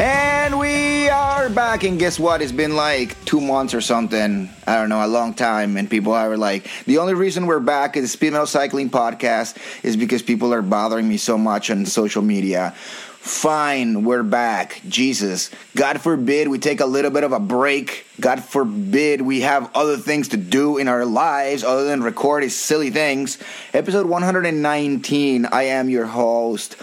And 0.00 0.58
we 0.60 1.08
are 1.08 1.50
back, 1.50 1.82
and 1.82 1.98
guess 1.98 2.20
what? 2.20 2.40
It's 2.40 2.52
been 2.52 2.76
like 2.76 3.22
two 3.24 3.40
months 3.40 3.74
or 3.74 3.80
something. 3.80 4.48
I 4.64 4.76
don't 4.76 4.88
know, 4.88 5.04
a 5.04 5.08
long 5.08 5.34
time. 5.34 5.76
And 5.76 5.90
people 5.90 6.12
are 6.12 6.36
like, 6.36 6.70
the 6.86 6.98
only 6.98 7.14
reason 7.14 7.46
we're 7.46 7.58
back 7.58 7.96
is 7.96 8.12
Speed 8.12 8.30
Metal 8.30 8.46
Cycling 8.46 8.90
Podcast 8.90 9.56
is 9.84 9.96
because 9.96 10.22
people 10.22 10.54
are 10.54 10.62
bothering 10.62 11.08
me 11.08 11.16
so 11.16 11.36
much 11.36 11.70
on 11.70 11.84
social 11.84 12.22
media. 12.22 12.74
Fine, 13.20 14.04
we're 14.04 14.22
back. 14.22 14.80
Jesus. 14.88 15.50
God 15.76 16.00
forbid 16.00 16.48
we 16.48 16.58
take 16.58 16.80
a 16.80 16.86
little 16.86 17.10
bit 17.10 17.24
of 17.24 17.32
a 17.32 17.40
break. 17.40 18.06
God 18.20 18.42
forbid 18.42 19.20
we 19.20 19.40
have 19.40 19.70
other 19.74 19.96
things 19.96 20.28
to 20.28 20.36
do 20.36 20.78
in 20.78 20.86
our 20.86 21.04
lives 21.04 21.64
other 21.64 21.84
than 21.84 22.02
record 22.02 22.44
these 22.44 22.56
silly 22.56 22.90
things. 22.90 23.36
Episode 23.74 24.06
119. 24.06 25.46
I 25.46 25.62
am 25.64 25.88
your 25.90 26.06
host, 26.06 26.76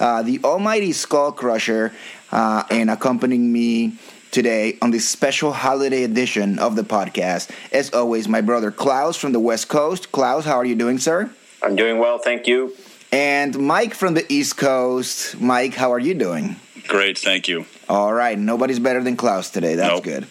uh, 0.00 0.22
the 0.22 0.40
Almighty 0.42 0.92
Skull 0.92 1.30
Crusher, 1.30 1.92
uh, 2.32 2.64
and 2.70 2.90
accompanying 2.90 3.52
me 3.52 3.92
today 4.30 4.78
on 4.80 4.90
this 4.90 5.08
special 5.08 5.52
holiday 5.52 6.04
edition 6.04 6.58
of 6.58 6.74
the 6.74 6.82
podcast, 6.82 7.50
as 7.70 7.92
always, 7.92 8.26
my 8.26 8.40
brother 8.40 8.70
Klaus 8.70 9.16
from 9.16 9.32
the 9.32 9.40
West 9.40 9.68
Coast. 9.68 10.10
Klaus, 10.10 10.46
how 10.46 10.56
are 10.56 10.64
you 10.64 10.74
doing, 10.74 10.98
sir? 10.98 11.30
I'm 11.62 11.76
doing 11.76 11.98
well, 11.98 12.18
thank 12.18 12.46
you. 12.46 12.74
And 13.12 13.58
Mike 13.58 13.94
from 13.94 14.14
the 14.14 14.24
East 14.32 14.56
Coast. 14.56 15.38
Mike, 15.40 15.74
how 15.74 15.92
are 15.92 15.98
you 15.98 16.14
doing? 16.14 16.56
Great, 16.88 17.18
thank 17.18 17.46
you. 17.46 17.66
All 17.88 18.12
right, 18.12 18.38
nobody's 18.38 18.78
better 18.78 19.02
than 19.02 19.16
Klaus 19.16 19.50
today. 19.50 19.74
That's 19.74 19.94
Nope. 19.94 20.04
good. 20.04 20.26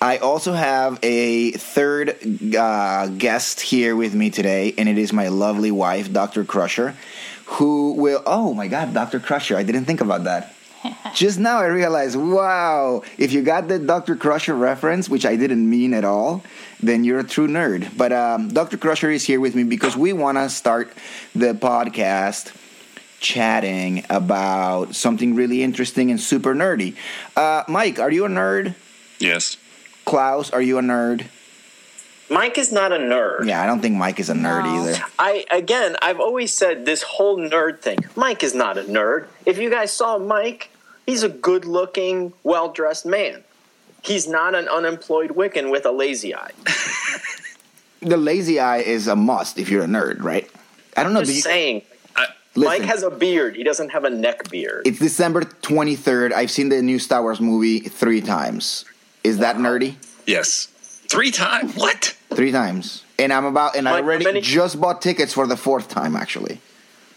I 0.00 0.18
also 0.18 0.52
have 0.52 0.98
a 1.02 1.52
third 1.52 2.16
uh, 2.56 3.08
guest 3.08 3.60
here 3.60 3.96
with 3.96 4.14
me 4.14 4.30
today, 4.30 4.74
and 4.78 4.88
it 4.88 4.98
is 4.98 5.12
my 5.12 5.28
lovely 5.28 5.70
wife, 5.70 6.12
Dr. 6.12 6.44
Crusher, 6.44 6.94
who 7.46 7.94
will. 7.94 8.22
Oh 8.26 8.54
my 8.54 8.68
God, 8.68 8.94
Dr. 8.94 9.18
Crusher! 9.18 9.56
I 9.56 9.62
didn't 9.62 9.86
think 9.86 10.00
about 10.00 10.24
that. 10.24 10.53
Just 11.14 11.38
now 11.38 11.58
I 11.58 11.66
realized, 11.66 12.16
wow, 12.16 13.02
if 13.18 13.32
you 13.32 13.42
got 13.42 13.68
the 13.68 13.78
Dr. 13.78 14.16
Crusher 14.16 14.54
reference, 14.54 15.08
which 15.08 15.24
I 15.24 15.36
didn't 15.36 15.68
mean 15.68 15.94
at 15.94 16.04
all, 16.04 16.42
then 16.82 17.04
you're 17.04 17.20
a 17.20 17.24
true 17.24 17.48
nerd. 17.48 17.96
But 17.96 18.12
um, 18.12 18.48
Dr. 18.48 18.76
Crusher 18.76 19.10
is 19.10 19.24
here 19.24 19.40
with 19.40 19.54
me 19.54 19.64
because 19.64 19.96
we 19.96 20.12
want 20.12 20.38
to 20.38 20.48
start 20.50 20.92
the 21.34 21.54
podcast 21.54 22.52
chatting 23.20 24.04
about 24.10 24.94
something 24.94 25.34
really 25.34 25.62
interesting 25.62 26.10
and 26.10 26.20
super 26.20 26.54
nerdy. 26.54 26.94
Uh, 27.36 27.64
Mike, 27.68 27.98
are 27.98 28.10
you 28.10 28.24
a 28.26 28.28
nerd? 28.28 28.74
Yes. 29.18 29.56
Klaus, 30.04 30.50
are 30.50 30.60
you 30.60 30.78
a 30.78 30.82
nerd? 30.82 31.26
Mike 32.30 32.58
is 32.58 32.72
not 32.72 32.90
a 32.92 32.96
nerd. 32.96 33.46
Yeah, 33.46 33.62
I 33.62 33.66
don't 33.66 33.80
think 33.80 33.96
Mike 33.96 34.18
is 34.18 34.28
a 34.30 34.34
nerd 34.34 34.64
No. 34.64 34.82
either. 34.88 34.98
I 35.18 35.44
again, 35.50 35.96
I've 36.02 36.20
always 36.20 36.52
said 36.52 36.84
this 36.86 37.02
whole 37.02 37.38
nerd 37.38 37.80
thing. 37.80 37.98
Mike 38.16 38.42
is 38.42 38.54
not 38.54 38.76
a 38.78 38.82
nerd. 38.84 39.26
If 39.46 39.58
you 39.58 39.70
guys 39.70 39.92
saw 39.92 40.18
Mike, 40.18 40.70
he's 41.06 41.22
a 41.22 41.28
good-looking, 41.28 42.32
well-dressed 42.42 43.06
man. 43.06 43.42
He's 44.02 44.28
not 44.28 44.54
an 44.54 44.68
unemployed 44.68 45.30
Wiccan 45.30 45.70
with 45.70 45.86
a 45.86 45.92
lazy 45.92 46.34
eye. 46.34 46.50
The 48.00 48.18
lazy 48.18 48.60
eye 48.60 48.78
is 48.80 49.08
a 49.08 49.16
must 49.16 49.58
if 49.58 49.70
you're 49.70 49.84
a 49.84 49.86
nerd, 49.86 50.22
right? 50.22 50.50
I 50.94 51.02
don't 51.02 51.14
know. 51.14 51.20
Just 51.20 51.30
do 51.30 51.36
you- 51.36 51.40
saying. 51.40 51.82
I, 52.14 52.26
Mike 52.54 52.82
has 52.82 53.02
a 53.02 53.08
beard. 53.10 53.56
He 53.56 53.62
doesn't 53.64 53.88
have 53.92 54.04
a 54.04 54.10
neck 54.10 54.50
beard. 54.50 54.82
it's 54.86 54.98
December 54.98 55.40
23rd. 55.40 56.32
I've 56.34 56.50
seen 56.50 56.68
the 56.68 56.82
new 56.82 56.98
Star 56.98 57.22
Wars 57.22 57.40
movie 57.40 57.80
three 57.80 58.20
times. 58.20 58.84
Is 59.24 59.38
that 59.38 59.56
nerdy? 59.56 59.94
yes. 60.26 60.66
Three 61.08 61.30
times? 61.30 61.74
What? 61.76 62.14
Three 62.34 62.52
times. 62.52 63.04
And 63.18 63.32
I'm 63.32 63.46
about, 63.46 63.74
and 63.74 63.88
I 63.88 63.92
Mike, 63.92 64.00
how 64.02 64.06
already 64.06 64.24
many- 64.26 64.40
just 64.42 64.78
bought 64.78 65.00
tickets 65.00 65.32
for 65.32 65.46
the 65.46 65.56
fourth 65.56 65.88
time, 65.88 66.14
actually. 66.14 66.60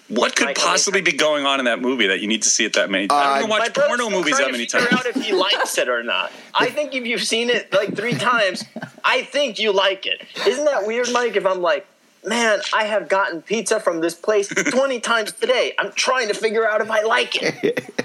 What 0.09 0.35
could 0.35 0.45
Mike, 0.45 0.57
possibly 0.57 1.01
be 1.01 1.11
going 1.11 1.45
on 1.45 1.59
in 1.59 1.65
that 1.65 1.81
movie 1.81 2.07
that 2.07 2.21
you 2.21 2.27
need 2.27 2.41
to 2.43 2.49
see 2.49 2.63
it 2.63 2.73
that 2.73 2.89
many 2.89 3.07
times? 3.07 3.21
I 3.21 3.35
Uh, 3.35 3.39
don't 3.41 3.49
My 3.49 3.59
watch 3.59 3.73
porno 3.73 4.09
movies 4.09 4.35
trying 4.37 4.45
that 4.47 4.51
many 4.53 4.65
to 4.67 4.77
figure 4.77 4.89
times. 4.89 5.05
out 5.05 5.15
if 5.17 5.21
he 5.23 5.33
likes 5.33 5.77
it 5.77 5.89
or 5.89 6.01
not. 6.03 6.31
I 6.55 6.69
think 6.69 6.95
if 6.95 7.05
you've 7.05 7.23
seen 7.23 7.49
it 7.49 7.73
like 7.73 7.95
three 7.95 8.13
times, 8.13 8.63
I 9.03 9.23
think 9.23 9.59
you 9.59 9.73
like 9.73 10.05
it. 10.05 10.21
Isn't 10.47 10.65
that 10.65 10.87
weird, 10.87 11.11
Mike? 11.11 11.35
If 11.35 11.45
I'm 11.45 11.61
like, 11.61 11.85
man, 12.25 12.59
I 12.73 12.85
have 12.85 13.09
gotten 13.09 13.41
pizza 13.41 13.79
from 13.81 13.99
this 13.99 14.13
place 14.15 14.47
20 14.71 14.99
times 15.01 15.33
today. 15.33 15.73
I'm 15.77 15.91
trying 15.91 16.29
to 16.29 16.33
figure 16.33 16.65
out 16.67 16.79
if 16.79 16.89
I 16.89 17.01
like 17.03 17.35
it. 17.41 17.83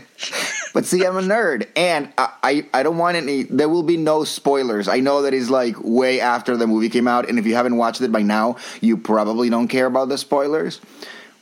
But 0.73 0.87
see, 0.87 1.05
I'm 1.05 1.17
a 1.17 1.21
nerd, 1.21 1.67
and 1.77 2.13
I, 2.17 2.29
I, 2.45 2.67
I 2.73 2.83
don't 2.85 2.97
want 2.97 3.17
any. 3.17 3.43
There 3.43 3.69
will 3.69 3.83
be 3.83 3.97
no 3.97 4.23
spoilers. 4.23 4.87
I 4.87 5.01
know 5.01 5.23
that 5.23 5.35
is 5.35 5.51
like 5.51 5.75
way 5.83 6.21
after 6.21 6.57
the 6.57 6.67
movie 6.67 6.89
came 6.89 7.09
out, 7.09 7.29
and 7.29 7.41
if 7.41 7.47
you 7.47 7.57
haven't 7.57 7.77
watched 7.77 8.01
it 8.01 8.13
by 8.13 8.23
now, 8.23 8.57
you 8.81 8.97
probably 8.97 9.51
don't 9.51 9.67
care 9.67 9.87
about 9.87 10.09
the 10.09 10.17
spoilers. 10.17 10.81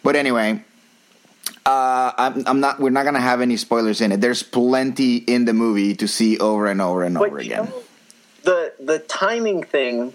But 0.02 0.16
anyway, 0.16 0.62
uh, 1.66 2.12
I'm, 2.16 2.42
I'm 2.46 2.60
not. 2.60 2.80
We're 2.80 2.90
not 2.90 3.04
gonna 3.04 3.20
have 3.20 3.40
any 3.40 3.56
spoilers 3.56 4.00
in 4.00 4.12
it. 4.12 4.20
There's 4.20 4.42
plenty 4.42 5.16
in 5.18 5.44
the 5.44 5.52
movie 5.52 5.94
to 5.96 6.08
see 6.08 6.38
over 6.38 6.66
and 6.66 6.80
over 6.80 7.02
and 7.04 7.16
over 7.18 7.28
But 7.30 7.44
you 7.44 7.52
again. 7.52 7.64
know, 7.66 7.82
the 8.44 8.72
the 8.80 8.98
timing 9.00 9.62
thing 9.62 10.14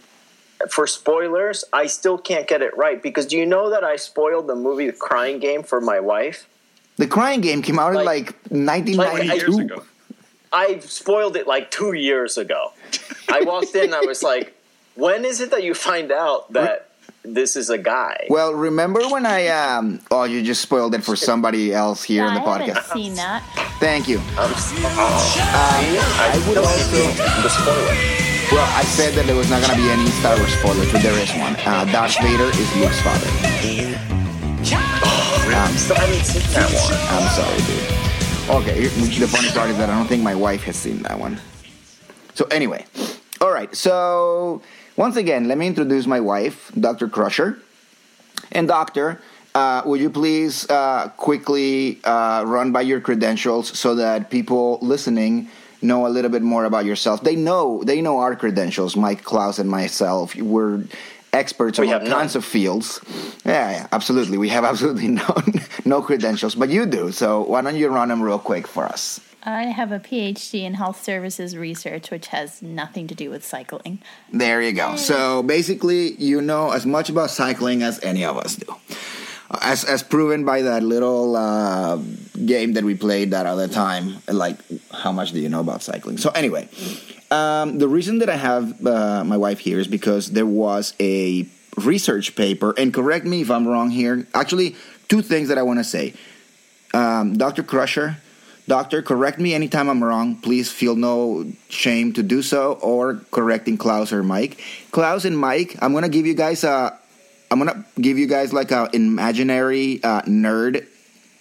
for 0.70 0.88
spoilers, 0.88 1.64
I 1.72 1.86
still 1.88 2.18
can't 2.18 2.48
get 2.48 2.62
it 2.62 2.76
right 2.78 3.02
because 3.02 3.26
do 3.28 3.38
you 3.38 3.46
know 3.46 3.70
that 3.70 3.84
I 3.84 3.98
spoiled 3.98 4.48
the 4.48 4.56
movie 4.56 4.88
The 4.88 4.94
Crying 4.94 5.40
Game 5.40 5.64
for 5.64 5.80
my 5.82 6.00
wife? 6.00 6.48
The 6.98 7.08
Crying 7.08 7.42
Game 7.42 7.62
came 7.62 7.78
out 7.78 7.90
in 7.90 7.96
Like- 7.96 8.06
like 8.06 8.26
1992. 8.50 9.36
Years 9.36 9.58
ago. 9.60 9.84
I 10.54 10.80
spoiled 10.80 11.36
it 11.36 11.46
like 11.46 11.70
two 11.70 11.92
years 11.94 12.38
ago. 12.38 12.72
I 13.30 13.42
walked 13.42 13.76
in, 13.76 13.94
I 13.94 14.00
was 14.02 14.24
like, 14.24 14.56
when 14.96 15.26
is 15.26 15.42
it 15.42 15.52
that 15.52 15.64
you 15.64 15.74
find 15.74 16.10
out 16.14 16.54
that 16.54 16.92
this 17.28 17.56
is 17.56 17.70
a 17.70 17.78
guy? 17.78 18.28
Well, 18.30 18.54
remember 18.54 19.02
when 19.10 19.26
I 19.26 19.48
um? 19.48 20.00
Oh, 20.12 20.24
you 20.24 20.42
just 20.44 20.62
spoiled 20.62 20.94
it 20.96 21.04
for 21.04 21.16
somebody 21.16 21.74
else 21.74 22.04
here 22.04 22.24
Yeah, 22.24 22.30
in 22.30 22.34
the 22.36 22.40
podcast. 22.42 22.46
I 22.46 22.58
haven't 22.66 22.76
podcast. 22.84 22.94
seen 22.94 23.14
that. 23.16 23.44
Thank 23.80 24.08
you. 24.08 24.20
I'm, 24.38 24.52
oh, 24.54 25.36
I 25.38 26.44
would 26.48 26.56
don't 26.56 26.66
also- 26.66 26.92
give 26.92 27.18
the 27.44 27.50
spoiler. 27.50 27.96
Well, 28.52 28.70
I 28.78 28.84
said 28.84 29.16
that 29.16 29.26
there 29.26 29.36
was 29.36 29.50
not 29.50 29.62
going 29.64 29.74
to 29.76 29.82
be 29.82 29.90
any 29.90 30.06
Star 30.22 30.38
Wars 30.38 30.54
spoilers, 30.54 30.92
but 30.92 31.02
there 31.02 31.18
is 31.18 31.32
one. 31.32 31.56
Uh, 31.66 31.84
Darth 31.92 32.16
Vader 32.22 32.46
is 32.54 32.76
Luke's 32.78 33.02
father. 33.02 33.28
I 34.78 35.68
haven't 35.98 36.24
seen 36.26 36.44
that 36.54 36.70
one. 36.72 36.94
I'm 37.10 37.28
sorry, 37.34 37.58
dude. 37.66 37.92
Okay, 38.62 38.88
the 39.20 39.28
funny 39.28 39.50
part 39.50 39.70
is 39.72 39.78
that 39.78 39.90
I 39.90 39.98
don't 39.98 40.08
think 40.08 40.22
my 40.22 40.36
wife 40.36 40.64
has 40.64 40.76
seen 40.76 41.02
that 41.04 41.20
one. 41.20 41.40
So 42.36 42.46
anyway, 42.52 42.86
all 43.42 43.52
right. 43.52 43.74
So 43.76 44.62
once 44.98 45.16
again, 45.16 45.48
let 45.48 45.58
me 45.58 45.68
introduce 45.68 46.08
my 46.08 46.20
wife, 46.20 46.72
Dr. 46.80 47.08
Crusher. 47.08 47.58
And 48.52 48.68
doctor, 48.68 49.22
uh, 49.54 49.82
would 49.86 50.00
you 50.00 50.10
please 50.10 50.70
uh, 50.70 51.10
quickly 51.18 52.00
uh, 52.04 52.44
run 52.46 52.72
by 52.72 52.82
your 52.82 53.02
credentials 53.02 53.78
so 53.78 53.96
that 53.96 54.30
people 54.30 54.80
listening 54.82 55.50
know 55.82 56.08
a 56.08 56.10
little 56.10 56.32
bit 56.32 56.42
more 56.42 56.66
about 56.66 56.86
yourself? 56.86 57.24
They 57.24 57.36
know 57.36 57.84
they 57.84 58.02
know 58.02 58.20
our 58.20 58.36
credentials. 58.36 58.96
Mike 58.96 59.24
Klaus 59.24 59.60
and 59.60 59.70
myself, 59.70 60.36
we're 60.36 60.84
experts 61.34 61.80
We 61.80 61.92
on 61.92 62.02
all 62.02 62.08
none. 62.08 62.36
of 62.36 62.46
fields. 62.46 63.00
Yeah, 63.46 63.72
yeah, 63.72 63.88
absolutely. 63.92 64.38
We 64.38 64.50
have 64.50 64.64
absolutely 64.72 65.08
no 65.08 65.36
no 65.86 66.02
credentials, 66.02 66.56
but 66.56 66.70
you 66.70 66.86
do. 66.86 67.12
So 67.12 67.42
why 67.42 67.62
don't 67.62 67.76
you 67.76 67.90
run 67.90 68.10
them 68.10 68.22
real 68.22 68.40
quick 68.40 68.68
for 68.68 68.86
us? 68.86 69.20
I 69.46 69.66
have 69.66 69.92
a 69.92 70.00
PhD 70.00 70.64
in 70.64 70.74
health 70.74 71.04
services 71.04 71.56
research, 71.56 72.10
which 72.10 72.28
has 72.28 72.64
nothing 72.64 73.06
to 73.08 73.16
do 73.16 73.30
with 73.30 73.46
cycling. 73.46 74.02
There 74.34 74.60
you 74.62 74.74
go. 74.74 74.96
So 74.96 75.44
basically, 75.44 76.16
you 76.16 76.42
know 76.42 76.72
as 76.72 76.86
much 76.86 77.10
about 77.10 77.30
cycling 77.30 77.84
as 77.84 78.04
any 78.04 78.26
of 78.26 78.38
us 78.38 78.56
do. 78.56 78.76
As, 79.62 79.84
as 79.84 80.02
proven 80.02 80.44
by 80.44 80.64
that 80.64 80.82
little 80.82 81.36
uh, 81.36 81.98
game 82.46 82.74
that 82.74 82.84
we 82.84 82.96
played 82.96 83.32
that 83.32 83.46
other 83.46 83.68
time, 83.68 84.18
like 84.28 84.58
how 84.92 85.12
much 85.12 85.32
do 85.32 85.40
you 85.40 85.50
know 85.50 85.60
about 85.60 85.84
cycling? 85.84 86.18
So 86.18 86.32
anyway, 86.32 86.68
um, 87.30 87.78
the 87.78 87.88
reason 87.88 88.18
that 88.20 88.30
I 88.30 88.38
have 88.38 88.86
uh, 88.86 89.24
my 89.24 89.38
wife 89.38 89.60
here 89.60 89.80
is 89.80 89.88
because 89.88 90.32
there 90.32 90.48
was 90.48 90.96
a 91.00 91.48
research 91.78 92.36
paper, 92.36 92.74
and 92.78 92.92
correct 92.92 93.26
me 93.26 93.42
if 93.42 93.52
I'm 93.52 93.68
wrong 93.68 93.92
here. 93.92 94.28
Actually, 94.34 94.76
two 95.08 95.22
things 95.22 95.50
that 95.50 95.60
I 95.60 95.62
want 95.62 95.80
to 95.80 95.84
say. 95.84 96.16
Um, 96.94 97.38
Dr. 97.38 97.62
Crusher, 97.62 98.18
Doctor, 98.68 99.04
correct 99.04 99.40
me 99.40 99.54
anytime 99.54 99.90
I'm 99.90 100.04
wrong. 100.04 100.36
Please 100.38 100.72
feel 100.72 100.96
no 100.96 101.46
shame 101.70 102.14
to 102.14 102.24
do 102.24 102.42
so 102.42 102.74
or 102.82 103.22
correcting 103.30 103.78
Klaus 103.78 104.12
or 104.12 104.24
Mike. 104.24 104.60
Klaus 104.92 105.24
and 105.24 105.38
Mike, 105.38 105.76
I'm 105.82 105.94
gonna 105.94 106.10
give 106.10 106.26
you 106.26 106.34
guys 106.34 106.64
a, 106.64 106.98
I'm 107.52 107.60
gonna 107.60 107.86
give 108.02 108.18
you 108.18 108.26
guys 108.26 108.54
like 108.54 108.72
a 108.72 108.90
imaginary 108.92 110.04
uh, 110.04 110.22
nerd 110.24 110.88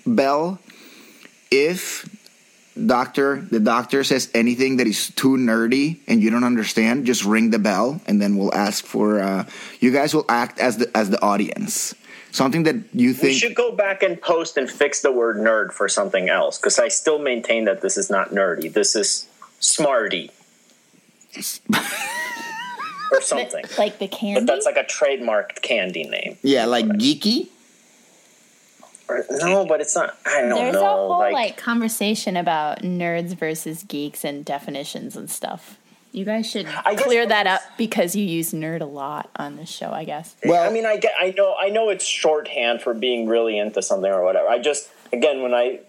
bell. 0.07 0.59
If 1.51 2.07
doctor, 2.87 3.41
the 3.41 3.61
doctor 3.61 4.05
says 4.05 4.29
anything 4.35 4.77
that 4.77 4.87
is 4.87 5.09
too 5.11 5.37
nerdy 5.39 6.01
and 6.07 6.23
you 6.23 6.29
don't 6.29 6.45
understand, 6.45 7.07
just 7.07 7.25
ring 7.25 7.51
the 7.51 7.59
bell 7.59 8.03
and 8.07 8.21
then 8.21 8.37
we'll 8.37 8.55
ask 8.55 8.85
for. 8.85 9.21
Uh, 9.21 9.47
you 9.81 9.93
guys 9.93 10.15
will 10.15 10.27
act 10.29 10.59
as 10.59 10.77
the 10.77 10.95
as 10.95 11.09
the 11.09 11.23
audience. 11.23 11.95
Something 12.33 12.65
that 12.65 12.77
you 12.93 13.13
think 13.13 13.23
We 13.33 13.35
should 13.39 13.55
go 13.55 13.71
back 13.73 14.03
and 14.03 14.21
post 14.21 14.57
and 14.57 14.69
fix 14.71 15.03
the 15.03 15.13
word 15.13 15.37
nerd 15.37 15.73
for 15.73 15.89
something 15.89 16.29
else 16.29 16.59
because 16.59 16.79
I 16.79 16.89
still 16.89 17.19
maintain 17.19 17.65
that 17.67 17.81
this 17.81 17.97
is 17.97 18.11
not 18.11 18.31
nerdy. 18.31 18.73
This 18.73 18.97
is 18.97 19.29
smarty 19.61 20.31
or 23.13 23.21
something. 23.21 23.65
Like 23.79 23.99
the 23.99 24.09
candy. 24.09 24.41
But 24.41 24.47
that's 24.47 24.67
like 24.67 24.77
a 24.77 24.85
trademarked 24.85 25.63
candy 25.63 26.05
name. 26.05 26.37
yeah, 26.43 26.67
like 26.67 26.87
geeky. 26.87 27.49
Or- 29.09 29.25
No, 29.31 29.67
but 29.67 29.81
it's 29.81 29.95
not. 29.95 30.17
I 30.27 30.41
don't 30.43 30.51
There's 30.55 30.73
know. 30.75 30.81
a 30.85 30.89
whole 30.97 31.09
like, 31.19 31.33
like, 31.33 31.57
conversation 31.57 32.37
about 32.37 32.79
nerds 32.83 33.35
versus 33.37 33.83
geeks 33.83 34.25
and 34.25 34.45
definitions 34.45 35.15
and 35.17 35.31
stuff. 35.31 35.79
You 36.15 36.25
guys 36.25 36.49
should 36.49 36.67
I 36.85 36.95
clear 36.95 37.23
I 37.23 37.27
that 37.27 37.47
up 37.49 37.61
because 37.77 38.15
you 38.15 38.25
use 38.25 38.53
nerd 38.53 38.81
a 38.83 38.87
lot 38.87 39.31
on 39.35 39.57
this 39.57 39.69
show, 39.69 39.91
I 39.91 40.05
guess. 40.05 40.37
Well- 40.45 40.63
I 40.69 40.73
mean, 40.73 40.87
I 40.87 40.97
get, 40.97 41.13
I 41.19 41.35
know, 41.37 41.57
I 41.61 41.71
know 41.71 41.89
it's 41.91 42.05
shorthand 42.07 42.83
for 42.83 42.95
being 42.95 43.27
really 43.27 43.59
into 43.59 43.83
something 43.83 44.11
or 44.11 44.23
whatever. 44.23 44.47
I 44.49 44.61
just, 44.61 44.89
again, 45.13 45.43
when 45.43 45.53
I, 45.55 45.81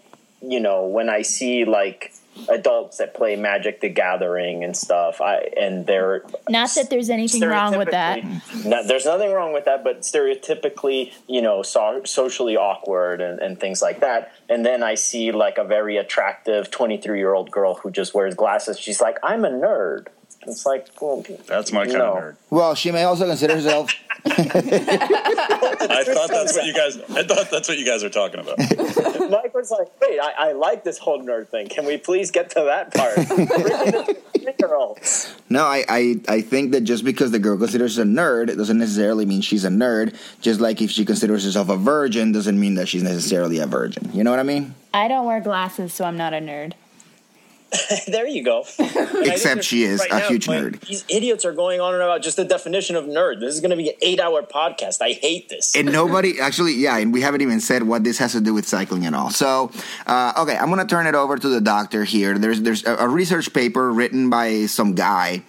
you 0.42 0.58
know, 0.58 0.86
when 0.86 1.08
I 1.08 1.22
see 1.22 1.64
like 1.64 2.12
adults 2.50 2.98
that 2.98 3.14
play 3.14 3.34
Magic 3.36 3.80
the 3.80 3.88
Gathering 3.88 4.62
and 4.64 4.76
stuff, 4.76 5.20
I 5.22 5.48
and 5.56 5.86
they're 5.86 6.22
Not 6.50 6.68
that 6.74 6.90
there's 6.90 7.08
anything 7.08 7.40
wrong 7.42 7.78
with 7.78 7.90
that. 7.92 8.20
stereotypically- 8.20 8.64
No, 8.66 8.86
there's 8.86 9.06
nothing 9.06 9.32
wrong 9.32 9.52
with 9.54 9.64
that, 9.64 9.82
but 9.84 10.00
stereotypically, 10.02 11.12
you 11.28 11.40
know, 11.40 11.62
so, 11.62 12.02
socially 12.04 12.56
awkward 12.56 13.20
and, 13.20 13.38
and 13.40 13.58
things 13.58 13.80
like 13.80 14.00
that. 14.00 14.32
And 14.48 14.66
then 14.66 14.82
I 14.82 14.96
see 14.96 15.32
like 15.32 15.56
a 15.56 15.64
very 15.64 15.96
attractive 15.96 16.70
23 16.70 17.16
year 17.18 17.32
old 17.32 17.50
girl 17.50 17.74
who 17.74 17.90
just 17.90 18.12
wears 18.12 18.34
glasses. 18.34 18.78
She's 18.78 19.00
like, 19.00 19.18
I'm 19.22 19.44
a 19.44 19.50
nerd. 19.50 20.08
It's 20.48 20.64
like, 20.66 20.86
well, 21.00 21.24
That's 21.46 21.72
my 21.72 21.86
kind 21.86 21.98
No. 21.98 22.12
of 22.12 22.18
nerd. 22.24 22.36
Well, 22.50 22.74
she 22.74 22.90
may 22.92 23.04
also 23.04 23.26
consider 23.26 23.54
herself. 23.54 23.92
I 24.26 26.02
thought 26.04 26.28
that's 26.30 26.54
what 26.56 26.66
you 26.66 26.74
guys. 26.74 26.98
I 27.10 27.22
thought 27.22 27.50
that's 27.50 27.68
what 27.68 27.78
you 27.78 27.84
guys 27.86 28.02
are 28.02 28.10
talking 28.10 28.40
about. 28.40 28.58
Mike 29.30 29.54
was 29.54 29.70
like, 29.70 29.88
wait, 30.00 30.18
I, 30.20 30.48
I 30.48 30.52
like 30.52 30.82
this 30.84 30.98
whole 30.98 31.22
nerd 31.22 31.48
thing. 31.48 31.68
Can 31.68 31.84
we 31.84 31.96
please 31.96 32.30
get 32.30 32.50
to 32.50 32.60
that 32.62 32.92
part? 32.94 33.14
Three-year-olds. 34.36 35.34
No, 35.48 35.64
I, 35.64 35.84
I, 35.88 36.20
I 36.28 36.40
think 36.40 36.72
that 36.72 36.82
just 36.82 37.04
because 37.04 37.30
the 37.30 37.38
girl 37.38 37.56
considers 37.56 37.96
herself 37.96 38.08
a 38.08 38.10
nerd, 38.10 38.48
it 38.48 38.56
doesn't 38.56 38.78
necessarily 38.78 39.26
mean 39.26 39.40
she's 39.42 39.64
a 39.64 39.68
nerd. 39.68 40.16
Just 40.40 40.60
like 40.60 40.82
if 40.82 40.90
she 40.90 41.04
considers 41.04 41.44
herself 41.44 41.68
a 41.68 41.76
virgin, 41.76 42.32
doesn't 42.32 42.58
mean 42.58 42.74
that 42.76 42.88
she's 42.88 43.02
necessarily 43.02 43.58
a 43.58 43.66
virgin. 43.66 44.10
You 44.12 44.24
know 44.24 44.30
what 44.30 44.40
I 44.40 44.44
mean? 44.44 44.74
I 44.92 45.08
don't 45.08 45.26
wear 45.26 45.40
glasses, 45.40 45.92
so 45.92 46.04
I'm 46.04 46.16
not 46.16 46.32
a 46.32 46.38
nerd. 46.38 46.72
there 48.08 48.26
you 48.26 48.42
go. 48.42 48.64
And 48.86 48.98
I 48.98 49.04
think 49.06 49.26
Except 49.28 49.64
she 49.64 49.82
is 49.82 50.04
a 50.10 50.20
huge 50.20 50.46
nerd. 50.46 50.80
These 50.80 51.04
idiots 51.08 51.44
are 51.44 51.52
going 51.52 51.80
on 51.80 51.94
and 51.94 52.02
about 52.02 52.22
just 52.22 52.36
the 52.36 52.44
definition 52.44 52.96
of 52.96 53.04
nerd. 53.04 53.40
This 53.40 53.54
is 53.54 53.60
going 53.60 53.70
to 53.70 53.76
be 53.76 53.90
an 53.90 53.94
eight-hour 54.00 54.42
podcast. 54.44 55.02
I 55.02 55.12
hate 55.12 55.48
this. 55.48 55.74
And 55.76 55.92
nobody, 55.92 56.40
actually, 56.40 56.74
yeah, 56.74 56.96
and 56.96 57.12
we 57.12 57.20
haven't 57.20 57.42
even 57.42 57.60
said 57.60 57.82
what 57.82 58.04
this 58.04 58.18
has 58.18 58.32
to 58.32 58.40
do 58.40 58.54
with 58.54 58.66
cycling 58.66 59.06
at 59.06 59.14
all. 59.14 59.30
So, 59.30 59.70
uh, 60.06 60.32
okay, 60.38 60.56
I'm 60.56 60.66
going 60.66 60.78
to 60.78 60.86
turn 60.86 61.06
it 61.06 61.14
over 61.14 61.36
to 61.36 61.48
the 61.48 61.60
doctor 61.60 62.04
here. 62.04 62.38
There's, 62.38 62.60
there's 62.62 62.84
a, 62.84 62.96
a 62.96 63.08
research 63.08 63.52
paper 63.52 63.92
written 63.92 64.30
by 64.30 64.66
some 64.66 64.94
guy 64.94 65.42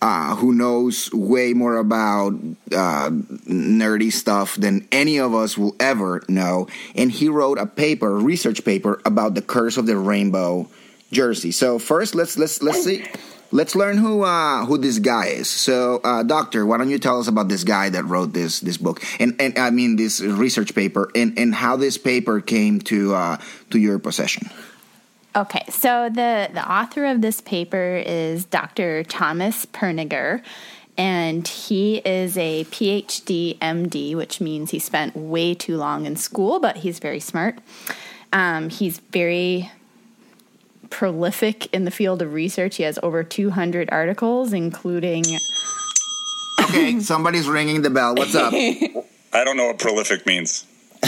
uh, 0.00 0.36
who 0.36 0.54
knows 0.54 1.12
way 1.12 1.52
more 1.52 1.76
about 1.76 2.32
uh, 2.72 3.10
nerdy 3.10 4.12
stuff 4.12 4.54
than 4.56 4.86
any 4.92 5.18
of 5.18 5.34
us 5.34 5.58
will 5.58 5.74
ever 5.80 6.22
know. 6.28 6.68
And 6.94 7.10
he 7.10 7.28
wrote 7.28 7.58
a 7.58 7.66
paper, 7.66 8.16
a 8.16 8.20
research 8.20 8.64
paper, 8.64 9.00
about 9.04 9.34
the 9.34 9.42
curse 9.42 9.76
of 9.76 9.86
the 9.86 9.96
rainbow 9.96 10.68
jersey. 11.12 11.52
So 11.52 11.78
first, 11.78 12.14
let's 12.14 12.36
let's 12.38 12.62
let's 12.62 12.84
see. 12.84 13.04
Let's 13.50 13.74
learn 13.74 13.96
who 13.96 14.22
uh, 14.22 14.66
who 14.66 14.76
this 14.76 14.98
guy 14.98 15.28
is. 15.28 15.48
So, 15.48 16.00
uh, 16.04 16.22
doctor, 16.22 16.66
why 16.66 16.76
don't 16.76 16.90
you 16.90 16.98
tell 16.98 17.18
us 17.18 17.28
about 17.28 17.48
this 17.48 17.64
guy 17.64 17.88
that 17.88 18.04
wrote 18.04 18.34
this 18.34 18.60
this 18.60 18.76
book, 18.76 19.02
and 19.18 19.34
and 19.40 19.58
I 19.58 19.70
mean 19.70 19.96
this 19.96 20.20
research 20.20 20.74
paper, 20.74 21.10
and 21.14 21.38
and 21.38 21.54
how 21.54 21.76
this 21.76 21.96
paper 21.96 22.42
came 22.42 22.80
to 22.92 23.14
uh, 23.14 23.38
to 23.70 23.78
your 23.78 23.98
possession. 23.98 24.50
Okay, 25.36 25.64
so 25.68 26.08
the, 26.08 26.50
the 26.52 26.68
author 26.68 27.04
of 27.04 27.20
this 27.20 27.40
paper 27.42 28.02
is 28.04 28.44
Dr. 28.46 29.04
Thomas 29.04 29.66
Perneger, 29.66 30.42
and 30.96 31.46
he 31.46 31.98
is 31.98 32.36
a 32.36 32.64
PhD 32.64 33.56
MD, 33.58 34.16
which 34.16 34.40
means 34.40 34.72
he 34.72 34.80
spent 34.80 35.14
way 35.14 35.54
too 35.54 35.76
long 35.76 36.06
in 36.06 36.16
school, 36.16 36.58
but 36.58 36.78
he's 36.78 36.98
very 36.98 37.20
smart. 37.20 37.58
Um, 38.32 38.68
he's 38.68 38.98
very 38.98 39.70
prolific 40.90 41.72
in 41.72 41.84
the 41.84 41.90
field 41.90 42.22
of 42.22 42.32
research. 42.32 42.76
He 42.76 42.82
has 42.84 42.98
over 43.02 43.22
200 43.22 43.88
articles, 43.90 44.52
including. 44.52 45.24
Okay, 46.60 47.00
somebody's 47.00 47.48
ringing 47.48 47.82
the 47.82 47.90
bell. 47.90 48.14
What's 48.14 48.34
up? 48.34 48.52
I 49.32 49.44
don't 49.44 49.56
know 49.56 49.66
what 49.66 49.78
prolific 49.78 50.26
means. 50.26 50.66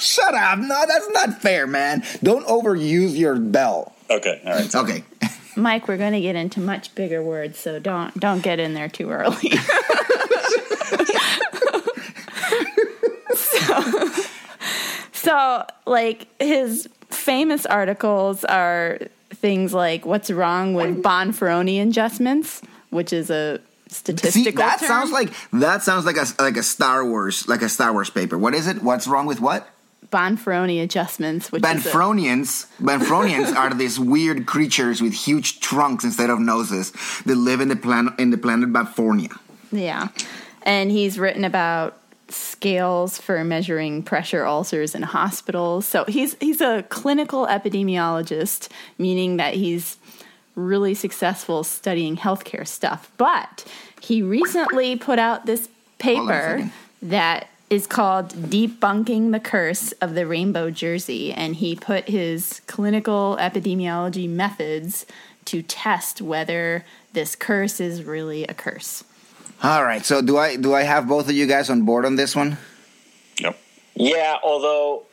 Shut 0.00 0.34
up! 0.34 0.58
No, 0.58 0.84
that's 0.86 1.08
not 1.10 1.40
fair, 1.40 1.66
man. 1.66 2.04
Don't 2.22 2.46
overuse 2.46 3.16
your 3.16 3.36
bell. 3.36 3.94
Okay, 4.10 4.40
all 4.44 4.52
right. 4.52 4.74
Okay. 4.74 5.04
Mike, 5.56 5.88
we're 5.88 5.96
going 5.96 6.12
to 6.12 6.20
get 6.20 6.36
into 6.36 6.60
much 6.60 6.94
bigger 6.94 7.22
words, 7.22 7.58
so 7.58 7.78
don't 7.78 8.18
don't 8.18 8.42
get 8.42 8.60
in 8.60 8.74
there 8.74 8.88
too 8.88 9.10
early. 9.10 9.50
so, 13.34 14.10
so, 15.12 15.64
like 15.86 16.26
his 16.40 16.88
famous 17.10 17.66
articles 17.66 18.44
are 18.44 18.98
things 19.30 19.74
like 19.74 20.06
"What's 20.06 20.30
wrong 20.30 20.74
with 20.74 21.02
Bonferroni 21.02 21.82
adjustments," 21.82 22.62
which 22.90 23.12
is 23.12 23.30
a 23.30 23.60
statistical. 23.88 24.44
See, 24.44 24.50
that 24.56 24.80
term. 24.80 24.88
sounds 24.88 25.12
like 25.12 25.32
that 25.52 25.82
sounds 25.82 26.04
like 26.04 26.16
a 26.16 26.26
like 26.40 26.56
a 26.56 26.62
Star 26.62 27.04
Wars 27.04 27.48
like 27.48 27.62
a 27.62 27.68
Star 27.68 27.92
Wars 27.92 28.10
paper. 28.10 28.38
What 28.38 28.54
is 28.54 28.66
it? 28.66 28.82
What's 28.82 29.06
wrong 29.06 29.26
with 29.26 29.40
what? 29.40 29.68
Bonferroni 30.10 30.82
adjustments, 30.82 31.52
which 31.52 31.62
is 31.62 31.68
a, 31.86 31.90
Banfronians, 31.90 32.66
Banfronians 32.80 33.54
are 33.54 33.74
these 33.74 34.00
weird 34.00 34.46
creatures 34.46 35.02
with 35.02 35.12
huge 35.12 35.60
trunks 35.60 36.02
instead 36.02 36.30
of 36.30 36.40
noses 36.40 36.92
that 37.26 37.34
live 37.34 37.60
in 37.60 37.68
the 37.68 37.76
planet 37.76 38.14
in 38.18 38.30
the 38.30 38.38
planet 38.38 38.72
Banfornia. 38.72 39.38
Yeah. 39.70 40.08
And 40.62 40.90
he's 40.90 41.18
written 41.18 41.44
about 41.44 41.98
scales 42.28 43.18
for 43.18 43.42
measuring 43.44 44.02
pressure 44.02 44.44
ulcers 44.44 44.94
in 44.94 45.02
hospitals. 45.02 45.86
So 45.86 46.04
he's 46.04 46.36
he's 46.40 46.60
a 46.60 46.84
clinical 46.88 47.46
epidemiologist, 47.46 48.68
meaning 48.98 49.36
that 49.38 49.54
he's 49.54 49.96
really 50.54 50.94
successful 50.94 51.64
studying 51.64 52.16
healthcare 52.16 52.66
stuff. 52.66 53.10
But 53.16 53.64
he 54.00 54.22
recently 54.22 54.96
put 54.96 55.18
out 55.18 55.46
this 55.46 55.68
Hold 56.02 56.18
on 56.18 56.28
a 56.28 56.32
paper 56.32 56.70
that 57.02 57.48
is 57.70 57.86
called 57.86 58.30
Debunking 58.30 59.32
the 59.32 59.40
Curse 59.40 59.92
of 59.92 60.14
the 60.14 60.26
Rainbow 60.26 60.70
Jersey 60.70 61.32
and 61.32 61.56
he 61.56 61.76
put 61.76 62.08
his 62.08 62.60
clinical 62.66 63.36
epidemiology 63.38 64.28
methods 64.28 65.04
to 65.46 65.62
test 65.62 66.22
whether 66.22 66.84
this 67.12 67.34
curse 67.36 67.80
is 67.80 68.04
really 68.04 68.44
a 68.44 68.54
curse. 68.54 69.04
All 69.62 69.82
right, 69.82 70.04
so 70.04 70.22
do 70.22 70.38
I 70.38 70.56
do 70.56 70.74
I 70.74 70.82
have 70.82 71.08
both 71.08 71.28
of 71.28 71.34
you 71.34 71.46
guys 71.46 71.68
on 71.68 71.82
board 71.82 72.04
on 72.04 72.14
this 72.16 72.36
one? 72.36 72.58
Yep. 73.40 73.58
Yeah, 73.94 74.36
although 74.42 75.04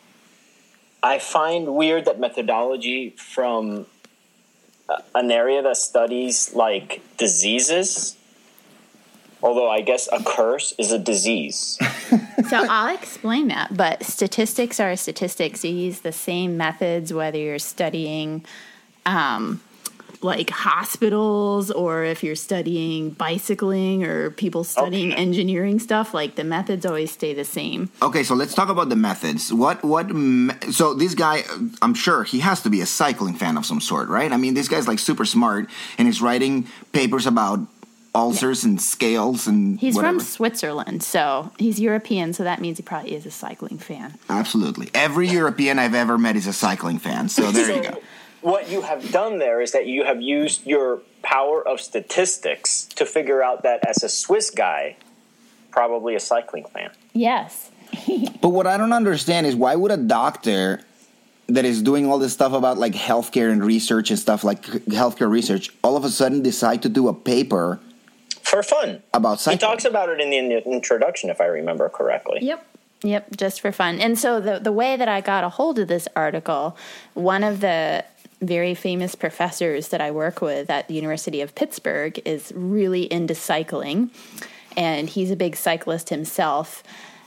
I 1.02 1.18
find 1.18 1.76
weird 1.76 2.06
that 2.06 2.20
methodology 2.20 3.10
from 3.12 3.88
an 5.16 5.32
area 5.32 5.64
that 5.64 5.78
studies 5.78 6.54
like 6.54 7.02
diseases, 7.18 8.16
although 9.42 9.70
I 9.70 9.82
guess 9.82 10.08
a 10.12 10.24
curse 10.24 10.74
is 10.78 10.92
a 10.92 11.00
disease. 11.00 11.80
So 12.50 12.64
I'll 12.70 12.94
explain 12.94 13.48
that, 13.48 13.76
but 13.76 14.04
statistics 14.04 14.80
are 14.80 14.96
statistics. 14.96 15.64
You 15.66 15.72
use 15.72 16.02
the 16.02 16.12
same 16.12 16.58
methods 16.58 17.12
whether 17.12 17.40
you're 17.40 17.58
studying 17.58 18.46
um, 19.04 19.62
like 20.26 20.50
hospitals 20.50 21.72
or 21.72 22.04
if 22.04 22.24
you're 22.24 22.36
studying 22.36 23.12
bicycling 23.12 24.04
or 24.04 24.32
people 24.32 24.64
studying 24.64 25.12
Okay. 25.14 25.22
engineering 25.22 25.80
stuff. 25.80 26.14
Like 26.14 26.36
the 26.36 26.44
methods 26.44 26.86
always 26.86 27.12
stay 27.12 27.34
the 27.34 27.46
same. 27.46 27.90
Okay, 28.02 28.24
so 28.24 28.36
let's 28.36 28.54
talk 28.54 28.70
about 28.70 28.90
the 28.90 28.96
methods. 28.96 29.54
What 29.54 29.84
what? 29.84 30.08
So 30.72 30.94
this 30.94 31.14
guy, 31.14 31.44
I'm 31.82 31.94
sure 31.94 32.24
he 32.24 32.40
has 32.40 32.62
to 32.64 32.70
be 32.70 32.82
a 32.82 32.86
cycling 32.86 33.36
fan 33.36 33.58
of 33.58 33.66
some 33.66 33.80
sort, 33.82 34.10
right? 34.10 34.32
I 34.32 34.38
mean, 34.38 34.54
this 34.54 34.68
guy's 34.68 34.88
like 34.88 35.00
super 35.00 35.26
smart 35.26 35.70
and 35.98 36.08
he's 36.08 36.22
writing 36.22 36.68
papers 36.92 37.26
about 37.28 37.60
ulcers 38.14 38.64
and 38.64 38.82
scales 38.82 39.46
and 39.46 39.78
He's 39.78 39.94
whatever. 39.96 40.20
from 40.20 40.26
Switzerland, 40.26 41.04
so 41.04 41.52
he's 41.60 41.82
European, 41.82 42.32
so 42.32 42.44
that 42.46 42.62
means 42.62 42.78
he 42.78 42.84
probably 42.84 43.14
is 43.14 43.26
a 43.26 43.32
cycling 43.32 43.78
fan. 43.78 44.14
Absolutely. 44.30 44.90
Every 44.94 45.28
European 45.28 45.80
I've 45.80 45.94
ever 45.94 46.18
met 46.18 46.38
is 46.38 46.48
a 46.48 46.54
cycling 46.54 46.98
fan. 46.98 47.28
So 47.28 47.52
there 47.56 47.76
you 47.76 47.84
go. 47.84 47.98
What 48.46 48.70
you 48.70 48.82
have 48.82 49.12
done 49.12 49.40
there 49.40 49.60
is 49.60 49.72
that 49.72 49.88
you 49.88 50.04
have 50.04 50.22
used 50.22 50.68
your 50.68 51.02
power 51.24 51.68
of 51.68 51.82
statistics 51.82 52.86
to 52.94 53.04
figure 53.04 53.42
out 53.42 53.64
that 53.64 53.80
as 53.88 54.04
a 54.04 54.08
Swiss 54.08 54.52
guy, 54.52 54.98
probably 55.72 56.14
a 56.14 56.20
cycling 56.20 56.66
fan. 56.66 56.92
Yes. 57.12 57.72
But 58.42 58.50
what 58.50 58.68
I 58.68 58.78
don't 58.78 58.94
understand 58.94 59.48
is 59.48 59.56
why 59.56 59.76
would 59.76 59.90
a 59.90 59.98
doctor 59.98 60.82
that 61.48 61.66
is 61.66 61.82
doing 61.82 62.06
all 62.06 62.20
this 62.20 62.34
stuff 62.34 62.54
about 62.54 62.78
like 62.78 62.94
healthcare 62.94 63.52
and 63.52 63.66
research 63.66 64.12
and 64.12 64.20
stuff 64.20 64.44
like 64.44 64.62
healthcare 65.02 65.28
research 65.28 65.72
all 65.84 65.98
of 65.98 66.06
a 66.06 66.12
sudden 66.12 66.44
decide 66.44 66.84
to 66.84 66.90
do 66.90 67.08
a 67.08 67.16
paper 67.16 67.80
For 68.44 68.62
fun. 68.62 69.02
about 69.12 69.42
He 69.42 69.58
talks 69.58 69.86
about 69.86 70.10
it 70.10 70.22
in 70.22 70.30
the 70.30 70.64
introduction, 70.70 71.32
if 71.32 71.42
I 71.42 71.46
remember 71.46 71.90
correctly. 71.90 72.38
Yep. 72.44 72.64
Yep, 73.02 73.38
just 73.38 73.62
for 73.62 73.72
fun. 73.72 74.00
And 74.00 74.20
so 74.20 74.40
the 74.40 74.60
the 74.60 74.72
way 74.72 74.96
that 74.96 75.08
I 75.08 75.22
got 75.22 75.44
a 75.44 75.50
hold 75.50 75.80
of 75.80 75.88
this 75.88 76.08
article, 76.16 76.78
one 77.16 77.44
of 77.44 77.60
the 77.60 78.06
very 78.48 78.74
famous 78.74 79.16
professors 79.16 79.90
that 79.90 80.02
I 80.02 80.12
work 80.12 80.42
with 80.42 80.70
at 80.70 80.88
the 80.88 80.94
University 80.94 81.42
of 81.42 81.56
Pittsburgh 81.56 82.20
is 82.26 82.52
really 82.56 83.12
into 83.12 83.36
cycling 83.36 84.12
and 84.78 85.10
he's 85.10 85.32
a 85.32 85.36
big 85.36 85.56
cyclist 85.56 86.10
himself. 86.10 86.84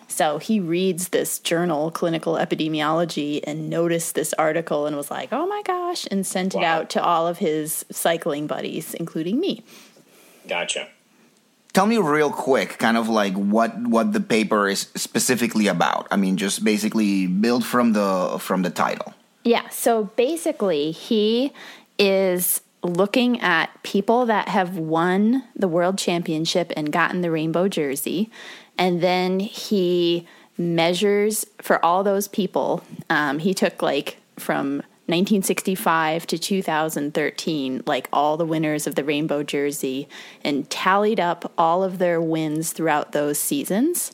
So 0.09 0.39
he 0.39 0.59
reads 0.59 1.09
this 1.11 1.39
journal, 1.39 1.91
Clinical 1.91 2.35
Epidemiology, 2.35 3.41
and 3.45 3.69
noticed 3.69 4.15
this 4.15 4.33
article 4.35 4.87
and 4.87 4.97
was 4.97 5.11
like, 5.11 5.33
oh 5.33 5.47
my 5.47 5.63
gosh, 5.63 6.07
and 6.11 6.27
sent 6.27 6.55
it 6.55 6.65
out 6.65 6.91
to 6.91 7.03
all 7.03 7.27
of 7.27 7.39
his 7.39 7.85
cycling 7.91 8.47
buddies, 8.47 8.95
including 8.95 9.39
me. 9.39 9.63
Gotcha. 10.49 10.89
Tell 11.75 11.87
me 11.87 11.99
real 11.99 12.31
quick, 12.31 12.79
kind 12.79 12.97
of 12.97 13.09
like 13.09 13.35
what 13.35 13.77
what 13.79 14.13
the 14.13 14.21
paper 14.21 14.67
is 14.67 14.89
specifically 14.97 15.69
about. 15.69 16.09
I 16.11 16.17
mean, 16.17 16.39
just 16.39 16.65
basically 16.65 17.27
build 17.27 17.65
from 17.65 17.93
the 17.93 18.39
from 18.41 18.63
the 18.63 18.71
title. 18.71 19.15
Yeah, 19.45 19.69
so 19.69 20.05
basically, 20.05 20.91
he 20.91 21.53
is 21.99 22.61
looking 22.83 23.41
at 23.41 23.83
people 23.83 24.27
that 24.27 24.49
have 24.49 24.79
won 24.79 25.45
the 25.57 25.69
world 25.69 25.99
championship 25.99 26.73
and 26.77 26.93
gotten 26.93 27.23
the 27.23 27.31
rainbow 27.31 27.69
jersey. 27.69 28.31
And 28.77 29.01
then 29.01 29.41
he 29.41 30.27
measures 30.57 31.45
for 31.61 31.85
all 31.85 32.05
those 32.05 32.29
people. 32.29 32.83
Um, 33.11 33.39
he 33.41 33.55
took 33.55 33.83
like 33.83 34.19
from 34.37 34.83
1965 35.07 36.27
to 36.27 36.39
2013, 36.39 37.83
like 37.87 38.09
all 38.13 38.37
the 38.37 38.45
winners 38.45 38.87
of 38.87 38.95
the 38.95 39.05
rainbow 39.05 39.43
jersey, 39.43 40.09
and 40.45 40.69
tallied 40.69 41.19
up 41.19 41.53
all 41.57 41.83
of 41.83 41.99
their 41.99 42.21
wins 42.21 42.73
throughout 42.73 43.13
those 43.13 43.39
seasons. 43.39 44.13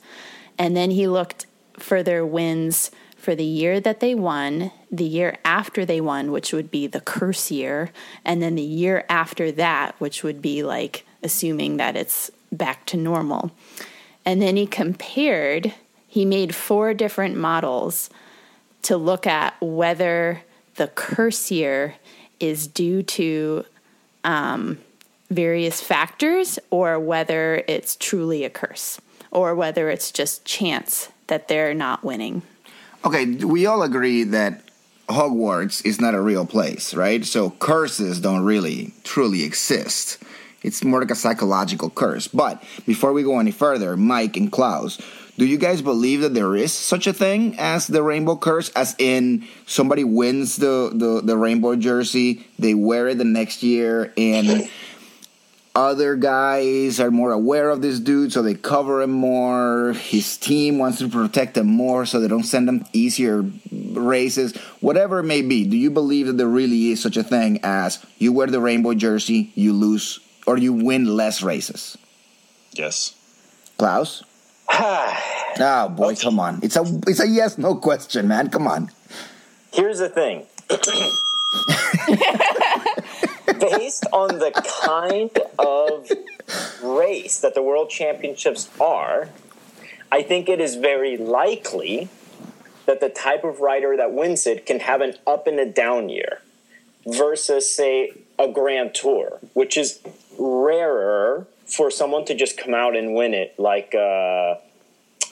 And 0.57 0.76
then 0.76 0.93
he 0.93 1.09
looked 1.09 1.47
for 1.78 2.02
their 2.02 2.25
wins 2.25 2.90
for 3.25 3.35
the 3.35 3.43
year 3.43 3.81
that 3.81 4.00
they 4.00 4.14
won, 4.14 4.71
the 4.90 5.04
year 5.04 5.38
after 5.45 5.85
they 5.85 6.00
won, 6.00 6.31
which 6.31 6.52
would 6.52 6.71
be 6.71 6.87
the 6.87 7.00
curse 7.00 7.50
year, 7.50 7.90
and 8.25 8.43
then 8.43 8.54
the 8.54 8.62
year 8.62 9.04
after 9.09 9.50
that, 9.52 9.99
which 9.99 10.23
would 10.23 10.43
be 10.43 10.62
like 10.62 11.07
assuming 11.23 11.78
that 11.78 11.97
it's 11.97 12.31
back 12.52 12.85
to 12.87 12.97
normal. 12.97 13.50
And 14.25 14.40
then 14.40 14.57
he 14.57 14.66
compared, 14.66 15.73
he 16.07 16.25
made 16.25 16.54
four 16.54 16.95
different 16.95 17.37
models 17.37 18.11
to 18.83 18.97
look 18.97 19.26
at 19.26 19.54
whether 19.61 20.43
the 20.75 20.88
curse 20.88 21.50
year 21.50 21.95
is 22.40 22.66
due 22.66 23.02
to 23.02 23.64
um, 24.23 24.78
various 25.31 25.81
factors 25.81 26.59
or 26.71 27.00
whether 27.00 27.64
it's 27.66 27.97
truly 27.97 28.45
a 28.45 28.50
curse 28.50 29.00
or 29.31 29.54
whether 29.54 29.88
it's 29.88 30.11
just 30.11 30.45
chance 30.45 31.09
that 31.26 31.49
they're 31.49 31.75
not 31.75 32.04
winning. 32.04 32.43
Okay, 33.04 33.26
we 33.26 33.66
all 33.66 33.82
agree 33.82 34.25
that 34.25 34.62
Hogwarts 35.08 35.84
is 35.84 36.00
not 36.00 36.14
a 36.14 36.20
real 36.20 36.46
place, 36.46 36.94
right? 36.94 37.23
So 37.25 37.50
curses 37.50 38.18
don't 38.20 38.44
really 38.44 38.94
truly 39.04 39.44
exist. 39.44 40.23
It's 40.62 40.82
more 40.82 41.00
like 41.00 41.11
a 41.11 41.14
psychological 41.14 41.90
curse. 41.90 42.28
But 42.28 42.64
before 42.87 43.12
we 43.12 43.23
go 43.23 43.38
any 43.38 43.50
further, 43.50 43.99
Mike 43.99 44.38
and 44.38 44.50
Klaus, 44.50 44.99
do 45.37 45.44
you 45.44 45.58
guys 45.58 45.82
believe 45.82 46.23
that 46.23 46.32
there 46.32 46.56
is 46.56 46.73
such 46.73 47.06
a 47.06 47.12
thing 47.12 47.56
as 47.58 47.87
the 47.87 48.02
rainbow 48.02 48.37
curse? 48.37 48.70
As 48.70 48.94
in 48.99 49.46
somebody 49.66 50.04
wins 50.04 50.56
the, 50.56 50.90
the, 50.94 51.20
the 51.23 51.37
rainbow 51.37 51.76
jersey, 51.76 52.46
they 52.58 52.73
wear 52.73 53.08
it 53.08 53.18
the 53.18 53.25
next 53.25 53.62
year, 53.62 54.14
and 54.16 54.70
other 55.75 56.14
guys 56.14 57.00
are 57.00 57.11
more 57.11 57.33
aware 57.33 57.71
of 57.71 57.83
this 57.83 57.99
dude, 57.99 58.33
so 58.33 58.43
they 58.43 58.54
cover 58.54 59.02
him 59.02 59.11
more. 59.11 59.93
His 59.95 60.37
team 60.37 60.78
wants 60.78 60.99
to 60.99 61.09
protect 61.09 61.57
him 61.57 61.66
more, 61.66 62.07
so 62.07 62.21
they 62.21 62.28
don't 62.28 62.45
send 62.45 62.69
him 62.69 62.87
easier 62.93 63.45
races. 63.73 64.54
Whatever 64.81 65.19
it 65.21 65.25
may 65.25 65.43
be, 65.43 65.64
do 65.64 65.76
you 65.76 65.90
believe 65.90 66.26
that 66.28 66.37
there 66.37 66.47
really 66.47 66.90
is 66.90 67.02
such 67.02 67.16
a 67.16 67.25
thing 67.25 67.59
as 67.64 68.04
you 68.19 68.33
wear 68.33 68.47
the 68.47 68.61
rainbow 68.61 68.95
jersey, 68.95 69.52
you 69.54 69.73
lose, 69.73 70.21
or 70.47 70.57
you 70.59 70.73
win 70.73 71.16
less 71.16 71.43
races? 71.43 71.99
Yes. 72.73 73.14
Klaus? 73.76 74.23
oh 74.71 75.88
boy, 75.97 76.14
come 76.14 76.38
on! 76.38 76.61
It's 76.62 76.76
a 76.76 76.85
it's 77.07 77.21
a 77.21 77.28
yes 77.28 77.59
no 77.59 77.75
question, 77.76 78.28
man. 78.28 78.49
Come 78.49 78.66
on. 78.66 78.90
Here's 79.73 79.99
the 79.99 80.09
thing. 80.09 80.47
Based 83.85 84.07
on 84.12 84.38
the 84.38 84.50
kind 84.83 85.31
of 85.59 86.11
race 86.83 87.38
that 87.41 87.55
the 87.55 87.62
World 87.62 87.91
Championships 87.91 88.71
are, 88.81 89.29
I 90.11 90.23
think 90.23 90.49
it 90.49 90.59
is 90.59 90.76
very 90.76 91.19
likely 91.19 92.09
that 92.87 93.00
the 93.00 93.11
type 93.11 93.45
of 93.45 93.61
rider 93.61 93.95
that 93.95 94.11
wins 94.11 94.47
it 94.47 94.64
can 94.64 94.81
have 94.81 95.03
an 95.03 95.17
up 95.26 95.47
and 95.47 95.61
a 95.61 95.67
down 95.67 96.09
year 96.09 96.41
versus, 97.07 97.76
say, 97.76 98.12
a 98.38 98.49
Grand 98.49 98.95
Tour, 98.95 99.38
which 99.53 99.76
is 99.76 100.00
rarer 100.38 101.47
for 101.67 101.91
someone 101.91 102.25
to 102.25 102.35
just 102.35 102.57
come 102.57 102.73
out 102.73 102.97
and 102.97 103.14
win 103.14 103.35
it 103.35 103.55
like. 103.59 103.95
Uh, 103.95 104.55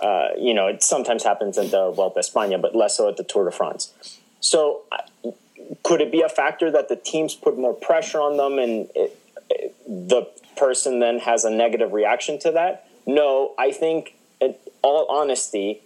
uh, 0.02 0.28
you 0.36 0.52
know, 0.52 0.66
it 0.66 0.82
sometimes 0.82 1.24
happens 1.24 1.56
in 1.56 1.70
the 1.70 1.90
Vuelta 1.90 2.18
a 2.18 2.22
España, 2.22 2.60
but 2.60 2.76
less 2.76 2.98
so 2.98 3.08
at 3.08 3.16
the 3.16 3.24
Tour 3.24 3.46
de 3.46 3.50
France. 3.50 4.18
So, 4.40 4.82
could 5.82 6.00
it 6.00 6.12
be 6.12 6.20
a 6.22 6.28
factor 6.28 6.70
that 6.70 6.88
the 6.88 6.96
teams 6.96 7.34
put 7.34 7.58
more 7.58 7.74
pressure 7.74 8.20
on 8.20 8.36
them 8.36 8.58
and 8.58 8.88
it, 8.94 9.18
it, 9.50 9.74
the 9.86 10.28
person 10.56 10.98
then 11.00 11.18
has 11.20 11.44
a 11.44 11.50
negative 11.50 11.92
reaction 11.92 12.38
to 12.40 12.50
that? 12.52 12.88
No, 13.06 13.54
I 13.58 13.72
think, 13.72 14.14
in 14.40 14.54
all 14.82 15.06
honesty, 15.08 15.80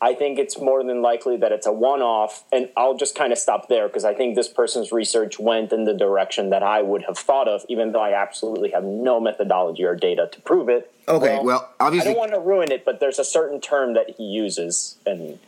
I 0.00 0.14
think 0.14 0.38
it's 0.38 0.58
more 0.58 0.84
than 0.84 1.00
likely 1.00 1.38
that 1.38 1.52
it's 1.52 1.66
a 1.66 1.72
one 1.72 2.02
off. 2.02 2.44
And 2.52 2.68
I'll 2.76 2.96
just 2.96 3.14
kind 3.14 3.32
of 3.32 3.38
stop 3.38 3.68
there 3.68 3.88
because 3.88 4.04
I 4.04 4.14
think 4.14 4.36
this 4.36 4.48
person's 4.48 4.92
research 4.92 5.38
went 5.38 5.72
in 5.72 5.84
the 5.84 5.94
direction 5.94 6.50
that 6.50 6.62
I 6.62 6.82
would 6.82 7.04
have 7.04 7.16
thought 7.18 7.48
of, 7.48 7.64
even 7.68 7.92
though 7.92 8.02
I 8.02 8.12
absolutely 8.12 8.70
have 8.70 8.84
no 8.84 9.20
methodology 9.20 9.84
or 9.84 9.96
data 9.96 10.28
to 10.32 10.40
prove 10.42 10.68
it. 10.68 10.92
Okay, 11.08 11.40
well, 11.42 11.70
obviously- 11.80 12.10
I 12.10 12.14
don't 12.14 12.20
want 12.20 12.32
to 12.32 12.40
ruin 12.40 12.70
it, 12.70 12.84
but 12.84 13.00
there's 13.00 13.18
a 13.18 13.24
certain 13.24 13.60
term 13.60 13.94
that 13.94 14.10
he 14.10 14.24
uses. 14.24 14.96
And 15.06 15.38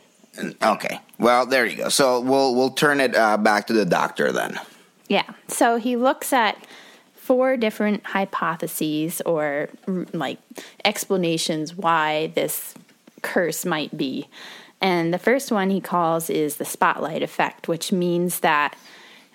Okay, 0.61 0.99
well 1.17 1.45
there 1.45 1.65
you 1.65 1.77
go. 1.77 1.89
So 1.89 2.19
we'll 2.19 2.55
we'll 2.55 2.71
turn 2.71 2.99
it 2.99 3.15
uh, 3.15 3.37
back 3.37 3.67
to 3.67 3.73
the 3.73 3.85
doctor 3.85 4.31
then. 4.31 4.59
Yeah. 5.07 5.25
So 5.47 5.77
he 5.77 5.95
looks 5.95 6.31
at 6.33 6.57
four 7.15 7.57
different 7.57 8.05
hypotheses 8.05 9.21
or 9.21 9.69
like 10.13 10.39
explanations 10.83 11.75
why 11.75 12.31
this 12.35 12.73
curse 13.21 13.65
might 13.65 13.95
be. 13.95 14.27
And 14.81 15.13
the 15.13 15.19
first 15.19 15.51
one 15.51 15.69
he 15.69 15.81
calls 15.81 16.29
is 16.29 16.55
the 16.55 16.65
spotlight 16.65 17.21
effect, 17.21 17.67
which 17.67 17.91
means 17.91 18.39
that 18.39 18.77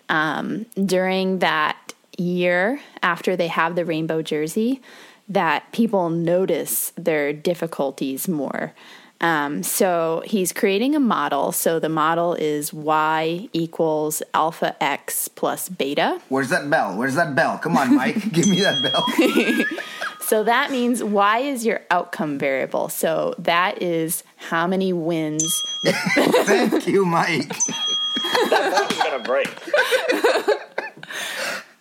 um, 0.09 0.67
during 0.75 1.41
that 1.41 1.93
year 2.17 2.81
after 3.03 3.37
they 3.37 3.49
have 3.49 3.75
the 3.75 3.85
rainbow 3.85 4.23
jersey, 4.23 4.81
that 5.29 5.71
people 5.73 6.11
notice 6.11 6.93
their 6.97 7.33
difficulties 7.33 8.29
more. 8.29 8.73
Um, 9.21 9.63
so 9.63 10.23
he's 10.27 10.53
creating 10.53 10.95
a 10.95 11.01
model. 11.01 11.53
So 11.53 11.79
the 11.79 11.89
model 11.89 12.35
is 12.35 12.73
y 12.73 13.49
equals 13.53 14.23
alpha 14.35 14.77
x 14.83 15.29
plus 15.29 15.69
beta. 15.69 16.21
Where's 16.29 16.51
that 16.51 16.69
bell? 16.69 16.97
Where's 16.97 17.15
that 17.15 17.35
bell? 17.35 17.57
Come 17.59 17.77
on, 17.77 17.95
Mike, 17.95 18.33
give 18.33 18.49
me 18.49 18.61
that 18.61 18.83
bell. 18.83 19.07
So 20.27 20.43
that 20.45 20.71
means 20.71 21.05
y 21.05 21.41
is 21.41 21.67
your 21.67 21.83
outcome 21.91 22.39
variable. 22.39 22.89
So 22.89 23.35
that 23.39 23.83
is 23.83 24.25
how 24.37 24.67
many 24.67 24.91
wins. 24.95 25.63
Thank 26.15 26.87
you, 26.87 27.05
Mike. 27.05 27.49
that 28.49 28.87
is 28.91 28.99
going 28.99 29.23
to 29.23 29.29
break. 29.29 29.49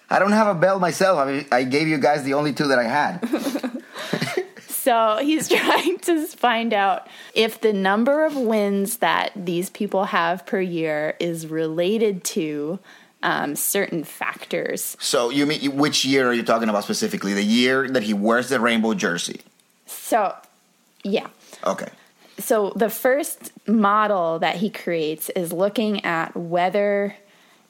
I 0.10 0.20
don't 0.20 0.34
have 0.34 0.48
a 0.48 0.60
bell 0.60 0.78
myself. 0.78 1.20
I 1.20 1.32
mean, 1.32 1.46
I 1.54 1.64
gave 1.64 1.88
you 1.88 1.98
guys 1.98 2.24
the 2.24 2.34
only 2.34 2.52
two 2.52 2.68
that 2.68 2.80
I 2.80 2.84
had. 2.84 3.20
So 4.84 5.20
he's 5.22 5.48
trying 5.62 5.98
to 6.00 6.28
find 6.28 6.74
out 6.74 7.08
if 7.34 7.62
the 7.62 7.72
number 7.72 8.26
of 8.26 8.36
wins 8.36 8.98
that 8.98 9.32
these 9.34 9.70
people 9.70 10.06
have 10.06 10.46
per 10.46 10.60
year 10.60 11.16
is 11.22 11.48
related 11.48 12.26
to 12.26 12.80
um, 13.22 13.56
certain 13.56 14.04
factors. 14.04 14.98
So 15.00 15.30
you 15.30 15.46
mean 15.46 15.78
which 15.78 16.04
year 16.04 16.28
are 16.28 16.34
you 16.34 16.44
talking 16.44 16.68
about 16.68 16.84
specifically? 16.84 17.34
The 17.34 17.44
year 17.44 17.88
that 17.88 18.04
he 18.04 18.14
wears 18.14 18.50
the 18.50 18.60
rainbow 18.60 18.94
jersey. 18.94 19.40
So, 19.86 20.36
yeah. 21.04 21.28
Okay. 21.66 21.88
So 22.40 22.74
the 22.76 22.90
first 22.90 23.54
model 23.66 24.40
that 24.40 24.58
he 24.58 24.70
creates 24.70 25.30
is 25.30 25.54
looking 25.54 26.04
at 26.04 26.36
whether 26.36 27.16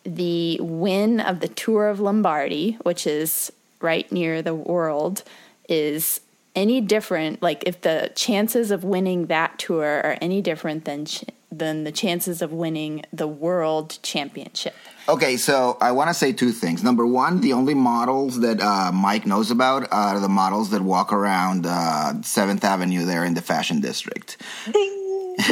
the 0.04 0.60
win 0.60 1.20
of 1.20 1.42
the 1.42 1.48
Tour 1.48 1.90
of 1.90 2.00
Lombardy, 2.00 2.80
which 2.82 3.06
is 3.06 3.54
right 3.82 4.12
near 4.12 4.42
the 4.42 4.56
world, 4.56 5.22
is 5.70 6.20
any 6.56 6.82
different 6.82 7.42
like 7.42 7.64
if 7.66 7.82
the 7.82 8.12
chances 8.16 8.72
of 8.72 8.84
winning 8.84 9.28
that 9.28 9.58
tour 9.58 10.02
are 10.04 10.18
any 10.22 10.42
different 10.42 10.86
than 10.86 11.06
ch- 11.06 11.26
than 11.52 11.84
the 11.84 11.92
chances 11.92 12.42
of 12.42 12.52
winning 12.52 13.04
the 13.12 13.28
world 13.28 14.00
championship. 14.02 14.76
Okay, 15.08 15.38
so 15.38 15.78
I 15.82 15.92
want 15.92 16.10
to 16.10 16.14
say 16.14 16.32
two 16.32 16.52
things. 16.52 16.84
Number 16.84 17.06
one, 17.06 17.42
the 17.42 17.54
only 17.54 17.74
models 17.74 18.40
that 18.40 18.62
uh, 18.62 18.92
Mike 18.94 19.26
knows 19.26 19.52
about 19.52 19.92
are 19.92 20.20
the 20.20 20.30
models 20.30 20.70
that 20.72 20.82
walk 20.82 21.12
around 21.12 21.66
uh, 21.68 22.22
Seventh 22.22 22.64
Avenue 22.64 23.06
there 23.06 23.24
in 23.26 23.34
the 23.34 23.42
Fashion 23.42 23.82
District. 23.82 24.38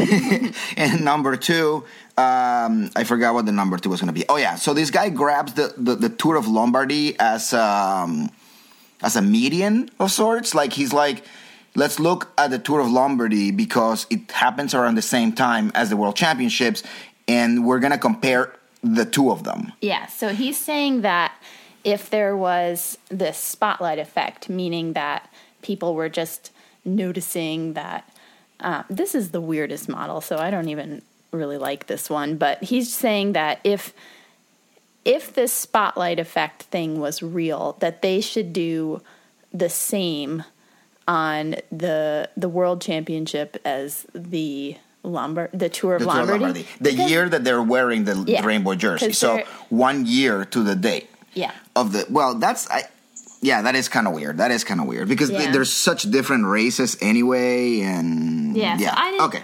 and 0.78 1.04
number 1.04 1.36
two, 1.36 1.84
um, 2.18 2.90
I 2.96 3.04
forgot 3.06 3.34
what 3.34 3.46
the 3.46 3.52
number 3.52 3.78
two 3.78 3.90
was 3.90 4.00
going 4.00 4.14
to 4.14 4.20
be. 4.20 4.26
Oh 4.30 4.38
yeah, 4.38 4.56
so 4.56 4.74
this 4.74 4.90
guy 4.90 5.10
grabs 5.10 5.54
the, 5.54 5.74
the, 5.76 5.96
the 5.96 6.10
Tour 6.10 6.38
of 6.38 6.48
Lombardy 6.48 7.20
as 7.20 7.54
um, 7.54 8.30
as 9.02 9.16
a 9.16 9.22
median 9.22 9.90
of 10.00 10.12
sorts. 10.12 10.54
Like 10.54 10.74
he's 10.74 10.94
like, 10.94 11.24
let's 11.76 12.00
look 12.00 12.32
at 12.38 12.52
the 12.52 12.60
Tour 12.60 12.80
of 12.80 12.92
Lombardy 12.92 13.52
because 13.52 14.06
it 14.10 14.32
happens 14.32 14.74
around 14.74 14.96
the 14.96 15.02
same 15.02 15.34
time 15.34 15.72
as 15.76 15.90
the 15.90 15.98
World 15.98 16.16
Championships, 16.16 16.84
and 17.28 17.66
we're 17.66 17.80
gonna 17.80 17.98
compare 17.98 18.54
the 18.84 19.06
two 19.06 19.32
of 19.32 19.44
them. 19.44 19.72
Yeah, 19.82 20.08
so 20.08 20.30
he's 20.30 20.58
saying 20.58 21.02
that 21.02 21.34
if 21.84 22.10
there 22.10 22.36
was 22.36 22.98
this 23.10 23.38
spotlight 23.38 24.00
effect, 24.00 24.50
meaning 24.50 24.94
that 24.94 25.32
people 25.62 25.96
were 25.96 26.10
just 26.10 26.52
noticing 26.84 27.74
that 27.74 28.10
uh, 28.60 28.84
this 28.90 29.16
is 29.16 29.32
the 29.32 29.42
weirdest 29.42 29.90
model, 29.90 30.22
so 30.22 30.38
I 30.38 30.52
don't 30.52 30.70
even 30.70 31.02
really 31.32 31.58
like 31.58 31.88
this 31.88 32.10
one, 32.10 32.38
but 32.38 32.64
he's 32.64 32.94
saying 32.94 33.34
that 33.34 33.60
if 33.64 33.94
if 35.06 35.34
this 35.34 35.52
spotlight 35.54 36.20
effect 36.20 36.64
thing 36.64 37.00
was 37.00 37.22
real, 37.24 37.76
that 37.80 38.02
they 38.02 38.22
should 38.22 38.54
do 38.54 39.02
the 39.54 39.70
same 39.70 40.44
on 41.08 41.56
the 41.72 42.30
the 42.38 42.48
world 42.50 42.82
championship 42.82 43.58
as 43.66 44.06
the 44.14 44.78
Lombard, 45.04 45.50
the 45.52 45.68
Tour 45.68 45.96
of 45.96 46.02
The 46.02 46.06
Tour 46.06 46.22
of 46.22 46.30
Lombardy. 46.30 46.44
Lombardy. 46.44 46.68
The 46.80 46.92
Because- 46.92 47.10
year 47.12 47.28
that 47.28 47.44
they're 47.44 47.62
wearing 47.64 48.04
the 48.04 48.24
Yeah, 48.28 48.46
rainbow 48.46 48.76
jersey. 48.76 49.14
So 49.14 49.42
one 49.70 50.06
year 50.06 50.46
to 50.46 50.62
the 50.62 50.76
date 50.76 51.10
Yeah. 51.34 51.52
of 51.76 51.92
the. 51.94 52.06
Well, 52.10 52.36
that's 52.36 52.70
I. 52.70 52.84
Yeah, 53.42 53.64
that 53.64 53.74
is 53.74 53.90
kind 53.90 54.06
of 54.08 54.14
weird. 54.14 54.38
That 54.38 54.52
is 54.52 54.64
kind 54.64 54.80
of 54.80 54.86
weird 54.86 55.08
because 55.10 55.32
Yeah. 55.32 55.52
there's 55.52 55.74
such 55.74 56.04
different 56.12 56.46
races 56.46 56.96
anyway, 57.02 57.82
and 57.82 58.56
Yeah, 58.56 58.78
so 58.78 58.90
I 58.96 59.10
didn't- 59.12 59.26
okay. 59.26 59.42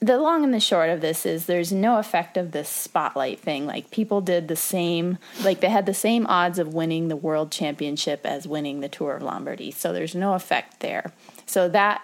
The 0.00 0.18
long 0.18 0.44
and 0.44 0.52
the 0.52 0.60
short 0.60 0.90
of 0.90 1.00
this 1.00 1.24
is 1.24 1.46
there's 1.46 1.72
no 1.72 1.98
effect 1.98 2.36
of 2.36 2.52
this 2.52 2.68
spotlight 2.68 3.40
thing. 3.40 3.66
Like 3.66 3.90
people 3.90 4.20
did 4.20 4.48
the 4.48 4.56
same, 4.56 5.18
like 5.42 5.60
they 5.60 5.70
had 5.70 5.86
the 5.86 5.94
same 5.94 6.26
odds 6.26 6.58
of 6.58 6.74
winning 6.74 7.08
the 7.08 7.16
world 7.16 7.50
championship 7.50 8.24
as 8.24 8.46
winning 8.46 8.80
the 8.80 8.88
Tour 8.88 9.16
of 9.16 9.22
Lombardy. 9.22 9.70
So 9.70 9.92
there's 9.92 10.14
no 10.14 10.34
effect 10.34 10.80
there. 10.80 11.12
So 11.46 11.68
that 11.70 12.02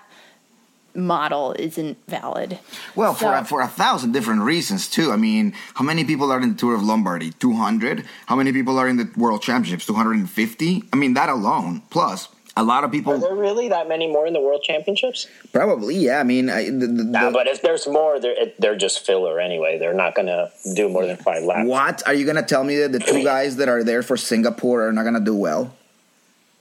model 0.94 1.54
isn't 1.58 1.96
valid. 2.06 2.58
Well, 2.94 3.14
for 3.14 3.34
a, 3.34 3.44
for 3.44 3.62
a 3.62 3.66
thousand 3.66 4.12
different 4.12 4.42
reasons 4.42 4.88
too. 4.88 5.10
I 5.10 5.16
mean, 5.16 5.54
how 5.74 5.84
many 5.84 6.04
people 6.04 6.30
are 6.30 6.40
in 6.40 6.50
the 6.50 6.58
Tour 6.58 6.74
of 6.74 6.82
Lombardy? 6.82 7.32
Two 7.32 7.54
hundred. 7.54 8.04
How 8.26 8.36
many 8.36 8.52
people 8.52 8.78
are 8.78 8.88
in 8.88 8.98
the 8.98 9.10
World 9.16 9.42
Championships? 9.42 9.86
Two 9.86 9.94
hundred 9.94 10.16
and 10.16 10.30
fifty. 10.30 10.84
I 10.92 10.96
mean, 10.96 11.14
that 11.14 11.28
alone. 11.28 11.82
Plus, 11.90 12.28
a 12.56 12.62
lot 12.62 12.84
of 12.84 12.90
people. 12.90 13.14
Are 13.14 13.18
there 13.18 13.34
really 13.34 13.68
that 13.68 13.88
many 13.88 14.06
more 14.06 14.26
in 14.26 14.32
the 14.32 14.40
World 14.40 14.62
Championships? 14.62 15.26
Probably, 15.52 15.96
yeah. 15.96 16.20
I 16.20 16.22
mean, 16.22 16.50
I, 16.50 16.66
the, 16.66 16.86
the, 16.86 17.04
Nah, 17.04 17.30
but 17.30 17.46
if 17.46 17.62
there's 17.62 17.86
more, 17.86 18.20
they're, 18.20 18.42
it, 18.42 18.60
they're 18.60 18.76
just 18.76 19.06
filler 19.06 19.40
anyway. 19.40 19.78
They're 19.78 19.94
not 19.94 20.14
going 20.14 20.26
to 20.26 20.50
do 20.74 20.88
more 20.88 21.06
than 21.06 21.16
five 21.16 21.44
laps. 21.44 21.66
what 21.66 22.06
are 22.06 22.14
you 22.14 22.26
gonna 22.26 22.42
tell 22.42 22.64
me 22.64 22.78
that 22.78 22.92
the 22.92 22.98
two 22.98 23.22
guys 23.22 23.56
that 23.56 23.68
are 23.68 23.82
there 23.82 24.02
for 24.02 24.16
Singapore 24.16 24.88
are 24.88 24.92
not 24.92 25.04
gonna 25.04 25.20
do 25.20 25.34
well? 25.34 25.74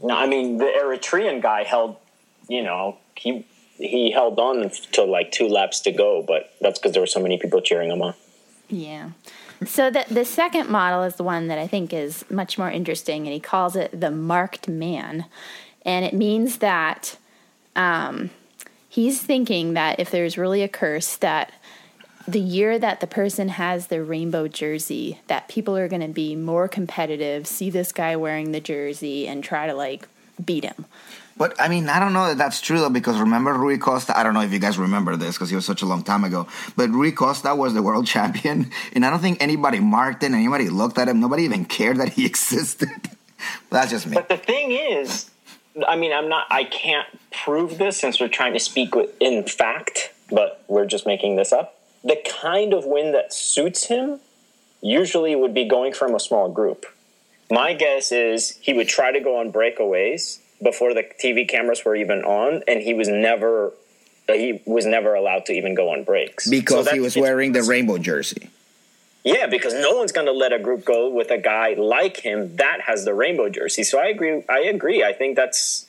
No, 0.04 0.16
I 0.16 0.26
mean 0.26 0.58
the 0.58 0.66
Eritrean 0.66 1.42
guy 1.42 1.64
held, 1.64 1.98
you 2.48 2.64
know, 2.64 2.98
he 3.16 3.46
he 3.78 4.12
held 4.12 4.40
on 4.40 4.70
to 4.94 5.04
like 5.04 5.32
two 5.32 5.48
laps 5.48 5.82
to 5.82 5.92
go, 5.92 6.24
but 6.24 6.54
that's 6.62 6.80
because 6.80 6.94
there 6.94 7.02
were 7.02 7.08
so 7.08 7.20
many 7.20 7.38
people 7.38 7.62
cheering 7.62 7.92
him 7.92 8.02
on. 8.02 8.14
Yeah. 8.70 9.12
So 9.66 9.92
the 9.92 10.06
the 10.10 10.26
second 10.26 10.70
model 10.70 11.04
is 11.04 11.16
the 11.16 11.24
one 11.24 11.48
that 11.48 11.60
I 11.60 11.68
think 11.68 11.94
is 11.94 12.26
much 12.30 12.58
more 12.58 12.72
interesting, 12.72 13.28
and 13.28 13.34
he 13.34 13.40
calls 13.40 13.76
it 13.76 14.00
the 14.00 14.10
marked 14.10 14.68
man, 14.68 15.26
and 15.86 16.06
it 16.06 16.14
means 16.14 16.58
that 16.58 17.18
um, 17.76 18.30
he's 18.90 19.22
thinking 19.22 19.74
that 19.74 20.00
if 20.00 20.12
there's 20.12 20.38
really 20.38 20.62
a 20.62 20.68
curse, 20.68 21.18
that 21.18 21.52
the 22.28 22.40
year 22.40 22.78
that 22.78 23.00
the 23.00 23.08
person 23.08 23.50
has 23.50 23.88
their 23.88 24.04
rainbow 24.04 24.48
jersey, 24.48 25.20
that 25.28 25.48
people 25.48 25.76
are 25.76 25.88
going 25.88 26.02
to 26.02 26.08
be 26.08 26.36
more 26.36 26.68
competitive, 26.68 27.48
see 27.48 27.70
this 27.70 27.92
guy 27.92 28.16
wearing 28.16 28.52
the 28.52 28.60
jersey, 28.60 29.28
and 29.28 29.44
try 29.44 29.68
to 29.68 29.74
like 29.74 30.08
beat 30.44 30.64
him. 30.64 30.86
But 31.38 31.60
I 31.60 31.70
mean, 31.70 31.90
I 31.90 32.00
don't 32.00 32.14
know 32.14 32.28
that 32.28 32.38
that's 32.38 32.62
true 32.62 32.80
though, 32.80 32.90
because 32.90 33.20
remember 33.20 33.54
Rui 33.54 33.80
Costa? 33.80 34.16
I 34.16 34.22
don't 34.22 34.36
know 34.36 34.42
if 34.42 34.54
you 34.54 34.60
guys 34.60 34.78
remember 34.78 35.16
this 35.16 35.36
because 35.36 35.52
it 35.52 35.56
was 35.56 35.66
such 35.66 35.82
a 35.82 35.86
long 35.86 36.04
time 36.04 36.24
ago. 36.24 36.46
But 36.76 36.92
Rui 36.92 37.12
Costa 37.12 37.56
was 37.56 37.74
the 37.74 37.82
world 37.82 38.06
champion, 38.16 38.70
and 38.94 39.04
I 39.06 39.10
don't 39.10 39.20
think 39.20 39.42
anybody 39.42 39.80
marked 39.80 40.22
him, 40.22 40.36
Anybody 40.36 40.70
looked 40.70 41.00
at 41.00 41.08
him. 41.08 41.20
Nobody 41.20 41.44
even 41.44 41.66
cared 41.66 41.98
that 41.98 42.10
he 42.10 42.26
existed. 42.32 42.90
that's 43.72 43.90
just 43.90 44.06
me. 44.06 44.14
But 44.14 44.30
the 44.30 44.38
thing 44.38 44.72
is, 44.72 45.31
I 45.88 45.96
mean, 45.96 46.12
I'm 46.12 46.30
not. 46.30 46.48
I 46.50 46.64
can't 46.64 47.08
prove 47.32 47.78
this 47.78 48.00
since 48.00 48.20
we're 48.20 48.28
trying 48.28 48.54
to 48.54 48.60
speak 48.60 48.96
with, 48.96 49.10
in 49.20 49.44
fact, 49.44 50.14
but 50.30 50.64
we're 50.68 50.86
just 50.86 51.06
making 51.06 51.36
this 51.36 51.52
up. 51.52 51.78
The 52.04 52.18
kind 52.42 52.74
of 52.74 52.86
win 52.86 53.12
that 53.14 53.34
suits 53.34 53.86
him 53.86 54.20
usually 54.82 55.36
would 55.36 55.54
be 55.54 55.66
going 55.66 55.94
from 55.94 56.16
a 56.16 56.20
small 56.20 56.50
group. 56.50 56.86
My 57.50 57.74
guess 57.74 58.12
is 58.12 58.58
he 58.62 58.74
would 58.74 58.88
try 58.88 59.12
to 59.12 59.20
go 59.20 59.40
on 59.40 59.52
breakaways 59.52 60.40
before 60.64 60.94
the 60.94 61.04
TV 61.04 61.48
cameras 61.48 61.84
were 61.86 61.96
even 61.96 62.24
on, 62.24 62.64
and 62.68 62.82
he 62.82 62.94
was 62.94 63.08
never. 63.08 63.74
He 64.28 64.62
was 64.66 64.86
never 64.86 65.14
allowed 65.14 65.46
to 65.48 65.54
even 65.54 65.74
go 65.74 65.90
on 65.90 66.06
breaks 66.06 66.48
Because 66.48 66.86
So 66.86 66.94
he 66.94 67.02
was 67.02 67.18
wearing 67.18 67.52
the 67.52 67.64
rainbow 67.64 67.98
jersey. 67.98 68.50
Yeah, 69.24 69.46
because 69.48 69.74
no 69.74 69.96
one's 69.96 70.12
going 70.12 70.26
to 70.26 70.34
let 70.34 70.52
a 70.52 70.60
group 70.60 70.84
go 70.84 71.10
with 71.10 71.30
a 71.30 71.38
guy 71.38 71.74
like 71.74 72.18
him 72.18 72.56
that 72.56 72.82
has 72.82 73.06
the 73.06 73.14
rainbow 73.14 73.50
jersey. 73.50 73.84
So 73.84 74.00
I 74.00 74.08
agree. 74.08 74.44
I 74.50 74.60
agree. 74.62 75.04
I 75.04 75.14
think 75.14 75.36
that's 75.36 75.86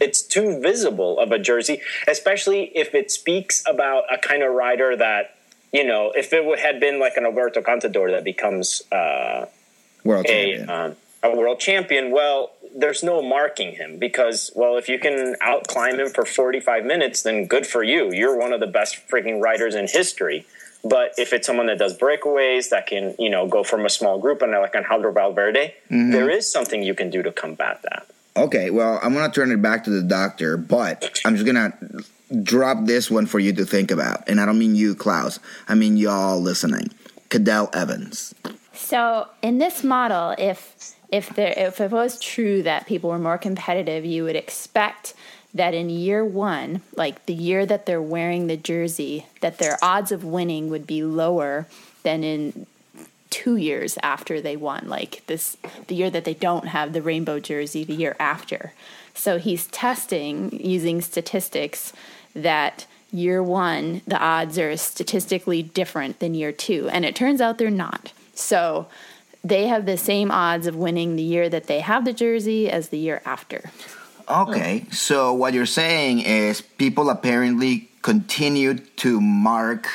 it's 0.00 0.22
too 0.22 0.60
visible 0.60 1.18
of 1.20 1.32
a 1.32 1.38
jersey, 1.38 1.82
especially 2.08 2.72
if 2.74 2.94
it 2.94 3.10
speaks 3.10 3.62
about 3.66 4.04
a 4.12 4.18
kind 4.18 4.42
of 4.42 4.54
rider 4.54 4.96
that 4.96 5.36
you 5.72 5.84
know. 5.84 6.12
If 6.16 6.32
it 6.32 6.58
had 6.58 6.80
been 6.80 6.98
like 6.98 7.16
an 7.16 7.24
Alberto 7.24 7.60
Contador 7.60 8.10
that 8.10 8.24
becomes 8.24 8.82
uh, 8.90 9.46
World 10.02 10.26
a 10.26 10.28
champion. 10.28 10.70
um, 10.70 10.96
a 11.22 11.36
world 11.36 11.60
champion, 11.60 12.10
well, 12.10 12.52
there's 12.74 13.02
no 13.02 13.20
marking 13.20 13.74
him 13.74 13.98
because, 13.98 14.50
well, 14.54 14.76
if 14.76 14.88
you 14.88 14.98
can 14.98 15.34
outclimb 15.42 15.98
him 15.98 16.08
for 16.08 16.24
45 16.24 16.84
minutes, 16.84 17.22
then 17.22 17.46
good 17.46 17.66
for 17.66 17.82
you. 17.82 18.10
You're 18.12 18.38
one 18.38 18.52
of 18.52 18.60
the 18.60 18.66
best 18.66 19.06
freaking 19.08 19.40
riders 19.42 19.74
in 19.74 19.86
history. 19.86 20.46
But 20.82 21.12
if 21.18 21.32
it's 21.32 21.46
someone 21.46 21.66
that 21.66 21.78
does 21.78 21.96
breakaways 21.96 22.70
that 22.70 22.86
can, 22.86 23.14
you 23.18 23.28
know, 23.28 23.46
go 23.46 23.62
from 23.62 23.84
a 23.84 23.90
small 23.90 24.18
group 24.18 24.42
and 24.42 24.52
like 24.52 24.74
on 24.74 24.84
Alejandro 24.84 25.12
Valverde, 25.12 25.74
mm-hmm. 25.90 26.10
there 26.10 26.30
is 26.30 26.50
something 26.50 26.82
you 26.82 26.94
can 26.94 27.10
do 27.10 27.22
to 27.22 27.32
combat 27.32 27.82
that. 27.82 28.06
Okay, 28.36 28.70
well, 28.70 28.98
I'm 29.02 29.12
gonna 29.12 29.32
turn 29.32 29.50
it 29.50 29.60
back 29.60 29.84
to 29.84 29.90
the 29.90 30.02
doctor, 30.02 30.56
but 30.56 31.20
I'm 31.24 31.34
just 31.34 31.46
gonna 31.46 31.76
drop 32.42 32.86
this 32.86 33.10
one 33.10 33.26
for 33.26 33.38
you 33.38 33.52
to 33.54 33.64
think 33.64 33.90
about. 33.90 34.28
And 34.28 34.40
I 34.40 34.46
don't 34.46 34.58
mean 34.58 34.74
you, 34.74 34.94
Klaus. 34.94 35.40
I 35.68 35.74
mean 35.74 35.96
y'all 35.96 36.40
listening. 36.40 36.90
Cadel 37.28 37.74
Evans. 37.74 38.34
So 38.72 39.28
in 39.42 39.58
this 39.58 39.84
model, 39.84 40.34
if 40.38 40.94
if 41.10 41.28
there 41.30 41.54
if 41.56 41.80
it 41.80 41.90
was 41.90 42.18
true 42.20 42.62
that 42.62 42.86
people 42.86 43.10
were 43.10 43.18
more 43.18 43.38
competitive, 43.38 44.04
you 44.04 44.24
would 44.24 44.36
expect 44.36 45.14
that 45.54 45.74
in 45.74 45.90
year 45.90 46.24
one, 46.24 46.82
like 46.94 47.26
the 47.26 47.34
year 47.34 47.66
that 47.66 47.86
they're 47.86 48.02
wearing 48.02 48.46
the 48.46 48.56
jersey, 48.56 49.26
that 49.40 49.58
their 49.58 49.78
odds 49.82 50.12
of 50.12 50.24
winning 50.24 50.70
would 50.70 50.86
be 50.86 51.02
lower 51.02 51.66
than 52.02 52.22
in 52.22 52.66
two 53.30 53.56
years 53.56 53.98
after 54.02 54.40
they 54.40 54.56
won, 54.56 54.88
like 54.88 55.24
this 55.26 55.56
the 55.86 55.94
year 55.94 56.10
that 56.10 56.24
they 56.24 56.34
don't 56.34 56.68
have 56.68 56.92
the 56.92 57.02
rainbow 57.02 57.40
jersey 57.40 57.84
the 57.84 57.94
year 57.94 58.16
after. 58.18 58.72
So 59.14 59.38
he's 59.38 59.66
testing 59.68 60.50
using 60.52 61.00
statistics 61.00 61.92
that 62.34 62.86
year 63.12 63.42
one 63.42 64.02
the 64.06 64.18
odds 64.18 64.58
are 64.58 64.76
statistically 64.76 65.62
different 65.62 66.20
than 66.20 66.34
year 66.34 66.52
two, 66.52 66.88
and 66.90 67.04
it 67.04 67.16
turns 67.16 67.40
out 67.40 67.58
they're 67.58 67.70
not. 67.70 68.12
So 68.34 68.86
they 69.42 69.66
have 69.68 69.86
the 69.86 69.96
same 69.96 70.30
odds 70.30 70.66
of 70.66 70.76
winning 70.76 71.16
the 71.16 71.22
year 71.22 71.48
that 71.48 71.66
they 71.66 71.80
have 71.80 72.04
the 72.04 72.12
jersey 72.12 72.70
as 72.70 72.88
the 72.88 72.98
year 72.98 73.22
after. 73.24 73.70
Okay, 74.30 74.86
so 74.92 75.32
what 75.34 75.54
you're 75.54 75.66
saying 75.66 76.20
is 76.20 76.60
people 76.60 77.10
apparently 77.10 77.88
continued 78.00 78.96
to 78.98 79.20
mark 79.20 79.88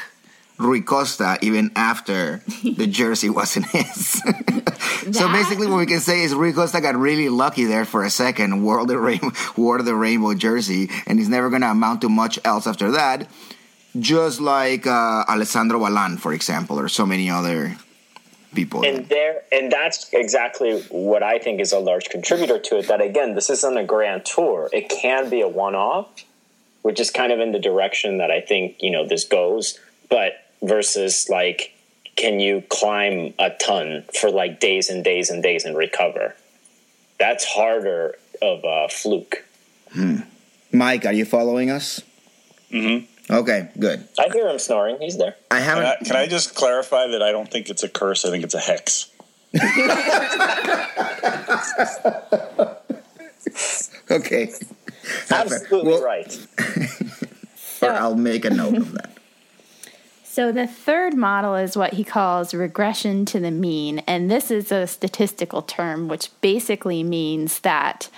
Rui 0.58 0.82
Costa 0.82 1.38
even 1.42 1.72
after 1.76 2.42
the 2.64 2.86
jersey 2.88 3.30
wasn't 3.30 3.68
his. 3.68 4.22
so 5.12 5.32
basically, 5.32 5.68
what 5.68 5.78
we 5.78 5.86
can 5.86 6.02
say 6.02 6.24
is 6.24 6.34
Rui 6.34 6.52
Costa 6.52 6.82
got 6.82 6.98
really 6.98 7.30
lucky 7.30 7.64
there 7.64 7.86
for 7.86 8.04
a 8.04 8.10
second, 8.10 8.64
wore 8.64 8.86
the 8.86 9.00
rainbow, 9.08 9.32
wore 9.56 9.82
the 9.82 9.96
rainbow 9.96 10.34
jersey, 10.34 10.90
and 11.08 11.18
he's 11.18 11.30
never 11.30 11.50
going 11.50 11.62
to 11.62 11.72
amount 11.72 12.02
to 12.02 12.10
much 12.10 12.38
else 12.44 12.68
after 12.68 12.92
that. 12.92 13.28
Just 13.98 14.42
like 14.42 14.86
uh, 14.86 15.24
Alessandro 15.30 15.80
Ballan, 15.80 16.18
for 16.18 16.34
example, 16.34 16.78
or 16.78 16.90
so 16.90 17.06
many 17.06 17.30
other 17.30 17.78
people. 18.56 18.86
and 18.86 19.08
there 19.10 19.44
and 19.52 19.72
that's 19.72 20.12
exactly 20.14 20.82
what 20.90 21.22
I 21.22 21.40
think 21.40 21.60
is 21.62 21.72
a 21.72 21.80
large 21.80 22.10
contributor 22.10 22.58
to 22.60 22.78
it. 22.80 22.88
That 22.88 23.02
again, 23.02 23.36
this 23.36 23.50
isn't 23.50 23.78
a 23.78 23.84
grand 23.84 24.26
tour; 24.26 24.70
it 24.74 24.90
can 24.90 25.30
be 25.30 25.42
a 25.42 25.48
one-off, 25.48 26.08
which 26.82 27.00
is 27.00 27.12
kind 27.12 27.32
of 27.32 27.40
in 27.40 27.52
the 27.52 27.60
direction 27.60 28.18
that 28.18 28.32
I 28.32 28.42
think 28.42 28.82
you 28.82 28.92
know 28.92 29.08
this 29.08 29.26
goes. 29.26 29.80
But 30.10 30.34
versus 30.62 31.28
like, 31.30 31.76
can 32.16 32.40
you 32.40 32.64
climb 32.70 33.34
a 33.40 33.50
ton 33.50 34.04
for 34.20 34.32
like 34.32 34.60
days 34.60 34.90
and 34.90 35.04
days 35.04 35.30
and 35.30 35.44
days 35.44 35.66
and 35.66 35.78
recover? 35.78 36.36
That's 37.20 37.46
harder 37.46 38.18
of 38.42 38.62
a 38.64 38.88
fluke. 38.90 39.46
Mike, 40.72 41.06
are 41.06 41.14
you 41.14 41.26
following 41.26 41.70
us? 41.70 42.02
Mm-hmm. 42.72 43.06
Okay, 43.30 43.70
good. 43.80 44.08
I 44.20 44.28
hear 44.32 44.48
him 44.48 44.60
snoring. 44.60 44.98
He's 45.00 45.18
there. 45.18 45.36
I 45.50 45.60
haven't. 45.60 45.86
I, 45.86 45.96
can 46.04 46.16
I 46.16 46.28
just 46.28 46.56
clarify 46.56 47.08
that 47.08 47.24
I 47.24 47.32
don't 47.32 47.50
think 47.50 47.70
it's 47.70 47.84
a 47.84 47.90
curse? 47.90 48.24
I 48.26 48.30
think 48.30 48.44
it's 48.44 48.54
a 48.54 48.60
hex. 48.60 49.10
Okay. 54.12 54.54
Absolutely 55.32 55.92
Well- 55.92 56.04
right. 56.04 56.48
Or 57.82 57.92
I'll 57.92 58.16
make 58.16 58.46
a 58.46 58.50
note 58.50 58.78
of 58.78 58.94
that. 58.94 59.12
So 60.24 60.52
the 60.52 60.66
third 60.66 61.14
model 61.14 61.56
is 61.56 61.76
what 61.76 61.94
he 61.94 62.06
calls 62.06 62.54
regression 62.54 63.26
to 63.26 63.40
the 63.40 63.52
mean, 63.52 64.00
and 64.08 64.32
this 64.32 64.50
is 64.50 64.72
a 64.72 64.88
statistical 64.88 65.62
term 65.62 66.08
which 66.08 66.30
basically 66.40 67.04
means 67.04 67.60
that 67.60 68.10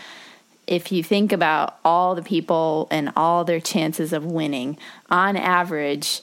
if 0.68 0.92
you 0.92 1.02
think 1.02 1.32
about 1.32 1.80
all 1.84 2.14
the 2.14 2.22
people 2.22 2.88
and 2.92 3.12
all 3.16 3.44
their 3.44 3.62
chances 3.62 4.14
of 4.14 4.26
winning, 4.26 4.78
on 5.10 5.38
average, 5.38 6.22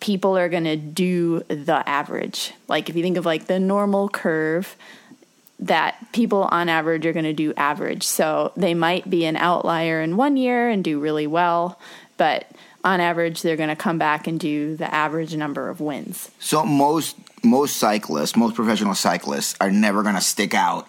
people 0.00 0.36
are 0.36 0.48
going 0.50 0.64
to 0.64 0.76
do 0.76 1.40
the 1.48 1.82
average. 1.88 2.52
Like 2.68 2.90
if 2.90 2.96
you 2.96 3.02
think 3.02 3.16
of 3.16 3.24
like 3.24 3.46
the 3.46 3.58
normal 3.58 4.08
curve, 4.08 4.76
that 5.60 5.96
people 6.12 6.42
on 6.50 6.68
average 6.68 7.06
are 7.06 7.12
going 7.12 7.24
to 7.24 7.32
do 7.32 7.54
average. 7.56 8.02
So 8.02 8.52
they 8.56 8.74
might 8.74 9.08
be 9.08 9.24
an 9.24 9.36
outlier 9.36 10.02
in 10.02 10.16
one 10.16 10.36
year 10.36 10.68
and 10.68 10.84
do 10.84 11.00
really 11.00 11.26
well, 11.26 11.78
but 12.16 12.46
on 12.82 13.00
average 13.00 13.40
they're 13.40 13.56
going 13.56 13.70
to 13.70 13.76
come 13.76 13.96
back 13.96 14.26
and 14.26 14.38
do 14.38 14.76
the 14.76 14.92
average 14.92 15.34
number 15.34 15.70
of 15.70 15.80
wins. 15.80 16.30
So 16.38 16.64
most 16.64 17.16
most 17.42 17.76
cyclists, 17.76 18.36
most 18.36 18.54
professional 18.54 18.94
cyclists, 18.94 19.54
are 19.60 19.70
never 19.70 20.02
going 20.02 20.14
to 20.14 20.20
stick 20.20 20.54
out 20.54 20.88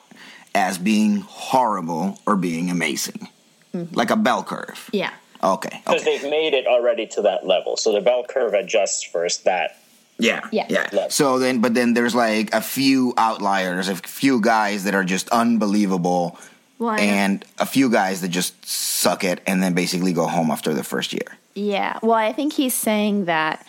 as 0.55 0.77
being 0.77 1.17
horrible 1.27 2.19
or 2.25 2.35
being 2.35 2.71
amazing, 2.71 3.27
mm-hmm. 3.73 3.93
like 3.93 4.09
a 4.09 4.15
bell 4.15 4.43
curve. 4.43 4.89
Yeah. 4.91 5.11
Okay. 5.43 5.81
Because 5.85 6.01
Okay. 6.01 6.17
they've 6.17 6.31
made 6.31 6.53
it 6.53 6.65
already 6.65 7.05
to 7.07 7.21
that 7.23 7.45
level. 7.45 7.77
So 7.77 7.91
the 7.91 8.01
bell 8.01 8.23
curve 8.27 8.53
adjusts 8.53 9.03
first 9.03 9.43
that. 9.43 9.77
Yeah. 10.17 10.47
Yeah. 10.51 10.65
Yeah. 10.69 11.07
So 11.09 11.39
then, 11.39 11.59
but 11.59 11.73
then 11.73 11.93
there's 11.93 12.15
like 12.15 12.53
a 12.53 12.61
few 12.61 13.13
outliers, 13.17 13.89
a 13.89 13.95
few 13.95 14.39
guys 14.39 14.85
that 14.85 14.95
are 14.95 15.03
just 15.03 15.27
unbelievable, 15.29 16.39
Well, 16.79 16.91
I- 16.91 16.99
and 17.01 17.45
a 17.59 17.65
few 17.65 17.89
guys 17.89 18.21
that 18.21 18.29
just 18.29 18.65
suck 18.65 19.25
it 19.25 19.41
and 19.45 19.61
then 19.61 19.73
basically 19.73 20.13
go 20.13 20.25
home 20.25 20.51
after 20.51 20.73
the 20.73 20.83
first 20.83 21.11
year. 21.11 21.37
Yeah. 21.53 21.99
Well, 22.01 22.13
I 22.17 22.31
think 22.31 22.53
he's 22.53 22.73
saying 22.73 23.25
that 23.25 23.65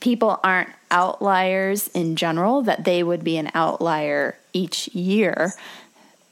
people 0.00 0.38
aren't 0.44 0.68
outliers 0.90 1.88
in 1.88 2.14
general, 2.14 2.62
that 2.62 2.84
they 2.84 3.02
would 3.02 3.24
be 3.24 3.38
an 3.38 3.50
outlier 3.54 4.36
each 4.52 4.88
year 4.88 5.54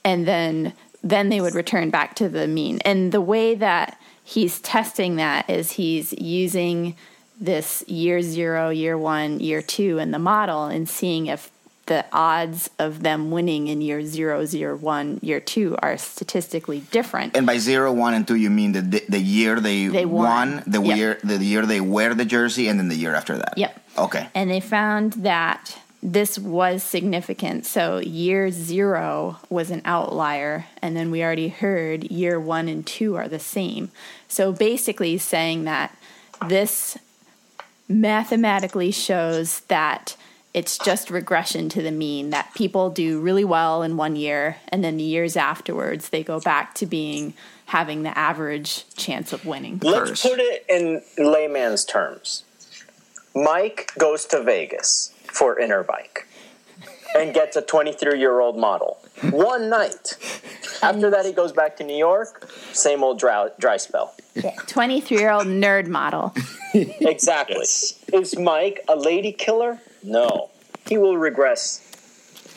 and 0.04 0.26
then 0.26 0.72
then 1.02 1.28
they 1.28 1.40
would 1.40 1.54
return 1.54 1.90
back 1.90 2.14
to 2.16 2.28
the 2.28 2.46
mean. 2.48 2.78
And 2.84 3.12
the 3.12 3.20
way 3.20 3.54
that 3.56 4.00
he's 4.24 4.58
testing 4.60 5.16
that 5.16 5.50
is 5.50 5.72
he's 5.72 6.14
using 6.14 6.96
this 7.38 7.84
year 7.86 8.22
0, 8.22 8.70
year 8.70 8.96
1, 8.96 9.40
year 9.40 9.60
2 9.60 9.98
in 9.98 10.12
the 10.12 10.18
model 10.18 10.64
and 10.64 10.88
seeing 10.88 11.26
if 11.26 11.50
the 11.86 12.04
odds 12.12 12.70
of 12.78 13.02
them 13.02 13.30
winning 13.30 13.68
in 13.68 13.82
year 13.82 14.02
zero, 14.02 14.40
year 14.40 14.74
one, 14.74 15.18
year 15.22 15.38
two 15.40 15.76
are 15.82 15.98
statistically 15.98 16.80
different. 16.90 17.36
And 17.36 17.44
by 17.46 17.58
zero, 17.58 17.92
one, 17.92 18.14
and 18.14 18.26
two, 18.26 18.36
you 18.36 18.48
mean 18.48 18.72
the 18.72 18.80
the, 18.80 19.04
the 19.08 19.18
year 19.20 19.60
they, 19.60 19.88
They 19.88 20.06
won. 20.06 20.62
the 20.66 20.80
Yep. 20.80 20.96
year 20.96 21.18
the 21.22 21.36
year 21.36 21.66
they 21.66 21.82
wear 21.82 22.14
the 22.14 22.24
jersey, 22.24 22.68
and 22.68 22.78
then 22.78 22.88
the 22.88 22.94
year 22.96 23.14
after 23.14 23.36
that. 23.36 23.58
Yep. 23.58 23.80
Okay. 23.98 24.28
And 24.34 24.50
they 24.50 24.60
found 24.60 25.12
that 25.24 25.78
this 26.04 26.38
was 26.38 26.82
significant. 26.82 27.64
So 27.64 27.96
year 27.96 28.50
zero 28.50 29.38
was 29.48 29.70
an 29.70 29.80
outlier. 29.86 30.66
And 30.82 30.94
then 30.94 31.10
we 31.10 31.24
already 31.24 31.48
heard 31.48 32.04
year 32.04 32.38
one 32.38 32.68
and 32.68 32.86
two 32.86 33.16
are 33.16 33.26
the 33.26 33.38
same. 33.38 33.90
So 34.28 34.52
basically, 34.52 35.16
saying 35.16 35.64
that 35.64 35.96
this 36.46 36.98
mathematically 37.88 38.90
shows 38.90 39.60
that 39.60 40.14
it's 40.52 40.78
just 40.78 41.10
regression 41.10 41.70
to 41.70 41.82
the 41.82 41.90
mean, 41.90 42.30
that 42.30 42.52
people 42.54 42.90
do 42.90 43.18
really 43.18 43.44
well 43.44 43.82
in 43.82 43.96
one 43.96 44.14
year. 44.14 44.58
And 44.68 44.84
then 44.84 44.98
the 44.98 45.02
years 45.02 45.38
afterwards, 45.38 46.10
they 46.10 46.22
go 46.22 46.38
back 46.38 46.74
to 46.74 46.86
being 46.86 47.32
having 47.66 48.02
the 48.02 48.16
average 48.16 48.84
chance 48.94 49.32
of 49.32 49.46
winning. 49.46 49.80
Let's 49.82 50.20
put 50.20 50.38
it 50.38 50.66
in 50.68 51.02
layman's 51.16 51.86
terms. 51.86 52.44
Mike 53.34 53.90
goes 53.98 54.26
to 54.26 54.42
Vegas 54.42 55.13
for 55.34 55.56
Interbike 55.56 56.24
and 57.16 57.34
gets 57.34 57.56
a 57.56 57.62
23 57.62 58.18
year 58.18 58.40
old 58.40 58.56
model. 58.58 58.98
One 59.30 59.68
night. 59.70 60.16
After 60.82 61.10
that, 61.10 61.24
he 61.24 61.32
goes 61.32 61.52
back 61.52 61.76
to 61.78 61.84
New 61.84 61.96
York. 61.96 62.48
Same 62.72 63.02
old 63.04 63.18
dry, 63.18 63.48
dry 63.58 63.76
spell. 63.76 64.14
23 64.66 65.18
year 65.18 65.30
old 65.30 65.46
nerd 65.46 65.88
model. 65.88 66.34
Exactly. 66.74 67.58
Yes. 67.60 67.94
Is 68.12 68.36
Mike 68.36 68.80
a 68.88 68.96
lady 68.96 69.30
killer? 69.30 69.78
No. 70.02 70.50
He 70.88 70.98
will 70.98 71.16
regress. 71.16 71.80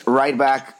right 0.06 0.36
back. 0.36 0.74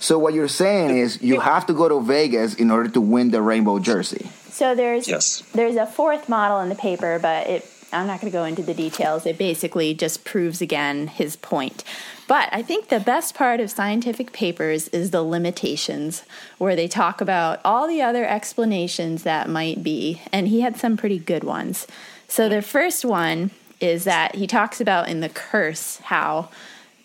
So 0.00 0.18
what 0.18 0.34
you're 0.34 0.48
saying 0.48 0.98
is 0.98 1.22
you 1.22 1.38
have 1.38 1.66
to 1.66 1.72
go 1.74 1.88
to 1.88 2.00
Vegas 2.00 2.54
in 2.54 2.72
order 2.72 2.88
to 2.88 3.00
win 3.00 3.30
the 3.30 3.40
rainbow 3.40 3.78
jersey. 3.78 4.30
So 4.50 4.74
there's 4.74 5.06
Yes. 5.06 5.44
there's 5.54 5.76
a 5.76 5.86
fourth 5.86 6.28
model 6.28 6.58
in 6.60 6.68
the 6.68 6.74
paper, 6.74 7.20
but 7.20 7.46
it 7.46 7.62
I'm 7.92 8.06
not 8.06 8.20
going 8.20 8.30
to 8.30 8.36
go 8.36 8.44
into 8.44 8.62
the 8.62 8.74
details. 8.74 9.26
It 9.26 9.38
basically 9.38 9.94
just 9.94 10.24
proves 10.24 10.60
again 10.60 11.06
his 11.06 11.36
point. 11.36 11.84
But 12.26 12.48
I 12.52 12.62
think 12.62 12.88
the 12.88 13.00
best 13.00 13.34
part 13.34 13.60
of 13.60 13.70
scientific 13.70 14.32
papers 14.32 14.88
is 14.88 15.10
the 15.10 15.22
limitations, 15.22 16.24
where 16.58 16.74
they 16.74 16.88
talk 16.88 17.20
about 17.20 17.60
all 17.64 17.86
the 17.86 18.02
other 18.02 18.26
explanations 18.26 19.22
that 19.22 19.48
might 19.48 19.82
be, 19.82 20.20
and 20.32 20.48
he 20.48 20.60
had 20.60 20.76
some 20.76 20.96
pretty 20.96 21.18
good 21.18 21.44
ones. 21.44 21.86
So 22.28 22.48
the 22.48 22.62
first 22.62 23.04
one 23.04 23.52
is 23.80 24.04
that 24.04 24.34
he 24.34 24.46
talks 24.46 24.80
about 24.80 25.08
in 25.08 25.20
the 25.20 25.28
curse 25.28 25.98
how 25.98 26.48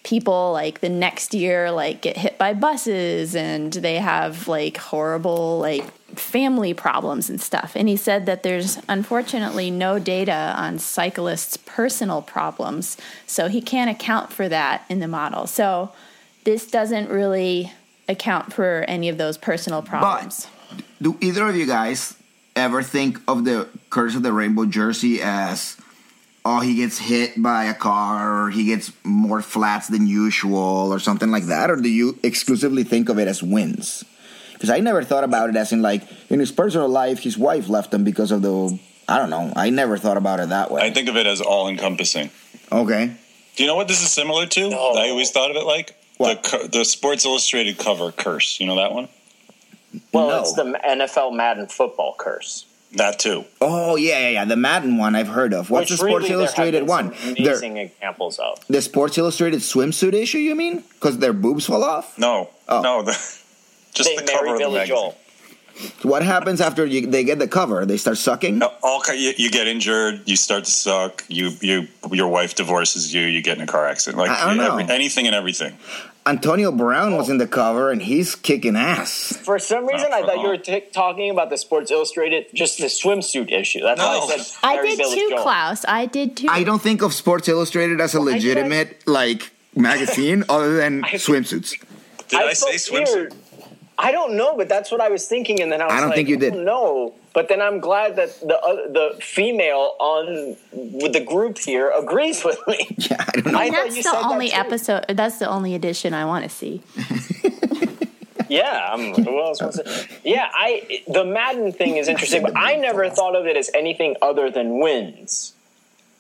people 0.04 0.52
like 0.52 0.80
the 0.80 0.90
next 0.90 1.34
year 1.34 1.72
like 1.72 2.02
get 2.02 2.18
hit 2.18 2.38
by 2.38 2.54
buses 2.54 3.36
and 3.36 3.72
they 3.74 3.96
have 3.96 4.48
like 4.48 4.78
horrible 4.78 5.60
like 5.60 5.86
family 6.18 6.74
problems 6.74 7.30
and 7.30 7.40
stuff. 7.40 7.74
And 7.76 7.88
he 7.88 7.96
said 7.96 8.26
that 8.26 8.44
there's 8.44 8.80
unfortunately 8.90 9.70
no 9.70 10.00
data 10.00 10.54
on 10.58 10.80
cyclists 10.80 11.58
personal 11.58 12.22
problems 12.22 12.98
so 13.28 13.48
he 13.48 13.62
can't 13.62 13.90
account 13.90 14.34
for 14.34 14.50
that 14.50 14.84
in 14.90 15.00
the 15.00 15.08
model. 15.08 15.48
So 15.48 15.92
this 16.44 16.70
doesn't 16.70 17.10
really 17.10 17.72
account 18.10 18.54
for 18.54 18.84
any 18.88 19.08
of 19.10 19.18
those 19.18 19.38
personal 19.38 19.82
problems. 19.82 20.48
Do 21.02 21.18
either 21.22 21.48
of 21.48 21.56
you 21.56 21.66
guys 21.66 22.16
ever 22.56 22.84
think 22.84 23.20
of 23.28 23.46
the 23.46 23.68
Curse 23.90 24.16
of 24.16 24.24
the 24.24 24.34
Rainbow 24.34 24.66
jersey 24.66 25.22
as, 25.22 25.78
oh, 26.44 26.60
he 26.62 26.76
gets 26.76 26.98
hit 26.98 27.42
by 27.42 27.66
a 27.66 27.74
car 27.74 28.46
or 28.46 28.50
he 28.50 28.66
gets 28.66 28.92
more 29.04 29.42
flats 29.42 29.88
than 29.88 30.08
usual 30.08 30.92
or 30.92 31.00
something 31.00 31.32
like 31.32 31.46
that? 31.46 31.70
Or 31.70 31.76
do 31.76 31.90
you 31.90 32.18
exclusively 32.24 32.84
think 32.84 33.10
of 33.10 33.20
it 33.20 33.28
as 33.28 33.44
wins? 33.44 34.04
Because 34.54 34.70
I 34.70 34.80
never 34.80 35.04
thought 35.04 35.24
about 35.24 35.50
it 35.50 35.56
as 35.56 35.72
in, 35.72 35.82
like, 35.82 36.04
in 36.30 36.40
his 36.40 36.52
personal 36.52 36.88
life, 36.88 37.20
his 37.20 37.38
wife 37.38 37.68
left 37.70 37.94
him 37.94 38.04
because 38.04 38.32
of 38.32 38.42
the. 38.42 38.80
I 39.08 39.18
don't 39.18 39.30
know. 39.32 39.52
I 39.56 39.72
never 39.72 39.98
thought 39.98 40.18
about 40.18 40.40
it 40.40 40.50
that 40.50 40.72
way. 40.72 40.82
I 40.84 40.92
think 40.92 41.10
of 41.10 41.18
it 41.18 41.26
as 41.26 41.42
all 41.42 41.68
encompassing. 41.68 42.30
okay. 42.72 43.16
Do 43.58 43.64
you 43.64 43.68
know 43.68 43.76
what 43.76 43.88
this 43.90 44.02
is 44.02 44.12
similar 44.12 44.46
to? 44.46 44.70
No. 44.70 44.94
I 44.94 45.10
always 45.10 45.30
thought 45.32 45.50
of 45.52 45.58
it 45.58 45.66
like 45.66 45.94
What? 46.18 46.44
the 46.44 46.70
the 46.72 46.86
Sports 46.86 47.26
Illustrated 47.26 47.78
cover 47.78 48.12
curse. 48.12 48.60
You 48.62 48.68
know 48.68 48.76
that 48.78 48.94
one? 48.94 49.10
Well, 50.14 50.30
No. 50.30 50.40
it's 50.42 50.54
the 50.54 50.64
NFL 50.64 51.34
Madden 51.36 51.68
football 51.68 52.16
curse. 52.18 52.66
That 52.96 53.20
too. 53.20 53.46
Oh, 53.62 53.96
yeah, 53.96 54.20
yeah, 54.20 54.30
yeah. 54.30 54.46
The 54.46 54.58
Madden 54.58 54.98
one 54.98 55.16
I've 55.16 55.30
heard 55.30 55.54
of. 55.54 55.70
What's 55.70 55.90
which 55.90 56.00
the 56.00 56.06
Sports 56.08 56.12
really 56.14 56.30
there 56.30 56.32
have 56.32 56.40
Illustrated 56.42 56.80
been 56.82 56.88
one? 56.88 57.16
some 57.16 57.34
They're- 57.36 57.48
Amazing 57.54 57.78
examples 57.78 58.38
of. 58.40 58.60
the 58.68 58.82
Sports 58.82 59.18
Illustrated 59.18 59.62
swimsuit 59.62 60.14
issue, 60.14 60.40
you 60.40 60.56
mean? 60.56 60.84
Because 60.96 61.18
their 61.20 61.32
boobs 61.34 61.66
fall 61.68 61.84
off? 61.86 62.18
No, 62.18 62.50
Oh. 62.68 62.82
no, 62.82 63.02
the, 63.02 63.12
just 63.94 64.10
They 64.10 64.16
the 64.18 64.24
cover 64.32 64.48
of 64.48 64.54
the 64.54 64.58
Billy 64.60 64.74
magazine. 64.80 64.96
Joel. 64.96 65.18
What 66.04 66.22
happens 66.22 66.60
after 66.62 66.86
you, 66.86 67.08
they 67.08 67.24
get 67.24 67.40
the 67.40 67.48
cover? 67.48 67.86
They 67.86 67.96
start 67.98 68.18
sucking. 68.18 68.62
All 68.84 69.00
ki- 69.02 69.16
you, 69.16 69.34
you 69.38 69.50
get 69.50 69.68
injured, 69.68 70.22
you 70.26 70.36
start 70.36 70.66
to 70.66 70.72
suck. 70.72 71.24
You 71.30 71.52
you 71.62 71.88
your 72.12 72.28
wife 72.28 72.54
divorces 72.56 73.14
you. 73.14 73.22
You 73.22 73.42
get 73.42 73.58
in 73.58 73.64
a 73.64 73.68
car 73.68 73.88
accident. 73.88 74.20
Like 74.20 74.30
I 74.30 74.46
don't 74.48 74.58
know. 74.58 74.78
every- 74.78 74.94
anything 74.94 75.26
and 75.28 75.36
everything. 75.36 75.76
Antonio 76.26 76.72
Brown 76.72 77.16
was 77.18 77.30
in 77.30 77.40
the 77.40 77.48
cover, 77.48 77.90
and 77.92 78.02
he's 78.02 78.36
kicking 78.36 78.76
ass. 78.76 79.36
For 79.44 79.58
some 79.58 79.88
reason, 79.88 80.10
I 80.14 80.22
thought 80.22 80.40
you 80.40 80.48
were 80.50 80.58
t- 80.58 80.84
talking 80.94 81.32
about 81.32 81.50
the 81.50 81.58
Sports 81.58 81.90
Illustrated, 81.90 82.46
just 82.54 82.78
the 82.78 82.86
swimsuit 82.86 83.52
issue. 83.52 83.82
That's 83.82 83.98
No. 84.00 84.06
why 84.20 84.34
I 84.36 84.38
said. 84.38 84.58
I 84.64 84.82
did 84.84 84.98
Billy 85.00 85.16
too, 85.16 85.30
Joel. 85.32 85.42
Klaus. 85.42 85.84
I 85.88 86.06
did 86.06 86.38
too. 86.38 86.48
I 86.50 86.64
don't 86.64 86.82
think 86.82 87.02
of 87.02 87.14
Sports 87.14 87.48
Illustrated 87.50 88.00
as 88.00 88.14
a 88.14 88.20
tried- 88.20 88.34
legitimate 88.34 89.02
like 89.08 89.50
magazine 89.76 90.44
other 90.48 90.76
than 90.78 91.02
swimsuits. 91.04 91.72
Did 92.28 92.40
I, 92.40 92.54
say 92.54 92.78
felt 92.78 93.08
swimsuit? 93.08 93.16
weird. 93.16 93.34
I 94.02 94.12
don't 94.12 94.36
know, 94.36 94.58
but 94.58 94.68
that's 94.68 94.92
what 94.92 95.00
I 95.00 95.10
was 95.10 95.28
thinking, 95.28 95.62
and 95.62 95.72
then 95.72 95.82
I 95.82 95.86
was 95.86 95.94
I 95.94 96.00
don't 96.00 96.10
like, 96.10 96.16
think 96.16 96.30
you 96.30 96.38
did. 96.38 96.56
"Oh, 96.56 96.64
no. 96.64 97.14
But 97.34 97.48
then 97.48 97.62
I'm 97.62 97.80
glad 97.80 98.16
that 98.16 98.38
the 98.42 98.58
uh, 98.60 98.76
the 98.92 99.22
female 99.22 99.96
on 100.00 100.58
with 100.74 101.14
the 101.14 101.24
group 101.24 101.58
here 101.60 101.94
agrees 101.98 102.44
with 102.48 102.60
me. 102.68 102.88
Yeah, 102.98 103.18
I 103.20 103.32
don't 103.32 103.52
know. 103.52 103.60
I 103.60 103.66
And 103.66 103.76
that's 103.76 103.96
the 103.96 104.02
said 104.02 104.14
that 104.14 104.26
only 104.26 104.52
episode. 104.52 105.06
That's 105.10 105.38
the 105.38 105.48
only 105.48 105.76
edition 105.76 106.14
I 106.14 106.26
want 106.26 106.44
to 106.44 106.50
see. 106.50 106.82
Yeah, 108.52 108.90
I'm, 108.92 109.14
who 109.14 109.40
else 109.40 109.62
wants 109.62 109.78
to? 109.78 110.08
Yeah, 110.26 110.50
I 110.54 111.04
the 111.08 111.24
Madden 111.24 111.72
thing 111.72 111.96
is 111.96 112.10
interesting, 112.10 112.42
but 112.42 112.52
I 112.54 112.76
never 112.76 113.10
thought 113.10 113.34
of 113.34 113.46
it 113.46 113.56
as 113.56 113.72
anything 113.74 114.18
other 114.22 114.52
than 114.52 114.82
wins. 114.82 115.54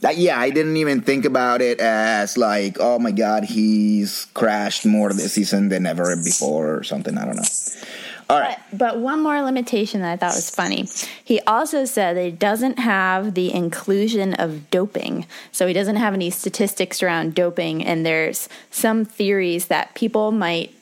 That- 0.02 0.18
yeah, 0.18 0.40
I 0.40 0.50
didn't 0.50 0.78
even 0.78 1.02
think 1.02 1.26
about 1.26 1.62
it 1.62 1.80
as 1.80 2.38
like, 2.38 2.78
oh 2.80 3.00
my 3.00 3.12
god, 3.12 3.46
he's 3.46 4.26
crashed 4.34 4.86
more 4.86 5.14
this 5.14 5.34
season 5.34 5.70
than 5.70 5.86
ever 5.86 6.16
before 6.24 6.76
or 6.76 6.84
something. 6.84 7.18
I 7.18 7.26
don't 7.26 7.36
know. 7.36 7.44
All 8.32 8.40
right. 8.40 8.58
But, 8.72 8.78
but 8.78 9.00
one 9.00 9.22
more 9.22 9.42
limitation 9.42 10.00
that 10.02 10.14
I 10.14 10.16
thought 10.16 10.36
was 10.36 10.50
funny. 10.50 10.88
He 11.22 11.42
also 11.42 11.84
said 11.84 12.16
that 12.16 12.24
he 12.24 12.32
doesn't 12.32 12.80
have 12.80 13.34
the 13.34 13.54
inclusion 13.54 14.34
of 14.36 14.72
doping. 14.72 15.26
So 15.52 15.68
he 15.68 15.74
doesn't 15.74 15.98
have 15.98 16.14
any 16.14 16.30
statistics 16.30 17.04
around 17.04 17.36
doping. 17.36 17.84
And 17.84 18.06
there's 18.06 18.48
some 18.70 19.04
theories 19.04 19.68
that 19.68 19.96
people 19.96 20.32
might 20.32 20.74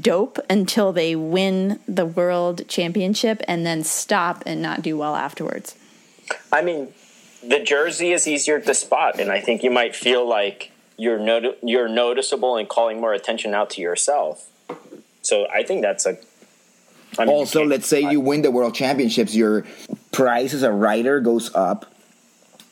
dope 0.00 0.40
until 0.50 0.92
they 0.92 1.14
win 1.14 1.78
the 1.86 2.04
world 2.04 2.66
championship 2.66 3.42
and 3.46 3.64
then 3.64 3.84
stop 3.84 4.42
and 4.44 4.60
not 4.60 4.82
do 4.82 4.96
well 4.98 5.14
afterwards. 5.14 5.76
I 6.52 6.62
mean, 6.62 6.88
the 7.42 7.60
jersey 7.60 8.12
is 8.12 8.26
easier 8.26 8.60
to 8.60 8.74
spot, 8.74 9.20
and 9.20 9.30
I 9.30 9.40
think 9.40 9.62
you 9.62 9.70
might 9.70 9.94
feel 9.94 10.28
like 10.28 10.72
you're 10.96 11.18
noti- 11.18 11.56
you're 11.62 11.88
noticeable 11.88 12.56
and 12.56 12.68
calling 12.68 13.00
more 13.00 13.12
attention 13.12 13.54
out 13.54 13.70
to 13.70 13.80
yourself. 13.80 14.48
So 15.22 15.46
I 15.52 15.62
think 15.62 15.82
that's 15.82 16.06
a. 16.06 16.18
I 17.18 17.24
mean, 17.24 17.34
Also, 17.34 17.64
let's 17.64 17.86
say 17.86 18.00
you 18.00 18.20
win 18.20 18.42
the 18.42 18.50
world 18.50 18.74
championships, 18.74 19.34
your 19.34 19.64
price 20.12 20.52
as 20.52 20.62
a 20.62 20.72
writer 20.72 21.20
goes 21.20 21.54
up. 21.54 21.86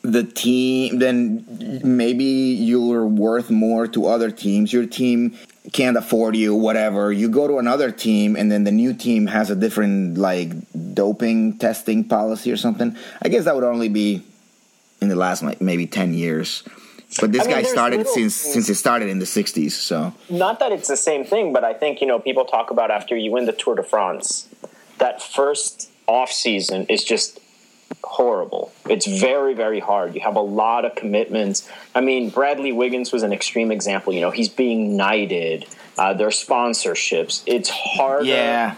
The 0.02 0.22
team, 0.22 0.98
then 1.00 1.80
maybe 1.82 2.24
you're 2.24 3.06
worth 3.06 3.50
more 3.50 3.88
to 3.88 4.06
other 4.06 4.30
teams. 4.30 4.72
Your 4.72 4.86
team 4.86 5.36
can't 5.72 5.96
afford 5.96 6.36
you, 6.36 6.54
whatever. 6.54 7.12
You 7.12 7.28
go 7.28 7.48
to 7.48 7.58
another 7.58 7.90
team, 7.90 8.36
and 8.36 8.52
then 8.52 8.62
the 8.62 8.70
new 8.70 8.92
team 8.94 9.26
has 9.26 9.50
a 9.50 9.56
different 9.56 10.16
like 10.18 10.52
doping 10.94 11.58
testing 11.58 12.04
policy 12.04 12.52
or 12.52 12.56
something. 12.56 12.96
I 13.22 13.28
guess 13.28 13.46
that 13.46 13.54
would 13.54 13.64
only 13.64 13.88
be 13.88 14.22
in 15.00 15.08
the 15.08 15.16
last 15.16 15.42
like 15.42 15.60
maybe 15.60 15.86
ten 15.86 16.14
years. 16.14 16.62
But 17.20 17.32
this 17.32 17.42
I 17.42 17.46
mean, 17.46 17.56
guy 17.56 17.62
started 17.62 17.98
little 17.98 18.12
since 18.12 18.34
since 18.34 18.68
it 18.68 18.74
started 18.74 19.08
in 19.08 19.18
the 19.18 19.24
'60s, 19.24 19.72
so 19.72 20.12
not 20.28 20.58
that 20.58 20.72
it's 20.72 20.88
the 20.88 20.96
same 20.96 21.24
thing, 21.24 21.52
but 21.52 21.64
I 21.64 21.72
think 21.72 22.00
you 22.00 22.06
know 22.06 22.18
people 22.18 22.44
talk 22.44 22.70
about 22.70 22.90
after 22.90 23.16
you 23.16 23.30
win 23.30 23.46
the 23.46 23.52
Tour 23.52 23.76
de 23.76 23.82
France, 23.82 24.48
that 24.98 25.22
first 25.22 25.90
off 26.06 26.30
season 26.32 26.86
is 26.88 27.04
just 27.04 27.40
horrible. 28.02 28.72
It's 28.88 29.06
very 29.06 29.54
very 29.54 29.80
hard. 29.80 30.14
You 30.14 30.20
have 30.22 30.36
a 30.36 30.40
lot 30.40 30.84
of 30.84 30.94
commitments. 30.96 31.68
I 31.94 32.00
mean, 32.00 32.30
Bradley 32.30 32.72
Wiggins 32.72 33.12
was 33.12 33.22
an 33.22 33.32
extreme 33.32 33.70
example. 33.70 34.12
You 34.12 34.20
know, 34.20 34.30
he's 34.30 34.48
being 34.48 34.96
knighted. 34.96 35.66
Uh, 35.98 36.12
their 36.14 36.28
sponsorships. 36.28 37.42
It's 37.46 37.68
harder. 37.70 38.24
Yeah. 38.26 38.74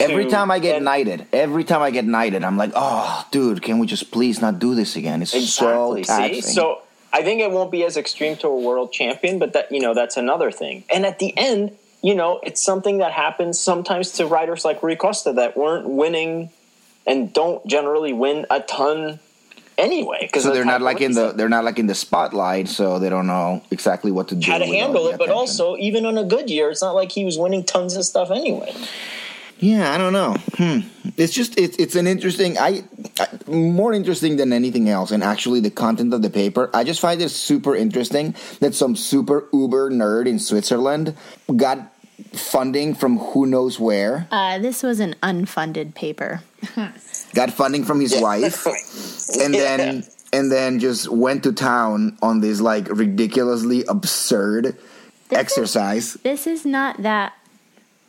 Every 0.00 0.26
time 0.26 0.50
I 0.50 0.58
get 0.58 0.76
and- 0.76 0.84
knighted, 0.84 1.26
every 1.32 1.64
time 1.64 1.82
I 1.82 1.90
get 1.90 2.04
knighted, 2.04 2.42
I'm 2.44 2.56
like, 2.56 2.72
oh, 2.74 3.26
dude, 3.30 3.62
can 3.62 3.78
we 3.78 3.86
just 3.86 4.10
please 4.10 4.40
not 4.40 4.58
do 4.58 4.74
this 4.74 4.96
again? 4.96 5.22
It's 5.22 5.30
so 5.30 5.94
Exactly. 5.94 6.02
taxing. 6.04 6.42
See, 6.42 6.52
so 6.54 6.80
I 7.12 7.22
think 7.22 7.40
it 7.40 7.50
won't 7.50 7.70
be 7.70 7.84
as 7.84 7.96
extreme 7.96 8.36
to 8.38 8.48
a 8.48 8.58
world 8.60 8.92
champion, 8.92 9.38
but 9.38 9.52
that 9.52 9.70
you 9.70 9.80
know 9.80 9.94
that's 9.94 10.16
another 10.16 10.50
thing. 10.50 10.84
And 10.92 11.04
at 11.06 11.18
the 11.18 11.36
end, 11.36 11.72
you 12.02 12.14
know, 12.14 12.40
it's 12.42 12.62
something 12.62 12.98
that 12.98 13.12
happens 13.12 13.58
sometimes 13.58 14.12
to 14.12 14.26
riders 14.26 14.64
like 14.64 14.82
Rui 14.82 14.96
Costa 14.96 15.32
that 15.34 15.56
weren't 15.56 15.88
winning 15.88 16.50
and 17.06 17.32
don't 17.32 17.66
generally 17.66 18.12
win 18.12 18.46
a 18.50 18.60
ton 18.60 19.20
anyway. 19.78 20.18
Because 20.22 20.44
so 20.44 20.52
they're 20.52 20.64
not 20.64 20.82
like 20.82 21.00
in 21.00 21.12
the 21.12 21.32
they're 21.32 21.48
not 21.48 21.64
like 21.64 21.78
in 21.78 21.86
the 21.86 21.94
spotlight, 21.94 22.68
so 22.68 22.98
they 22.98 23.08
don't 23.08 23.26
know 23.26 23.62
exactly 23.70 24.10
what 24.10 24.28
to 24.28 24.34
do. 24.34 24.50
how 24.50 24.58
to 24.58 24.66
handle 24.66 25.06
it, 25.08 25.18
but 25.18 25.30
also 25.30 25.76
even 25.76 26.06
on 26.06 26.18
a 26.18 26.24
good 26.24 26.50
year, 26.50 26.70
it's 26.70 26.82
not 26.82 26.94
like 26.94 27.12
he 27.12 27.24
was 27.24 27.38
winning 27.38 27.64
tons 27.64 27.96
of 27.96 28.04
stuff 28.04 28.30
anyway. 28.30 28.72
yeah, 29.58 29.94
I 29.94 29.98
don't 29.98 30.12
know. 30.12 30.36
Hmm. 30.56 30.80
It's 31.16 31.32
just 31.32 31.58
it's 31.58 31.76
it's 31.78 31.96
an 31.96 32.06
interesting. 32.06 32.58
I, 32.58 32.84
I 33.18 33.28
more 33.46 33.92
interesting 33.92 34.36
than 34.36 34.52
anything 34.52 34.88
else, 34.88 35.10
and 35.10 35.22
actually 35.22 35.60
the 35.60 35.70
content 35.70 36.12
of 36.12 36.22
the 36.22 36.30
paper. 36.30 36.70
I 36.74 36.84
just 36.84 37.00
find 37.00 37.20
it 37.22 37.30
super 37.30 37.74
interesting 37.74 38.34
that 38.60 38.74
some 38.74 38.96
super 38.96 39.48
uber 39.52 39.90
nerd 39.90 40.26
in 40.26 40.38
Switzerland 40.38 41.16
got 41.54 41.90
funding 42.32 42.94
from 42.94 43.18
who 43.18 43.46
knows 43.46 43.78
where. 43.78 44.26
Uh, 44.30 44.58
this 44.58 44.82
was 44.82 45.00
an 45.00 45.14
unfunded 45.22 45.94
paper. 45.94 46.42
got 47.34 47.52
funding 47.52 47.84
from 47.84 48.00
his 48.00 48.14
wife 48.20 48.66
and 49.40 49.52
then 49.54 50.04
and 50.32 50.50
then 50.50 50.78
just 50.78 51.08
went 51.10 51.42
to 51.44 51.52
town 51.52 52.16
on 52.22 52.40
this 52.40 52.60
like 52.60 52.88
ridiculously 52.88 53.84
absurd 53.88 54.76
exercise 55.30 56.14
This 56.22 56.46
is 56.46 56.64
not 56.64 57.02
that 57.02 57.32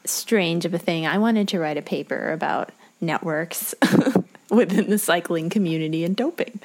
strange 0.05 0.65
of 0.65 0.73
a 0.73 0.77
thing. 0.77 1.07
I 1.07 1.17
wanted 1.17 1.47
to 1.49 1.59
write 1.59 1.77
a 1.77 1.81
paper 1.81 2.31
about 2.31 2.71
networks 3.01 3.73
within 4.51 4.89
the 4.89 4.97
cycling 4.99 5.49
community 5.49 6.03
and 6.03 6.15
doping. 6.15 6.59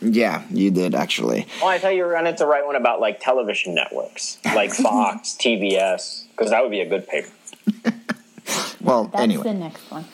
yeah 0.00 0.42
you 0.50 0.70
did 0.70 0.94
actually 0.94 1.46
Oh, 1.62 1.66
I 1.68 1.78
thought 1.78 1.94
you 1.94 2.04
were 2.04 2.12
going 2.12 2.34
to 2.34 2.46
write 2.46 2.64
one 2.66 2.76
about 2.76 3.00
like 3.00 3.20
television 3.20 3.74
networks, 3.74 4.38
like 4.44 4.72
Fox, 4.86 5.36
TBS, 5.40 6.24
because 6.30 6.50
that 6.50 6.62
would 6.62 6.70
be 6.70 6.80
a 6.80 6.88
good 6.88 7.06
paper. 7.06 7.28
well 8.80 9.04
That's 9.04 9.22
anyway 9.22 9.42
the 9.44 9.54
next 9.54 9.90
one. 9.90 10.04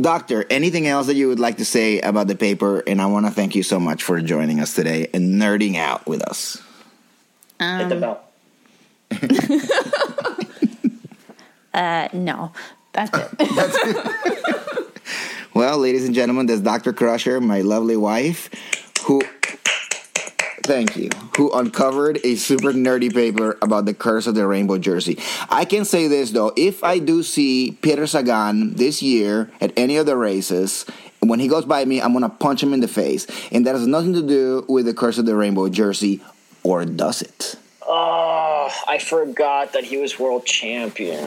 Doctor 0.00 0.44
anything 0.50 0.86
else 0.86 1.06
that 1.08 1.14
you 1.16 1.28
would 1.28 1.40
like 1.40 1.56
to 1.56 1.64
say 1.64 2.00
about 2.00 2.26
the 2.28 2.36
paper 2.36 2.80
and 2.86 3.00
i 3.02 3.06
want 3.06 3.26
to 3.26 3.32
thank 3.32 3.54
you 3.54 3.62
so 3.62 3.80
much 3.80 4.02
for 4.02 4.20
joining 4.20 4.60
us 4.60 4.74
today 4.74 5.08
and 5.12 5.40
nerding 5.40 5.76
out 5.76 6.06
with 6.06 6.22
us 6.22 6.62
Hit 7.60 7.88
the 7.88 7.94
Um, 7.96 8.00
bell. 8.00 8.24
Uh, 11.74 12.08
no, 12.12 12.50
that's 12.92 13.10
it. 13.16 13.28
well 15.54 15.78
ladies 15.78 16.04
and 16.06 16.14
gentlemen 16.14 16.46
there's 16.46 16.60
dr 16.60 16.92
crusher 16.94 17.40
my 17.40 17.60
lovely 17.60 17.96
wife 17.96 18.50
who 19.04 19.22
Thank 20.68 20.98
you. 20.98 21.08
Who 21.38 21.50
uncovered 21.52 22.20
a 22.24 22.36
super 22.36 22.74
nerdy 22.74 23.10
paper 23.10 23.56
about 23.62 23.86
the 23.86 23.94
curse 23.94 24.26
of 24.26 24.34
the 24.34 24.46
rainbow 24.46 24.76
jersey. 24.76 25.18
I 25.48 25.64
can 25.64 25.86
say 25.86 26.08
this 26.08 26.32
though, 26.32 26.52
if 26.58 26.84
I 26.84 26.98
do 26.98 27.22
see 27.22 27.78
Peter 27.80 28.06
Sagan 28.06 28.74
this 28.74 29.00
year 29.00 29.50
at 29.62 29.72
any 29.78 29.96
of 29.96 30.04
the 30.04 30.14
races, 30.14 30.84
when 31.20 31.40
he 31.40 31.48
goes 31.48 31.64
by 31.64 31.86
me, 31.86 32.02
I'm 32.02 32.12
gonna 32.12 32.28
punch 32.28 32.62
him 32.62 32.74
in 32.74 32.80
the 32.80 32.86
face. 32.86 33.26
And 33.50 33.66
that 33.66 33.76
has 33.76 33.86
nothing 33.86 34.12
to 34.12 34.20
do 34.20 34.66
with 34.68 34.84
the 34.84 34.92
curse 34.92 35.16
of 35.16 35.24
the 35.24 35.34
rainbow 35.34 35.70
jersey, 35.70 36.20
or 36.62 36.84
does 36.84 37.22
it? 37.22 37.54
Oh, 37.86 38.70
I 38.86 38.98
forgot 38.98 39.72
that 39.72 39.84
he 39.84 39.96
was 39.96 40.18
world 40.18 40.44
champion. 40.44 41.26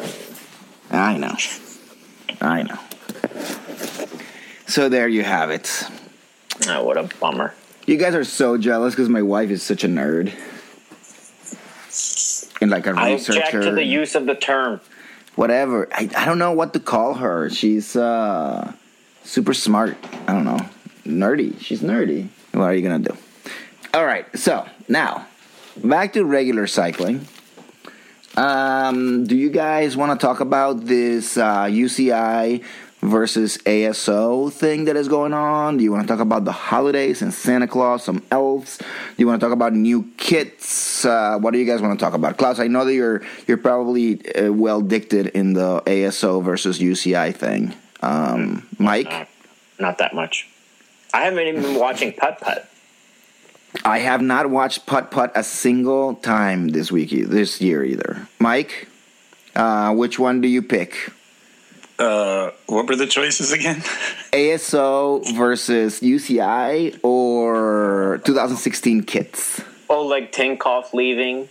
I 0.92 1.18
know. 1.18 1.36
I 2.40 2.62
know. 2.62 2.78
So 4.68 4.88
there 4.88 5.08
you 5.08 5.24
have 5.24 5.50
it. 5.50 5.84
Oh, 6.68 6.84
what 6.84 6.98
a 6.98 7.10
bummer. 7.20 7.56
You 7.86 7.98
guys 7.98 8.14
are 8.16 8.24
so 8.24 8.58
jealous 8.58 8.94
because 8.94 9.10
my 9.10 9.22
wife 9.22 9.50
is 9.50 9.64
such 9.64 9.84
a 9.84 9.88
nerd. 9.88 10.32
And 12.62 12.70
like 12.70 12.86
a 12.86 12.92
I 12.92 13.14
researcher. 13.14 13.40
I 13.40 13.46
object 13.46 13.64
to 13.64 13.72
the 13.72 13.84
use 13.84 14.16
of 14.16 14.26
the 14.28 14.36
term. 14.36 14.82
whatever. 15.36 15.88
I, 15.94 16.10
I 16.16 16.26
don't 16.26 16.38
know 16.38 16.52
what 16.52 16.74
to 16.74 16.80
call 16.80 17.16
her. 17.16 17.50
She's 17.50 17.96
uh, 17.96 18.72
super 19.24 19.54
smart. 19.54 19.98
I 20.28 20.34
don't 20.34 20.46
know. 20.46 20.60
Nerdy. 21.06 21.60
She's 21.60 21.82
nerdy. 21.82 22.28
What 22.52 22.66
are 22.66 22.76
you 22.76 22.88
going 22.88 23.04
to 23.04 23.10
do? 23.10 23.18
All 23.94 24.06
right. 24.06 24.26
So 24.38 24.66
now, 24.88 25.26
back 25.84 26.14
to 26.14 26.24
regular 26.24 26.68
cycling. 26.68 27.28
Um, 28.38 29.26
do 29.26 29.36
you 29.36 29.50
guys 29.50 29.98
want 29.98 30.18
to 30.18 30.26
talk 30.26 30.40
about 30.40 30.86
this 30.86 31.36
uh, 31.36 31.64
UCI 31.66 32.64
versus 33.02 33.58
ASO 33.60 34.52
thing 34.52 34.86
that 34.86 34.96
is 34.96 35.08
going 35.08 35.34
on? 35.34 35.78
Do 35.78 35.84
you 35.84 35.92
want 35.92 36.08
to 36.08 36.14
talk 36.14 36.20
about 36.20 36.46
the 36.46 36.52
holidays 36.52 37.22
and 37.22 37.34
Santa 37.34 37.68
Claus, 37.68 38.04
some 38.04 38.24
elves? 38.32 38.78
Do 38.78 38.86
you 39.18 39.28
want 39.28 39.40
to 39.40 39.46
talk 39.46 39.54
about 39.54 39.74
new 39.74 40.10
kits? 40.18 41.04
Uh, 41.06 41.38
what 41.40 41.52
do 41.52 41.60
you 41.60 41.66
guys 41.66 41.82
want 41.82 41.98
to 41.98 42.04
talk 42.04 42.14
about? 42.14 42.38
Klaus, 42.38 42.60
I 42.60 42.68
know 42.68 42.86
that 42.86 42.94
you're 42.94 43.22
you're 43.48 43.58
probably 43.58 44.20
uh, 44.36 44.52
well 44.52 44.82
dicted 44.82 45.28
in 45.28 45.54
the 45.54 45.82
ASO 45.82 46.44
versus 46.44 46.80
UCI 46.80 47.36
thing. 47.36 47.74
Um, 48.02 48.68
Mike, 48.80 49.10
Not, 49.10 49.28
not 49.80 49.98
that 50.00 50.14
much. 50.14 50.48
I 51.14 51.22
haven't 51.22 51.46
even 51.48 51.62
been 51.62 51.80
watching 51.80 52.14
Putt 52.14 52.40
Putt. 52.40 52.68
I 53.86 54.00
have 54.00 54.22
not 54.22 54.50
watched 54.50 54.86
Putt 54.86 55.12
Putt 55.12 55.32
a 55.34 55.44
single 55.44 56.16
time 56.16 56.70
this 56.70 56.92
week, 56.92 57.10
this 57.10 57.62
year 57.62 57.84
either. 57.84 58.28
Mike, 58.38 58.88
uh, 59.56 59.94
which 59.94 60.20
one 60.20 60.42
do 60.42 60.48
you 60.48 60.62
pick? 60.62 61.12
Uh, 62.02 62.52
what 62.68 62.88
were 62.88 62.96
the 62.96 63.06
choices 63.06 63.52
again? 63.52 63.76
ASO 64.34 65.36
versus 65.36 66.00
UCI 66.00 67.00
or 67.04 68.20
2016 68.26 69.04
kits? 69.04 69.62
Oleg 69.90 70.32
Tinkoff 70.32 70.94
leaving. 70.94 71.48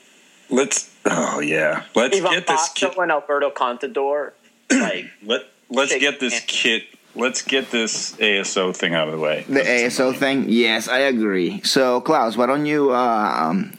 Let's. 0.48 0.90
Oh 1.04 1.40
yeah. 1.40 1.84
Let's 1.94 2.16
Ivan 2.18 2.32
get 2.32 2.46
this 2.46 2.68
kit. 2.74 2.96
and 2.98 3.10
Alberto 3.12 3.50
Contador. 3.50 4.32
Like, 4.72 5.06
Let 5.24 5.42
Let's 5.68 5.96
get 5.98 6.20
this 6.20 6.32
hands. 6.32 6.44
kit. 6.46 6.82
Let's 7.16 7.42
get 7.42 7.70
this 7.72 8.12
ASO 8.16 8.74
thing 8.74 8.94
out 8.94 9.08
of 9.08 9.14
the 9.14 9.20
way. 9.20 9.44
The 9.48 9.60
ASO 9.60 10.16
thing? 10.16 10.46
Yes, 10.48 10.86
I 10.88 10.98
agree. 10.98 11.60
So, 11.62 12.00
Klaus, 12.00 12.36
why 12.36 12.46
don't 12.46 12.66
you 12.66 12.94
um, 12.94 13.72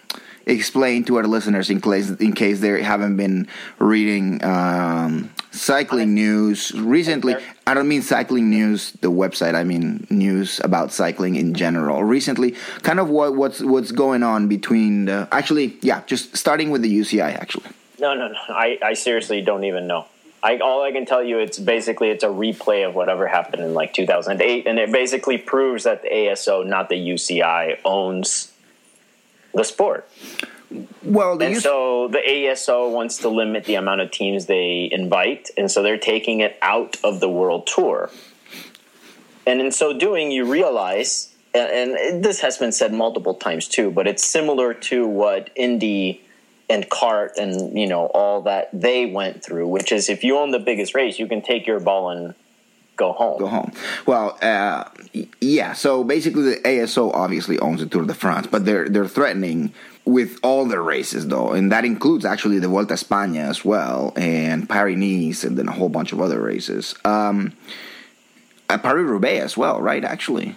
explain 0.45 1.05
to 1.05 1.15
our 1.17 1.23
listeners 1.23 1.69
in 1.69 1.79
case 1.79 2.09
in 2.09 2.33
case 2.33 2.59
they 2.59 2.81
haven't 2.83 3.15
been 3.17 3.47
reading 3.79 4.43
um, 4.43 5.31
cycling 5.51 6.13
news 6.13 6.71
recently? 6.73 7.35
I 7.67 7.73
don't 7.73 7.87
mean 7.87 8.01
cycling 8.01 8.49
news, 8.49 8.91
the 9.01 9.11
website. 9.11 9.55
I 9.55 9.63
mean 9.63 10.07
news 10.09 10.59
about 10.63 10.91
cycling 10.91 11.35
in 11.35 11.53
general. 11.53 12.03
Recently, 12.03 12.55
kind 12.81 12.99
of 12.99 13.09
what 13.09 13.35
what's 13.35 13.61
what's 13.61 13.91
going 13.91 14.23
on 14.23 14.47
between 14.47 15.05
the 15.05 15.27
actually, 15.31 15.77
yeah, 15.81 16.01
just 16.05 16.35
starting 16.35 16.71
with 16.71 16.81
the 16.81 16.99
UCI 16.99 17.35
actually. 17.35 17.69
no, 17.99 18.13
no, 18.13 18.27
no. 18.29 18.39
I, 18.49 18.79
I 18.83 18.93
seriously 18.93 19.41
don't 19.41 19.63
even 19.63 19.87
know. 19.87 20.07
I, 20.43 20.57
all 20.57 20.81
I 20.81 20.91
can 20.91 21.05
tell 21.05 21.23
you, 21.23 21.37
it's 21.37 21.59
basically 21.59 22.09
it's 22.09 22.23
a 22.23 22.27
replay 22.27 22.87
of 22.87 22.95
whatever 22.95 23.27
happened 23.27 23.61
in 23.61 23.75
like 23.75 23.93
2008, 23.93 24.65
and 24.65 24.79
it 24.79 24.91
basically 24.91 25.37
proves 25.37 25.83
that 25.83 26.01
the 26.01 26.09
ASO, 26.09 26.65
not 26.65 26.89
the 26.89 26.95
UCI, 26.95 27.77
owns 27.85 28.51
the 29.53 29.63
sport. 29.63 30.09
Well, 31.03 31.41
And 31.41 31.57
so 31.57 32.07
the 32.07 32.19
ASO 32.19 32.91
wants 32.91 33.17
to 33.19 33.29
limit 33.29 33.65
the 33.65 33.75
amount 33.75 34.01
of 34.01 34.11
teams 34.11 34.45
they 34.45 34.89
invite, 34.91 35.49
and 35.57 35.69
so 35.69 35.83
they're 35.83 35.97
taking 35.97 36.39
it 36.39 36.57
out 36.61 36.97
of 37.03 37.19
the 37.19 37.29
world 37.29 37.67
tour. 37.67 38.09
And 39.45 39.59
in 39.59 39.71
so 39.71 39.97
doing, 39.97 40.31
you 40.31 40.49
realize, 40.49 41.33
and, 41.53 41.91
and 41.91 42.23
this 42.23 42.39
has 42.41 42.57
been 42.57 42.71
said 42.71 42.93
multiple 42.93 43.33
times 43.33 43.67
too, 43.67 43.91
but 43.91 44.07
it's 44.07 44.25
similar 44.25 44.73
to 44.73 45.07
what 45.07 45.49
Indy 45.55 46.23
and 46.69 46.89
Cart 46.89 47.33
and 47.37 47.77
you 47.77 47.87
know 47.87 48.05
all 48.07 48.41
that 48.43 48.69
they 48.71 49.05
went 49.05 49.43
through, 49.43 49.67
which 49.67 49.91
is 49.91 50.09
if 50.09 50.23
you 50.23 50.37
own 50.37 50.51
the 50.51 50.59
biggest 50.59 50.95
race, 50.95 51.19
you 51.19 51.27
can 51.27 51.41
take 51.41 51.67
your 51.67 51.79
ball 51.79 52.09
and 52.09 52.33
go 52.95 53.11
home. 53.11 53.39
go 53.39 53.47
home. 53.47 53.71
Well, 54.05 54.37
uh, 54.41 54.85
yeah. 55.41 55.73
So 55.73 56.03
basically, 56.03 56.43
the 56.43 56.55
ASO 56.63 57.13
obviously 57.13 57.59
owns 57.59 57.81
the 57.81 57.87
Tour 57.87 58.05
de 58.05 58.13
France, 58.13 58.47
but 58.47 58.65
they're 58.65 58.87
they're 58.87 59.07
threatening 59.07 59.73
with 60.05 60.39
all 60.43 60.65
the 60.65 60.79
races 60.79 61.27
though, 61.27 61.51
and 61.51 61.71
that 61.71 61.85
includes 61.85 62.25
actually 62.25 62.59
the 62.59 62.67
Vuelta 62.67 62.93
a 62.93 62.97
España 62.97 63.47
as 63.49 63.63
well, 63.63 64.13
and 64.15 64.67
Paris 64.67 64.97
Nice, 64.97 65.43
and 65.43 65.57
then 65.57 65.67
a 65.67 65.71
whole 65.71 65.89
bunch 65.89 66.11
of 66.11 66.19
other 66.21 66.41
races. 66.41 66.95
Um, 67.05 67.53
Paris 68.67 69.05
Roubaix 69.05 69.43
as 69.43 69.57
well, 69.57 69.81
right? 69.81 70.03
Actually, 70.03 70.55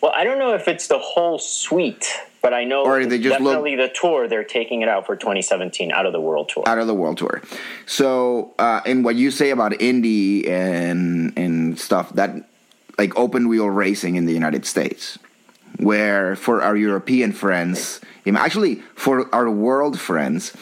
Well, 0.00 0.12
I 0.14 0.24
don't 0.24 0.38
know 0.38 0.54
if 0.54 0.68
it's 0.68 0.88
the 0.88 0.98
whole 0.98 1.38
suite, 1.38 2.06
but 2.42 2.52
I 2.52 2.64
know 2.64 2.84
Or 2.84 3.04
they 3.06 3.18
just 3.18 3.40
look- 3.40 3.52
definitely 3.54 3.76
the 3.76 3.88
tour. 3.88 4.28
They're 4.28 4.44
taking 4.44 4.82
it 4.82 4.88
out 4.88 5.06
for 5.06 5.16
2017 5.16 5.90
out 5.90 6.04
of 6.04 6.12
the 6.12 6.20
world 6.20 6.50
tour. 6.52 6.62
out 6.66 6.78
of 6.78 6.86
the 6.86 6.94
World 6.94 7.16
Tour. 7.18 7.40
So, 7.86 8.52
uh, 8.58 8.80
and 8.84 9.02
what 9.04 9.16
you 9.16 9.30
say 9.30 9.48
about 9.50 9.80
Indy 9.80 10.46
and 10.46 11.32
and 11.38 11.78
stuff 11.78 12.12
that 12.14 12.30
like 12.98 13.16
open 13.18 13.48
wheel 13.48 13.68
racing 13.70 14.16
in 14.16 14.26
the 14.26 14.34
United 14.34 14.66
States, 14.66 15.18
where 15.78 16.36
for 16.36 16.62
our 16.62 16.76
European 16.76 17.32
friends, 17.32 18.00
actually 18.26 18.76
for 18.94 19.32
our 19.34 19.50
world 19.50 20.00
friends, 20.00 20.52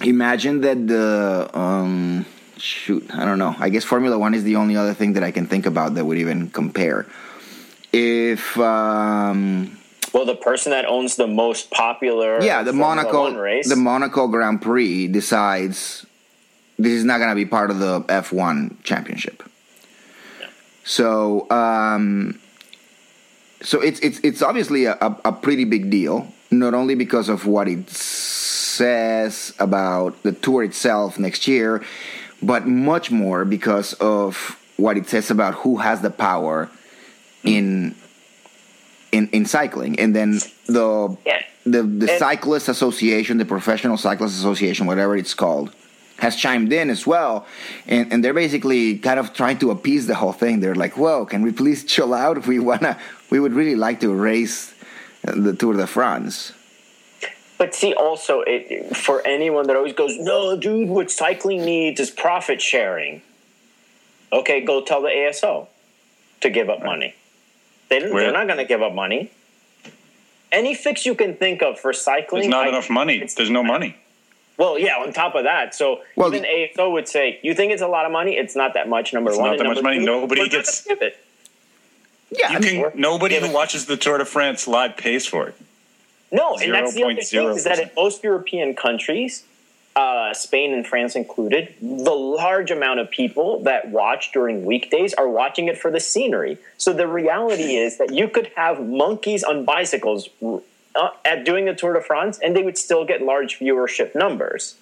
imagine 0.00 0.60
that 0.62 0.86
the 0.86 1.50
um, 1.58 2.26
shoot, 2.56 3.04
I 3.14 3.24
don't 3.24 3.38
know. 3.38 3.54
I 3.58 3.68
guess 3.68 3.84
Formula 3.84 4.18
One 4.18 4.34
is 4.34 4.44
the 4.44 4.56
only 4.56 4.76
other 4.76 4.94
thing 4.94 5.14
that 5.14 5.24
I 5.24 5.30
can 5.30 5.46
think 5.46 5.66
about 5.66 5.94
that 5.94 6.04
would 6.04 6.18
even 6.18 6.50
compare. 6.50 7.06
If 7.92 8.58
um, 8.58 9.78
Well, 10.12 10.26
the 10.26 10.34
person 10.34 10.72
that 10.72 10.84
owns 10.86 11.16
the 11.16 11.26
most 11.26 11.70
popular 11.70 12.42
yeah, 12.42 12.62
the 12.62 12.72
Formula 12.72 12.96
Monaco 12.96 13.22
One 13.22 13.36
race, 13.36 13.68
the 13.68 13.76
Monaco 13.76 14.26
Grand 14.28 14.60
Prix 14.60 15.08
decides 15.08 16.04
this 16.78 16.92
is 16.92 17.04
not 17.04 17.18
going 17.18 17.30
to 17.30 17.36
be 17.36 17.46
part 17.46 17.70
of 17.70 17.78
the 17.78 18.00
F1 18.02 18.82
championship. 18.82 19.42
So, 20.82 21.48
um, 21.50 22.38
so 23.64 23.80
it's 23.80 23.98
it's 24.00 24.20
it's 24.22 24.42
obviously 24.42 24.84
a, 24.84 24.96
a, 25.24 25.32
pretty 25.32 25.64
big 25.64 25.90
deal, 25.90 26.28
not 26.50 26.74
only 26.74 26.94
because 26.94 27.28
of 27.28 27.46
what 27.46 27.66
it 27.66 27.88
says 27.88 29.54
about 29.58 30.22
the 30.22 30.32
tour 30.32 30.62
itself 30.62 31.18
next 31.18 31.48
year, 31.48 31.82
but 32.42 32.66
much 32.66 33.10
more 33.10 33.44
because 33.44 33.94
of 33.94 34.58
what 34.76 34.96
it 34.96 35.08
says 35.08 35.30
about 35.30 35.54
who 35.54 35.78
has 35.78 36.02
the 36.02 36.10
power 36.10 36.68
in 37.42 37.94
in 39.12 39.28
in 39.28 39.46
cycling, 39.46 39.98
and 39.98 40.14
then 40.14 40.40
the 40.66 41.16
Yeah. 41.24 41.40
the 41.64 41.82
the 41.82 42.10
And- 42.10 42.18
cyclist 42.18 42.68
association, 42.68 43.38
the 43.38 43.44
professional 43.46 43.96
cyclist 43.96 44.38
association, 44.38 44.86
whatever 44.86 45.16
it's 45.16 45.34
called, 45.34 45.72
has 46.18 46.36
chimed 46.36 46.72
in 46.72 46.90
as 46.90 47.06
well, 47.06 47.46
and 47.86 48.12
and 48.12 48.24
they're 48.24 48.34
basically 48.34 48.98
kind 48.98 49.18
of 49.18 49.32
trying 49.32 49.58
to 49.58 49.70
appease 49.70 50.06
the 50.06 50.14
whole 50.14 50.32
thing. 50.32 50.60
They're 50.60 50.74
like, 50.74 50.96
"Whoa, 50.96 51.26
can 51.26 51.42
we 51.42 51.52
please 51.52 51.84
chill 51.94 52.14
out? 52.14 52.36
If 52.38 52.46
we 52.46 52.58
wanna, 52.58 52.98
we 53.30 53.40
would 53.40 53.52
really 53.52 53.76
like 53.76 54.00
to 54.00 54.12
race 54.14 54.74
uh, 55.26 55.32
the 55.36 55.52
Tour 55.54 55.74
de 55.74 55.86
France." 55.86 56.52
But 57.56 57.72
see, 57.74 57.94
also, 57.94 58.40
it, 58.46 58.96
for 58.96 59.24
anyone 59.26 59.68
that 59.68 59.76
always 59.76 59.92
goes, 59.92 60.16
no, 60.18 60.56
dude, 60.56 60.88
what 60.88 61.08
cycling 61.08 61.64
needs 61.64 62.00
is 62.00 62.10
profit 62.10 62.60
sharing. 62.60 63.22
Okay, 64.32 64.60
go 64.60 64.82
tell 64.82 65.00
the 65.02 65.08
ASO 65.08 65.68
to 66.40 66.50
give 66.50 66.68
up 66.68 66.82
money. 66.82 67.14
They 67.88 68.00
don't, 68.00 68.12
Where- 68.12 68.24
they're 68.24 68.32
not 68.32 68.48
going 68.48 68.58
to 68.58 68.64
give 68.64 68.82
up 68.82 68.92
money. 68.92 69.30
Any 70.50 70.74
fix 70.74 71.06
you 71.06 71.14
can 71.14 71.36
think 71.36 71.62
of 71.62 71.78
for 71.78 71.92
cycling. 71.92 72.42
There's 72.42 72.50
not 72.50 72.66
I- 72.66 72.70
enough 72.70 72.90
money. 72.90 73.24
There's 73.36 73.50
no 73.50 73.62
money. 73.62 73.96
Well, 74.56 74.78
yeah, 74.78 74.96
on 74.98 75.12
top 75.12 75.34
of 75.34 75.44
that. 75.44 75.74
So 75.74 76.02
Well, 76.16 76.28
even 76.34 76.42
the- 76.42 76.70
ASO 76.76 76.92
would 76.92 77.08
say, 77.08 77.38
you 77.42 77.54
think 77.54 77.72
it's 77.72 77.82
a 77.82 77.88
lot 77.88 78.06
of 78.06 78.12
money? 78.12 78.36
It's 78.36 78.54
not 78.54 78.74
that 78.74 78.88
much, 78.88 79.12
number 79.12 79.30
It's 79.30 79.38
one. 79.38 79.50
not 79.50 79.58
that 79.58 79.66
much 79.66 79.82
money. 79.82 79.98
two, 79.98 80.04
Nobody 80.04 80.48
gets- 80.48 80.86
it. 80.86 81.16
Yeah, 82.30 82.50
You 82.50 82.56
I 82.56 82.60
mean, 82.60 82.90
can, 82.90 83.00
nobody 83.00 83.36
who 83.36 83.50
watches 83.52 83.86
the 83.86 83.96
Tour 83.96 84.18
de 84.18 84.24
France 84.24 84.66
live 84.66 84.96
pays 84.96 85.26
for 85.26 85.48
it. 85.48 85.54
No, 86.32 86.56
and 86.56 86.72
that's 86.74 86.94
the 86.94 87.04
other 87.04 87.14
thing 87.22 87.48
is 87.56 87.64
that 87.64 87.78
in 87.78 87.90
most 87.96 88.24
European 88.24 88.74
countries, 88.74 89.44
uh, 89.94 90.34
Spain 90.34 90.72
and 90.72 90.84
France 90.84 91.14
included, 91.14 91.74
the 91.80 92.10
large 92.12 92.72
amount 92.72 92.98
of 92.98 93.08
people 93.10 93.60
that 93.60 93.90
watch 93.90 94.32
during 94.32 94.64
weekdays 94.64 95.14
are 95.14 95.28
watching 95.28 95.68
it 95.68 95.78
for 95.78 95.92
the 95.92 96.00
scenery. 96.00 96.58
So 96.76 96.92
the 96.92 97.06
reality 97.06 97.76
is 97.76 97.98
that 97.98 98.12
you 98.12 98.26
could 98.26 98.50
have 98.56 98.84
monkeys 98.84 99.44
on 99.44 99.64
bicycles 99.64 100.28
Uh, 100.96 101.10
at 101.24 101.44
doing 101.44 101.64
the 101.64 101.74
Tour 101.74 101.94
de 101.94 102.00
France, 102.00 102.38
and 102.38 102.54
they 102.54 102.62
would 102.62 102.78
still 102.78 103.04
get 103.04 103.20
large 103.20 103.58
viewership 103.58 104.14
numbers. 104.14 104.76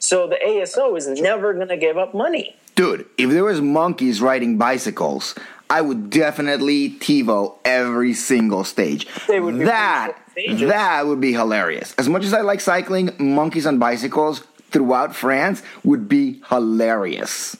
So 0.00 0.26
the 0.26 0.34
ASO 0.44 0.96
is 0.98 1.06
never 1.20 1.54
going 1.54 1.68
to 1.68 1.76
give 1.76 1.96
up 1.96 2.12
money. 2.14 2.56
dude, 2.74 3.06
if 3.16 3.30
there 3.30 3.44
was 3.44 3.60
monkeys 3.60 4.20
riding 4.20 4.58
bicycles, 4.58 5.36
I 5.70 5.80
would 5.80 6.10
definitely 6.10 6.90
TiVo 6.90 7.58
every 7.64 8.12
single 8.12 8.64
stage. 8.64 9.06
They 9.28 9.38
would 9.38 9.58
be 9.58 9.64
that 9.64 10.18
that 10.34 11.06
would 11.06 11.20
be 11.20 11.32
hilarious. 11.32 11.94
As 11.96 12.08
much 12.08 12.24
as 12.24 12.34
I 12.34 12.40
like 12.40 12.60
cycling, 12.60 13.10
monkeys 13.18 13.66
on 13.66 13.78
bicycles 13.78 14.40
throughout 14.72 15.14
France 15.14 15.62
would 15.84 16.08
be 16.08 16.42
hilarious. 16.48 17.56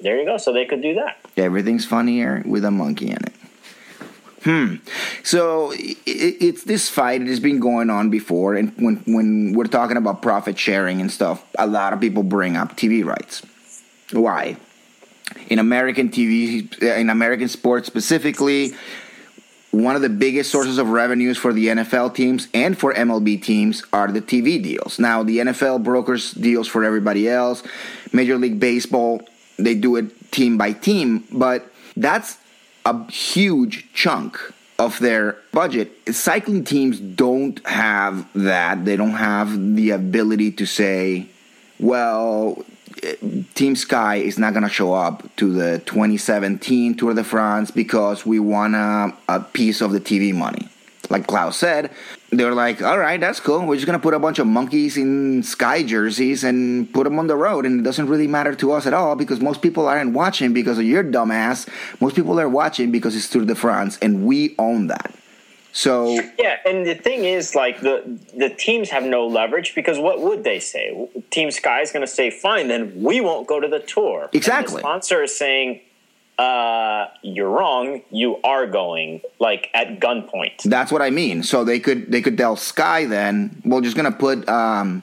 There 0.00 0.18
you 0.18 0.24
go. 0.24 0.36
So 0.38 0.52
they 0.52 0.64
could 0.64 0.82
do 0.82 0.94
that. 0.94 1.18
Everything's 1.36 1.84
funnier 1.84 2.42
with 2.44 2.64
a 2.64 2.70
monkey 2.70 3.06
in 3.06 3.18
it. 3.18 3.32
Hmm. 4.44 4.76
So 5.22 5.72
i 5.72 5.76
i- 5.76 6.36
it's 6.40 6.64
this 6.64 6.88
fight. 6.88 7.22
It 7.22 7.28
has 7.28 7.40
been 7.40 7.60
going 7.60 7.90
on 7.90 8.10
before, 8.10 8.54
and 8.54 8.72
when 8.76 8.96
when 9.06 9.52
we're 9.54 9.64
talking 9.64 9.96
about 9.96 10.20
profit 10.22 10.58
sharing 10.58 11.00
and 11.00 11.10
stuff, 11.10 11.44
a 11.58 11.66
lot 11.66 11.92
of 11.92 12.00
people 12.00 12.22
bring 12.22 12.56
up 12.56 12.76
TV 12.76 13.04
rights. 13.04 13.42
Why? 14.12 14.56
In 15.48 15.58
American 15.58 16.08
TV, 16.10 16.66
in 16.82 17.08
American 17.08 17.48
sports 17.48 17.86
specifically, 17.86 18.74
one 19.70 19.96
of 19.96 20.02
the 20.02 20.10
biggest 20.10 20.50
sources 20.50 20.76
of 20.76 20.88
revenues 20.90 21.38
for 21.38 21.52
the 21.52 21.68
NFL 21.68 22.14
teams 22.14 22.48
and 22.52 22.76
for 22.76 22.92
MLB 22.92 23.40
teams 23.42 23.82
are 23.92 24.08
the 24.12 24.20
TV 24.20 24.62
deals. 24.62 24.98
Now, 24.98 25.22
the 25.22 25.38
NFL 25.38 25.82
brokers 25.82 26.32
deals 26.32 26.68
for 26.68 26.84
everybody 26.84 27.28
else. 27.28 27.62
Major 28.12 28.36
League 28.36 28.60
Baseball, 28.60 29.22
they 29.58 29.74
do 29.74 29.96
it 29.96 30.30
team 30.32 30.58
by 30.58 30.72
team, 30.72 31.24
but 31.32 31.66
that's 31.96 32.36
a 32.84 33.10
huge 33.10 33.92
chunk 33.92 34.38
of 34.78 34.98
their 34.98 35.36
budget. 35.52 35.92
Cycling 36.14 36.64
teams 36.64 36.98
don't 36.98 37.64
have 37.66 38.26
that. 38.34 38.84
They 38.84 38.96
don't 38.96 39.10
have 39.10 39.76
the 39.76 39.90
ability 39.90 40.52
to 40.52 40.66
say, 40.66 41.26
well, 41.78 42.64
Team 43.54 43.76
Sky 43.76 44.16
is 44.16 44.38
not 44.38 44.52
going 44.52 44.64
to 44.64 44.68
show 44.68 44.92
up 44.92 45.24
to 45.36 45.52
the 45.52 45.80
2017 45.86 46.96
Tour 46.96 47.14
de 47.14 47.24
France 47.24 47.70
because 47.70 48.24
we 48.24 48.38
want 48.38 48.74
a, 48.74 49.12
a 49.28 49.40
piece 49.40 49.80
of 49.80 49.92
the 49.92 50.00
TV 50.00 50.34
money. 50.34 50.68
Like 51.10 51.26
Klaus 51.26 51.56
said, 51.56 51.90
they 52.30 52.44
were 52.44 52.54
like, 52.54 52.80
all 52.80 52.98
right, 52.98 53.20
that's 53.20 53.40
cool. 53.40 53.66
We're 53.66 53.74
just 53.74 53.86
going 53.86 53.98
to 53.98 54.02
put 54.02 54.14
a 54.14 54.18
bunch 54.18 54.38
of 54.38 54.46
monkeys 54.46 54.96
in 54.96 55.42
Sky 55.42 55.82
jerseys 55.82 56.44
and 56.44 56.92
put 56.94 57.04
them 57.04 57.18
on 57.18 57.26
the 57.26 57.36
road. 57.36 57.66
And 57.66 57.80
it 57.80 57.82
doesn't 57.82 58.06
really 58.08 58.28
matter 58.28 58.54
to 58.54 58.72
us 58.72 58.86
at 58.86 58.94
all 58.94 59.16
because 59.16 59.40
most 59.40 59.62
people 59.62 59.86
aren't 59.86 60.12
watching 60.14 60.52
because 60.52 60.78
of 60.78 60.84
your 60.84 61.04
dumbass. 61.04 61.68
Most 62.00 62.16
people 62.16 62.40
are 62.40 62.48
watching 62.48 62.90
because 62.90 63.16
it's 63.16 63.28
Tour 63.28 63.44
de 63.44 63.54
France, 63.54 63.98
and 64.00 64.24
we 64.24 64.54
own 64.58 64.86
that. 64.86 65.12
So 65.72 66.20
Yeah, 66.38 66.58
and 66.66 66.86
the 66.86 66.94
thing 66.94 67.24
is, 67.24 67.54
like 67.54 67.80
the 67.80 68.18
the 68.36 68.50
teams 68.50 68.90
have 68.90 69.04
no 69.04 69.26
leverage 69.26 69.74
because 69.74 69.98
what 69.98 70.20
would 70.20 70.44
they 70.44 70.60
say? 70.60 71.08
Team 71.30 71.50
Sky 71.50 71.80
is 71.80 71.90
going 71.90 72.04
to 72.04 72.12
say, 72.12 72.30
"Fine, 72.30 72.68
then 72.68 73.02
we 73.02 73.20
won't 73.20 73.46
go 73.46 73.58
to 73.58 73.68
the 73.68 73.80
tour." 73.80 74.28
Exactly. 74.34 74.74
the 74.74 74.80
sponsor 74.80 75.22
is 75.22 75.36
saying, 75.36 75.80
"Uh, 76.42 77.08
you're 77.22 77.50
wrong. 77.50 78.02
You 78.10 78.30
are 78.42 78.66
going." 78.66 79.20
Like 79.38 79.70
at 79.74 80.00
gunpoint. 80.00 80.62
That's 80.64 80.90
what 80.92 81.02
I 81.02 81.10
mean. 81.10 81.42
So 81.42 81.64
they 81.64 81.80
could 81.80 82.10
they 82.12 82.22
could 82.22 82.36
tell 82.36 82.56
Sky 82.56 83.06
then 83.06 83.62
we're 83.64 83.80
just 83.80 83.96
gonna 83.96 84.12
put 84.26 84.48
um, 84.48 85.02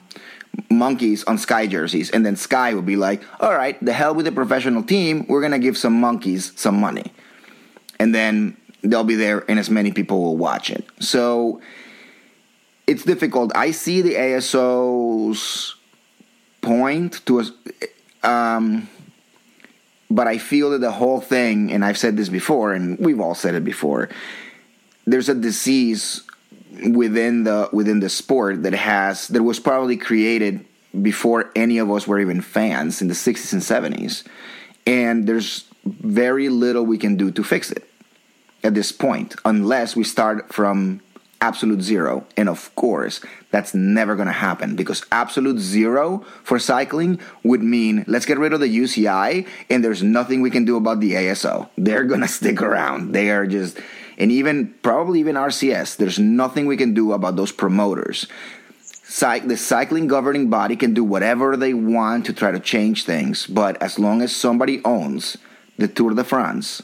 monkeys 0.70 1.24
on 1.24 1.38
Sky 1.38 1.66
jerseys, 1.66 2.10
and 2.10 2.24
then 2.24 2.36
Sky 2.36 2.74
would 2.74 2.86
be 2.86 2.96
like, 2.96 3.20
"All 3.40 3.54
right, 3.54 3.76
the 3.84 3.92
hell 3.92 4.14
with 4.14 4.26
the 4.26 4.32
professional 4.32 4.82
team. 4.82 5.26
We're 5.28 5.42
gonna 5.42 5.58
give 5.58 5.76
some 5.76 5.96
monkeys 6.00 6.52
some 6.56 6.80
money," 6.80 7.12
and 7.98 8.14
then 8.14 8.56
they'll 8.82 9.04
be 9.04 9.16
there, 9.16 9.44
and 9.48 9.58
as 9.58 9.70
many 9.70 9.92
people 9.92 10.22
will 10.22 10.36
watch 10.36 10.70
it. 10.70 10.84
So 11.00 11.60
it's 12.86 13.04
difficult. 13.04 13.52
I 13.54 13.70
see 13.70 14.02
the 14.02 14.16
ASO's 14.16 15.76
point 16.60 17.24
to 17.26 17.40
us. 17.40 17.52
Um, 18.22 18.88
but 20.10 20.26
I 20.26 20.38
feel 20.38 20.70
that 20.70 20.80
the 20.80 20.90
whole 20.90 21.20
thing, 21.20 21.72
and 21.72 21.84
I've 21.84 21.98
said 21.98 22.16
this 22.16 22.28
before, 22.28 22.74
and 22.74 22.98
we've 22.98 23.20
all 23.20 23.34
said 23.34 23.54
it 23.54 23.64
before, 23.64 24.08
there's 25.06 25.28
a 25.28 25.34
disease 25.34 26.22
within 26.92 27.44
the 27.44 27.68
within 27.72 28.00
the 28.00 28.08
sport 28.08 28.62
that 28.62 28.72
has 28.72 29.28
that 29.28 29.42
was 29.42 29.58
probably 29.58 29.96
created 29.96 30.64
before 31.02 31.50
any 31.54 31.78
of 31.78 31.90
us 31.90 32.06
were 32.06 32.18
even 32.18 32.40
fans 32.40 33.02
in 33.02 33.08
the 33.08 33.14
60s 33.14 33.52
and 33.52 33.62
70s 33.62 34.24
and 34.86 35.26
there's 35.26 35.64
very 35.84 36.48
little 36.48 36.84
we 36.84 36.98
can 36.98 37.16
do 37.16 37.30
to 37.30 37.42
fix 37.42 37.70
it 37.70 37.88
at 38.62 38.74
this 38.74 38.92
point 38.92 39.34
unless 39.44 39.96
we 39.96 40.04
start 40.04 40.52
from 40.52 41.00
absolute 41.40 41.82
zero. 41.82 42.26
And 42.36 42.48
of 42.48 42.74
course 42.74 43.20
that's 43.50 43.74
never 43.74 44.14
going 44.14 44.26
to 44.26 44.32
happen 44.32 44.76
because 44.76 45.04
absolute 45.10 45.58
zero 45.58 46.24
for 46.44 46.58
cycling 46.58 47.18
would 47.42 47.62
mean 47.62 48.04
let's 48.06 48.26
get 48.26 48.38
rid 48.38 48.52
of 48.52 48.60
the 48.60 48.66
UCI 48.66 49.46
and 49.68 49.84
there's 49.84 50.02
nothing 50.02 50.42
we 50.42 50.50
can 50.50 50.64
do 50.64 50.76
about 50.76 51.00
the 51.00 51.12
ASO 51.12 51.68
they're 51.76 52.04
going 52.04 52.20
to 52.28 52.28
stick 52.28 52.60
around. 52.60 53.12
They 53.12 53.30
are 53.30 53.46
just 53.46 53.78
and 54.18 54.30
even 54.30 54.74
probably 54.82 55.20
even 55.20 55.36
RCS 55.36 55.96
there's 55.96 56.18
nothing 56.18 56.66
we 56.66 56.76
can 56.76 56.94
do 56.94 57.12
about 57.12 57.36
those 57.36 57.52
promoters. 57.52 58.26
Cy- 58.82 59.40
the 59.40 59.56
cycling 59.56 60.06
governing 60.06 60.50
body 60.50 60.76
can 60.76 60.94
do 60.94 61.02
whatever 61.02 61.56
they 61.56 61.74
want 61.74 62.26
to 62.26 62.32
try 62.32 62.52
to 62.52 62.60
change 62.60 63.04
things 63.04 63.46
but 63.46 63.80
as 63.82 63.98
long 63.98 64.20
as 64.20 64.34
somebody 64.36 64.80
owns 64.84 65.38
the 65.78 65.88
Tour 65.88 66.14
de 66.14 66.22
France 66.22 66.82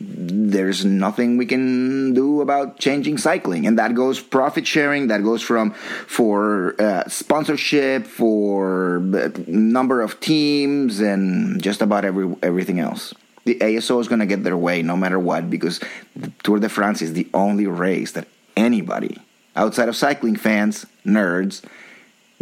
there's 0.00 0.84
nothing 0.84 1.36
we 1.36 1.44
can 1.44 2.14
do 2.14 2.40
about 2.40 2.78
changing 2.78 3.18
cycling. 3.18 3.66
And 3.66 3.78
that 3.78 3.94
goes 3.94 4.18
profit 4.18 4.66
sharing 4.66 5.08
that 5.08 5.22
goes 5.22 5.42
from 5.42 5.72
for 5.72 6.74
uh, 6.80 7.06
sponsorship 7.08 8.06
for 8.06 9.02
uh, 9.14 9.28
number 9.46 10.00
of 10.00 10.18
teams 10.20 11.00
and 11.00 11.62
just 11.62 11.82
about 11.82 12.04
every 12.04 12.34
everything 12.42 12.80
else. 12.80 13.14
The 13.44 13.56
ASO 13.56 14.00
is 14.00 14.08
going 14.08 14.20
to 14.20 14.26
get 14.26 14.42
their 14.42 14.56
way 14.56 14.82
no 14.82 14.96
matter 14.96 15.18
what 15.18 15.50
because 15.50 15.80
the 16.16 16.32
Tour 16.42 16.58
de 16.58 16.68
France 16.68 17.02
is 17.02 17.12
the 17.12 17.28
only 17.34 17.66
race 17.66 18.12
that 18.12 18.26
anybody 18.56 19.18
outside 19.54 19.88
of 19.88 19.96
cycling 19.96 20.36
fans 20.36 20.86
nerds 21.04 21.62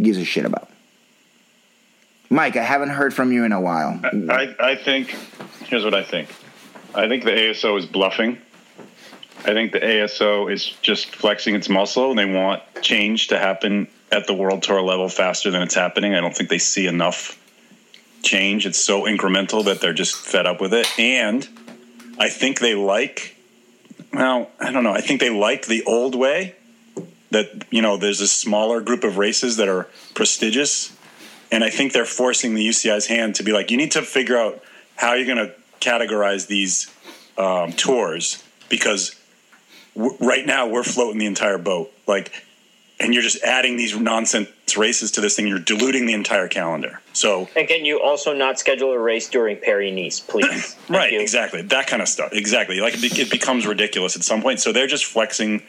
gives 0.01 0.17
a 0.17 0.25
shit 0.25 0.45
about. 0.45 0.69
Mike 2.29 2.55
I 2.55 2.63
haven't 2.63 2.89
heard 2.89 3.13
from 3.13 3.33
you 3.33 3.43
in 3.43 3.51
a 3.51 3.59
while. 3.59 3.99
I, 4.03 4.55
I 4.59 4.75
think 4.75 5.15
here's 5.65 5.83
what 5.83 5.93
I 5.93 6.03
think. 6.03 6.29
I 6.93 7.07
think 7.07 7.23
the 7.23 7.31
ASO 7.31 7.77
is 7.77 7.85
bluffing. 7.85 8.39
I 9.39 9.53
think 9.53 9.71
the 9.71 9.79
ASO 9.79 10.51
is 10.51 10.65
just 10.81 11.15
flexing 11.15 11.55
its 11.55 11.69
muscle 11.69 12.09
and 12.09 12.19
they 12.19 12.25
want 12.25 12.61
change 12.81 13.27
to 13.27 13.39
happen 13.39 13.87
at 14.11 14.27
the 14.27 14.33
world 14.33 14.63
tour 14.63 14.81
level 14.81 15.07
faster 15.07 15.49
than 15.51 15.61
it's 15.61 15.75
happening. 15.75 16.13
I 16.13 16.21
don't 16.21 16.35
think 16.35 16.49
they 16.49 16.57
see 16.57 16.87
enough 16.87 17.37
change. 18.21 18.65
It's 18.65 18.79
so 18.79 19.03
incremental 19.03 19.65
that 19.65 19.81
they're 19.81 19.93
just 19.93 20.15
fed 20.15 20.45
up 20.45 20.59
with 20.59 20.73
it. 20.73 20.87
And 20.99 21.47
I 22.19 22.29
think 22.29 22.59
they 22.59 22.75
like 22.75 23.37
well, 24.11 24.49
I 24.59 24.71
don't 24.71 24.83
know. 24.83 24.91
I 24.91 25.01
think 25.01 25.19
they 25.19 25.29
like 25.29 25.67
the 25.67 25.83
old 25.83 26.15
way 26.15 26.55
that 27.31 27.65
you 27.69 27.81
know 27.81 27.97
there's 27.97 28.21
a 28.21 28.27
smaller 28.27 28.81
group 28.81 29.03
of 29.03 29.17
races 29.17 29.57
that 29.57 29.69
are 29.69 29.87
prestigious 30.15 30.97
and 31.51 31.63
I 31.63 31.69
think 31.69 31.93
they're 31.93 32.05
forcing 32.05 32.53
the 32.55 32.67
UCI's 32.67 33.07
hand 33.07 33.35
to 33.35 33.43
be 33.43 33.51
like, 33.51 33.71
you 33.71 33.77
need 33.77 33.91
to 33.91 34.01
figure 34.01 34.37
out 34.37 34.63
how 34.95 35.13
you're 35.13 35.25
going 35.25 35.47
to 35.47 35.55
categorize 35.79 36.47
these 36.47 36.93
um, 37.37 37.71
tours 37.73 38.43
because 38.69 39.15
w- 39.95 40.17
right 40.19 40.45
now 40.45 40.67
we're 40.67 40.83
floating 40.83 41.19
the 41.19 41.25
entire 41.25 41.57
boat, 41.57 41.91
like, 42.07 42.31
and 42.99 43.13
you're 43.13 43.23
just 43.23 43.41
adding 43.43 43.77
these 43.77 43.97
nonsense 43.97 44.49
races 44.77 45.11
to 45.11 45.21
this 45.21 45.35
thing. 45.35 45.47
You're 45.47 45.59
diluting 45.59 46.05
the 46.05 46.13
entire 46.13 46.49
calendar. 46.49 47.01
So, 47.13 47.47
And 47.55 47.67
can 47.67 47.85
you 47.85 48.01
also 48.01 48.33
not 48.33 48.59
schedule 48.59 48.91
a 48.91 48.99
race 48.99 49.29
during 49.29 49.57
Paris 49.57 49.93
Nice, 49.93 50.19
please? 50.19 50.75
Right, 50.89 51.13
you. 51.13 51.21
exactly, 51.21 51.61
that 51.61 51.87
kind 51.87 52.01
of 52.01 52.07
stuff. 52.09 52.33
Exactly, 52.33 52.81
like 52.81 52.95
it, 52.95 53.01
be- 53.01 53.21
it 53.21 53.31
becomes 53.31 53.65
ridiculous 53.65 54.15
at 54.17 54.23
some 54.23 54.41
point. 54.41 54.59
So 54.59 54.71
they're 54.73 54.87
just 54.87 55.05
flexing 55.05 55.63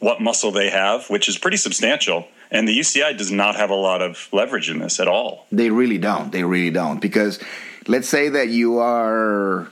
what 0.00 0.20
muscle 0.20 0.50
they 0.50 0.70
have, 0.70 1.08
which 1.08 1.28
is 1.28 1.38
pretty 1.38 1.56
substantial. 1.56 2.26
And 2.52 2.68
the 2.68 2.78
UCI 2.78 3.16
does 3.16 3.32
not 3.32 3.56
have 3.56 3.70
a 3.70 3.74
lot 3.74 4.02
of 4.02 4.28
leverage 4.30 4.68
in 4.68 4.78
this 4.78 5.00
at 5.00 5.08
all. 5.08 5.46
They 5.50 5.70
really 5.70 5.96
don't. 5.96 6.30
They 6.30 6.44
really 6.44 6.70
don't. 6.70 7.00
Because 7.00 7.40
let's 7.88 8.06
say 8.06 8.28
that 8.28 8.50
you 8.50 8.78
are 8.78 9.68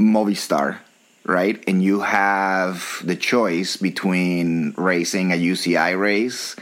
Movistar, 0.00 0.78
right? 1.26 1.62
And 1.68 1.84
you 1.84 2.00
have 2.00 3.02
the 3.04 3.14
choice 3.14 3.76
between 3.76 4.72
racing 4.78 5.30
a 5.30 5.36
UCI 5.36 5.98
race 6.00 6.56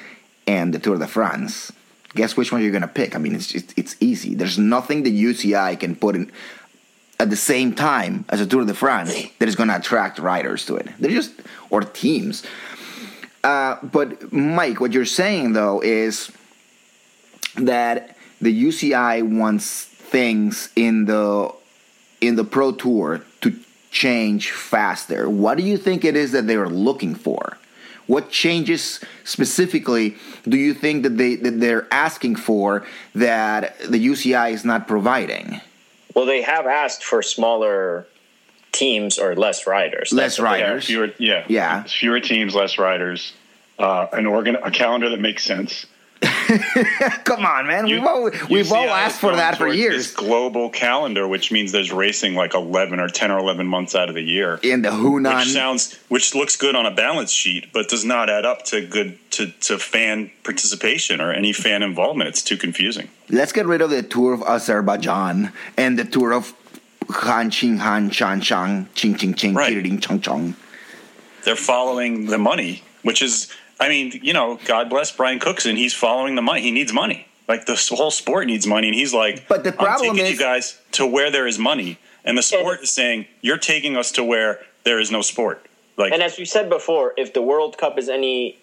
and 0.48 0.74
the 0.74 0.80
Tour 0.80 0.98
de 0.98 1.06
France. 1.06 1.70
Guess 2.16 2.36
which 2.36 2.50
one 2.50 2.60
you're 2.60 2.72
going 2.72 2.82
to 2.82 2.88
pick? 2.88 3.14
I 3.14 3.18
mean, 3.18 3.36
it's 3.36 3.46
just, 3.46 3.72
it's 3.78 3.94
easy. 4.00 4.34
There's 4.34 4.58
nothing 4.58 5.04
the 5.04 5.24
UCI 5.24 5.78
can 5.78 5.94
put 5.94 6.16
in 6.16 6.32
at 7.20 7.30
the 7.30 7.36
same 7.36 7.72
time 7.72 8.24
as 8.28 8.40
a 8.40 8.46
Tour 8.46 8.64
de 8.64 8.74
France 8.74 9.14
that 9.38 9.48
is 9.48 9.54
going 9.54 9.68
to 9.68 9.76
attract 9.76 10.18
riders 10.18 10.66
to 10.66 10.74
it. 10.74 10.88
They're 10.98 11.12
just 11.12 11.32
or 11.70 11.82
teams. 11.82 12.42
Uh, 13.44 13.76
but 13.82 14.32
Mike, 14.32 14.80
what 14.80 14.92
you're 14.92 15.04
saying 15.04 15.52
though 15.52 15.80
is 15.82 16.30
that 17.56 18.16
the 18.40 18.64
UCI 18.64 19.22
wants 19.22 19.84
things 19.84 20.70
in 20.76 21.06
the 21.06 21.52
in 22.20 22.36
the 22.36 22.44
Pro 22.44 22.72
Tour 22.72 23.22
to 23.40 23.54
change 23.90 24.52
faster. 24.52 25.28
What 25.28 25.58
do 25.58 25.64
you 25.64 25.76
think 25.76 26.04
it 26.04 26.16
is 26.16 26.32
that 26.32 26.46
they're 26.46 26.68
looking 26.68 27.14
for? 27.14 27.58
What 28.06 28.30
changes 28.30 29.00
specifically 29.24 30.16
do 30.48 30.56
you 30.56 30.74
think 30.74 31.02
that 31.02 31.16
they 31.18 31.36
that 31.36 31.60
they're 31.60 31.88
asking 31.92 32.36
for 32.36 32.86
that 33.14 33.78
the 33.80 34.04
UCI 34.06 34.52
is 34.52 34.64
not 34.64 34.86
providing? 34.86 35.60
Well, 36.14 36.26
they 36.26 36.42
have 36.42 36.66
asked 36.66 37.04
for 37.04 37.22
smaller 37.22 38.06
teams 38.72 39.18
or 39.18 39.34
less 39.36 39.66
riders. 39.66 40.12
Less 40.12 40.36
That's 40.36 40.38
what 40.38 40.56
they 40.56 40.62
riders. 40.62 40.84
Fewer, 40.86 41.08
yeah, 41.18 41.44
Yeah. 41.48 41.82
Fewer 41.84 42.20
teams, 42.20 42.54
less 42.54 42.78
riders. 42.78 43.32
Uh, 43.78 44.06
an 44.12 44.26
organ, 44.26 44.56
a 44.56 44.70
calendar 44.70 45.08
that 45.10 45.20
makes 45.20 45.44
sense. 45.44 45.86
Come 47.24 47.44
on, 47.44 47.66
man. 47.66 47.86
You- 47.86 47.96
we've 47.96 48.04
all, 48.06 48.30
we've 48.50 48.72
all 48.72 48.86
UCI 48.86 48.90
asked 48.90 49.20
for 49.20 49.34
that 49.34 49.56
for 49.56 49.66
years. 49.66 49.96
This 49.96 50.14
global 50.14 50.70
calendar, 50.70 51.26
which 51.26 51.50
means 51.50 51.72
there's 51.72 51.92
racing 51.92 52.34
like 52.34 52.54
11 52.54 53.00
or 53.00 53.08
10 53.08 53.30
or 53.30 53.38
11 53.38 53.66
months 53.66 53.94
out 53.94 54.08
of 54.08 54.14
the 54.14 54.22
year, 54.22 54.60
In 54.62 54.82
the 54.82 54.90
Hunan, 54.90 55.38
which 55.40 55.48
sounds, 55.52 55.94
which 56.08 56.34
looks 56.34 56.56
good 56.56 56.76
on 56.76 56.86
a 56.86 56.90
balance 56.92 57.32
sheet, 57.32 57.72
but 57.72 57.88
does 57.88 58.04
not 58.04 58.30
add 58.30 58.44
up 58.44 58.64
to 58.66 58.86
good 58.86 59.18
to, 59.32 59.46
to 59.62 59.78
fan 59.78 60.30
participation 60.44 61.20
or 61.20 61.32
any 61.32 61.52
fan 61.52 61.82
involvement. 61.82 62.28
It's 62.28 62.42
too 62.42 62.56
confusing. 62.56 63.08
let's 63.30 63.52
get 63.52 63.66
rid 63.66 63.80
of 63.80 63.90
the 63.90 64.02
tour 64.02 64.32
of 64.34 64.42
Azerbaijan 64.42 65.52
and 65.76 65.98
the 65.98 66.04
tour 66.04 66.32
of 66.32 66.54
Han 67.12 67.50
Ching 67.50 67.78
Han 67.78 68.10
Shan 68.10 68.40
Shang 68.40 68.88
Ching 68.94 69.14
Ching 69.16 69.34
Ching 69.34 69.54
Right. 69.54 69.72
Ching 69.84 69.98
Chong 70.00 70.20
Chong. 70.20 70.56
They're 71.44 71.56
following 71.56 72.26
the 72.26 72.38
money, 72.38 72.82
which 73.02 73.20
is, 73.22 73.52
I 73.80 73.88
mean, 73.88 74.18
you 74.22 74.32
know, 74.32 74.58
God 74.64 74.88
bless 74.88 75.10
Brian 75.10 75.38
Cookson. 75.40 75.76
He's 75.76 75.92
following 75.94 76.34
the 76.36 76.42
money. 76.42 76.60
He 76.62 76.70
needs 76.70 76.92
money. 76.92 77.26
Like 77.48 77.66
the 77.66 77.74
whole 77.90 78.10
sport 78.12 78.46
needs 78.46 78.66
money, 78.66 78.88
and 78.88 78.94
he's 78.94 79.12
like, 79.12 79.48
But 79.48 79.64
the 79.64 79.70
I'm 79.70 79.76
problem 79.76 80.10
taking 80.16 80.26
is- 80.26 80.32
you 80.32 80.38
guys 80.38 80.78
to 80.92 81.06
where 81.06 81.30
there 81.30 81.46
is 81.46 81.58
money, 81.58 81.98
and 82.24 82.38
the 82.38 82.42
sport 82.42 82.82
is 82.82 82.90
saying 82.90 83.26
you're 83.40 83.58
taking 83.58 83.96
us 83.96 84.12
to 84.12 84.24
where 84.24 84.60
there 84.84 85.00
is 85.00 85.10
no 85.10 85.20
sport. 85.22 85.66
Like, 85.96 86.12
And 86.12 86.22
as 86.22 86.38
we 86.38 86.44
said 86.44 86.70
before, 86.70 87.12
if 87.18 87.34
the 87.34 87.42
World 87.42 87.76
Cup 87.76 87.98
is 87.98 88.08
any, 88.08 88.58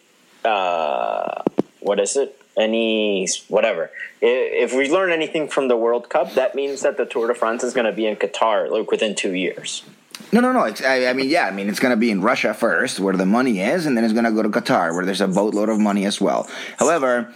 uh, 0.45 1.43
what 1.81 1.99
is 1.99 2.15
it? 2.15 2.38
Any 2.59 3.27
whatever. 3.47 3.89
If 4.21 4.73
we 4.73 4.89
learn 4.91 5.11
anything 5.11 5.47
from 5.47 5.67
the 5.69 5.77
World 5.77 6.09
Cup, 6.09 6.33
that 6.33 6.53
means 6.55 6.81
that 6.81 6.97
the 6.97 7.05
Tour 7.05 7.27
de 7.27 7.33
France 7.33 7.63
is 7.63 7.73
going 7.73 7.85
to 7.85 7.93
be 7.93 8.05
in 8.05 8.15
Qatar 8.17 8.69
like 8.69 8.91
within 8.91 9.15
two 9.15 9.33
years. 9.33 9.83
No, 10.33 10.41
no, 10.41 10.51
no. 10.51 10.59
I, 10.85 11.07
I 11.07 11.13
mean, 11.13 11.29
yeah, 11.29 11.45
I 11.47 11.51
mean, 11.51 11.69
it's 11.69 11.79
going 11.79 11.91
to 11.91 11.97
be 11.97 12.11
in 12.11 12.21
Russia 12.21 12.53
first, 12.53 12.99
where 12.99 13.15
the 13.15 13.25
money 13.25 13.61
is, 13.61 13.85
and 13.85 13.95
then 13.95 14.03
it's 14.03 14.13
going 14.13 14.25
to 14.25 14.31
go 14.31 14.43
to 14.43 14.49
Qatar, 14.49 14.93
where 14.93 15.05
there's 15.05 15.21
a 15.21 15.27
boatload 15.27 15.69
of 15.69 15.79
money 15.79 16.05
as 16.05 16.19
well. 16.19 16.47
However, 16.77 17.33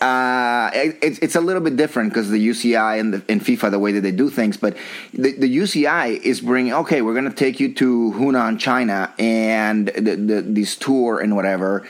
uh, 0.00 0.70
it, 0.74 0.96
it's- 0.96 1.18
it's 1.22 1.36
a 1.36 1.40
little 1.40 1.62
bit 1.62 1.76
different 1.76 2.10
because 2.10 2.28
the 2.30 2.48
UCI 2.48 2.98
and, 2.98 3.14
the, 3.14 3.22
and 3.28 3.40
FIFA, 3.40 3.70
the 3.70 3.78
way 3.78 3.92
that 3.92 4.00
they 4.00 4.10
do 4.10 4.28
things, 4.28 4.56
but 4.56 4.76
the, 5.14 5.32
the 5.32 5.56
UCI 5.56 6.20
is 6.20 6.40
bringing, 6.40 6.72
okay, 6.74 7.00
we're 7.02 7.14
going 7.14 7.30
to 7.30 7.34
take 7.36 7.60
you 7.60 7.72
to 7.74 8.12
Hunan, 8.18 8.58
China, 8.58 9.14
and 9.18 9.86
the, 9.88 10.16
the, 10.16 10.42
this 10.42 10.74
tour 10.76 11.20
and 11.20 11.36
whatever. 11.36 11.86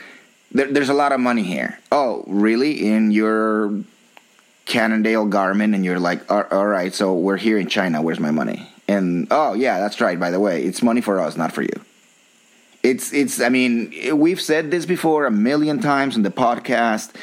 There, 0.51 0.71
there's 0.71 0.89
a 0.89 0.93
lot 0.93 1.11
of 1.11 1.19
money 1.19 1.43
here. 1.43 1.79
Oh, 1.91 2.23
really? 2.27 2.87
In 2.87 3.11
your 3.11 3.83
Cannondale 4.65 5.27
Garmin, 5.27 5.73
and 5.73 5.83
you're 5.83 5.99
like, 5.99 6.29
all, 6.31 6.43
all 6.51 6.67
right, 6.67 6.93
so 6.93 7.13
we're 7.13 7.37
here 7.37 7.57
in 7.57 7.67
China. 7.67 8.01
Where's 8.01 8.19
my 8.19 8.31
money? 8.31 8.67
And 8.87 9.27
oh 9.31 9.53
yeah, 9.53 9.79
that's 9.79 9.99
right. 9.99 10.19
By 10.19 10.31
the 10.31 10.39
way, 10.39 10.63
it's 10.63 10.81
money 10.81 11.01
for 11.01 11.19
us, 11.19 11.35
not 11.35 11.51
for 11.51 11.61
you. 11.61 11.81
It's 12.83 13.11
it's. 13.13 13.41
I 13.41 13.49
mean, 13.49 13.93
we've 14.17 14.39
said 14.39 14.71
this 14.71 14.85
before 14.85 15.25
a 15.25 15.31
million 15.31 15.79
times 15.79 16.15
in 16.15 16.23
the 16.23 16.29
podcast. 16.29 17.13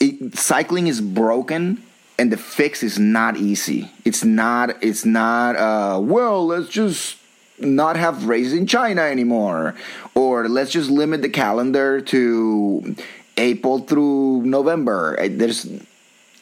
It, 0.00 0.36
cycling 0.36 0.86
is 0.86 1.00
broken, 1.00 1.82
and 2.18 2.30
the 2.30 2.36
fix 2.36 2.82
is 2.82 2.98
not 2.98 3.38
easy. 3.38 3.90
It's 4.04 4.22
not. 4.24 4.82
It's 4.82 5.06
not. 5.06 5.56
Uh, 5.56 5.98
well, 6.00 6.46
let's 6.46 6.68
just 6.68 7.16
not 7.58 7.96
have 7.96 8.26
races 8.26 8.52
in 8.52 8.66
China 8.66 9.02
anymore, 9.02 9.74
or 10.14 10.48
let's 10.48 10.70
just 10.70 10.90
limit 10.90 11.22
the 11.22 11.28
calendar 11.28 12.00
to 12.00 12.96
April 13.36 13.80
through 13.80 14.42
November. 14.42 15.16
There's 15.28 15.66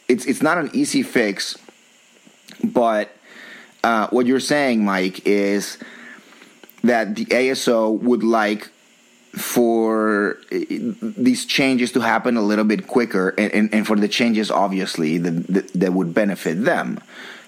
it's 0.09 0.25
it's 0.27 0.43
not 0.43 0.59
an 0.59 0.71
easy 0.73 1.03
fix, 1.03 1.57
but 2.63 3.11
uh, 3.83 4.09
what 4.09 4.27
you're 4.27 4.41
saying, 4.41 4.85
Mike, 4.85 5.27
is 5.27 5.79
that 6.83 7.17
the 7.17 7.27
ASO 7.27 7.99
would 8.01 8.23
like 8.23 8.71
for 9.33 10.39
uh, 10.53 10.59
these 11.01 11.45
changes 11.45 11.93
to 11.93 12.01
happen 12.01 12.37
a 12.37 12.43
little 12.43 12.65
bit 12.65 12.87
quicker, 12.87 13.35
and, 13.37 13.53
and, 13.53 13.75
and 13.75 13.87
for 13.87 13.97
the 13.97 14.09
changes, 14.09 14.51
obviously, 14.51 15.19
that, 15.19 15.47
that, 15.49 15.73
that 15.73 15.93
would 15.93 16.15
benefit 16.15 16.65
them. 16.65 17.01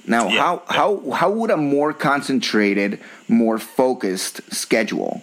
Now, 0.06 0.28
Yeah. 0.28 0.40
how, 0.42 0.62
how 0.68 1.10
how 1.10 1.30
would 1.30 1.50
a 1.50 1.56
more 1.56 1.92
concentrated, 1.92 3.00
more 3.28 3.58
focused 3.58 4.40
schedule 4.52 5.22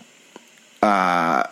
uh, 0.81 1.43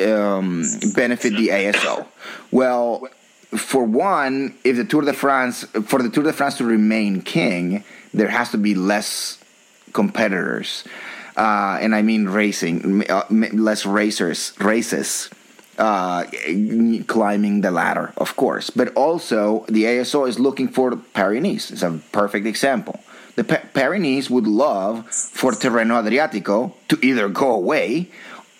um, 0.00 0.64
benefit 0.94 1.36
the 1.36 1.48
ASO? 1.48 2.06
Well, 2.50 3.08
for 3.56 3.84
one, 3.84 4.54
if 4.64 4.76
the 4.76 4.84
Tour 4.84 5.02
de 5.02 5.12
France, 5.12 5.64
for 5.86 6.02
the 6.02 6.08
Tour 6.10 6.24
de 6.24 6.32
France 6.32 6.56
to 6.58 6.64
remain 6.64 7.20
king, 7.22 7.84
there 8.14 8.28
has 8.28 8.50
to 8.50 8.58
be 8.58 8.74
less 8.74 9.38
competitors, 9.92 10.84
uh, 11.36 11.78
and 11.80 11.94
I 11.94 12.02
mean 12.02 12.26
racing, 12.28 13.08
uh, 13.10 13.24
less 13.30 13.84
racers, 13.86 14.52
races. 14.60 15.30
Uh, 15.78 16.24
climbing 17.06 17.60
the 17.60 17.70
ladder, 17.70 18.12
of 18.16 18.34
course, 18.34 18.68
but 18.68 18.92
also 18.94 19.64
the 19.68 19.84
ASO 19.84 20.26
is 20.28 20.40
looking 20.40 20.66
for 20.66 20.96
Paris-Nice. 21.14 21.70
It's 21.70 21.82
a 21.82 22.00
perfect 22.10 22.46
example. 22.46 22.98
The 23.36 23.44
pa- 23.44 23.62
Paris-Nice 23.74 24.28
would 24.28 24.48
love 24.48 25.06
for 25.08 25.52
Tirreno 25.52 26.02
Adriatico 26.02 26.72
to 26.88 26.98
either 27.00 27.28
go 27.28 27.52
away 27.54 28.10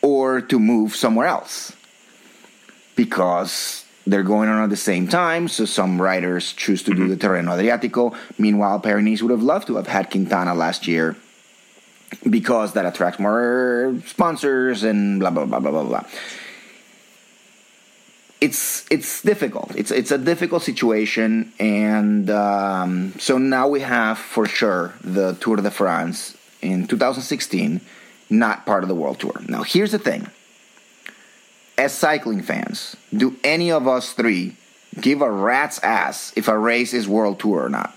or 0.00 0.40
to 0.40 0.60
move 0.60 0.94
somewhere 0.94 1.26
else 1.26 1.74
because 2.94 3.84
they're 4.06 4.22
going 4.22 4.48
on 4.48 4.62
at 4.62 4.70
the 4.70 4.76
same 4.76 5.08
time. 5.08 5.48
So 5.48 5.64
some 5.64 6.00
riders 6.00 6.52
choose 6.52 6.82
to 6.84 6.94
do 6.94 7.08
the 7.08 7.16
Tirreno 7.16 7.58
Adriatico. 7.58 8.16
Meanwhile, 8.38 8.78
Paris 8.80 9.22
would 9.22 9.32
have 9.32 9.42
loved 9.42 9.66
to 9.66 9.76
have 9.76 9.88
had 9.88 10.10
Quintana 10.10 10.54
last 10.54 10.86
year 10.86 11.16
because 12.28 12.72
that 12.72 12.86
attracts 12.86 13.18
more 13.18 13.94
sponsors 14.06 14.82
and 14.82 15.20
blah 15.20 15.30
blah 15.30 15.44
blah 15.44 15.60
blah 15.60 15.70
blah 15.70 15.84
blah. 15.84 16.04
It's 18.40 18.86
it's 18.90 19.22
difficult. 19.22 19.74
It's 19.74 19.90
it's 19.90 20.12
a 20.12 20.18
difficult 20.18 20.62
situation, 20.62 21.52
and 21.58 22.30
um, 22.30 23.14
so 23.18 23.36
now 23.36 23.66
we 23.66 23.80
have 23.80 24.18
for 24.18 24.46
sure 24.46 24.94
the 25.02 25.34
Tour 25.40 25.56
de 25.56 25.70
France 25.70 26.36
in 26.62 26.86
2016, 26.86 27.80
not 28.30 28.64
part 28.64 28.84
of 28.84 28.88
the 28.88 28.94
World 28.94 29.18
Tour. 29.18 29.40
Now 29.48 29.62
here's 29.64 29.90
the 29.90 29.98
thing 29.98 30.28
as 31.78 31.94
cycling 31.94 32.42
fans, 32.42 32.96
do 33.16 33.36
any 33.44 33.70
of 33.70 33.86
us 33.86 34.12
three 34.12 34.56
give 35.00 35.22
a 35.22 35.30
rat's 35.30 35.78
ass 35.78 36.32
if 36.34 36.48
a 36.48 36.58
race 36.58 36.92
is 36.92 37.08
world 37.08 37.38
tour 37.38 37.64
or 37.64 37.68
not? 37.68 37.94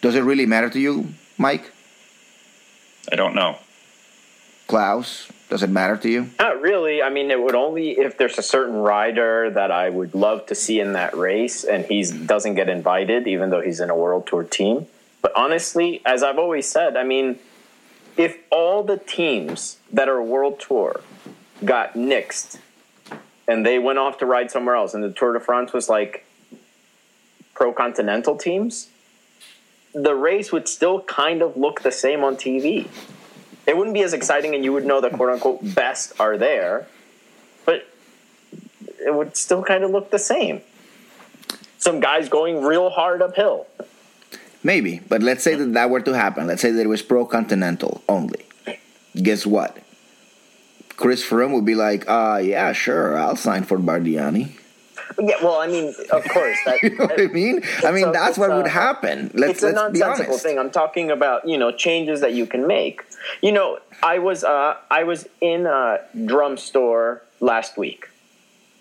Does 0.00 0.14
it 0.14 0.22
really 0.22 0.46
matter 0.46 0.70
to 0.70 0.80
you, 0.80 1.12
Mike? 1.36 1.70
I 3.12 3.16
don't 3.16 3.34
know. 3.34 3.58
Klaus? 4.66 5.28
Does 5.48 5.62
it 5.62 5.70
matter 5.70 5.96
to 5.98 6.08
you? 6.08 6.30
Not 6.38 6.60
really. 6.60 7.02
I 7.02 7.10
mean, 7.10 7.30
it 7.30 7.40
would 7.40 7.54
only 7.54 7.92
if 7.92 8.16
there's 8.16 8.38
a 8.38 8.42
certain 8.42 8.76
rider 8.76 9.50
that 9.50 9.70
I 9.70 9.90
would 9.90 10.14
love 10.14 10.46
to 10.46 10.54
see 10.54 10.80
in 10.80 10.94
that 10.94 11.16
race, 11.16 11.64
and 11.64 11.84
he 11.84 12.02
doesn't 12.02 12.54
get 12.54 12.68
invited, 12.68 13.28
even 13.28 13.50
though 13.50 13.60
he's 13.60 13.80
in 13.80 13.90
a 13.90 13.96
world 13.96 14.26
tour 14.26 14.42
team. 14.42 14.86
But 15.20 15.32
honestly, 15.36 16.00
as 16.04 16.22
I've 16.22 16.38
always 16.38 16.68
said, 16.68 16.96
I 16.96 17.04
mean, 17.04 17.38
if 18.16 18.38
all 18.50 18.82
the 18.82 18.96
teams 18.96 19.78
that 19.92 20.08
are 20.08 20.22
world 20.22 20.60
tour 20.60 21.00
got 21.64 21.94
nixed 21.94 22.58
and 23.46 23.64
they 23.64 23.78
went 23.78 23.98
off 23.98 24.18
to 24.18 24.26
ride 24.26 24.50
somewhere 24.50 24.76
else, 24.76 24.94
and 24.94 25.04
the 25.04 25.12
Tour 25.12 25.34
de 25.34 25.40
France 25.40 25.72
was 25.72 25.88
like 25.88 26.26
pro 27.54 27.72
continental 27.72 28.36
teams, 28.36 28.88
the 29.94 30.14
race 30.14 30.50
would 30.50 30.66
still 30.66 31.02
kind 31.02 31.42
of 31.42 31.56
look 31.56 31.82
the 31.82 31.92
same 31.92 32.24
on 32.24 32.36
TV 32.36 32.88
it 33.66 33.76
wouldn't 33.76 33.94
be 33.94 34.02
as 34.02 34.12
exciting 34.12 34.54
and 34.54 34.64
you 34.64 34.72
would 34.72 34.84
know 34.84 35.00
the 35.00 35.10
quote 35.10 35.30
unquote 35.30 35.74
best 35.74 36.18
are 36.20 36.36
there, 36.36 36.86
but 37.64 37.86
it 39.04 39.14
would 39.14 39.36
still 39.36 39.62
kind 39.62 39.84
of 39.84 39.90
look 39.90 40.10
the 40.10 40.18
same. 40.18 40.60
Some 41.78 42.00
guys 42.00 42.28
going 42.28 42.64
real 42.64 42.90
hard 42.90 43.20
uphill. 43.22 43.66
Maybe, 44.62 45.00
but 45.08 45.22
let's 45.22 45.44
say 45.44 45.54
that 45.54 45.74
that 45.74 45.90
were 45.90 46.00
to 46.00 46.12
happen. 46.12 46.46
Let's 46.46 46.62
say 46.62 46.70
that 46.70 46.80
it 46.80 46.88
was 46.88 47.02
pro 47.02 47.26
continental 47.26 48.02
only. 48.08 48.46
Guess 49.14 49.44
what? 49.44 49.76
Chris 50.96 51.24
Froome 51.24 51.52
would 51.52 51.66
be 51.66 51.74
like, 51.74 52.08
uh, 52.08 52.40
yeah, 52.42 52.72
sure, 52.72 53.18
I'll 53.18 53.36
sign 53.36 53.64
for 53.64 53.78
Bardiani. 53.78 54.52
Yeah, 55.20 55.36
well, 55.42 55.60
I 55.60 55.66
mean, 55.66 55.94
of 56.10 56.24
course. 56.28 56.58
That, 56.64 56.82
You 56.82 56.90
know 56.96 57.06
what 57.06 57.20
I 57.20 57.26
mean? 57.26 57.62
I 57.84 57.90
mean, 57.92 58.08
a- 58.08 58.12
that's 58.12 58.36
what 58.38 58.50
a- 58.50 58.56
would 58.56 58.66
happen. 58.66 59.30
Let's, 59.34 59.54
it's 59.54 59.62
a 59.62 59.66
let's 59.72 59.92
be 59.92 59.98
nonsensical 60.00 60.32
honest. 60.32 60.44
thing. 60.44 60.58
I'm 60.58 60.70
talking 60.70 61.10
about 61.10 61.46
you 61.48 61.58
know 61.58 61.70
changes 61.72 62.20
that 62.20 62.32
you 62.34 62.46
can 62.46 62.66
make. 62.66 63.02
You 63.42 63.52
know, 63.52 63.78
I 64.02 64.18
was 64.18 64.44
uh, 64.44 64.76
I 64.90 65.04
was 65.04 65.26
in 65.40 65.66
a 65.66 66.00
drum 66.24 66.56
store 66.56 67.22
last 67.40 67.76
week. 67.76 68.08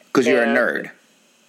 Because 0.07 0.27
you're 0.27 0.43
a 0.43 0.47
nerd. 0.47 0.91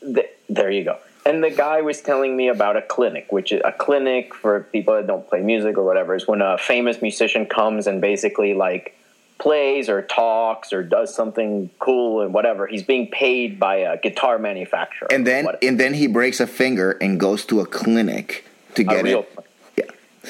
Th- 0.03 0.29
there 0.49 0.71
you 0.71 0.85
go. 0.85 0.99
And 1.27 1.43
the 1.43 1.51
guy 1.51 1.81
was 1.81 2.03
telling 2.03 2.37
me 2.37 2.49
about 2.49 2.77
a 2.77 2.83
clinic, 2.83 3.33
which 3.33 3.51
is 3.53 3.61
a 3.65 3.73
clinic 3.73 4.35
for 4.35 4.61
people 4.73 4.95
that 4.95 5.07
don't 5.07 5.27
play 5.29 5.41
music 5.41 5.79
or 5.79 5.85
whatever. 5.85 6.15
Is 6.15 6.27
when 6.29 6.43
a 6.43 6.59
famous 6.59 7.01
musician 7.01 7.47
comes 7.47 7.87
and 7.87 8.01
basically 8.01 8.53
like 8.55 8.99
plays 9.39 9.89
or 9.89 10.03
talks 10.03 10.73
or 10.73 10.83
does 10.83 11.15
something 11.15 11.71
cool 11.79 12.23
and 12.23 12.33
whatever. 12.33 12.67
He's 12.67 12.83
being 12.83 13.11
paid 13.11 13.59
by 13.59 13.77
a 13.77 13.99
guitar 13.99 14.39
manufacturer. 14.39 15.09
And 15.11 15.27
then, 15.27 15.47
and 15.63 15.79
then 15.79 15.95
he 15.95 16.07
breaks 16.07 16.41
a 16.41 16.47
finger 16.47 16.93
and 16.93 17.19
goes 17.19 17.45
to 17.47 17.61
a 17.61 17.67
clinic 17.67 18.45
to 18.75 18.83
a 18.83 18.85
get 18.85 19.07
it. 19.07 19.39
Yeah. 19.77 19.85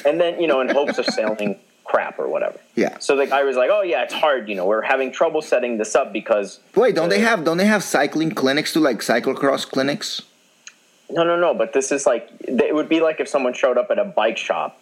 and 0.05 0.19
then 0.19 0.41
you 0.41 0.47
know 0.47 0.61
in 0.61 0.69
hopes 0.69 0.97
of 0.97 1.05
selling 1.05 1.59
crap 1.83 2.19
or 2.19 2.27
whatever. 2.27 2.59
Yeah. 2.75 2.97
So 2.99 3.15
the 3.15 3.27
guy 3.27 3.43
was 3.43 3.55
like, 3.55 3.69
"Oh 3.71 3.83
yeah, 3.83 4.03
it's 4.03 4.13
hard. 4.13 4.49
You 4.49 4.55
know, 4.55 4.65
we're 4.65 4.81
having 4.81 5.11
trouble 5.11 5.41
setting 5.41 5.77
this 5.77 5.95
up 5.95 6.11
because 6.11 6.59
Wait, 6.75 6.95
don't 6.95 7.09
they 7.09 7.19
have 7.19 7.43
don't 7.43 7.57
they 7.57 7.65
have 7.67 7.83
cycling 7.83 8.31
clinics 8.31 8.73
to 8.73 8.79
like 8.79 8.99
cyclocross 8.99 9.69
clinics? 9.69 10.21
no, 11.09 11.23
no, 11.23 11.39
no. 11.39 11.53
But 11.53 11.73
this 11.73 11.91
is 11.91 12.05
like 12.05 12.29
it 12.41 12.73
would 12.73 12.89
be 12.89 12.99
like 12.99 13.19
if 13.19 13.27
someone 13.27 13.53
showed 13.53 13.77
up 13.77 13.91
at 13.91 13.99
a 13.99 14.05
bike 14.05 14.37
shop, 14.37 14.81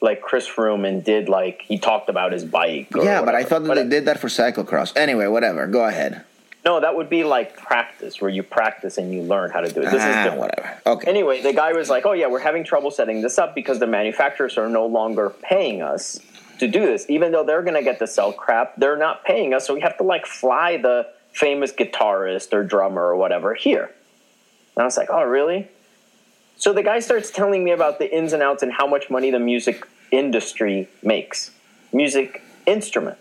like 0.00 0.20
Chris 0.20 0.48
Froome, 0.48 0.86
and 0.86 1.02
did 1.02 1.28
like 1.28 1.62
he 1.62 1.78
talked 1.78 2.08
about 2.08 2.32
his 2.32 2.44
bike. 2.44 2.88
Yeah, 2.94 3.22
but 3.22 3.34
I 3.34 3.44
thought 3.44 3.62
that 3.62 3.68
But 3.68 3.74
they 3.74 3.88
did 3.88 4.04
that 4.06 4.20
for 4.20 4.28
cyclocross. 4.28 4.96
Anyway, 4.96 5.26
whatever. 5.26 5.66
Go 5.66 5.84
ahead. 5.84 6.24
No, 6.64 6.80
that 6.80 6.96
would 6.96 7.10
be 7.10 7.24
like 7.24 7.56
practice, 7.56 8.22
where 8.22 8.30
you 8.30 8.42
practice 8.42 8.96
and 8.96 9.12
you 9.12 9.20
learn 9.22 9.50
how 9.50 9.60
to 9.60 9.68
do 9.70 9.80
it. 9.80 9.84
This 9.84 9.94
is 9.94 10.00
ah, 10.02 10.22
different. 10.24 10.40
whatever. 10.40 10.78
Okay. 10.86 11.10
Anyway, 11.10 11.42
the 11.42 11.52
guy 11.52 11.72
was 11.72 11.90
like, 11.90 12.06
"Oh 12.06 12.12
yeah, 12.12 12.26
we're 12.26 12.38
having 12.38 12.64
trouble 12.64 12.90
setting 12.90 13.20
this 13.20 13.38
up 13.38 13.54
because 13.54 13.80
the 13.80 13.86
manufacturers 13.86 14.56
are 14.56 14.68
no 14.68 14.86
longer 14.86 15.30
paying 15.42 15.82
us 15.82 16.18
to 16.58 16.66
do 16.66 16.86
this. 16.86 17.04
Even 17.10 17.32
though 17.32 17.44
they're 17.44 17.62
going 17.62 17.74
to 17.74 17.82
get 17.82 17.98
to 17.98 18.06
sell 18.06 18.32
crap, 18.32 18.76
they're 18.76 18.96
not 18.96 19.24
paying 19.24 19.52
us, 19.52 19.66
so 19.66 19.74
we 19.74 19.80
have 19.80 19.98
to 19.98 20.04
like 20.04 20.24
fly 20.24 20.78
the 20.78 21.06
famous 21.32 21.70
guitarist 21.70 22.52
or 22.54 22.64
drummer 22.64 23.02
or 23.02 23.16
whatever 23.16 23.52
here." 23.52 23.90
And 24.74 24.82
I 24.82 24.84
was 24.84 24.96
like, 24.96 25.08
"Oh 25.10 25.22
really?" 25.22 25.68
So 26.56 26.72
the 26.72 26.82
guy 26.82 27.00
starts 27.00 27.30
telling 27.30 27.64
me 27.64 27.72
about 27.72 27.98
the 27.98 28.14
ins 28.16 28.32
and 28.32 28.42
outs 28.42 28.62
and 28.62 28.72
how 28.72 28.86
much 28.86 29.10
money 29.10 29.30
the 29.30 29.38
music 29.38 29.86
industry 30.10 30.88
makes, 31.02 31.50
music 31.92 32.42
instrument. 32.66 33.18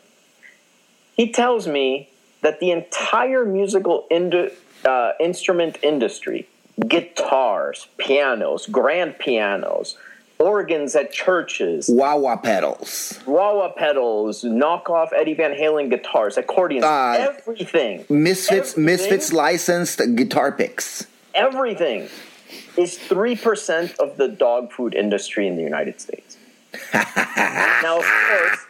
He 1.16 1.32
tells 1.32 1.68
me 1.68 2.10
that 2.42 2.60
the 2.60 2.72
entire 2.72 3.46
musical 3.46 4.06
indu- 4.12 4.52
uh, 4.86 5.12
instrument 5.20 5.78
industry, 5.82 6.48
guitars, 6.88 7.88
pianos, 7.98 8.68
grand 8.68 9.18
pianos, 9.20 9.98
organs 10.40 10.96
at 10.96 11.12
churches, 11.12 11.90
Wawa 11.90 12.38
pedals. 12.38 13.20
wah 13.26 13.56
wah 13.56 13.70
pedals, 13.72 14.44
knockoff 14.44 15.10
Eddie 15.14 15.36
Van 15.36 15.54
Halen 15.54 15.90
guitars, 15.90 16.38
accordions, 16.38 16.84
Uh, 16.86 17.16
everything, 17.38 18.06
Misfits, 18.10 18.72
Everything? 18.74 18.86
Misfits 18.86 19.34
licensed 19.34 20.02
guitar 20.16 20.52
picks. 20.52 21.06
everything 21.36 22.10
is 22.78 22.97
3% 22.97 23.97
of 23.97 24.18
the 24.18 24.28
dog 24.28 24.72
food 24.72 24.93
industry 24.93 25.47
in 25.47 25.56
the 25.56 25.64
United 25.64 25.99
States. 25.99 26.38
now, 26.93 27.99
of 27.99 28.06
course, 28.06 28.66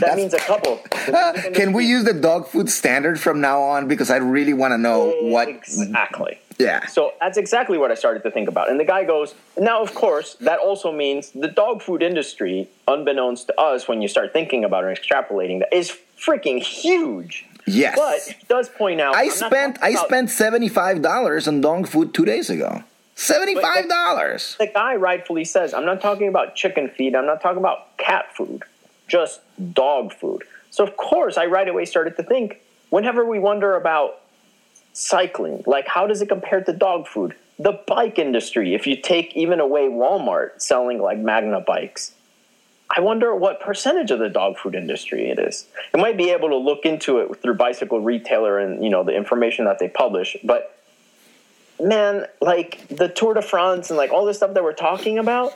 that 0.00 0.16
means 0.16 0.34
a 0.34 0.38
couple. 0.38 0.78
Can 1.54 1.72
we 1.72 1.86
use 1.86 2.04
the 2.04 2.12
dog 2.12 2.48
food 2.48 2.68
standard 2.68 3.20
from 3.20 3.40
now 3.40 3.62
on? 3.62 3.86
Because 3.88 4.10
I 4.10 4.16
really 4.16 4.52
want 4.52 4.72
to 4.72 4.78
know 4.78 5.14
what. 5.22 5.48
Exactly. 5.48 6.40
Yeah. 6.58 6.86
So 6.86 7.12
that's 7.20 7.36
exactly 7.36 7.78
what 7.78 7.90
I 7.90 7.94
started 7.94 8.22
to 8.22 8.30
think 8.30 8.48
about. 8.48 8.70
And 8.70 8.80
the 8.80 8.84
guy 8.84 9.04
goes, 9.04 9.34
now, 9.58 9.82
of 9.82 9.94
course, 9.94 10.34
that 10.40 10.58
also 10.58 10.90
means 10.90 11.30
the 11.30 11.48
dog 11.48 11.82
food 11.82 12.02
industry, 12.02 12.68
unbeknownst 12.88 13.48
to 13.48 13.60
us, 13.60 13.86
when 13.86 14.00
you 14.00 14.08
start 14.08 14.32
thinking 14.32 14.64
about 14.64 14.84
it 14.84 14.88
and 14.88 14.98
extrapolating, 14.98 15.60
that 15.60 15.72
is 15.72 15.96
freaking 16.18 16.62
huge. 16.62 17.46
Yes. 17.66 17.96
But 17.96 18.48
does 18.48 18.68
point 18.68 19.00
out, 19.00 19.14
I 19.14 19.24
I'm 19.24 19.30
spent 19.30 19.78
I 19.82 19.94
spent 19.94 20.30
seventy 20.30 20.68
five 20.68 21.02
dollars 21.02 21.48
on 21.48 21.60
dog 21.60 21.88
food 21.88 22.14
two 22.14 22.24
days 22.24 22.48
ago. 22.48 22.84
Seventy 23.18 23.54
five 23.54 23.88
dollars. 23.88 24.56
the 24.58 24.66
guy 24.66 24.94
rightfully 24.94 25.44
says, 25.44 25.72
I'm 25.72 25.86
not 25.86 26.02
talking 26.02 26.28
about 26.28 26.54
chicken 26.54 26.88
feed, 26.88 27.16
I'm 27.16 27.26
not 27.26 27.40
talking 27.40 27.58
about 27.58 27.96
cat 27.96 28.36
food, 28.36 28.62
just 29.08 29.40
dog 29.72 30.12
food. 30.12 30.44
So, 30.70 30.84
of 30.84 30.96
course, 30.98 31.38
I 31.38 31.46
right 31.46 31.66
away 31.66 31.86
started 31.86 32.16
to 32.18 32.22
think 32.22 32.60
whenever 32.90 33.24
we 33.24 33.38
wonder 33.38 33.74
about 33.74 34.20
cycling, 34.92 35.64
like 35.66 35.88
how 35.88 36.06
does 36.06 36.20
it 36.20 36.28
compare 36.28 36.60
to 36.62 36.72
dog 36.74 37.08
food? 37.08 37.34
The 37.58 37.80
bike 37.86 38.18
industry, 38.18 38.74
if 38.74 38.86
you 38.86 39.00
take 39.00 39.34
even 39.34 39.60
away 39.60 39.88
Walmart 39.88 40.60
selling 40.60 41.00
like 41.00 41.18
Magna 41.18 41.62
bikes, 41.62 42.12
I 42.94 43.00
wonder 43.00 43.34
what 43.34 43.60
percentage 43.60 44.10
of 44.10 44.18
the 44.18 44.28
dog 44.28 44.58
food 44.58 44.74
industry 44.74 45.30
it 45.30 45.38
is. 45.38 45.66
I 45.94 45.98
might 45.98 46.18
be 46.18 46.30
able 46.30 46.50
to 46.50 46.56
look 46.56 46.84
into 46.84 47.18
it 47.20 47.40
through 47.40 47.54
Bicycle 47.54 48.00
Retailer 48.00 48.58
and 48.58 48.84
you 48.84 48.90
know 48.90 49.04
the 49.04 49.16
information 49.16 49.64
that 49.64 49.78
they 49.78 49.88
publish, 49.88 50.36
but 50.44 50.75
man, 51.80 52.26
like 52.40 52.86
the 52.88 53.08
Tour 53.08 53.34
de 53.34 53.42
France 53.42 53.90
and 53.90 53.96
like 53.96 54.10
all 54.10 54.24
this 54.24 54.38
stuff 54.38 54.54
that 54.54 54.62
we're 54.62 54.72
talking 54.72 55.18
about, 55.18 55.54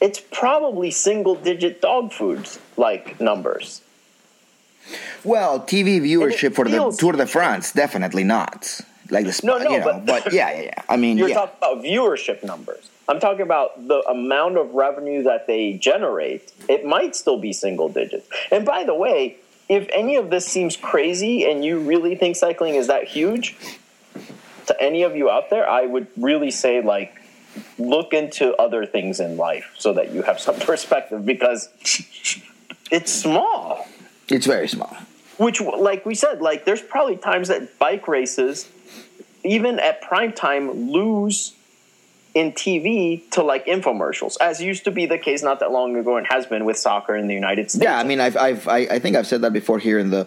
it's 0.00 0.20
probably 0.20 0.90
single 0.90 1.34
digit 1.34 1.80
dog 1.80 2.12
foods 2.12 2.58
like 2.76 3.20
numbers. 3.20 3.80
Well, 5.24 5.60
TV 5.60 6.00
viewership 6.00 6.54
for 6.54 6.64
the 6.66 6.94
Tour 6.96 7.12
de 7.14 7.26
France, 7.26 7.72
definitely 7.72 8.24
not. 8.24 8.80
Like 9.10 9.24
the 9.24 9.32
sp- 9.34 9.44
No, 9.44 9.58
no, 9.58 9.70
you 9.70 9.78
know, 9.78 9.84
but- 9.84 10.24
but, 10.24 10.32
yeah, 10.32 10.52
yeah, 10.52 10.62
yeah. 10.62 10.82
I 10.88 10.96
mean, 10.96 11.18
You're 11.18 11.28
yeah. 11.28 11.34
talking 11.36 11.56
about 11.58 11.82
viewership 11.84 12.44
numbers. 12.44 12.88
I'm 13.08 13.20
talking 13.20 13.42
about 13.42 13.86
the 13.86 14.00
amount 14.08 14.58
of 14.58 14.74
revenue 14.74 15.22
that 15.24 15.46
they 15.46 15.74
generate. 15.74 16.52
It 16.68 16.84
might 16.84 17.14
still 17.14 17.38
be 17.38 17.52
single 17.52 17.88
digits. 17.88 18.28
And 18.50 18.64
by 18.64 18.82
the 18.82 18.94
way, 18.94 19.36
if 19.68 19.88
any 19.92 20.16
of 20.16 20.30
this 20.30 20.44
seems 20.46 20.76
crazy 20.76 21.48
and 21.48 21.64
you 21.64 21.78
really 21.78 22.16
think 22.16 22.34
cycling 22.36 22.74
is 22.74 22.88
that 22.88 23.04
huge, 23.04 23.56
to 24.66 24.80
any 24.82 25.02
of 25.02 25.14
you 25.16 25.30
out 25.30 25.50
there, 25.50 25.68
I 25.68 25.86
would 25.86 26.06
really 26.16 26.50
say 26.50 26.80
like 26.82 27.20
look 27.78 28.12
into 28.12 28.54
other 28.56 28.84
things 28.84 29.18
in 29.20 29.36
life 29.36 29.72
so 29.78 29.92
that 29.94 30.12
you 30.12 30.22
have 30.22 30.38
some 30.40 30.56
perspective 30.60 31.24
because 31.24 31.68
it's 32.90 33.12
small. 33.12 33.86
it's 34.28 34.46
very 34.46 34.68
small. 34.68 34.94
Which, 35.38 35.60
like 35.60 36.06
we 36.06 36.14
said, 36.14 36.40
like 36.40 36.64
there's 36.64 36.80
probably 36.82 37.16
times 37.16 37.48
that 37.48 37.78
bike 37.78 38.08
races, 38.08 38.68
even 39.44 39.78
at 39.78 40.00
prime 40.02 40.32
time, 40.32 40.90
lose 40.90 41.52
in 42.34 42.52
TV 42.52 43.28
to 43.30 43.42
like 43.42 43.66
infomercials, 43.66 44.36
as 44.40 44.60
used 44.62 44.84
to 44.84 44.90
be 44.90 45.06
the 45.06 45.18
case 45.18 45.42
not 45.42 45.60
that 45.60 45.70
long 45.72 45.96
ago 45.96 46.16
and 46.16 46.26
has 46.26 46.46
been 46.46 46.64
with 46.64 46.76
soccer 46.78 47.14
in 47.16 47.26
the 47.28 47.34
United 47.34 47.70
States. 47.70 47.82
Yeah, 47.84 47.98
I 47.98 48.04
mean, 48.04 48.20
I've, 48.20 48.36
I've, 48.36 48.66
I, 48.68 48.78
I 48.90 48.98
think 48.98 49.16
I've 49.16 49.26
said 49.26 49.42
that 49.42 49.52
before 49.54 49.78
here 49.78 49.98
in 49.98 50.10
the, 50.10 50.26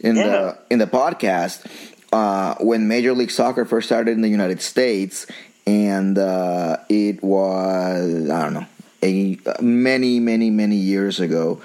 in 0.00 0.16
Yeah. 0.16 0.22
the, 0.26 0.58
in 0.70 0.78
the 0.78 0.86
podcast. 0.86 1.64
Uh, 2.12 2.54
when 2.60 2.88
Major 2.88 3.14
League 3.14 3.30
Soccer 3.30 3.64
first 3.64 3.88
started 3.88 4.12
in 4.12 4.20
the 4.20 4.28
United 4.28 4.60
States, 4.60 5.26
and 5.66 6.18
uh, 6.18 6.76
it 6.88 7.22
was 7.22 8.28
I 8.28 8.42
don't 8.42 8.54
know 8.54 8.66
a 9.02 9.38
many, 9.60 10.20
many, 10.20 10.50
many 10.50 10.76
years 10.76 11.20
ago. 11.20 11.60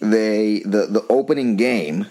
They 0.00 0.60
the 0.60 0.86
the 0.86 1.04
opening 1.08 1.56
game 1.56 2.06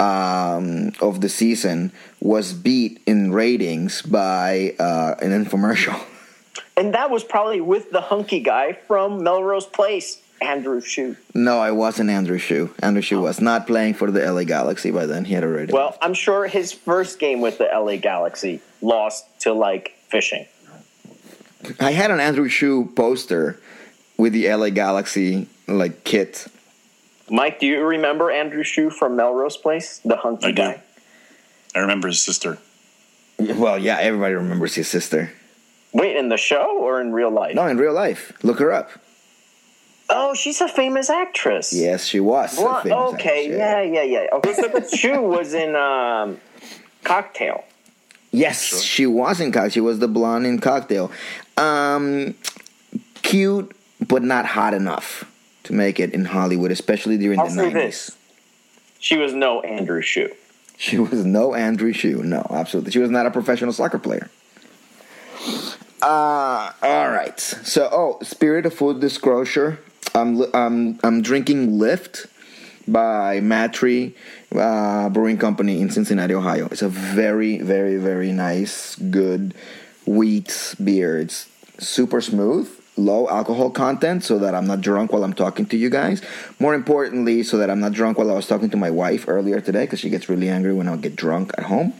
um, 0.00 0.92
of 1.00 1.20
the 1.20 1.28
season 1.28 1.92
was 2.20 2.52
beat 2.52 3.02
in 3.06 3.32
ratings 3.32 4.02
by 4.02 4.74
uh, 4.78 5.14
an 5.20 5.30
infomercial. 5.30 6.00
and 6.76 6.94
that 6.94 7.10
was 7.10 7.22
probably 7.22 7.60
with 7.60 7.90
the 7.90 8.00
hunky 8.00 8.40
guy 8.40 8.72
from 8.72 9.22
Melrose 9.22 9.66
Place, 9.66 10.22
Andrew 10.40 10.80
Shue. 10.80 11.16
No, 11.34 11.58
I 11.58 11.70
wasn't 11.70 12.10
Andrew 12.10 12.38
Shue. 12.38 12.74
Andrew 12.80 13.02
Shue 13.02 13.18
oh. 13.18 13.22
was 13.22 13.40
not 13.40 13.66
playing 13.66 13.94
for 13.94 14.10
the 14.10 14.20
LA 14.20 14.44
Galaxy 14.44 14.90
by 14.90 15.06
then. 15.06 15.24
He 15.24 15.34
had 15.34 15.44
already. 15.44 15.72
Well, 15.72 15.96
I'm 16.00 16.14
sure 16.14 16.46
his 16.46 16.72
first 16.72 17.18
game 17.18 17.40
with 17.40 17.58
the 17.58 17.68
LA 17.72 17.96
Galaxy 17.96 18.60
lost 18.80 19.26
to 19.40 19.52
like 19.52 19.94
fishing. 20.08 20.46
I 21.78 21.92
had 21.92 22.10
an 22.10 22.20
Andrew 22.20 22.48
Shue 22.48 22.90
poster 22.96 23.60
with 24.16 24.32
the 24.32 24.52
LA 24.52 24.70
Galaxy 24.70 25.48
like 25.68 26.04
kit. 26.04 26.46
Mike, 27.30 27.60
do 27.60 27.66
you 27.66 27.84
remember 27.84 28.30
Andrew 28.30 28.64
Shue 28.64 28.90
from 28.90 29.16
Melrose 29.16 29.56
Place, 29.56 30.00
the 30.04 30.16
hunky 30.16 30.46
I 30.46 30.50
do. 30.50 30.56
guy? 30.56 30.82
I 31.74 31.78
remember 31.80 32.08
his 32.08 32.20
sister. 32.20 32.58
Well, 33.38 33.78
yeah, 33.78 33.98
everybody 33.98 34.34
remembers 34.34 34.74
his 34.74 34.88
sister. 34.88 35.30
Wait, 35.92 36.16
in 36.16 36.28
the 36.28 36.36
show 36.36 36.78
or 36.78 37.00
in 37.00 37.12
real 37.12 37.30
life? 37.30 37.54
No, 37.54 37.66
in 37.66 37.78
real 37.78 37.92
life. 37.92 38.32
Look 38.42 38.58
her 38.58 38.72
up. 38.72 38.90
Oh, 40.12 40.34
she's 40.34 40.60
a 40.60 40.66
famous 40.68 41.08
actress. 41.08 41.72
Yes, 41.72 42.04
she 42.04 42.18
was. 42.20 42.58
a 42.58 42.62
Blunt- 42.62 42.82
famous 42.82 43.14
okay, 43.14 43.44
actress, 43.44 43.58
yeah, 43.58 43.82
yeah, 43.82 44.02
yeah. 44.02 44.26
Okay, 44.34 44.52
so 44.54 44.68
but 44.68 44.90
Shue 44.90 45.22
was 45.22 45.54
in 45.54 45.76
um, 45.76 46.40
Cocktail. 47.04 47.64
Yes, 48.32 48.82
she 48.82 49.06
was 49.06 49.40
in 49.40 49.52
Cocktail. 49.52 49.70
She 49.70 49.80
was 49.80 49.98
the 50.00 50.08
blonde 50.08 50.46
in 50.46 50.58
Cocktail. 50.60 51.10
Um, 51.56 52.34
cute, 53.22 53.74
but 54.06 54.22
not 54.22 54.46
hot 54.46 54.74
enough 54.74 55.24
to 55.64 55.72
make 55.72 56.00
it 56.00 56.12
in 56.12 56.24
Hollywood, 56.24 56.70
especially 56.72 57.16
during 57.16 57.38
I'll 57.38 57.46
the 57.46 57.52
say 57.52 57.70
90s. 57.70 57.72
this. 57.72 58.16
She 58.98 59.16
was 59.16 59.32
no 59.32 59.60
Andrew 59.62 60.02
Shue. 60.02 60.30
She 60.76 60.98
was 60.98 61.24
no 61.24 61.54
Andrew 61.54 61.92
Shue. 61.92 62.22
No, 62.22 62.46
absolutely. 62.50 62.90
She 62.92 62.98
was 62.98 63.10
not 63.10 63.26
a 63.26 63.30
professional 63.30 63.72
soccer 63.72 63.98
player. 63.98 64.28
Uh, 66.02 66.72
all 66.82 67.10
right. 67.10 67.38
So, 67.38 67.88
oh, 67.92 68.18
Spirit 68.24 68.64
of 68.66 68.74
Food 68.74 69.00
Disclosure. 69.00 69.78
I'm 70.14 70.42
I'm 70.54 70.98
I'm 71.02 71.22
drinking 71.22 71.78
Lift 71.78 72.26
by 72.88 73.40
MadTree 73.40 74.14
uh, 74.56 75.08
Brewing 75.10 75.38
Company 75.38 75.80
in 75.80 75.90
Cincinnati, 75.90 76.34
Ohio. 76.34 76.68
It's 76.70 76.82
a 76.82 76.88
very 76.88 77.58
very 77.58 77.96
very 77.96 78.32
nice, 78.32 78.96
good 78.96 79.54
wheat 80.06 80.74
beer. 80.82 81.18
It's 81.20 81.48
super 81.78 82.20
smooth, 82.20 82.68
low 82.96 83.28
alcohol 83.28 83.70
content, 83.70 84.24
so 84.24 84.38
that 84.38 84.54
I'm 84.54 84.66
not 84.66 84.80
drunk 84.80 85.12
while 85.12 85.24
I'm 85.24 85.34
talking 85.34 85.66
to 85.66 85.76
you 85.76 85.90
guys. 85.90 86.22
More 86.58 86.74
importantly, 86.74 87.42
so 87.42 87.58
that 87.58 87.70
I'm 87.70 87.80
not 87.80 87.92
drunk 87.92 88.18
while 88.18 88.30
I 88.30 88.34
was 88.34 88.46
talking 88.46 88.70
to 88.70 88.76
my 88.76 88.90
wife 88.90 89.28
earlier 89.28 89.60
today, 89.60 89.84
because 89.84 90.00
she 90.00 90.10
gets 90.10 90.28
really 90.28 90.48
angry 90.48 90.74
when 90.74 90.88
I 90.88 90.96
get 90.96 91.16
drunk 91.16 91.52
at 91.56 91.64
home. 91.64 91.94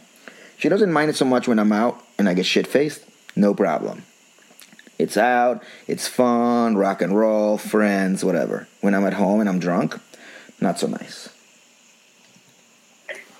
She 0.58 0.68
doesn't 0.68 0.92
mind 0.92 1.11
it 1.11 1.16
so 1.16 1.24
much 1.24 1.48
when 1.48 1.58
I'm 1.58 1.72
out 1.72 2.04
and 2.18 2.28
I 2.28 2.34
get 2.34 2.44
shit 2.44 2.66
faced. 2.66 3.04
No 3.34 3.54
problem. 3.54 4.02
It's 5.01 5.16
out, 5.16 5.62
it's 5.86 6.07
fun, 6.07 6.76
rock 6.76 7.01
and 7.01 7.16
roll, 7.16 7.57
friends, 7.57 8.22
whatever. 8.22 8.68
When 8.82 8.94
I'm 8.94 9.07
at 9.07 9.14
home 9.14 9.40
and 9.40 9.48
I'm 9.48 9.59
drunk, 9.59 9.98
not 10.61 10.78
so 10.78 10.86
nice. 10.88 11.30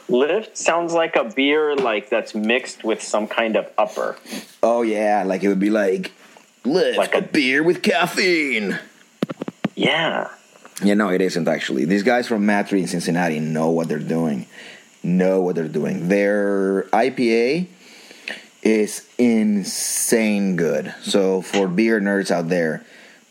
Lift 0.09 0.57
sounds 0.57 0.93
like 0.93 1.15
a 1.17 1.25
beer 1.25 1.77
like 1.77 2.09
that's 2.09 2.35
mixed 2.35 2.83
with 2.83 3.03
some 3.03 3.29
kind 3.29 3.57
of 3.57 3.71
upper. 3.79 4.17
Oh 4.63 4.83
yeah, 4.83 5.23
like 5.25 5.45
it 5.45 5.49
would 5.49 5.61
be 5.61 5.71
like 5.71 6.13
lift 6.65 6.99
Like 6.99 7.15
a 7.15 7.19
a- 7.19 7.23
beer 7.23 7.63
with 7.63 7.83
caffeine. 7.83 8.79
Yeah. 9.77 10.29
Yeah, 10.83 10.95
no, 10.95 11.11
it 11.11 11.21
isn't 11.21 11.47
actually. 11.47 11.85
These 11.85 12.03
guys 12.03 12.27
from 12.27 12.45
MadTree 12.47 12.81
in 12.81 12.87
Cincinnati 12.87 13.39
know 13.39 13.69
what 13.71 13.89
they're 13.89 13.99
doing. 13.99 14.47
Know 15.03 15.43
what 15.43 15.55
they're 15.57 15.69
doing. 15.69 16.09
Their 16.09 16.85
IPA 16.93 17.67
is 18.63 19.09
insane 19.19 20.57
good. 20.57 20.95
So 21.03 21.43
for 21.43 21.69
beer 21.69 22.01
nerds 22.01 22.31
out 22.31 22.49
there, 22.49 22.85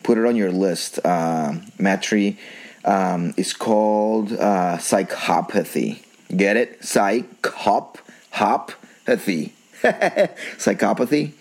put 0.03 0.17
it 0.17 0.25
on 0.25 0.35
your 0.35 0.51
list. 0.51 1.03
Um, 1.05 1.61
MadTree 1.77 2.37
um, 2.85 3.33
is 3.37 3.53
called 3.53 4.31
uh, 4.33 4.77
Psychopathy. 4.77 6.03
Get 6.35 6.57
it? 6.57 6.81
Psychop 6.81 7.97
hopathy. 8.33 9.51
Psychopathy. 9.83 11.31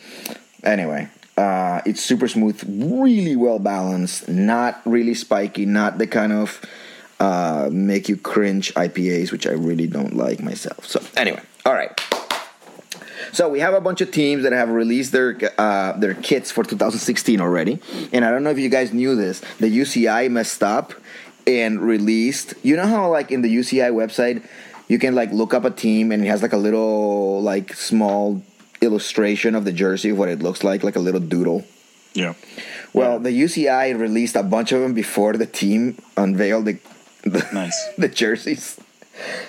Anyway, 0.63 1.09
uh, 1.37 1.81
it's 1.87 2.03
super 2.03 2.29
smooth, 2.29 2.63
really 2.67 3.37
well 3.37 3.59
balanced, 3.59 4.29
not 4.29 4.81
really 4.85 5.15
spiky, 5.15 5.67
not 5.67 5.99
the 5.99 6.07
kind 6.07 6.33
of 6.33 6.61
uh, 7.21 7.69
make 7.71 8.09
you 8.09 8.17
cringe 8.17 8.75
IPAs, 8.75 9.33
which 9.33 9.47
I 9.47 9.53
really 9.53 9.87
don't 9.87 10.17
like 10.17 10.41
myself. 10.41 10.87
So 10.87 11.01
anyway, 11.17 11.43
all 11.65 11.75
right. 11.75 11.99
So 13.33 13.49
we 13.49 13.61
have 13.61 13.75
a 13.75 13.81
bunch 13.81 14.01
of 14.01 14.11
teams 14.11 14.43
that 14.45 14.53
have 14.53 14.69
released 14.71 15.13
their 15.13 15.37
uh, 15.59 15.93
their 15.99 16.15
kits 16.15 16.51
for 16.51 16.65
2016 16.65 17.41
already, 17.41 17.81
and 18.13 18.25
I 18.25 18.31
don't 18.31 18.43
know 18.43 18.51
if 18.51 18.59
you 18.59 18.69
guys 18.69 18.93
knew 18.93 19.15
this. 19.15 19.41
The 19.59 19.67
UCI 19.67 20.31
messed 20.31 20.63
up 20.63 20.93
and 21.47 21.81
released. 21.81 22.55
You 22.63 22.77
know 22.77 22.87
how 22.87 23.11
like 23.11 23.31
in 23.31 23.43
the 23.43 23.55
UCI 23.55 23.91
website, 23.93 24.47
you 24.89 24.99
can 24.99 25.15
like 25.15 25.33
look 25.33 25.55
up 25.55 25.65
a 25.65 25.71
team 25.71 26.13
and 26.13 26.25
it 26.25 26.29
has 26.29 26.43
like 26.43 26.53
a 26.53 26.57
little 26.59 27.43
like 27.43 27.75
small 27.75 28.43
illustration 28.81 29.55
of 29.55 29.65
the 29.65 29.73
jersey 29.73 30.11
of 30.11 30.19
what 30.19 30.29
it 30.29 30.41
looks 30.41 30.63
like, 30.63 30.83
like 30.85 30.97
a 30.97 31.01
little 31.01 31.21
doodle. 31.21 31.65
Yeah. 32.15 32.35
Well, 32.93 33.19
the 33.19 33.31
UCI 33.31 33.99
released 33.99 34.35
a 34.35 34.43
bunch 34.43 34.73
of 34.73 34.81
them 34.81 34.95
before 34.95 35.35
the 35.35 35.47
team 35.47 35.99
unveiled 36.17 36.65
the 36.65 36.79
the, 37.23 37.47
Nice. 37.53 37.89
the 37.99 38.09
jerseys. 38.09 38.79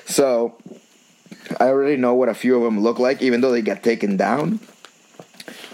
So 0.06 0.56
I 1.60 1.68
already 1.68 1.98
know 1.98 2.14
what 2.14 2.30
a 2.30 2.34
few 2.34 2.58
of 2.58 2.64
them 2.64 2.82
look 2.82 3.00
like, 3.00 3.22
even 3.22 3.42
though 3.42 3.52
they 3.52 3.62
get 3.62 3.84
taken 3.84 4.18
down. 4.18 4.60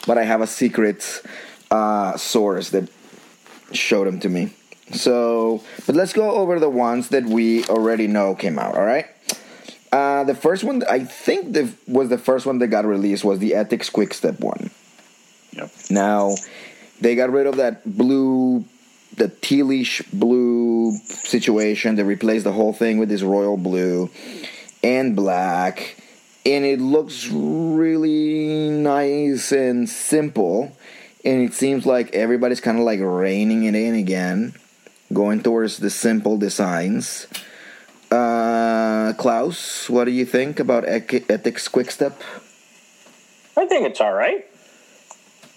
But 0.07 0.17
I 0.17 0.23
have 0.23 0.41
a 0.41 0.47
secret 0.47 1.21
uh, 1.71 2.15
source 2.17 2.69
that 2.69 2.89
showed 3.71 4.07
them 4.07 4.19
to 4.21 4.29
me. 4.29 4.53
So, 4.91 5.63
but 5.85 5.95
let's 5.95 6.13
go 6.13 6.31
over 6.31 6.59
the 6.59 6.69
ones 6.69 7.09
that 7.09 7.25
we 7.25 7.65
already 7.65 8.07
know 8.07 8.35
came 8.35 8.59
out. 8.59 8.75
All 8.75 8.85
right. 8.85 9.07
Uh, 9.91 10.23
the 10.25 10.35
first 10.35 10.63
one, 10.63 10.83
I 10.89 10.99
think, 10.99 11.53
the, 11.53 11.73
was 11.87 12.09
the 12.09 12.17
first 12.17 12.45
one 12.45 12.59
that 12.59 12.67
got 12.67 12.85
released 12.85 13.23
was 13.23 13.39
the 13.39 13.51
Etixx 13.51 13.91
Quick 13.91 14.13
Step 14.13 14.39
one. 14.39 14.69
Yep. 15.53 15.71
Now, 15.89 16.35
they 17.01 17.15
got 17.15 17.31
rid 17.31 17.47
of 17.47 17.57
that 17.57 17.97
blue, 17.97 18.65
the 19.15 19.29
tealish 19.29 20.03
blue 20.11 20.97
situation. 21.07 21.95
They 21.95 22.03
replaced 22.03 22.43
the 22.43 22.51
whole 22.51 22.73
thing 22.73 22.97
with 22.97 23.09
this 23.09 23.21
royal 23.21 23.57
blue 23.57 24.09
and 24.85 25.15
black. 25.15 25.97
And 26.45 26.63
it 26.63 26.79
looks 26.79 27.27
really 27.31 28.69
nice 28.69 29.51
and 29.51 29.89
simple. 29.89 30.77
And 31.25 31.41
it 31.41 31.53
seems 31.55 31.87
like 31.87 32.13
everybody's 32.13 32.61
kind 32.61 32.77
of 32.77 32.83
like 32.85 32.99
reining 33.01 33.63
it 33.63 33.73
in 33.73 33.95
again, 33.95 34.53
going 35.11 35.41
towards 35.41 35.77
the 35.79 35.89
simple 35.89 36.37
designs. 36.37 37.25
Uh, 38.11 39.13
Klaus, 39.17 39.89
what 39.89 40.05
do 40.05 40.11
you 40.11 40.23
think 40.25 40.59
about 40.59 40.87
Ec- 40.87 41.25
Etixx 41.27 41.69
Quickstep? 41.71 42.21
I 43.57 43.65
think 43.65 43.87
it's 43.87 43.99
all 43.99 44.13
right. 44.13 44.45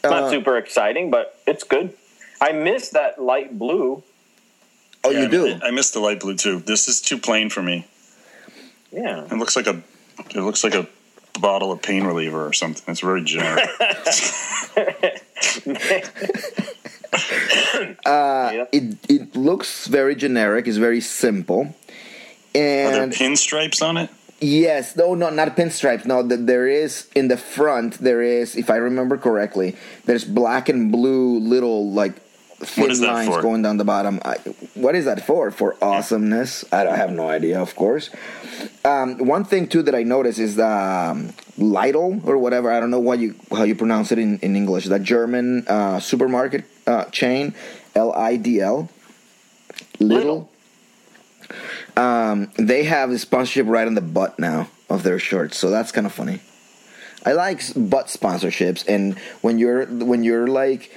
Not 0.03 0.24
Uh, 0.24 0.31
super 0.31 0.57
exciting, 0.57 1.11
but 1.11 1.39
it's 1.47 1.64
good. 1.64 1.93
I 2.41 2.53
miss 2.53 2.91
that 2.91 3.20
light 3.20 3.59
blue. 3.59 4.03
Oh, 5.05 5.11
Yeah, 5.11 5.22
you 5.22 5.29
do? 5.29 5.59
I, 5.62 5.70
miss 5.70 5.91
the 5.91 6.01
light 6.01 6.20
blue 6.20 6.35
too. 6.37 6.61
This 6.61 6.89
is 6.89 7.01
too 7.03 7.18
plain 7.18 7.51
for 7.51 7.62
me. 7.62 7.87
Yeah. 8.93 9.24
It 9.24 9.32
looks 9.34 9.57
like 9.57 9.66
a. 9.66 9.82
It 10.30 10.36
looks 10.36 10.64
like 10.64 10.74
a 10.74 10.86
bottle 11.41 11.70
of 11.70 11.80
pain 11.82 12.05
reliever 12.05 12.45
or 12.47 12.53
something. 12.53 12.82
It's 12.89 13.01
very 13.01 13.22
generic. 13.22 13.68
Uh, 18.05 18.51
yeah. 18.53 18.64
it 18.72 18.97
it 19.09 19.36
looks 19.36 19.86
very 19.86 20.14
generic. 20.14 20.66
It's 20.66 20.76
very 20.76 21.01
simple, 21.01 21.74
Are 22.55 22.93
there 22.93 23.03
and 23.03 23.12
pinstripes 23.12 23.80
on 23.82 23.97
it? 23.97 24.11
yes, 24.41 24.95
no, 24.97 25.14
no, 25.14 25.30
not 25.30 25.57
pinstripes. 25.57 26.05
No, 26.05 26.26
th- 26.26 26.41
there 26.45 26.66
is 26.68 27.09
in 27.14 27.28
the 27.28 27.36
front. 27.36 27.99
There 27.99 28.20
is, 28.22 28.57
if 28.57 28.68
I 28.70 28.76
remember 28.76 29.16
correctly, 29.16 29.76
there's 30.05 30.24
black 30.24 30.68
and 30.68 30.93
blue 30.93 31.39
little 31.39 31.91
like 31.91 32.14
thin 32.61 32.91
is 32.91 33.01
that 33.01 33.13
lines 33.13 33.29
for? 33.29 33.43
going 33.43 33.63
down 33.63 33.77
the 33.77 33.85
bottom. 33.85 34.21
I, 34.25 34.37
what 34.75 34.95
is 34.95 35.05
that 35.05 35.27
for? 35.27 35.51
For 35.51 35.77
awesomeness? 35.83 36.65
I, 36.73 36.87
I 36.87 36.97
have 36.97 37.11
no 37.11 37.29
idea. 37.29 37.61
Of 37.61 37.77
course. 37.77 38.11
Um, 38.85 39.19
one 39.19 39.45
thing 39.45 39.69
too 39.69 39.83
that 39.83 39.95
I 39.95 40.03
noticed 40.03 40.39
is 40.39 40.57
the 40.57 40.67
um, 40.67 41.33
Lidl 41.59 42.25
or 42.27 42.39
whatever. 42.39 42.73
I 42.73 42.81
don't 42.81 42.91
know 42.91 43.01
what 43.01 43.19
you 43.19 43.35
how 43.51 43.65
you 43.65 43.75
pronounce 43.75 44.13
it 44.13 44.19
in, 44.19 44.39
in 44.41 44.57
English. 44.57 44.87
The 44.87 44.99
German 44.99 45.67
uh, 45.69 46.01
supermarket 46.01 46.65
uh, 46.87 47.05
chain, 47.07 47.55
L 47.95 48.13
I 48.13 48.37
D 48.37 48.61
L. 48.61 48.89
Little. 50.01 50.51
Um, 51.97 52.51
they 52.57 52.85
have 52.85 53.11
the 53.11 53.19
sponsorship 53.19 53.67
right 53.67 53.87
on 53.87 53.95
the 53.95 54.01
butt 54.01 54.39
now 54.39 54.69
of 54.89 55.03
their 55.03 55.19
shirts, 55.19 55.57
so 55.57 55.71
that's 55.71 55.91
kind 55.91 56.07
of 56.07 56.13
funny. 56.13 56.41
I 57.29 57.33
like 57.33 57.61
butt 57.76 58.07
sponsorships, 58.07 58.89
and 58.89 59.18
when 59.43 59.59
you're 59.59 59.85
when 59.85 60.24
you're 60.24 60.47
like 60.47 60.97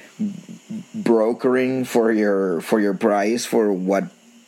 brokering 0.96 1.84
for 1.84 2.10
your 2.10 2.62
for 2.62 2.80
your 2.80 2.94
price 2.94 3.46
for 3.46 3.74
what 3.74 4.06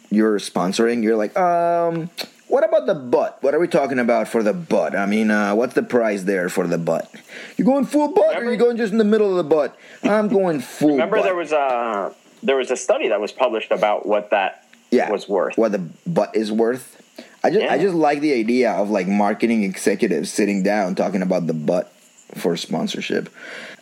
you're 0.10 0.40
sponsoring, 0.40 1.04
you're 1.04 1.18
like, 1.18 1.38
um, 1.38 2.10
what 2.48 2.64
about 2.64 2.86
the 2.86 2.96
butt? 2.96 3.38
What 3.42 3.54
are 3.54 3.60
we 3.60 3.68
talking 3.68 4.00
about 4.00 4.30
for 4.30 4.42
the 4.42 4.54
butt? 4.54 4.96
I 4.96 5.06
mean, 5.06 5.30
uh, 5.30 5.56
what's 5.56 5.74
the 5.74 5.84
price 5.84 6.24
there 6.24 6.48
for 6.48 6.68
the 6.68 6.78
butt? 6.78 7.14
You 7.58 7.66
going 7.66 7.84
full 7.84 8.14
butt, 8.14 8.28
or 8.28 8.40
Remember- 8.40 8.52
you 8.54 8.58
going 8.58 8.78
just 8.78 8.94
in 8.94 8.98
the 8.98 9.04
middle 9.04 9.30
of 9.30 9.36
the 9.36 9.44
butt? 9.44 9.78
I'm 10.04 10.30
going 10.30 10.62
full. 10.62 10.92
Remember, 10.92 11.18
butt. 11.18 11.26
there 11.26 11.36
was 11.36 11.52
a 11.52 12.16
there 12.42 12.56
was 12.56 12.72
a 12.72 12.78
study 12.78 13.10
that 13.10 13.20
was 13.20 13.34
published 13.34 13.74
about 13.74 14.06
what 14.06 14.30
that 14.30 14.70
yeah, 14.90 15.12
was 15.12 15.28
worth. 15.28 15.58
What 15.58 15.74
the 15.74 15.80
butt 16.08 16.34
is 16.34 16.50
worth. 16.50 17.03
I 17.44 17.50
just 17.50 17.72
I 17.72 17.78
just 17.78 17.96
like 17.96 18.22
the 18.22 18.34
idea 18.34 18.72
of 18.72 18.90
like 18.90 19.08
marketing 19.08 19.64
executives 19.64 20.32
sitting 20.32 20.64
down 20.64 20.96
talking 20.96 21.22
about 21.22 21.46
the 21.48 21.54
butt 21.54 21.92
for 22.36 22.56
sponsorship. 22.56 23.30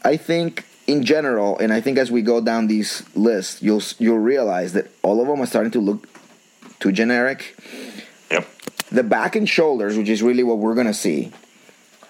I 0.03 0.18
think 0.18 0.66
in 0.88 1.03
general, 1.03 1.59
and 1.59 1.72
I 1.72 1.80
think 1.80 1.97
as 1.97 2.12
we 2.12 2.24
go 2.24 2.41
down 2.41 2.68
these 2.68 3.03
lists, 3.16 3.62
you'll 3.62 3.84
you'll 3.99 4.20
realize 4.20 4.74
that 4.74 4.89
all 5.03 5.22
of 5.22 5.28
them 5.28 5.41
are 5.41 5.45
starting 5.45 5.72
to 5.74 5.80
look 5.80 6.07
too 6.80 6.91
generic. 6.91 7.55
Yep. 8.32 8.47
The 8.91 9.03
back 9.03 9.36
and 9.36 9.47
shoulders, 9.47 9.95
which 9.95 10.09
is 10.09 10.24
really 10.24 10.43
what 10.43 10.57
we're 10.57 10.76
gonna 10.76 10.93
see, 10.93 11.32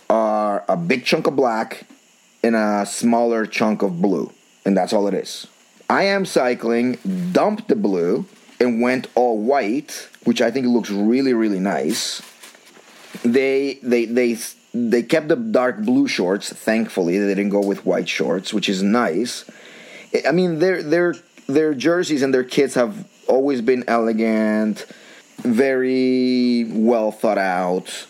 are 0.09 0.63
a 0.69 0.77
big 0.77 1.03
chunk 1.03 1.27
of 1.27 1.35
black 1.35 1.85
and 2.43 2.55
a 2.55 2.85
smaller 2.85 3.45
chunk 3.45 3.81
of 3.81 4.01
blue, 4.01 4.31
and 4.65 4.75
that's 4.75 4.93
all 4.93 5.07
it 5.07 5.13
is. 5.13 5.47
IAM 5.89 6.25
cycling, 6.25 6.97
Dump 7.33 7.67
the 7.67 7.75
blue, 7.75 8.25
and 8.61 8.79
went 8.79 9.07
all 9.15 9.39
white, 9.39 10.07
which 10.23 10.41
I 10.41 10.51
think 10.51 10.67
looks 10.67 10.91
really, 10.91 11.33
really 11.33 11.59
nice. 11.59 12.21
They 13.23 13.79
they 13.81 14.05
they 14.05 14.37
they 14.73 15.03
kept 15.03 15.27
the 15.27 15.35
dark 15.35 15.79
blue 15.79 16.07
shorts. 16.07 16.53
Thankfully, 16.53 17.17
they 17.17 17.27
didn't 17.27 17.49
go 17.49 17.65
with 17.65 17.85
white 17.85 18.07
shorts, 18.07 18.53
which 18.53 18.69
is 18.69 18.83
nice. 18.83 19.45
I 20.27 20.31
mean, 20.31 20.59
their 20.59 20.83
their 20.83 21.15
their 21.47 21.73
jerseys 21.73 22.21
and 22.21 22.33
their 22.33 22.43
kits 22.43 22.75
have 22.75 23.07
always 23.27 23.61
been 23.61 23.83
elegant, 23.87 24.85
very 25.39 26.65
well 26.69 27.11
thought 27.11 27.39
out. 27.39 28.07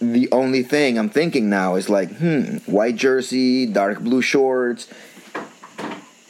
The 0.00 0.28
only 0.32 0.64
thing 0.64 0.98
I'm 0.98 1.10
thinking 1.10 1.48
now 1.48 1.76
is 1.76 1.88
like, 1.88 2.10
hmm, 2.16 2.56
white 2.66 2.96
jersey, 2.96 3.66
dark 3.66 4.00
blue 4.00 4.20
shorts. 4.20 4.88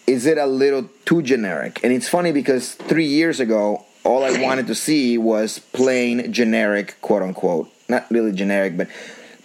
Is 0.06 0.26
it 0.26 0.38
a 0.38 0.46
little 0.46 0.88
too 1.04 1.22
generic? 1.22 1.80
And 1.82 1.92
it's 1.92 2.08
funny 2.08 2.32
because 2.32 2.74
three 2.74 3.06
years 3.06 3.40
ago, 3.40 3.84
all 4.04 4.24
I 4.24 4.42
wanted 4.46 4.66
to 4.66 4.74
see 4.74 5.18
was 5.18 5.58
plain 5.58 6.32
generic, 6.32 6.96
quote 7.00 7.22
unquote. 7.22 7.70
Not 7.88 8.10
really 8.10 8.32
generic, 8.32 8.76
but 8.76 8.88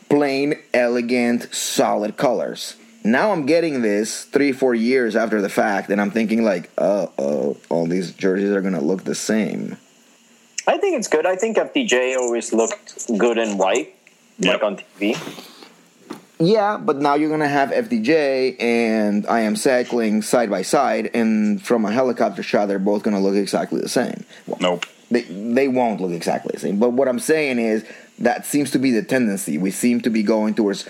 plain, 0.10 0.56
elegant, 0.74 1.54
solid 1.54 2.18
colors. 2.18 2.76
Now 3.04 3.32
I'm 3.32 3.46
getting 3.46 3.82
this 3.82 4.26
three, 4.26 4.52
four 4.52 4.76
years 4.76 5.16
after 5.16 5.42
the 5.42 5.50
fact, 5.50 5.90
and 5.90 6.02
I'm 6.02 6.12
thinking 6.12 6.44
like, 6.44 6.70
uh 6.78 7.08
oh, 7.18 7.58
all 7.70 7.86
these 7.86 8.12
jerseys 8.12 8.52
are 8.52 8.62
gonna 8.62 8.82
look 8.82 9.04
the 9.04 9.16
same. 9.16 9.78
I 10.68 10.78
think 10.78 10.98
it's 10.98 11.08
good. 11.08 11.26
I 11.26 11.38
think 11.38 11.56
FDJ 11.58 12.18
always 12.18 12.52
looked 12.52 13.18
good 13.18 13.38
in 13.38 13.58
white, 13.58 13.96
like 14.40 14.62
on 14.62 14.78
TV. 14.78 15.16
Yeah, 16.40 16.78
but 16.78 16.98
now 16.98 17.16
you're 17.16 17.30
gonna 17.30 17.48
have 17.48 17.72
FDJ 17.72 18.58
and 18.60 19.26
IAM 19.26 19.56
cycling 19.56 20.22
side 20.22 20.50
by 20.52 20.62
side, 20.62 21.10
and 21.14 21.62
from 21.66 21.84
a 21.86 21.92
helicopter 21.92 22.44
shot, 22.44 22.68
they're 22.68 22.78
both 22.80 23.02
gonna 23.04 23.20
look 23.20 23.36
exactly 23.36 23.82
the 23.82 23.90
same. 23.90 24.24
Well, 24.46 24.58
Nope. 24.62 24.86
they 25.10 25.22
they 25.24 25.68
won't 25.68 26.00
look 26.00 26.12
exactly 26.12 26.52
the 26.54 26.60
same. 26.60 26.78
But 26.78 26.92
what 26.94 27.08
I'm 27.08 27.20
saying 27.20 27.58
is 27.58 27.84
that 28.20 28.46
seems 28.46 28.70
to 28.72 28.80
be 28.80 28.92
the 28.92 29.02
tendency. 29.02 29.58
We 29.58 29.72
seem 29.72 30.02
to 30.02 30.10
be 30.12 30.22
going 30.22 30.54
towards 30.54 30.86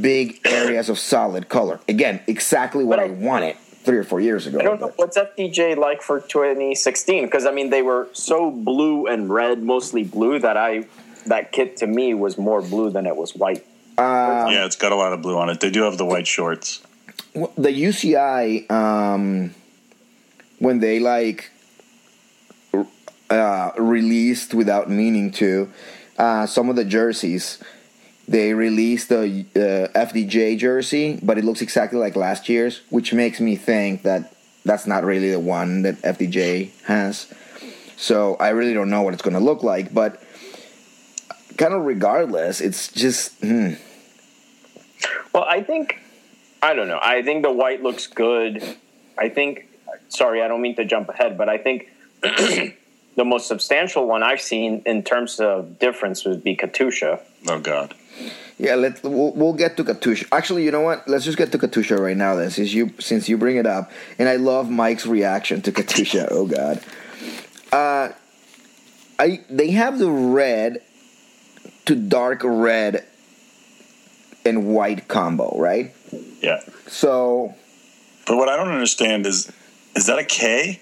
big 0.00 0.40
areas 0.44 0.88
of 0.88 0.98
solid 0.98 1.48
color. 1.48 1.78
Again, 1.88 2.20
exactly 2.26 2.84
what 2.84 2.98
I, 2.98 3.04
I- 3.04 3.08
wanted 3.10 3.56
three 3.84 3.98
or 3.98 4.04
four 4.04 4.20
years 4.20 4.48
ago. 4.48 4.58
I 4.58 4.62
don't 4.62 4.80
know 4.80 4.86
but- 4.88 4.98
what's 4.98 5.16
FDJ 5.16 5.76
like 5.76 6.02
for 6.02 6.18
2016 6.20 7.24
because 7.26 7.46
I 7.46 7.52
mean 7.52 7.70
they 7.70 7.82
were 7.82 8.08
so 8.12 8.50
blue 8.50 9.06
and 9.06 9.30
red, 9.30 9.62
mostly 9.62 10.02
blue 10.02 10.40
that 10.40 10.56
I 10.56 10.86
that 11.26 11.52
kit 11.52 11.76
to 11.78 11.86
me 11.86 12.14
was 12.14 12.36
more 12.38 12.60
blue 12.62 12.90
than 12.90 13.06
it 13.06 13.14
was 13.16 13.34
white. 13.36 13.64
Yeah, 13.98 14.66
it's 14.66 14.76
got 14.76 14.92
a 14.92 14.96
lot 14.96 15.12
of 15.12 15.22
blue 15.22 15.38
on 15.38 15.48
it. 15.48 15.60
They 15.60 15.70
do 15.70 15.82
have 15.82 15.98
the 15.98 16.04
white 16.04 16.26
shorts. 16.26 16.82
The 17.34 17.70
UCI 17.70 18.70
um, 18.70 19.54
when 20.58 20.80
they 20.80 20.98
like 20.98 21.50
uh, 23.30 23.72
released 23.78 24.54
without 24.54 24.90
meaning 24.90 25.30
to 25.32 25.70
uh, 26.18 26.46
some 26.46 26.68
of 26.68 26.76
the 26.76 26.84
jerseys. 26.84 27.62
They 28.28 28.54
released 28.54 29.08
the 29.08 29.46
uh, 29.54 29.98
FDJ 29.98 30.58
jersey, 30.58 31.20
but 31.22 31.38
it 31.38 31.44
looks 31.44 31.62
exactly 31.62 31.98
like 31.98 32.16
last 32.16 32.48
year's, 32.48 32.80
which 32.90 33.12
makes 33.12 33.40
me 33.40 33.54
think 33.54 34.02
that 34.02 34.34
that's 34.64 34.86
not 34.86 35.04
really 35.04 35.30
the 35.30 35.38
one 35.38 35.82
that 35.82 35.96
FDJ 36.02 36.70
has. 36.84 37.32
So 37.96 38.36
I 38.36 38.48
really 38.48 38.74
don't 38.74 38.90
know 38.90 39.02
what 39.02 39.14
it's 39.14 39.22
going 39.22 39.34
to 39.34 39.40
look 39.40 39.62
like, 39.62 39.94
but 39.94 40.22
kind 41.56 41.72
of 41.72 41.84
regardless, 41.84 42.60
it's 42.60 42.90
just 42.92 43.32
hmm. 43.40 43.74
Well, 45.36 45.44
I 45.44 45.62
think 45.62 46.00
I 46.62 46.72
don't 46.72 46.88
know. 46.88 46.98
I 46.98 47.20
think 47.20 47.42
the 47.42 47.52
white 47.52 47.82
looks 47.82 48.06
good. 48.06 48.64
I 49.18 49.28
think. 49.28 49.68
Sorry, 50.08 50.40
I 50.42 50.48
don't 50.48 50.62
mean 50.62 50.76
to 50.76 50.84
jump 50.86 51.10
ahead, 51.10 51.36
but 51.36 51.50
I 51.50 51.58
think 51.58 51.90
the 52.22 53.24
most 53.24 53.46
substantial 53.46 54.06
one 54.06 54.22
I've 54.22 54.40
seen 54.40 54.82
in 54.86 55.02
terms 55.02 55.38
of 55.38 55.78
difference 55.78 56.24
would 56.24 56.42
be 56.42 56.56
Katusha. 56.56 57.20
Oh 57.48 57.60
God. 57.60 57.94
yeah. 58.56 58.76
Let 58.76 59.02
we'll, 59.02 59.32
we'll 59.32 59.52
get 59.52 59.76
to 59.76 59.84
Katusha. 59.84 60.26
Actually, 60.32 60.64
you 60.64 60.70
know 60.70 60.80
what? 60.80 61.06
Let's 61.06 61.26
just 61.26 61.36
get 61.36 61.52
to 61.52 61.58
Katusha 61.58 61.98
right 61.98 62.16
now. 62.16 62.34
Then, 62.36 62.50
since 62.50 62.72
you 62.72 62.94
since 62.98 63.28
you 63.28 63.36
bring 63.36 63.56
it 63.56 63.66
up, 63.66 63.92
and 64.18 64.30
I 64.30 64.36
love 64.36 64.70
Mike's 64.70 65.06
reaction 65.06 65.60
to 65.60 65.70
Katusha. 65.70 66.28
oh 66.30 66.46
God. 66.46 66.82
Uh, 67.70 68.14
I 69.18 69.44
they 69.50 69.72
have 69.72 69.98
the 69.98 70.10
red 70.10 70.80
to 71.84 71.94
dark 71.94 72.40
red 72.42 73.04
and 74.46 74.74
white 74.74 75.08
combo, 75.08 75.58
right? 75.58 75.94
Yeah. 76.40 76.60
So 76.86 77.54
But 78.26 78.36
what 78.36 78.48
I 78.48 78.56
don't 78.56 78.68
understand 78.68 79.26
is, 79.26 79.52
is 79.94 80.06
that 80.06 80.18
a 80.18 80.24
K? 80.24 80.80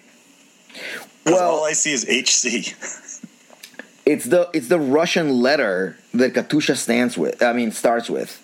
Well- 1.26 1.56
all 1.56 1.64
I 1.64 1.72
see 1.72 1.92
is 1.92 2.04
HC. 2.04 2.74
it's 4.06 4.26
the 4.26 4.50
it's 4.52 4.68
the 4.68 4.78
Russian 4.78 5.30
letter 5.40 5.96
that 6.12 6.34
Katusha 6.34 6.76
stands 6.76 7.16
with. 7.16 7.42
I 7.42 7.52
mean, 7.52 7.72
starts 7.72 8.10
with. 8.10 8.40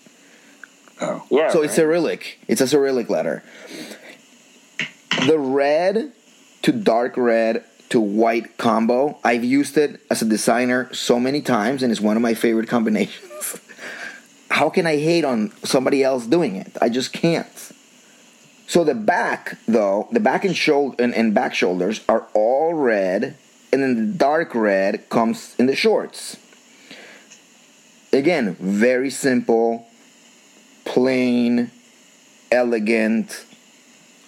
Oh. 1.01 1.25
Yeah. 1.31 1.51
So 1.51 1.63
it's 1.63 1.73
right? 1.73 1.77
Cyrillic. 1.77 2.39
It's 2.49 2.61
a 2.61 2.67
Cyrillic 2.67 3.09
letter. 3.09 3.43
The 5.27 5.39
red 5.39 6.13
to 6.63 6.73
dark 6.73 7.17
red 7.17 7.65
to 7.91 8.01
white 8.01 8.57
combo. 8.57 9.19
I've 9.25 9.45
used 9.45 9.77
it 9.77 10.01
as 10.11 10.23
a 10.23 10.25
designer 10.25 10.93
so 10.95 11.19
many 11.19 11.41
times, 11.43 11.83
and 11.83 11.91
it's 11.91 12.01
one 12.01 12.17
of 12.17 12.23
my 12.23 12.35
favorite 12.35 12.69
combinations. 12.69 13.30
How 14.51 14.69
can 14.69 14.87
I 14.87 14.97
hate 14.97 15.25
on 15.25 15.53
somebody 15.63 16.03
else 16.03 16.27
doing 16.27 16.57
it? 16.57 16.77
I 16.83 16.89
just 16.89 17.13
can't. 17.13 17.73
So 18.67 18.85
the 18.85 18.95
back, 18.95 19.59
though, 19.67 20.09
the 20.13 20.21
back 20.21 20.45
and 20.45 20.57
shoulder 20.57 21.03
and, 21.03 21.15
and 21.15 21.35
back 21.35 21.55
shoulders 21.55 22.03
are 22.09 22.27
all 22.35 22.75
red, 22.75 23.37
and 23.73 23.83
then 23.83 23.95
the 23.97 24.19
dark 24.19 24.55
red 24.55 25.09
comes 25.09 25.55
in 25.59 25.67
the 25.67 25.77
shorts. 25.77 26.37
Again, 28.13 28.57
very 28.57 29.11
simple, 29.11 29.87
plain, 30.85 31.71
elegant, 32.51 33.45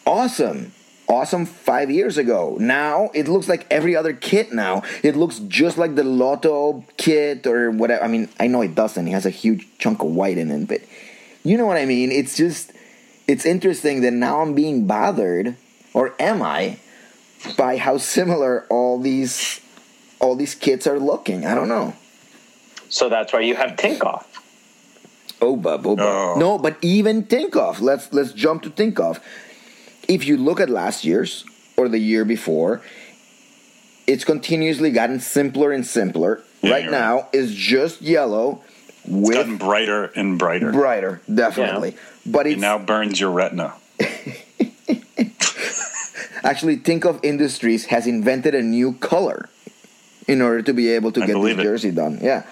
awesome. 0.06 0.72
Awesome 1.12 1.44
five 1.44 1.90
years 1.90 2.16
ago. 2.16 2.56
Now 2.58 3.10
it 3.12 3.28
looks 3.28 3.46
like 3.46 3.66
every 3.70 3.94
other 3.94 4.14
kit 4.14 4.50
now. 4.50 4.82
It 5.02 5.14
looks 5.14 5.40
just 5.40 5.76
like 5.76 5.94
the 5.94 6.04
Lotto 6.04 6.86
kit 6.96 7.46
or 7.46 7.70
whatever. 7.70 8.02
I 8.02 8.08
mean, 8.08 8.30
I 8.40 8.46
know 8.46 8.62
it 8.62 8.74
doesn't. 8.74 9.06
It 9.06 9.10
has 9.10 9.26
a 9.26 9.30
huge 9.30 9.68
chunk 9.76 10.02
of 10.02 10.08
white 10.08 10.38
in 10.38 10.50
it, 10.50 10.66
but 10.66 10.80
you 11.44 11.58
know 11.58 11.66
what 11.66 11.76
I 11.76 11.84
mean? 11.84 12.10
It's 12.10 12.34
just, 12.34 12.72
it's 13.28 13.44
interesting 13.44 14.00
that 14.00 14.14
now 14.14 14.40
I'm 14.40 14.54
being 14.54 14.86
bothered, 14.86 15.54
or 15.92 16.14
am 16.18 16.40
I, 16.40 16.78
by 17.58 17.76
how 17.76 17.98
similar 17.98 18.64
all 18.70 18.98
these, 18.98 19.60
all 20.18 20.34
these 20.34 20.54
kits 20.54 20.86
are 20.86 20.98
looking. 20.98 21.44
I 21.44 21.54
don't 21.54 21.68
know. 21.68 21.94
So 22.88 23.10
that's 23.10 23.34
why 23.34 23.40
you 23.40 23.54
have 23.54 23.72
Tinkoff. 23.72 24.24
Oh, 25.42 25.56
bub, 25.56 25.86
oh, 25.86 25.94
bub. 25.94 26.06
Oh. 26.08 26.40
No, 26.40 26.56
but 26.56 26.78
even 26.80 27.24
Tinkoff. 27.24 27.82
Let's 27.82 28.10
let's 28.14 28.32
jump 28.32 28.62
to 28.62 28.70
Tinkoff. 28.70 29.20
If 30.08 30.26
you 30.26 30.36
look 30.36 30.60
at 30.60 30.68
last 30.68 31.04
year's 31.04 31.44
or 31.76 31.88
the 31.88 31.98
year 31.98 32.24
before, 32.24 32.80
it's 34.06 34.24
continuously 34.24 34.90
gotten 34.90 35.20
simpler 35.20 35.72
and 35.72 35.86
simpler. 35.86 36.42
Yeah, 36.62 36.70
right 36.72 36.90
now 36.90 37.28
is 37.32 37.54
just 37.54 38.02
yellow 38.02 38.62
It's 39.04 39.08
with 39.12 39.34
gotten 39.36 39.56
brighter 39.58 40.04
and 40.14 40.38
brighter. 40.38 40.70
brighter, 40.72 41.20
definitely. 41.32 41.96
But 42.26 42.46
It 42.46 42.58
now 42.58 42.78
burns 42.78 43.18
your 43.20 43.30
retina. 43.30 43.74
actually 46.44 46.76
think 46.76 47.04
of 47.04 47.20
Industries 47.22 47.86
has 47.86 48.06
invented 48.06 48.54
a 48.54 48.62
new 48.62 48.92
color 48.94 49.48
in 50.28 50.40
order 50.40 50.62
to 50.62 50.72
be 50.72 50.88
able 50.90 51.12
to 51.12 51.22
I 51.22 51.26
get 51.26 51.32
this 51.34 51.40
believe 51.40 51.58
it. 51.58 51.62
jersey 51.62 51.90
done. 51.90 52.18
Yeah. 52.22 52.44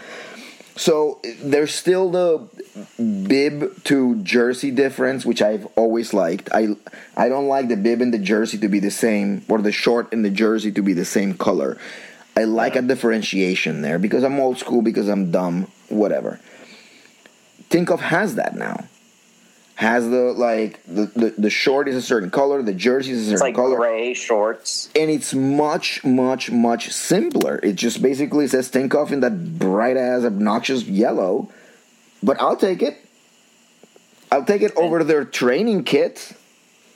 So 0.77 1.21
there's 1.43 1.75
still 1.75 2.11
the 2.11 2.49
bib 2.97 3.83
to 3.85 4.17
jersey 4.23 4.71
difference, 4.71 5.25
which 5.27 5.43
I've 5.43 5.67
always 5.77 6.13
liked. 6.15 6.49
I 6.53 6.77
I 7.17 7.29
don't 7.29 7.49
like 7.49 7.69
the 7.69 7.77
bib 7.77 8.01
and 8.01 8.13
the 8.15 8.19
jersey 8.19 8.59
to 8.59 8.69
be 8.69 8.81
the 8.81 8.91
same, 8.91 9.45
or 9.49 9.59
the 9.59 9.73
short 9.73 10.13
and 10.13 10.25
the 10.25 10.31
jersey 10.31 10.73
to 10.73 10.83
be 10.83 10.93
the 10.93 11.05
same 11.05 11.35
color. 11.35 11.79
I 12.37 12.45
like 12.45 12.77
a 12.77 12.83
differentiation 12.83 13.83
there 13.83 13.99
because 13.99 14.23
I'm 14.23 14.39
old 14.39 14.59
school, 14.59 14.83
because 14.83 15.09
I'm 15.09 15.31
dumb, 15.31 15.71
whatever. 15.89 16.41
Tinkoff 17.71 18.01
has 18.01 18.37
that 18.37 18.57
now. 18.57 18.85
Has 19.77 20.09
the 20.11 20.35
like 20.35 20.83
the, 20.85 21.07
the, 21.07 21.35
the 21.39 21.51
short 21.51 21.89
is 21.89 21.97
a 21.97 22.03
certain 22.03 22.31
color, 22.31 22.63
the 22.63 22.75
jersey 22.75 23.13
is 23.13 23.21
a 23.21 23.23
certain 23.23 23.35
It's 23.35 23.43
like 23.43 23.55
color 23.55 23.77
gray 23.77 24.13
shorts. 24.13 24.91
and 24.95 25.11
it's 25.11 25.33
much, 25.33 26.05
much, 26.05 26.51
much 26.51 26.91
simpler. 26.93 27.59
It 27.63 27.77
just 27.77 28.03
basically 28.03 28.47
says 28.47 28.71
Tinkoff 28.71 29.11
in 29.11 29.21
that 29.21 29.59
bright 29.59 29.97
ass, 29.97 30.25
obnoxious 30.25 30.85
yellow. 30.85 31.51
But 32.23 32.41
I'll 32.41 32.57
take 32.57 32.83
it. 32.83 32.97
I'll 34.33 34.45
take 34.45 34.63
it 34.63 34.73
over 34.77 35.03
their 35.05 35.25
training 35.25 35.85
kit. 35.85 36.33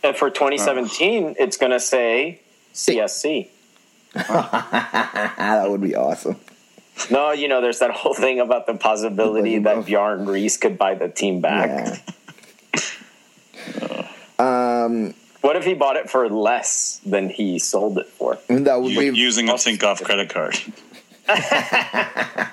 And 0.03 0.17
for 0.17 0.29
2017, 0.31 1.37
it's 1.39 1.57
going 1.57 1.73
to 1.73 1.81
say 1.81 2.41
CSC. 2.75 3.49
That 4.15 5.67
would 5.69 5.81
be 5.81 5.97
awesome. 5.97 6.37
No, 7.11 7.33
you 7.33 7.49
know, 7.49 7.61
there's 7.61 7.81
that 7.81 7.91
whole 7.91 8.15
thing 8.15 8.39
about 8.39 8.67
the 8.67 8.75
possibility 8.75 9.57
Of- 9.57 9.65
that 9.65 9.87
Bjorn 9.87 10.27
Riis 10.27 10.61
could 10.61 10.79
buy 10.79 10.95
the 10.95 11.09
team 11.09 11.41
back. 11.41 11.69
Yeah. 11.69 11.99
Um, 14.37 15.15
What 15.43 15.55
if 15.57 15.65
he 15.65 15.75
bought 15.75 15.97
it 15.97 16.11
for 16.11 16.29
less 16.29 17.01
than 17.07 17.31
he 17.31 17.59
sold 17.61 17.99
it 17.99 18.09
for? 18.09 18.37
that 18.49 18.81
would 18.83 18.93
U- 18.93 19.13
be 19.13 19.17
using 19.19 19.49
a 19.49 19.53
Tinkoff 19.55 20.03
credit 20.03 20.29
card. 20.29 20.59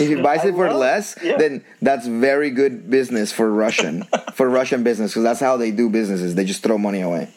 if 0.00 0.08
he 0.08 0.22
buys 0.22 0.44
it 0.44 0.54
for 0.54 0.68
love- 0.68 0.76
less, 0.76 1.16
yeah. 1.22 1.36
then 1.36 1.64
that's 1.82 2.06
very 2.06 2.50
good 2.50 2.90
business 2.90 3.32
for 3.32 3.50
Russian 3.50 4.02
for 4.34 4.48
Russian 4.48 4.82
business 4.82 5.12
because 5.12 5.24
that's 5.24 5.40
how 5.40 5.56
they 5.56 5.70
do 5.70 5.88
businesses. 5.90 6.34
They 6.34 6.44
just 6.44 6.62
throw 6.62 6.78
money 6.78 7.00
away. 7.02 7.28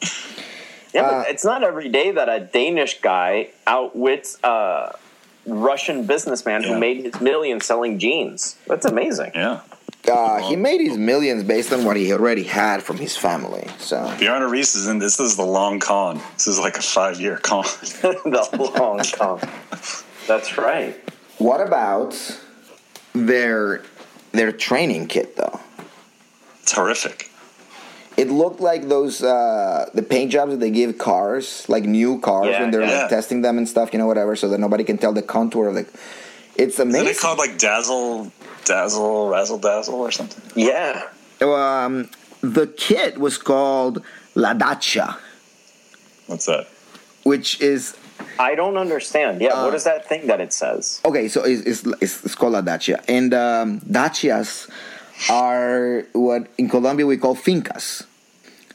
Yeah, 0.93 1.01
Uh, 1.03 1.23
but 1.23 1.29
it's 1.29 1.43
not 1.45 1.63
every 1.63 1.89
day 1.89 2.11
that 2.11 2.29
a 2.29 2.39
Danish 2.39 3.01
guy 3.01 3.49
outwits 3.65 4.37
a 4.43 4.95
Russian 5.45 6.05
businessman 6.05 6.61
Yeah. 6.61 6.69
who 6.73 6.79
made 6.79 7.03
his 7.03 7.19
millions 7.19 7.65
selling 7.65 7.99
jeans. 7.99 8.55
That's 8.67 8.85
amazing. 8.85 9.31
Yeah. 9.35 9.61
Uh, 10.05 10.39
he 10.49 10.57
made 10.57 10.81
his 10.81 10.97
millions 10.97 11.43
based 11.43 11.71
on 11.71 11.85
what 11.85 11.95
he 11.95 12.11
already 12.11 12.43
had 12.43 12.83
from 12.83 12.97
his 12.97 13.15
family. 13.15 13.65
So 13.79 13.97
Bjarne 14.19 14.43
Riis 14.51 14.75
is 14.75 14.87
in 14.87 14.99
this 14.99 15.17
is 15.19 15.37
the 15.37 15.45
long 15.45 15.79
con. 15.79 16.19
This 16.33 16.47
is 16.47 16.59
like 16.59 16.77
a 16.77 16.81
five 16.81 17.19
year 17.21 17.37
con. 17.37 17.63
the 18.01 18.71
long 18.77 18.99
con. 19.13 19.39
That's 20.27 20.57
right. 20.57 20.93
What 21.37 21.61
about 21.65 22.13
their 23.13 23.83
their 24.31 24.51
training 24.51 25.07
kit 25.07 25.35
though? 25.35 25.59
It's 26.61 26.71
horrific. 26.73 27.29
It 28.15 28.29
looked 28.29 28.59
like 28.61 28.87
those 28.89 29.23
uh, 29.23 29.89
the 29.93 30.03
paint 30.03 30.31
jobs 30.31 30.51
that 30.51 30.59
they 30.59 30.69
give 30.69 30.97
cars, 30.97 31.67
like 31.67 31.83
new 31.83 32.19
cars 32.19 32.47
Yeah, 32.49 32.61
when 32.61 32.71
they're 32.71 32.81
yeah. 32.83 33.01
like 33.01 33.09
testing 33.09 33.41
them 33.41 33.57
and 33.57 33.67
stuff, 33.67 33.91
you 33.91 33.97
know, 33.99 34.05
whatever, 34.05 34.35
so 34.35 34.49
that 34.49 34.59
nobody 34.59 34.83
can 34.83 34.97
tell 34.99 35.13
the 35.13 35.23
contour 35.23 35.67
of 35.69 35.75
the. 35.75 35.81
It's 36.55 36.75
Isn't 36.75 36.89
amazing. 36.89 37.07
it 37.07 37.19
called 37.19 37.39
like 37.39 37.57
Dazzle, 37.57 38.31
Dazzle, 38.65 39.29
Razzle 39.29 39.57
Dazzle 39.57 39.95
or 39.95 40.11
something? 40.11 40.43
Yeah. 40.55 41.01
um, 41.41 42.07
the 42.41 42.67
kit 42.67 43.17
was 43.17 43.39
called 43.39 44.03
La 44.35 44.53
Dacha, 44.53 45.17
What's 46.27 46.45
that? 46.45 46.67
which 47.23 47.59
is 47.61 47.97
I 48.39 48.55
don't 48.55 48.77
understand. 48.77 49.41
Yeah, 49.41 49.53
Uh, 49.53 49.65
what 49.65 49.75
is 49.75 49.83
that 49.83 50.07
thing 50.09 50.27
that 50.27 50.39
it 50.41 50.53
says? 50.53 51.01
okay. 51.05 51.27
So 51.27 51.43
it's 51.43 51.61
it's, 51.65 51.83
it's, 52.01 52.25
it's 52.25 52.35
called 52.35 52.53
La 52.53 52.61
Dacha, 52.61 52.99
and 53.07 53.33
um, 53.33 53.79
Dachas 53.81 54.69
are 55.29 56.05
what 56.13 56.47
in 56.57 56.69
Colombia 56.69 57.05
we 57.05 57.17
call 57.17 57.35
fincas, 57.35 58.05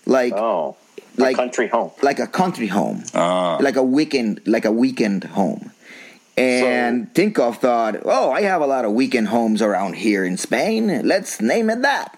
like 0.06 0.32
Oh, 0.34 0.76
like 1.16 1.34
a 1.34 1.36
country 1.36 1.68
home. 1.68 1.90
like 2.02 2.18
a 2.20 2.26
country 2.26 2.68
home. 2.68 3.02
Uh, 3.14 3.58
like 3.60 3.76
a 3.76 3.82
weekend 3.82 4.40
like 4.46 4.64
a 4.64 4.72
weekend 4.72 5.24
home. 5.24 5.72
And 6.36 7.12
Tinkoff 7.14 7.56
thought, 7.58 7.96
oh, 8.04 8.30
I 8.30 8.42
have 8.42 8.60
a 8.62 8.66
lot 8.66 8.84
of 8.84 8.92
weekend 8.92 9.26
homes 9.26 9.60
around 9.60 9.94
here 9.96 10.24
in 10.24 10.36
Spain. 10.36 11.02
Let's 11.04 11.40
name 11.40 11.68
it 11.68 11.82
that. 11.82 12.16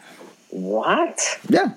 What? 0.50 1.18
Yeah. 1.48 1.70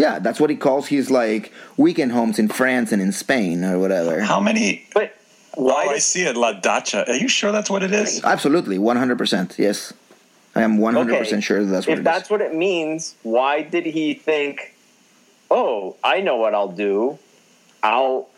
Yeah, 0.00 0.18
that's 0.18 0.40
what 0.40 0.48
he 0.48 0.56
calls 0.56 0.86
his 0.88 1.10
like 1.10 1.52
weekend 1.76 2.12
homes 2.12 2.38
in 2.38 2.48
France 2.48 2.90
and 2.90 3.02
in 3.02 3.12
Spain 3.12 3.62
or 3.62 3.78
whatever. 3.78 4.22
how 4.22 4.40
many? 4.40 4.86
But 4.94 5.14
why 5.54 5.86
oh, 5.88 5.90
I 5.90 5.98
see 5.98 6.22
it. 6.22 6.36
La 6.36 6.52
Dacha. 6.54 7.06
Are 7.06 7.16
you 7.16 7.28
sure 7.28 7.52
that's 7.52 7.68
what 7.68 7.82
it 7.82 7.92
is? 7.92 8.24
Absolutely, 8.24 8.78
100%. 8.78 9.58
Yes. 9.58 9.92
I 10.54 10.62
am 10.62 10.78
100% 10.78 11.42
sure 11.42 11.62
that 11.64 11.70
that's 11.70 11.70
what 11.70 11.74
it 11.74 11.76
is. 11.76 11.86
if 11.86 11.88
it 11.88 11.98
is. 11.98 12.04
that's 12.04 12.30
what 12.30 12.40
it 12.40 12.54
means, 12.54 13.14
why 13.24 13.60
did 13.60 13.84
he 13.84 14.14
think, 14.14 14.74
oh, 15.50 15.96
I 16.02 16.22
know 16.22 16.36
what 16.36 16.54
I'll 16.54 16.72
do? 16.72 17.18
I'll 17.82 18.30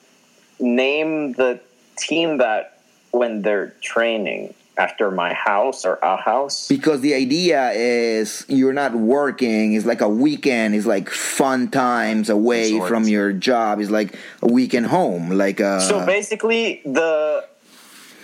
name 0.58 1.34
the 1.34 1.60
team 1.96 2.38
that 2.38 2.80
when 3.12 3.42
they're 3.42 3.68
training 3.80 4.54
after 4.78 5.10
my 5.10 5.34
house 5.34 5.84
or 5.84 5.96
a 6.02 6.16
house? 6.16 6.66
because 6.68 7.00
the 7.02 7.14
idea 7.14 7.70
is 7.72 8.44
you're 8.48 8.72
not 8.72 8.94
working 8.94 9.74
it's 9.74 9.84
like 9.86 10.00
a 10.00 10.08
weekend 10.08 10.74
it's 10.74 10.86
like 10.86 11.10
fun 11.10 11.68
times 11.70 12.30
away 12.30 12.72
Resort. 12.72 12.88
from 12.88 13.04
your 13.08 13.32
job 13.32 13.80
it's 13.80 13.90
like 13.90 14.16
a 14.40 14.46
weekend 14.50 14.86
home 14.86 15.28
like 15.30 15.60
uh 15.60 15.78
so 15.80 16.04
basically, 16.06 16.80
the 16.84 17.44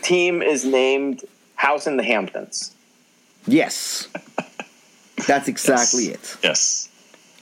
team 0.03 0.41
is 0.43 0.65
named 0.65 1.23
House 1.57 1.87
in 1.87 1.97
the 1.99 2.03
Hamptons. 2.05 2.75
yes 3.47 4.09
that's 5.27 5.49
exactly 5.49 6.05
it 6.07 6.37
Yes. 6.43 6.89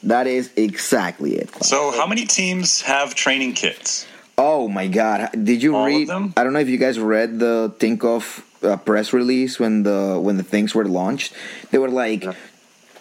that 0.03 0.27
is 0.27 0.51
exactly 0.57 1.37
it 1.37 1.49
So, 1.65 1.91
how 1.93 2.07
many 2.07 2.25
teams 2.27 2.81
have 2.83 3.15
training 3.15 3.53
kits? 3.55 4.07
oh 4.39 4.67
my 4.69 4.87
god 4.89 5.31
did 5.45 5.63
you 5.63 5.75
All 5.77 5.83
of 5.83 5.87
read 5.87 6.09
them? 6.09 6.33
i 6.37 6.43
don't 6.45 6.53
know 6.53 6.59
if 6.61 6.69
you 6.69 6.79
guys 6.79 6.99
read 6.99 7.39
the 7.39 7.73
tinkoff 7.79 8.43
uh, 8.63 8.77
press 8.79 9.13
release 9.13 9.59
when 9.59 9.83
the 9.83 10.19
when 10.21 10.37
the 10.37 10.43
things 10.43 10.75
were 10.75 10.85
launched 10.87 11.33
they 11.71 11.79
were 11.79 11.91
like 11.91 12.25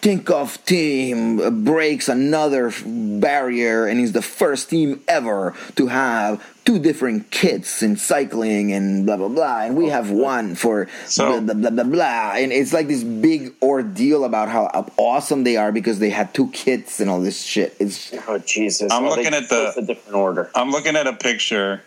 Tinkoff 0.02 0.64
team 0.66 1.64
breaks 1.64 2.08
another 2.08 2.70
barrier 2.84 3.86
and 3.86 3.98
is 3.98 4.12
the 4.12 4.22
first 4.22 4.70
team 4.70 5.02
ever 5.08 5.54
to 5.74 5.88
have 5.88 6.44
two 6.64 6.78
different 6.78 7.30
kits 7.30 7.82
in 7.82 7.96
cycling 7.96 8.72
and 8.72 9.06
blah 9.06 9.16
blah 9.16 9.28
blah. 9.28 9.62
And 9.62 9.74
we 9.76 9.88
have 9.88 10.10
one 10.10 10.54
for 10.54 10.86
So- 11.06 11.40
blah, 11.40 11.54
blah 11.54 11.70
blah 11.70 11.82
blah 11.82 11.84
blah. 11.84 12.32
And 12.36 12.52
it's 12.52 12.72
like 12.72 12.86
this 12.88 13.02
big 13.02 13.54
ordeal 13.62 14.24
about 14.24 14.48
how 14.48 14.66
awesome 14.96 15.42
they 15.44 15.56
are 15.56 15.72
because 15.72 15.98
they 15.98 16.10
had 16.10 16.32
two 16.34 16.48
kits 16.50 17.00
and 17.00 17.08
all 17.10 17.20
this 17.20 17.42
shit. 17.42 17.74
It's 17.80 18.12
Oh 18.28 18.38
Jesus! 18.38 18.92
I'm 18.92 19.04
Oh, 19.06 19.08
looking 19.08 19.34
at 19.34 19.48
the- 19.48 19.72
chose 19.72 19.76
a 19.78 19.82
different 19.82 20.14
order. 20.16 20.50
I'm 20.54 20.70
looking 20.70 20.94
at 20.94 21.06
a 21.08 21.14
picture. 21.14 21.82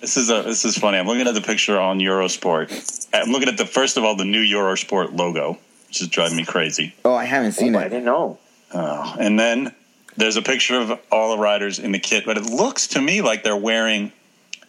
This 0.00 0.16
is 0.16 0.30
a 0.30 0.42
this 0.42 0.64
is 0.64 0.76
funny. 0.76 0.98
I'm 0.98 1.06
looking 1.06 1.26
at 1.26 1.34
the 1.34 1.40
picture 1.40 1.78
on 1.80 1.98
Eurosport. 1.98 3.06
I'm 3.14 3.30
looking 3.30 3.48
at 3.48 3.56
the 3.56 3.66
first 3.66 3.96
of 3.96 4.04
all 4.04 4.14
the 4.16 4.24
new 4.24 4.42
Eurosport 4.42 5.16
logo, 5.16 5.58
which 5.88 6.02
is 6.02 6.08
driving 6.08 6.36
me 6.36 6.44
crazy. 6.44 6.94
oh, 7.04 7.14
I 7.14 7.24
haven't 7.24 7.52
seen 7.52 7.74
Oh, 7.74 7.78
I 7.78 7.84
didn't 7.84 8.04
know. 8.04 8.38
Oh, 8.74 9.16
and 9.18 9.38
then 9.38 9.74
there's 10.16 10.36
a 10.36 10.42
picture 10.42 10.78
of 10.78 11.00
all 11.10 11.34
the 11.36 11.42
riders 11.42 11.78
in 11.78 11.92
the 11.92 11.98
kit, 11.98 12.24
but 12.26 12.36
it 12.36 12.44
looks 12.44 12.88
to 12.88 13.00
me 13.00 13.22
like 13.22 13.42
they're 13.42 13.56
wearing 13.56 14.12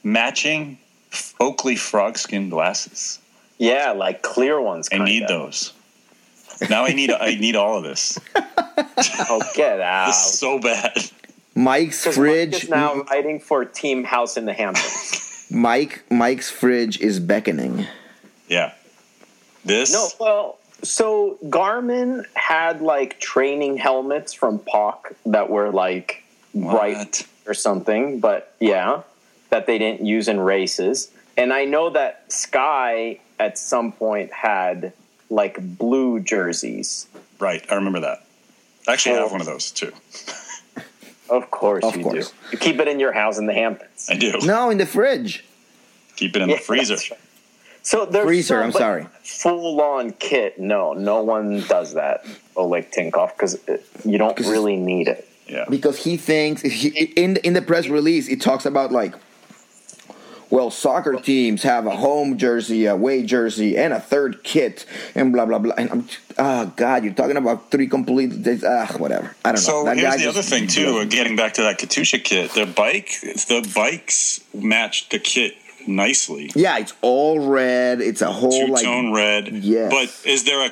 matching 0.04 0.78
Oakley 1.39 1.76
frog 1.76 2.18
skin 2.18 2.50
glasses. 2.50 3.20
Yeah, 3.58 3.91
like 3.91 4.22
clear 4.22 4.60
ones. 4.62 4.88
I 4.91 4.96
Kinda. 4.98 5.06
need 5.06 5.28
those. 5.28 5.74
Now 6.70 6.86
I 6.86 6.93
need 6.93 7.12
I 7.12 7.36
need 7.36 7.56
all 7.56 7.78
of 7.78 7.84
this. 7.84 8.18
Oh, 9.30 9.41
get 9.56 9.80
out! 9.82 10.08
This 10.08 10.26
is 10.34 10.39
so 10.39 10.60
bad. 10.60 10.98
Mike's 11.56 12.03
Because 12.03 12.18
Mike 12.18 12.26
fridge. 12.28 12.64
is 12.66 12.70
now 12.70 13.01
writing 13.03 13.39
for 13.39 13.64
Team 13.66 14.03
House 14.03 14.38
in 14.38 14.45
the 14.45 14.53
Hamptons. 14.53 15.47
Mike 15.51 16.03
Mike's 16.12 16.49
fridge 16.49 16.99
is 16.99 17.20
beckoning. 17.20 17.88
Yeah. 18.47 18.74
This 19.64 19.93
no, 19.93 20.10
well, 20.20 20.60
so 20.84 21.38
Garmin 21.45 22.26
had 22.36 22.82
like 22.82 23.20
training 23.20 23.78
helmets 23.78 24.34
from 24.34 24.60
POC 24.60 25.14
that 25.28 25.49
were 25.49 25.72
like 25.72 26.24
bright 26.53 27.26
or 27.47 27.53
something, 27.53 28.20
but 28.20 28.53
yeah, 28.60 29.01
that 29.49 29.66
they 29.66 29.78
didn't 29.78 30.06
use 30.06 30.28
in 30.28 30.39
races. 30.39 31.10
And 31.38 31.51
I 31.53 31.66
know 31.66 31.89
that 31.91 32.32
Sky 32.32 33.20
at 33.39 33.58
some 33.58 33.91
point 33.91 34.32
had 34.34 34.93
like 35.30 35.58
blue 35.78 36.20
jerseys. 36.20 37.08
Right, 37.39 37.66
I 37.72 37.76
remember 37.76 38.01
that. 38.01 38.24
Actually, 38.88 39.16
I 39.16 39.20
have 39.22 39.30
Oh. 39.30 39.32
one 39.32 39.41
of 39.41 39.47
those 39.47 39.72
too. 39.72 39.91
Of 41.30 41.49
course 41.51 41.84
Of 41.84 41.95
you 41.97 42.03
course. 42.03 42.30
do. 42.32 42.36
You 42.51 42.57
keep 42.57 42.80
it 42.80 42.88
in 42.88 42.99
your 42.99 43.11
house 43.11 43.38
in 43.38 43.45
the 43.47 43.53
Hamptons. 43.53 44.07
I 44.09 44.15
do. 44.15 44.34
No, 44.43 44.69
in 44.69 44.78
the 44.78 44.86
fridge. 44.86 45.43
Keep 46.15 46.36
it 46.36 46.41
in 46.43 46.49
Yeah, 46.49 46.55
the 46.57 46.61
freezer. 46.61 46.95
right. 46.95 47.19
So 47.82 48.05
there's 48.05 48.26
Freezer, 48.26 48.57
no, 48.59 48.63
I'm 48.63 48.71
sorry. 48.71 49.05
Full 49.23 49.80
on 49.80 50.11
kit. 50.13 50.59
No, 50.59 50.93
no 50.93 51.21
one 51.21 51.61
does 51.67 51.93
that. 51.93 52.26
Oleg 52.55 52.89
Tinkoff 52.91 53.34
because 53.34 53.55
uh, 53.69 53.78
you 54.03 54.17
don't 54.17 54.36
'Cause- 54.36 54.47
really 54.49 54.76
need 54.76 55.07
it. 55.07 55.28
Yeah. 55.47 55.65
because 55.69 56.03
he 56.03 56.17
thinks 56.17 56.61
he, 56.63 56.88
in 57.15 57.38
in 57.38 57.53
the 57.53 57.61
press 57.61 57.88
release 57.88 58.28
it 58.28 58.41
talks 58.41 58.65
about 58.65 58.91
like 58.91 59.13
well 60.56 60.72
soccer 60.72 61.14
teams 61.20 61.64
have 61.64 61.86
a 61.86 61.95
home 62.06 62.38
jersey 62.38 62.86
a 62.86 62.93
away 62.93 63.24
jersey 63.26 63.78
and 63.78 63.91
a 63.93 63.99
third 63.99 64.41
kit 64.43 64.86
and 65.14 65.34
blah 65.34 65.45
blah 65.45 65.60
blah. 65.60 65.74
And 65.78 65.89
i'm 65.91 66.01
oh 66.38 66.66
god 66.78 67.03
you're 67.03 67.14
talking 67.14 67.36
about 67.38 67.70
three 67.72 67.88
complete 67.88 68.32
ah 68.66 68.88
whatever. 68.97 69.36
I 69.43 69.51
don't 69.51 69.56
know. 69.56 69.84
So 69.84 69.86
here's 69.86 70.16
the 70.16 70.24
just- 70.24 70.38
other 70.38 70.41
thing 70.53 70.68
too. 70.68 70.99
uh, 70.99 71.06
Getting 71.06 71.36
back 71.36 71.53
to 71.56 71.64
that 71.64 71.78
Katusha 71.80 72.24
kit, 72.24 72.51
the 72.51 72.66
bike, 72.66 73.10
the 73.51 73.60
bikes 73.76 74.39
matched 74.53 75.12
the 75.12 75.20
kit 75.20 75.53
nicely. 75.88 76.45
yeah 76.56 76.80
it's 76.80 76.93
all 77.01 77.36
red. 77.47 77.99
It's 78.01 78.22
a 78.22 78.32
whole 78.32 78.66
Two 78.68 78.72
like 78.74 78.84
tone 78.86 79.14
red. 79.14 79.49
Yeah, 79.49 79.89
But 79.89 80.08
is 80.26 80.45
there 80.45 80.66
a 80.66 80.72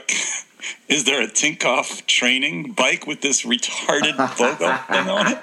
is 0.87 1.03
there 1.05 1.21
a 1.21 1.27
Tinkoff 1.27 2.05
training 2.05 2.71
bike 2.73 3.07
with 3.07 3.21
this 3.21 3.43
retarded 3.43 4.17
logo 4.39 4.55
thing 4.57 5.09
on 5.09 5.27
it? 5.27 5.41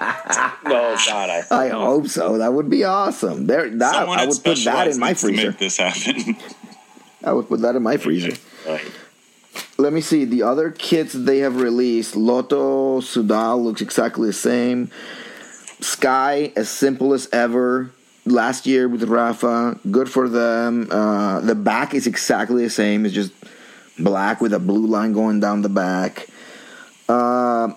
No, 0.64 0.96
God, 1.06 1.30
I. 1.30 1.44
i 1.50 1.68
hope 1.68 2.08
so. 2.08 2.38
That 2.38 2.52
would 2.52 2.70
be 2.70 2.84
awesome. 2.84 3.46
There 3.46 3.68
that 3.68 3.94
Someone 3.94 4.18
i 4.18 4.26
would 4.26 4.42
put 4.44 4.58
that 4.64 4.88
in 4.88 4.98
my 4.98 5.08
needs 5.08 5.20
to 5.20 5.26
freezer. 5.26 5.46
make 5.50 5.58
this 5.58 5.76
happen. 5.76 6.36
i 7.24 7.32
would 7.32 7.48
put 7.48 7.60
that 7.60 7.76
in 7.76 7.82
my 7.82 7.96
freezer. 7.96 8.36
Let 9.78 9.92
me 9.92 10.00
see. 10.00 10.24
The 10.24 10.42
other 10.42 10.70
kits 10.70 11.12
they 11.14 11.38
have 11.38 11.56
released 11.60 12.14
Lotto 12.16 13.00
Soudal 13.00 13.62
looks 13.62 13.80
exactly 13.80 14.26
the 14.28 14.32
same. 14.34 14.90
Sky 15.80 16.52
as 16.56 16.68
simple 16.68 17.14
as 17.14 17.28
ever. 17.32 17.90
Last 18.26 18.66
year 18.66 18.86
with 18.88 19.02
Rapha 19.08 19.78
good 19.90 20.10
for 20.10 20.28
them. 20.28 20.88
Uh, 20.90 21.40
the 21.40 21.54
back 21.54 21.94
is 21.94 22.06
exactly 22.06 22.62
the 22.64 22.70
same. 22.70 23.06
It's 23.06 23.14
just 23.14 23.32
black 24.02 24.40
with 24.40 24.52
a 24.52 24.58
blue 24.58 24.86
line 24.86 25.12
going 25.12 25.40
down 25.40 25.62
the 25.62 25.68
back 25.68 26.26
uh, 27.08 27.72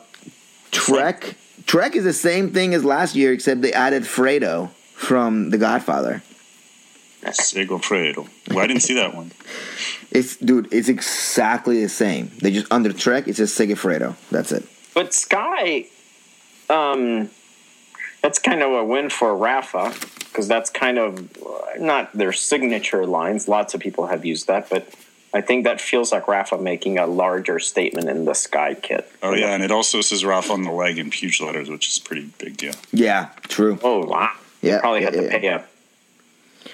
Trek 0.71 1.35
Trek 1.65 1.95
is 1.95 2.03
the 2.03 2.13
same 2.13 2.51
thing 2.51 2.73
as 2.73 2.83
last 2.83 3.15
year 3.15 3.33
except 3.33 3.61
they 3.61 3.73
added 3.73 4.03
Fredo 4.03 4.69
from 4.93 5.49
The 5.49 5.57
Godfather 5.57 6.21
Segafredo. 7.23 8.27
Well, 8.49 8.59
I 8.59 8.67
didn't 8.67 8.83
see 8.83 8.95
that 8.95 9.15
one. 9.15 9.31
it's 10.11 10.37
dude 10.37 10.71
it's 10.71 10.89
exactly 10.89 11.81
the 11.81 11.89
same 11.89 12.31
they 12.39 12.51
just 12.51 12.71
under 12.71 12.93
Trek 12.93 13.27
it 13.27 13.35
says 13.35 13.51
Segafredo 13.51 14.15
that's 14.29 14.51
it 14.51 14.63
But 14.93 15.13
Sky, 15.13 15.85
um, 16.69 17.29
that's 18.21 18.39
kind 18.39 18.61
of 18.61 18.71
a 18.71 18.85
win 18.85 19.09
for 19.09 19.29
Rapha 19.29 19.91
because 20.29 20.47
that's 20.47 20.69
kind 20.69 20.97
of 20.97 21.19
uh, 21.41 21.61
not 21.79 22.13
their 22.13 22.31
signature 22.31 23.05
lines. 23.05 23.47
Lots 23.47 23.73
of 23.73 23.81
people 23.81 24.07
have 24.07 24.25
used 24.25 24.47
that, 24.47 24.69
but 24.69 24.87
I 25.35 25.41
think 25.41 25.63
that 25.63 25.81
feels 25.81 26.11
like 26.11 26.25
Rapha 26.27 26.61
making 26.61 26.99
a 26.99 27.07
larger 27.07 27.59
statement 27.59 28.07
in 28.09 28.25
the 28.25 28.33
Sky 28.35 28.75
kit. 28.75 29.11
Oh 29.23 29.33
yeah, 29.33 29.53
and 29.53 29.63
it 29.63 29.71
also 29.71 30.01
says 30.01 30.23
Rapha 30.23 30.51
on 30.51 30.61
the 30.63 30.71
leg 30.71 30.97
in 30.99 31.09
huge 31.11 31.41
letters, 31.41 31.69
which 31.69 31.87
is 31.87 31.97
a 31.97 32.01
pretty 32.01 32.29
big 32.37 32.55
deal. 32.57 32.73
yeah 32.91 33.29
true 33.47 33.79
Oh 33.83 34.05
wow! 34.05 34.31
Yeah, 34.61 34.79
probably 34.79 35.03
had 35.03 35.15
yeah, 35.15 35.21
to 35.21 35.25
yeah. 35.27 35.39
pay 35.39 35.47
a 35.47 35.65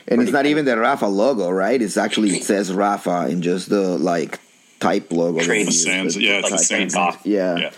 And 0.09 0.21
it's 0.21 0.31
not 0.31 0.45
even 0.45 0.65
the 0.65 0.75
Rapha 0.75 1.09
logo, 1.11 1.49
right? 1.49 1.81
It's 1.81 1.97
actually 1.97 2.31
it 2.31 2.43
says 2.43 2.69
Rapha 2.71 3.29
in 3.29 3.41
just 3.41 3.69
the 3.69 3.97
like 3.97 4.39
type 4.79 5.11
logo. 5.11 5.39
Trade 5.39 5.59
they 5.61 5.63
The 5.63 5.71
use, 5.71 5.83
Sands, 5.83 6.15
the- 6.15 6.21
yeah, 6.23 6.41
the 6.41 6.47
it's 6.47 6.67
the 6.67 6.75
type. 6.77 6.91
Sands. 6.91 7.25
Yeah, 7.25 7.57
Yeah. 7.57 7.71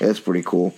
that's 0.00 0.20
pretty 0.20 0.42
cool. 0.44 0.74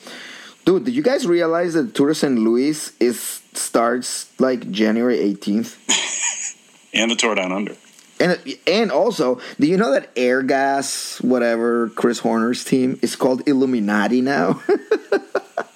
Dude, 0.64 0.84
did 0.84 0.94
you 0.94 1.02
guys 1.02 1.26
realize 1.26 1.74
that 1.74 1.94
Tour 1.94 2.08
de 2.08 2.14
San 2.14 2.36
Luis 2.44 2.92
is 3.00 3.18
starts 3.54 4.30
like 4.38 4.70
January 4.70 5.18
eighteenth? 5.18 5.76
And 6.92 7.08
the 7.10 7.14
Tour 7.16 7.36
Down 7.36 7.52
Under. 7.52 7.76
And 8.20 8.38
and 8.66 8.92
also, 8.92 9.40
do 9.58 9.66
you 9.66 9.76
know 9.78 9.90
that 9.92 10.14
Airgas, 10.14 11.22
whatever 11.24 11.88
Chris 11.90 12.18
Horner's 12.18 12.62
team, 12.64 12.98
is 13.02 13.16
called 13.16 13.42
Illuminati 13.48 14.20
now? 14.20 14.60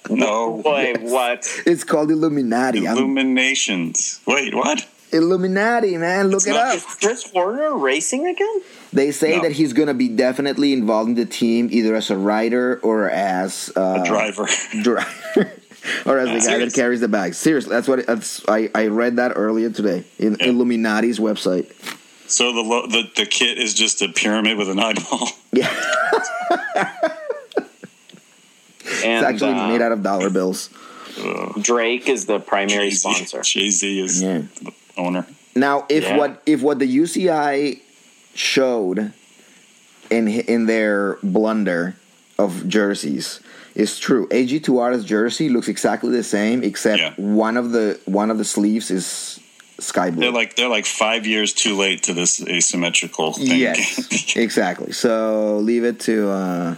No. 0.07 0.61
Wait, 0.63 1.01
what? 1.01 1.49
it's 1.65 1.83
called 1.83 2.11
Illuminati. 2.11 2.87
I'm- 2.87 2.95
Illuminations. 2.95 4.21
Wait, 4.27 4.53
what? 4.53 4.85
Illuminati, 5.11 5.97
man, 5.97 6.27
look 6.27 6.37
It's 6.37 6.47
it 6.47 6.51
not- 6.51 6.67
up. 6.67 6.75
Is 6.75 6.83
Chris 7.01 7.31
Horner 7.31 7.75
racing 7.75 8.27
again? 8.27 8.61
They 8.93 9.11
say 9.11 9.37
No. 9.37 9.41
that 9.43 9.53
he's 9.53 9.73
going 9.73 9.87
to 9.87 9.93
be 9.95 10.07
definitely 10.07 10.73
involved 10.73 11.09
in 11.09 11.15
the 11.15 11.25
team, 11.25 11.69
either 11.71 11.95
as 11.95 12.11
a 12.11 12.17
rider 12.17 12.79
or 12.83 13.09
as 13.09 13.71
uh, 13.75 14.01
A 14.03 14.05
driver. 14.07 14.45
driver, 14.83 15.07
or 16.05 16.19
as 16.19 16.29
the 16.43 16.49
guy 16.49 16.59
that 16.59 16.73
carries 16.73 17.01
the 17.01 17.07
bag. 17.07 17.33
Seriously, 17.33 17.71
that's 17.71 17.87
what 17.87 17.99
it, 17.99 18.07
that's, 18.07 18.47
I 18.47 18.69
I 18.75 18.87
read 18.87 19.15
that 19.15 19.33
earlier 19.35 19.69
today 19.71 20.03
in 20.19 20.37
Yeah. 20.39 20.47
Illuminati's 20.49 21.19
website. 21.19 21.71
So 22.27 22.53
the, 22.53 22.61
lo- 22.61 22.87
the 22.87 23.09
the 23.15 23.25
kit 23.25 23.57
is 23.57 23.73
just 23.73 24.01
a 24.01 24.09
pyramid 24.09 24.57
with 24.57 24.69
an 24.69 24.79
eyeball. 24.79 25.29
Yeah, 25.53 25.69
And 29.03 29.25
it's 29.25 29.25
actually 29.43 29.53
uh, 29.53 29.67
made 29.67 29.81
out 29.81 29.91
of 29.91 30.03
dollar 30.03 30.29
bills. 30.29 30.69
Drake 31.61 32.07
is 32.09 32.25
the 32.25 32.39
primary 32.39 32.89
Jay-Z 32.89 32.97
sponsor. 33.13 33.41
Jay-Z 33.41 33.99
is 33.99 34.21
Yeah. 34.21 34.41
the 34.61 34.73
owner. 34.97 35.25
Now, 35.55 35.85
if 35.89 36.03
Yeah. 36.03 36.17
what 36.17 36.41
if 36.45 36.61
what 36.61 36.79
the 36.79 36.85
UCI 36.97 37.79
showed 38.33 39.13
in 40.09 40.27
in 40.27 40.65
their 40.65 41.17
blunder 41.23 41.95
of 42.37 42.67
jerseys 42.67 43.39
is 43.75 43.97
true, 43.97 44.27
AG2R's 44.27 45.03
jersey 45.05 45.49
looks 45.49 45.67
exactly 45.67 46.11
the 46.11 46.23
same, 46.23 46.63
except 46.63 46.99
Yeah. 46.99 47.13
one 47.17 47.57
of 47.57 47.71
the 47.71 47.99
one 48.05 48.29
of 48.29 48.37
the 48.37 48.45
sleeves 48.45 48.91
is 48.91 49.39
sky 49.79 50.09
blue. 50.11 50.21
They're 50.21 50.31
like 50.31 50.55
they're 50.55 50.69
like 50.69 50.85
five 50.85 51.25
years 51.27 51.53
too 51.53 51.75
late 51.75 52.03
to 52.03 52.13
this 52.13 52.41
asymmetrical 52.41 53.33
thing. 53.33 53.59
yes, 53.59 54.35
exactly. 54.35 54.91
So 54.93 55.57
leave 55.57 55.83
it 55.83 55.99
to. 56.01 56.29
Uh, 56.29 56.75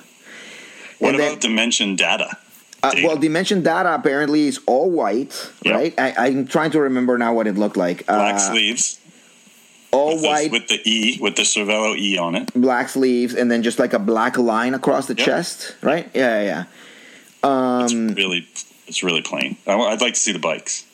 what 0.99 1.11
and 1.11 1.19
then- 1.19 1.27
about 1.31 1.41
dimension 1.41 1.95
data? 1.95 2.37
Uh, 2.83 2.93
well, 3.03 3.17
dimension 3.17 3.63
data 3.63 3.93
apparently 3.95 4.47
is 4.47 4.59
all 4.67 4.89
white, 4.89 5.51
Yeah. 5.65 5.73
right? 5.73 5.93
I, 5.99 6.13
I'm 6.27 6.45
trying 6.45 6.69
to 6.71 6.79
remember 6.81 7.17
now 7.17 7.33
what 7.33 7.47
it 7.47 7.55
looked 7.57 7.75
like. 7.75 8.05
Black 8.05 8.35
uh, 8.35 8.37
sleeves 8.37 8.99
all 9.91 10.13
with, 10.13 10.21
the, 10.21 10.27
white, 10.27 10.51
with 10.51 10.67
the 10.67 10.79
E 10.87 11.17
with 11.19 11.35
the 11.35 11.41
Cervelo 11.41 11.97
E 11.97 12.17
on 12.19 12.35
it. 12.35 12.53
black 12.53 12.89
sleeves, 12.89 13.33
and 13.33 13.49
then 13.49 13.63
just 13.63 13.79
like 13.79 13.93
a 13.93 13.99
black 13.99 14.37
line 14.37 14.75
across 14.75 15.07
the 15.07 15.15
Yep. 15.15 15.25
chest, 15.25 15.75
right? 15.81 16.07
Yeah, 16.13 16.41
yeah. 16.41 16.45
yeah. 17.43 17.83
It's 17.83 17.93
Um, 17.93 18.09
really 18.13 18.47
it's 18.87 19.01
really 19.03 19.21
plain. 19.23 19.57
I, 19.65 19.75
would 19.75 19.99
like 20.01 20.13
to 20.13 20.19
see 20.19 20.31
the 20.31 20.39
bikes. 20.39 20.85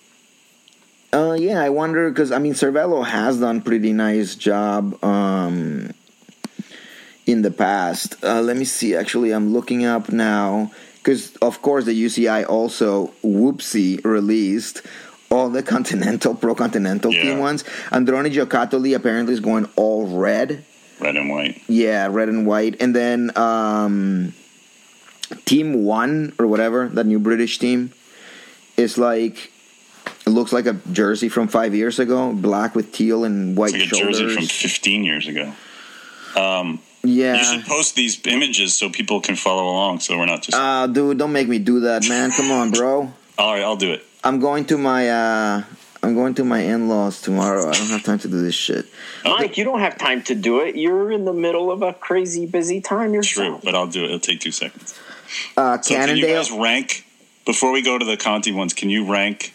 Uh, 1.14 1.34
yeah, 1.40 1.62
I 1.62 1.70
wonder 1.70 2.10
because 2.10 2.32
I 2.32 2.40
mean, 2.40 2.54
Cervelo 2.54 3.06
has 3.06 3.40
done 3.40 3.62
pretty 3.62 3.94
nice 3.94 4.34
job 4.36 5.02
um, 5.04 5.94
in 7.28 7.44
the 7.44 7.52
past. 7.52 8.16
Uh, 8.24 8.42
let 8.42 8.58
me 8.58 8.66
see. 8.66 8.96
Actually, 8.96 9.32
I'm 9.32 9.54
looking 9.54 9.86
up 9.86 10.12
now 10.12 10.72
because, 10.96 11.36
of 11.38 11.62
course, 11.62 11.86
the 11.86 11.94
UCI 12.06 12.48
also 12.50 13.14
whoopsie 13.24 14.04
released 14.04 14.82
all 15.30 15.50
the 15.50 15.62
Continental 15.76 16.34
Pro 16.34 16.56
Continental 16.56 17.14
Yeah. 17.14 17.22
team 17.24 17.38
ones. 17.40 17.64
Androni 17.92 18.34
Giocattoli 18.34 18.96
apparently 18.96 19.34
is 19.34 19.40
going 19.40 19.68
all 19.76 20.08
red. 20.08 20.66
Red 21.00 21.16
and 21.16 21.30
white. 21.30 21.62
Yeah, 21.68 22.08
red 22.10 22.30
and 22.30 22.48
white, 22.48 22.78
and 22.82 22.96
then 22.96 23.32
um, 23.38 24.34
Team 25.46 25.84
One 25.86 26.34
or 26.40 26.48
whatever 26.48 26.88
that 26.90 27.06
new 27.06 27.20
British 27.20 27.60
team 27.60 27.94
is 28.78 28.98
like. 28.98 29.52
It 30.26 30.30
looks 30.30 30.54
like 30.54 30.66
a 30.66 30.74
jersey 30.92 31.28
from 31.30 31.48
five 31.48 31.76
years 31.76 32.00
ago, 32.00 32.32
black 32.34 32.76
with 32.76 32.92
teal 32.94 33.24
and 33.26 33.58
white 33.58 33.74
It's 33.74 33.84
like 33.84 33.92
a 33.92 33.96
shoulders. 33.96 34.20
jersey 34.20 34.36
from 34.36 34.46
15 34.46 35.04
years 35.04 35.28
ago. 35.28 35.54
yeah. 37.04 37.36
You 37.38 37.44
should 37.44 37.66
post 37.66 37.96
these 37.96 38.20
images 38.26 38.76
so 38.76 38.90
people 38.90 39.20
can 39.22 39.36
follow 39.36 39.64
along. 39.70 40.00
So 40.00 40.18
we're 40.18 40.26
not 40.26 40.42
just. 40.44 40.58
Uh, 40.58 40.88
dude, 40.88 41.18
don't 41.18 41.34
make 41.34 41.48
me 41.48 41.60
do 41.60 41.82
that, 41.82 42.08
man. 42.08 42.32
Come 42.32 42.52
on, 42.52 42.72
bro. 42.72 43.12
all 43.38 43.54
right, 43.54 43.62
I'll 43.64 43.76
do 43.76 43.92
it. 43.92 44.04
I'm 44.24 44.40
going 44.40 44.64
to 44.66 44.78
my 44.78 45.10
uh, 45.10 45.64
I'm 46.02 46.16
going 46.16 46.34
to 46.36 46.46
my 46.46 46.60
in-laws 46.60 47.22
tomorrow. 47.22 47.68
I 47.70 47.74
don't 47.74 47.88
have 47.90 48.04
time 48.04 48.20
to 48.20 48.28
do 48.30 48.42
this 48.42 48.56
shit. 48.56 48.86
Mike, 49.26 49.58
you 49.58 49.66
don't 49.66 49.80
have 49.80 49.98
time 49.98 50.24
to 50.24 50.36
do 50.36 50.62
it. 50.62 50.76
You're 50.78 51.12
in 51.12 51.26
the 51.26 51.34
middle 51.34 51.70
of 51.72 51.82
a 51.82 51.94
crazy 51.94 52.46
busy 52.46 52.80
time 52.80 53.14
You're. 53.14 53.24
True, 53.24 53.60
but 53.64 53.76
I'll 53.76 53.88
do 53.88 54.02
it. 54.04 54.06
It'll 54.06 54.20
take 54.20 54.40
two 54.40 54.52
seconds. 54.52 54.98
Uh, 55.58 55.82
So 55.82 55.96
can 55.96 56.16
you 56.16 56.26
guys 56.26 56.52
rank 56.52 57.06
before 57.46 57.72
we 57.74 57.82
go 57.82 57.98
to 57.98 58.06
the 58.06 58.16
Conti 58.16 58.54
ones? 58.54 58.74
Can 58.74 58.90
you 58.90 59.12
rank 59.12 59.54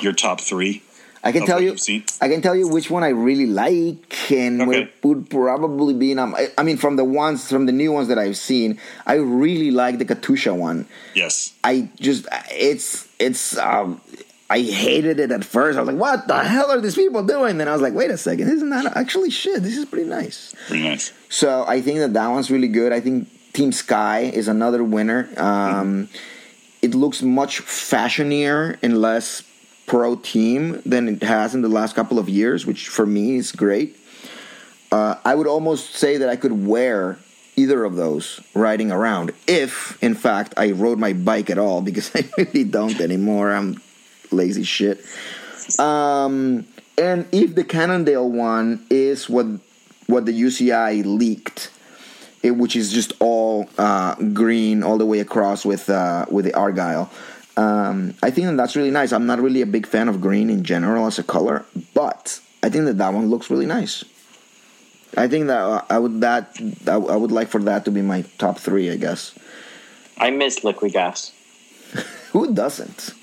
your 0.00 0.12
top 0.12 0.40
three? 0.40 0.82
I 1.24 1.32
can 1.32 1.44
tell 1.44 1.60
you. 1.60 1.76
I 2.20 2.28
can 2.28 2.40
tell 2.40 2.54
you 2.54 2.68
which 2.68 2.88
one 2.88 3.02
I 3.02 3.08
really 3.08 3.46
like, 3.46 4.30
and 4.30 4.62
Okay. 4.62 4.88
would, 5.02 5.28
probably 5.28 5.92
be. 5.94 6.12
In, 6.12 6.20
um, 6.20 6.34
I, 6.36 6.48
I 6.56 6.62
mean, 6.62 6.76
from 6.76 6.94
the 6.94 7.04
ones 7.04 7.48
from 7.50 7.66
the 7.66 7.72
new 7.72 7.90
ones 7.90 8.06
that 8.08 8.18
I've 8.18 8.36
seen, 8.36 8.78
I 9.06 9.14
really 9.14 9.72
like 9.72 9.98
the 9.98 10.04
Katusha 10.04 10.54
one. 10.56 10.86
Yes. 11.14 11.52
I 11.64 11.88
just 11.98 12.26
it's 12.52 13.08
it's 13.18 13.58
um 13.58 14.00
I 14.48 14.60
hated 14.60 15.18
it 15.18 15.32
at 15.32 15.44
first. 15.44 15.76
I 15.76 15.80
was 15.80 15.88
like, 15.88 15.96
"What 16.00 16.28
the 16.28 16.38
hell 16.44 16.70
are 16.70 16.80
these 16.80 16.94
people 16.94 17.24
doing?" 17.24 17.58
Then 17.58 17.66
I 17.66 17.72
was 17.72 17.82
like, 17.82 17.94
"Wait 17.94 18.12
a 18.12 18.16
second, 18.18 18.48
isn't 18.48 18.70
that 18.70 18.96
actually 18.96 19.30
shit? 19.30 19.64
This 19.64 19.76
is 19.76 19.84
pretty 19.86 20.08
nice." 20.08 20.54
Pretty 20.68 20.84
nice. 20.84 21.12
So 21.28 21.64
I 21.66 21.80
think 21.80 21.98
that 21.98 22.12
that 22.12 22.28
one's 22.28 22.52
really 22.52 22.68
good. 22.68 22.92
I 22.92 23.00
think 23.00 23.26
Team 23.52 23.72
Sky 23.72 24.30
is 24.32 24.46
another 24.46 24.84
winner. 24.84 25.28
Um, 25.38 26.08
It 26.82 26.94
looks 26.94 27.20
much 27.22 27.62
fashionier 27.64 28.76
and 28.82 29.00
less 29.00 29.42
pro 29.86 30.16
team 30.16 30.82
than 30.84 31.08
it 31.08 31.22
has 31.22 31.54
in 31.54 31.62
the 31.62 31.68
last 31.68 31.94
couple 31.94 32.18
of 32.18 32.28
years, 32.28 32.66
which 32.66 32.88
for 32.88 33.06
me 33.06 33.36
is 33.36 33.52
great. 33.52 33.96
Uh, 34.92 35.16
I 35.24 35.34
would 35.34 35.46
almost 35.46 35.94
say 35.94 36.18
that 36.18 36.28
I 36.28 36.36
could 36.36 36.66
wear 36.66 37.18
either 37.56 37.84
of 37.84 37.96
those 37.96 38.40
riding 38.54 38.92
around 38.92 39.32
if, 39.46 40.00
in 40.02 40.14
fact, 40.14 40.54
I 40.56 40.72
rode 40.72 40.98
my 40.98 41.12
bike 41.12 41.50
at 41.50 41.58
all 41.58 41.80
because 41.88 42.10
I 42.14 42.24
really 42.36 42.64
don't 42.64 43.00
anymore. 43.00 43.52
I'm 43.52 43.80
lazy 44.30 44.64
shit. 44.64 45.04
Um, 45.78 46.66
and 46.98 47.26
if 47.32 47.54
the 47.54 47.64
Cannondale 47.64 48.30
one 48.30 48.86
is 48.90 49.28
what 49.28 49.46
what 50.06 50.24
the 50.24 50.40
UCI 50.40 51.04
leaked, 51.04 51.70
it, 52.42 52.52
which 52.52 52.76
is 52.76 52.92
just 52.92 53.12
all 53.18 53.68
uh, 53.76 54.14
green 54.14 54.84
all 54.84 54.98
the 54.98 55.06
way 55.06 55.18
across 55.18 55.64
with 55.64 55.90
uh, 55.90 56.26
with 56.30 56.44
the 56.44 56.54
Argyle. 56.54 57.10
Um, 57.56 58.14
I 58.22 58.30
think 58.30 58.46
that 58.48 58.56
that's 58.56 58.76
really 58.76 58.90
nice. 58.90 59.12
I'm 59.12 59.26
not 59.26 59.40
really 59.40 59.62
a 59.62 59.66
big 59.66 59.86
fan 59.86 60.08
of 60.08 60.20
green 60.20 60.50
in 60.50 60.62
general 60.62 61.06
as 61.06 61.18
a 61.18 61.22
color, 61.22 61.64
but 61.94 62.40
I 62.62 62.68
think 62.68 62.84
that 62.84 62.98
that 62.98 63.12
one 63.14 63.28
looks 63.30 63.50
really 63.50 63.66
nice. 63.66 64.04
I 65.16 65.28
think 65.28 65.46
that 65.46 65.60
uh, 65.62 65.82
I 65.88 65.98
would 65.98 66.20
that 66.20 66.58
I 66.86 66.92
I 66.94 67.16
would 67.16 67.32
like 67.32 67.48
for 67.48 67.62
that 67.62 67.84
to 67.86 67.90
be 67.90 68.02
my 68.02 68.22
top 68.36 68.58
three. 68.58 68.90
I 68.90 68.96
guess. 68.96 69.32
I 70.18 70.30
miss 70.30 70.60
Liquigas. 70.60 71.30
Who 72.32 72.52
doesn't? 72.52 73.14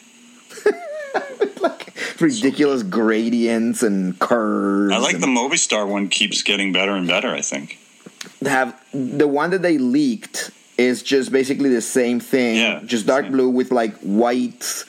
like 1.61 1.93
ridiculous 2.19 2.81
gradients 2.83 3.83
and 3.83 4.17
curves. 4.17 4.93
I 4.93 4.97
like 4.97 5.15
and- 5.15 5.23
the 5.23 5.27
Movistar 5.27 5.87
one 5.87 6.07
keeps 6.09 6.41
getting 6.41 6.73
better 6.73 6.91
and 6.91 7.07
better, 7.07 7.29
I 7.29 7.41
think. 7.41 7.77
have 8.43 8.73
the 8.93 9.27
one 9.27 9.51
that 9.51 9.61
they 9.61 9.77
leaked 9.77 10.49
is 10.77 11.03
just 11.03 11.31
basically 11.31 11.69
the 11.69 11.81
same 11.81 12.19
thing, 12.19 12.55
Yeah, 12.57 12.81
just 12.85 13.05
dark 13.05 13.25
same. 13.25 13.31
blue 13.33 13.49
with 13.49 13.71
like 13.71 13.95
white 13.99 14.83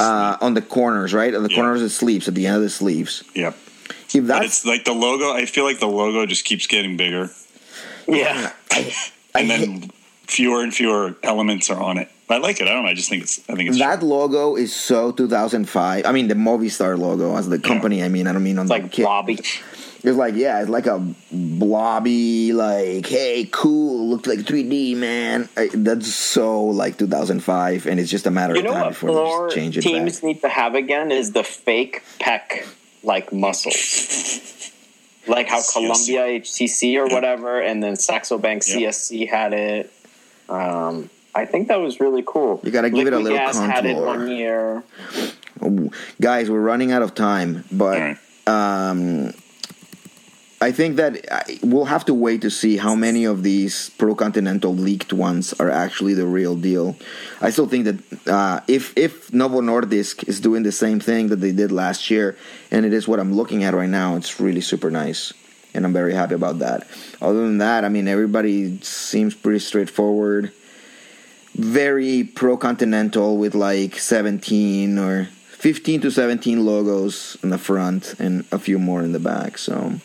uh, 0.00 0.36
on 0.40 0.54
the 0.54 0.62
corners, 0.62 1.14
right? 1.14 1.34
On 1.34 1.42
the 1.42 1.48
Yeah. 1.50 1.56
corners 1.56 1.80
of 1.80 1.86
the 1.88 1.90
sleeves, 1.94 2.28
at 2.28 2.34
the 2.34 2.46
end 2.46 2.56
of 2.56 2.62
the 2.62 2.70
sleeves. 2.70 3.22
Yep. 3.34 3.56
If 4.14 4.26
But 4.26 4.26
that's 4.26 4.46
it's 4.46 4.64
like 4.66 4.84
the 4.84 4.92
logo, 4.92 5.32
I 5.32 5.46
feel 5.46 5.64
like 5.64 5.80
the 5.80 5.86
logo 5.88 6.26
just 6.26 6.44
keeps 6.44 6.66
getting 6.66 6.96
bigger. 6.96 7.30
Yeah. 8.06 8.52
And 9.34 9.50
then 9.50 9.90
fewer 10.26 10.62
and 10.62 10.74
fewer 10.74 11.16
elements 11.22 11.70
are 11.70 11.80
on 11.80 11.98
it. 11.98 12.08
I 12.30 12.38
like 12.38 12.60
it. 12.60 12.68
I 12.68 12.72
don't 12.72 12.84
know. 12.84 12.88
I 12.88 12.94
just 12.94 13.08
think 13.08 13.22
it's, 13.22 13.40
I 13.48 13.54
think 13.54 13.68
it's, 13.68 13.78
that 13.78 14.02
logo 14.02 14.56
is 14.56 14.74
so 14.74 15.12
2005. 15.12 16.06
I 16.06 16.12
mean, 16.12 16.28
the 16.28 16.34
Movistar 16.34 16.98
logo 16.98 17.36
as 17.36 17.48
the 17.48 17.58
company. 17.58 18.02
I 18.02 18.08
mean, 18.08 18.26
I 18.26 18.32
don't 18.32 18.42
mean 18.42 18.58
on 18.58 18.66
It's 18.66 18.74
the 18.74 18.82
like 18.82 18.92
kit. 18.92 19.04
blobby. 19.04 19.38
It's 20.04 20.16
like 20.18 20.34
yeah, 20.34 20.60
it's 20.60 20.68
like 20.68 20.86
a 20.86 20.98
blobby, 21.32 22.52
like 22.52 23.06
hey, 23.06 23.48
cool, 23.50 24.08
looked 24.10 24.26
like 24.26 24.40
3D, 24.40 24.96
man. 24.96 25.48
I, 25.56 25.70
that's 25.72 26.14
so 26.14 26.62
like 26.64 26.98
2005, 26.98 27.86
and 27.86 27.98
it's 27.98 28.10
just 28.10 28.26
a 28.26 28.30
matter 28.30 28.52
You 28.54 28.60
of 28.60 28.64
know 28.66 28.72
time 28.72 28.80
what 28.82 28.88
before 28.90 29.08
they 29.10 29.14
more 29.16 29.46
just 29.46 29.56
change 29.56 29.78
it 29.78 29.80
teams 29.80 30.16
back. 30.20 30.24
need 30.24 30.40
to 30.42 30.48
have 30.50 30.74
again 30.74 31.10
is 31.10 31.32
the 31.32 31.42
fake 31.42 32.02
pec 32.20 32.66
like 33.02 33.32
muscles. 33.32 34.60
Like 35.26 35.48
how 35.48 35.60
CSC. 35.60 35.72
Columbia 35.72 36.20
HTC 36.40 36.96
or 36.98 37.06
whatever, 37.08 37.58
and 37.58 37.82
then 37.82 37.96
Saxo 37.96 38.36
Bank 38.36 38.62
Yeah. 38.66 38.90
CSC 38.90 39.26
had 39.26 39.54
it. 39.54 39.90
Um, 40.50 41.08
I 41.34 41.46
think 41.46 41.68
that 41.68 41.80
was 41.80 41.98
really 41.98 42.22
cool. 42.26 42.60
You 42.62 42.70
gotta 42.70 42.90
give 42.90 43.06
it 43.06 43.14
a 43.14 43.18
little 43.18 43.38
Gas 43.38 43.58
had 43.58 43.86
it 43.86 43.94
contour. 43.94 44.04
one 44.04 44.28
year. 44.30 44.82
Ooh, 45.62 45.90
guys, 46.20 46.50
we're 46.50 46.60
running 46.60 46.92
out 46.92 47.00
of 47.00 47.14
time, 47.14 47.64
but 47.72 47.96
All 48.02 48.14
right. 48.46 48.90
um, 48.90 49.32
I 50.64 50.72
think 50.72 50.96
that 50.96 51.12
we'll 51.62 51.84
have 51.84 52.06
to 52.06 52.14
wait 52.14 52.40
to 52.40 52.50
see 52.50 52.78
how 52.78 52.94
many 52.94 53.26
of 53.26 53.42
these 53.42 53.90
Pro 53.98 54.14
Continental 54.14 54.74
leaked 54.74 55.12
ones 55.12 55.52
are 55.60 55.68
actually 55.68 56.14
the 56.14 56.24
real 56.24 56.56
deal. 56.56 56.96
I 57.42 57.50
still 57.50 57.68
think 57.68 57.84
that 57.84 57.98
uh, 58.26 58.60
if 58.66 58.96
if 58.96 59.30
Novo 59.30 59.60
Nordisk 59.60 60.26
is 60.26 60.40
doing 60.40 60.62
the 60.62 60.72
same 60.72 61.00
thing 61.00 61.28
that 61.28 61.42
they 61.42 61.52
did 61.52 61.70
last 61.70 62.10
year, 62.10 62.38
and 62.70 62.86
it 62.86 62.94
is 62.94 63.06
what 63.06 63.20
I'm 63.20 63.34
looking 63.34 63.62
at 63.62 63.74
right 63.74 63.90
now, 63.90 64.16
it's 64.16 64.40
really 64.40 64.62
super 64.62 64.90
nice, 64.90 65.34
and 65.74 65.84
I'm 65.84 65.92
very 65.92 66.14
happy 66.14 66.34
about 66.34 66.60
that. 66.60 66.88
Other 67.20 67.42
than 67.42 67.58
that, 67.58 67.84
I 67.84 67.90
mean, 67.90 68.08
everybody 68.08 68.80
seems 68.80 69.34
pretty 69.34 69.58
straightforward. 69.58 70.50
Very 71.52 72.24
pro 72.24 72.56
continental 72.56 73.36
with 73.36 73.54
like 73.54 73.98
17 73.98 74.98
or 74.98 75.28
15 75.60 76.00
to 76.00 76.10
17 76.10 76.64
logos 76.64 77.36
in 77.42 77.50
the 77.50 77.58
front 77.58 78.14
and 78.18 78.46
a 78.50 78.58
few 78.58 78.78
more 78.78 79.02
in 79.02 79.12
the 79.12 79.20
back. 79.20 79.58
So, 79.58 80.00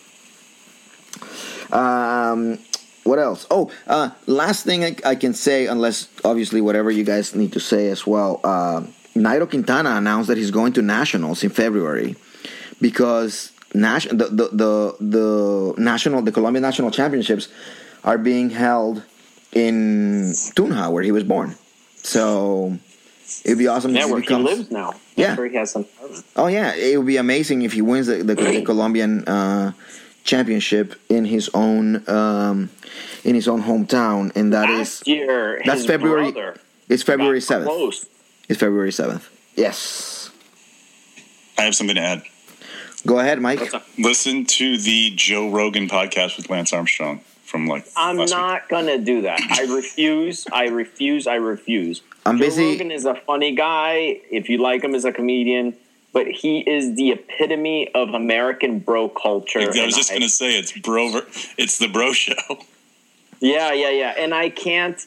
um, 1.72 2.60
what 3.04 3.20
else? 3.20 3.48
Oh, 3.50 3.72
uh, 3.88 4.12
last 4.28 4.66
thing 4.66 4.84
I, 4.84 4.96
I 5.06 5.16
can 5.16 5.34
say, 5.34 5.68
unless 5.68 6.08
obviously 6.24 6.62
whatever 6.62 6.92
you 6.92 7.04
guys 7.04 7.36
need 7.36 7.54
to 7.54 7.60
say 7.60 7.90
as 7.90 8.06
well. 8.06 8.40
Uh, 8.44 8.84
Nairo 9.16 9.50
Quintana 9.50 9.92
announced 9.92 10.28
that 10.28 10.38
he's 10.38 10.52
going 10.52 10.74
to 10.74 10.82
nationals 10.82 11.44
in 11.44 11.50
February 11.50 12.16
because 12.80 13.52
Nash, 13.74 14.06
the, 14.08 14.26
the 14.26 14.50
the 14.52 14.96
the 15.00 15.74
national 15.78 16.22
the 16.22 16.32
Colombian 16.32 16.62
national 16.62 16.92
championships 16.92 17.48
are 18.04 18.18
being 18.18 18.50
held 18.50 19.04
in 19.52 20.32
Tunja 20.56 20.92
where 20.92 21.04
he 21.04 21.12
was 21.12 21.24
born. 21.24 21.56
So 21.98 22.78
it'd 23.46 23.58
be 23.58 23.68
awesome 23.68 23.94
Yeah, 23.94 24.02
if 24.02 24.08
he 24.08 24.14
where 24.14 24.22
he 24.22 24.36
lives 24.36 24.72
now. 24.72 24.94
Yeah. 25.16 25.36
Where 25.36 25.48
he 25.48 25.56
has 25.58 25.72
some. 25.72 25.86
Oh 26.36 26.48
yeah, 26.48 26.74
it 26.74 26.98
would 26.98 27.06
be 27.08 27.18
amazing 27.18 27.62
if 27.62 27.74
he 27.74 27.82
wins 27.82 28.08
the, 28.08 28.24
the, 28.24 28.36
the 28.36 28.62
Colombian 28.66 29.26
uh, 29.28 29.74
championship 30.30 30.94
in 31.10 31.26
his 31.26 31.50
own 31.54 32.08
um, 32.08 32.70
in 33.24 33.34
his 33.36 33.48
own 33.48 33.64
hometown, 33.64 34.32
and 34.36 34.54
that 34.54 34.70
is 34.70 34.78
Last 34.78 35.08
year, 35.08 35.62
that's 35.66 35.80
his 35.82 35.88
February- 35.88 36.34
it's 36.88 37.04
February 37.04 37.42
seventh. 37.42 38.08
It's 38.48 38.60
February 38.60 38.92
seventh. 38.92 39.30
Yes. 39.56 40.30
I 41.58 41.64
have 41.64 41.76
something 41.76 41.96
to 41.96 42.02
add. 42.02 42.24
Go 43.06 43.20
ahead, 43.20 43.40
Mike. 43.42 43.62
Listen 43.98 44.46
to 44.46 44.78
the 44.78 45.12
Joe 45.16 45.50
Rogan 45.50 45.88
podcast 45.88 46.38
with 46.38 46.50
Lance 46.50 46.74
Armstrong 46.74 47.22
from 47.44 47.66
like. 47.68 47.86
I'm 47.98 48.18
last 48.18 48.30
week. 48.30 48.38
not 48.40 48.70
gonna 48.70 48.98
do 48.98 49.22
that. 49.24 49.40
I 49.52 49.64
refuse. 49.74 50.46
I 50.52 50.68
refuse. 50.68 51.26
I 51.28 51.36
refuse. 51.36 52.02
I'm 52.26 52.38
Joe 52.38 52.46
busy- 52.46 52.72
Rogan 52.72 52.92
is 52.92 53.06
a 53.06 53.16
funny 53.16 53.56
guy. 53.56 54.22
If 54.32 54.50
you 54.50 54.58
like 54.60 54.84
him 54.84 54.94
as 54.96 55.06
a 55.06 55.12
comedian, 55.12 55.76
but 56.14 56.28
he 56.28 56.60
is 56.60 56.96
the 56.96 57.12
epitome 57.12 57.90
of 57.94 58.10
American 58.10 58.80
bro 58.80 59.10
culture. 59.10 59.60
I 59.60 59.86
was 59.86 59.96
just 59.96 60.12
I- 60.12 60.20
to 60.20 60.30
say 60.30 60.52
it's 60.58 60.72
brover. 60.72 61.22
It's 61.58 61.78
the 61.78 61.88
bro 61.88 62.14
show. 62.14 62.34
Yeah, 63.42 63.72
yeah, 63.74 63.90
yeah. 63.92 64.16
And 64.18 64.34
I 64.34 64.50
can't. 64.50 65.00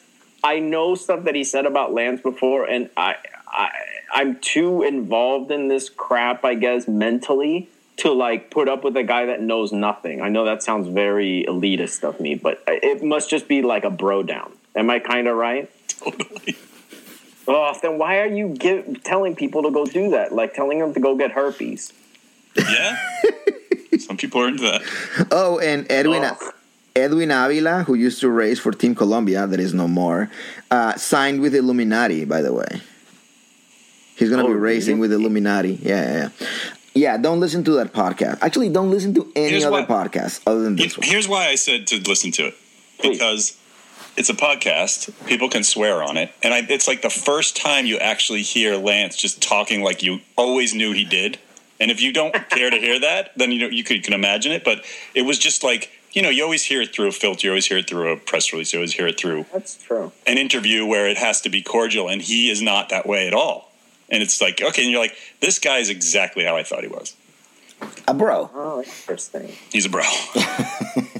I 0.43 0.59
know 0.59 0.95
stuff 0.95 1.23
that 1.25 1.35
he 1.35 1.43
said 1.43 1.65
about 1.65 1.93
Lance 1.93 2.21
before, 2.21 2.65
and 2.65 2.89
I, 2.97 3.15
I, 3.47 3.69
I'm 4.13 4.39
too 4.39 4.83
involved 4.83 5.51
in 5.51 5.67
this 5.69 5.87
crap, 5.89 6.43
I 6.43 6.55
guess, 6.55 6.87
mentally 6.87 7.69
to 7.97 8.11
like 8.11 8.49
put 8.49 8.67
up 8.67 8.83
with 8.83 8.97
a 8.97 9.03
guy 9.03 9.27
that 9.27 9.41
knows 9.41 9.71
nothing. 9.71 10.21
I 10.21 10.29
know 10.29 10.45
that 10.45 10.63
sounds 10.63 10.87
very 10.87 11.45
elitist 11.47 12.03
of 12.03 12.19
me, 12.19 12.35
but 12.35 12.61
it 12.67 13.03
must 13.03 13.29
just 13.29 13.47
be 13.47 13.61
like 13.61 13.83
a 13.85 13.89
bro 13.91 14.23
down. 14.23 14.51
Am 14.75 14.89
I 14.89 14.99
kind 14.99 15.27
of 15.27 15.37
right? 15.37 15.69
totally. 15.87 16.57
Oh, 17.47 17.75
then 17.81 17.97
why 17.97 18.19
are 18.19 18.27
you 18.27 18.49
give, 18.49 19.03
telling 19.03 19.35
people 19.35 19.63
to 19.63 19.71
go 19.71 19.85
do 19.85 20.11
that? 20.11 20.31
Like 20.33 20.53
telling 20.53 20.79
them 20.79 20.93
to 20.93 20.99
go 20.99 21.15
get 21.15 21.31
herpes. 21.31 21.91
Yeah. 22.57 22.97
Some 23.99 24.17
people 24.17 24.41
are 24.41 24.47
into 24.47 24.63
that. 24.63 24.81
Oh, 25.31 25.59
and 25.59 25.85
Edwin 25.91 26.23
Ugh. 26.23 26.53
Edwin 26.95 27.31
Avila, 27.31 27.83
who 27.83 27.95
used 27.95 28.19
to 28.21 28.29
race 28.29 28.59
for 28.59 28.71
Team 28.71 28.93
Colombia, 28.95 29.47
that 29.47 29.59
is 29.59 29.73
no 29.73 29.87
more, 29.87 30.29
uh, 30.71 30.95
signed 30.95 31.41
with 31.41 31.55
Illuminati. 31.55 32.23
By 32.25 32.41
the 32.41 32.53
way, 32.53 32.81
he's 34.15 34.29
gonna 34.29 34.43
Oh, 34.43 34.47
be 34.47 34.53
racing 34.53 34.99
really? 34.99 35.09
with 35.09 35.13
Illuminati. 35.13 35.79
Yeah, 35.81 36.01
yeah, 36.03 36.29
yeah. 36.39 36.47
Yeah, 36.95 37.17
don't 37.17 37.39
listen 37.39 37.63
to 37.63 37.71
that 37.71 37.91
podcast. 37.93 38.37
Actually, 38.43 38.69
don't 38.69 38.91
listen 38.91 39.15
to 39.15 39.31
any 39.35 39.49
Here's 39.51 39.63
other 39.65 39.71
what- 39.83 39.87
podcast 39.89 40.41
other 40.45 40.61
than 40.61 40.75
this 40.75 40.95
one. 40.97 41.07
Here's 41.07 41.27
why 41.27 41.47
I 41.47 41.55
said 41.55 41.87
to 41.87 41.97
listen 42.07 42.31
to 42.33 42.47
it 42.47 42.55
Please. 42.99 43.17
because 43.17 43.57
it's 44.15 44.29
a 44.29 44.33
podcast. 44.33 45.11
People 45.25 45.49
can 45.49 45.63
swear 45.63 46.03
on 46.03 46.17
it, 46.17 46.31
and 46.41 46.53
I, 46.53 46.59
it's 46.69 46.87
like 46.87 47.01
the 47.01 47.09
first 47.09 47.55
time 47.57 47.85
you 47.85 47.97
actually 47.97 48.41
hear 48.41 48.77
Lance 48.77 49.15
just 49.15 49.41
talking 49.41 49.81
like 49.81 50.03
you 50.03 50.19
always 50.35 50.73
knew 50.73 50.91
he 50.91 51.03
did. 51.05 51.39
And 51.79 51.89
if 51.91 51.99
you 52.01 52.13
don't 52.13 52.33
care 52.49 52.69
to 52.69 52.77
hear 52.77 52.99
that, 52.99 53.31
then 53.35 53.51
you 53.51 53.59
know 53.59 53.67
you 53.67 53.83
could, 53.83 54.03
can 54.03 54.13
imagine 54.13 54.51
it. 54.51 54.63
But 54.63 54.85
it 55.15 55.23
was 55.23 55.39
just 55.39 55.63
like 55.63 55.91
you 56.11 56.21
know 56.21 56.29
you 56.29 56.43
always 56.43 56.63
hear 56.63 56.81
it 56.81 56.93
through 56.93 57.07
a 57.07 57.11
filter, 57.11 57.47
you 57.47 57.51
always 57.51 57.65
hear 57.65 57.77
it 57.77 57.89
through 57.89 58.11
a 58.11 58.17
press 58.17 58.53
release, 58.53 58.73
you 58.73 58.79
always 58.79 58.93
hear 58.93 59.07
it 59.07 59.19
through 59.19 59.45
That's 59.51 59.75
true. 59.83 60.11
an 60.27 60.37
interview 60.37 60.85
where 60.85 61.07
it 61.07 61.17
has 61.17 61.41
to 61.41 61.49
be 61.49 61.61
cordial, 61.61 62.07
and 62.09 62.21
he 62.21 62.49
is 62.49 62.61
not 62.61 62.89
that 62.89 63.05
way 63.07 63.27
at 63.27 63.33
all. 63.33 63.71
And 64.09 64.21
it's 64.21 64.39
like 64.41 64.61
okay, 64.61 64.83
and 64.83 64.91
you're 64.91 65.01
like, 65.01 65.15
this 65.41 65.57
guy 65.59 65.77
is 65.79 65.89
exactly 65.89 66.43
how 66.43 66.55
I 66.55 66.63
thought 66.63 66.81
he 66.83 66.87
was. 66.87 67.15
A 68.07 68.13
bro. 68.13 68.49
Oh, 68.53 68.79
interesting. 68.81 69.51
He's 69.71 69.85
a 69.85 69.89
bro. 69.89 70.03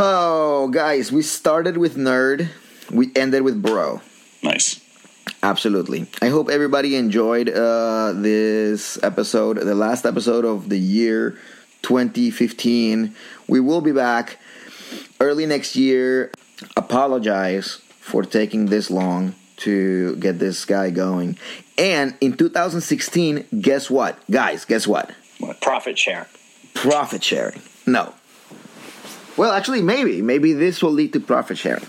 Oh, 0.00 0.68
guys, 0.68 1.10
we 1.10 1.22
started 1.22 1.76
with 1.76 1.96
nerd, 1.96 2.50
we 2.88 3.10
ended 3.16 3.42
with 3.42 3.60
bro. 3.60 4.00
nice. 4.44 4.80
Absolutely. 5.42 6.06
I 6.22 6.28
hope 6.28 6.48
everybody 6.50 6.94
enjoyed 6.94 7.48
uh, 7.48 8.12
this 8.12 9.02
episode, 9.02 9.56
the 9.58 9.74
last 9.74 10.06
episode 10.06 10.44
of 10.44 10.68
the 10.68 10.78
year 10.78 11.36
2015. 11.82 13.12
We 13.48 13.58
will 13.58 13.80
be 13.80 13.90
back 13.90 14.38
early 15.18 15.46
next 15.46 15.74
year. 15.74 16.30
Apologize 16.76 17.80
for 17.98 18.22
taking 18.22 18.66
this 18.66 18.92
long 18.92 19.34
to 19.58 20.14
get 20.16 20.38
this 20.38 20.64
guy 20.64 20.90
going. 20.90 21.36
And 21.76 22.16
in 22.20 22.36
2016, 22.36 23.46
guess 23.60 23.90
what? 23.90 24.16
Guys, 24.30 24.64
guess 24.64 24.86
what? 24.86 25.10
what? 25.40 25.60
Profit 25.60 25.98
share. 25.98 26.28
Profit 26.74 27.24
sharing. 27.24 27.62
No. 27.84 28.14
Well, 29.38 29.52
actually, 29.52 29.82
maybe. 29.82 30.20
Maybe 30.20 30.52
this 30.52 30.82
will 30.82 30.90
lead 30.90 31.12
to 31.14 31.20
profit 31.20 31.56
sharing. 31.58 31.86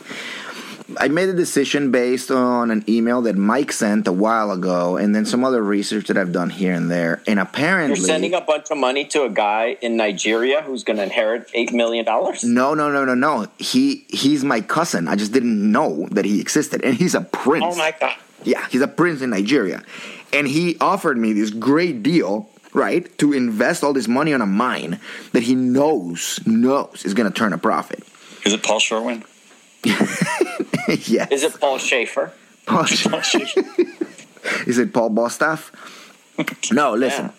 I 0.98 1.08
made 1.08 1.30
a 1.30 1.34
decision 1.34 1.92
based 1.92 2.32
on 2.32 2.72
an 2.72 2.84
email 2.90 3.22
that 3.24 3.36
Mike 3.36 3.72
sent 3.72 4.08
a 4.08 4.12
while 4.12 4.52
ago, 4.52 4.98
and 4.98 5.14
then 5.14 5.24
some 5.26 5.44
other 5.44 5.62
research 5.64 6.08
that 6.08 6.18
I've 6.18 6.32
done 6.32 6.50
here 6.50 6.74
and 6.74 6.90
there. 6.90 7.22
And 7.28 7.40
apparently, 7.40 8.00
You're 8.00 8.08
sending 8.08 8.34
a 8.34 8.42
bunch 8.42 8.72
of 8.72 8.78
money 8.78 9.06
to 9.06 9.24
a 9.24 9.30
guy 9.30 9.78
in 9.82 9.98
Nigeria 9.98 10.62
who's 10.64 10.84
going 10.84 10.98
to 10.98 11.04
inherit 11.04 11.50
eight 11.54 11.72
million 11.72 12.06
dollars. 12.06 12.44
no, 12.44 12.74
no, 12.74 12.92
no, 12.92 13.06
no, 13.06 13.14
no. 13.14 13.48
He 13.60 14.06
he's 14.10 14.44
my 14.44 14.62
cousin. 14.62 15.08
I 15.08 15.16
just 15.16 15.32
didn't 15.32 15.72
know 15.72 16.08
that 16.12 16.26
he 16.26 16.42
existed, 16.42 16.84
and 16.84 16.96
he's 16.96 17.14
a 17.14 17.22
prince. 17.22 17.66
Oh 17.68 17.76
my 17.78 17.94
god! 18.00 18.16
Yeah, 18.44 18.68
he's 18.70 18.82
a 18.82 18.88
prince 18.88 19.22
in 19.22 19.30
Nigeria. 19.30 19.84
And 20.34 20.48
he 20.48 20.76
offered 20.80 21.18
me 21.18 21.34
this 21.34 21.52
great 21.52 22.02
deal, 22.04 22.50
right, 22.74 23.18
to 23.18 23.34
invest 23.34 23.84
all 23.84 23.94
this 23.94 24.08
money 24.08 24.34
on 24.34 24.42
a 24.42 24.46
mine 24.46 25.00
that 25.34 25.44
he 25.44 25.56
knows, 25.56 26.40
knows 26.46 27.04
is 27.06 27.14
going 27.14 27.32
to 27.32 27.36
turn 27.36 27.54
a 27.54 27.58
profit. 27.58 28.04
Is 28.46 28.54
it 28.54 28.64
Paul 28.64 28.80
Sherwin? 28.80 29.24
yes. 29.84 31.32
Is 31.32 31.44
it 31.44 31.60
Paul 31.60 31.78
Schaefer? 31.78 32.32
Paul, 32.66 32.86
Schaefer. 32.86 33.64
is 34.68 34.78
it 34.78 34.94
Paul 34.94 35.10
Bostaff? 35.12 35.72
No, 36.72 36.94
listen. 36.94 37.32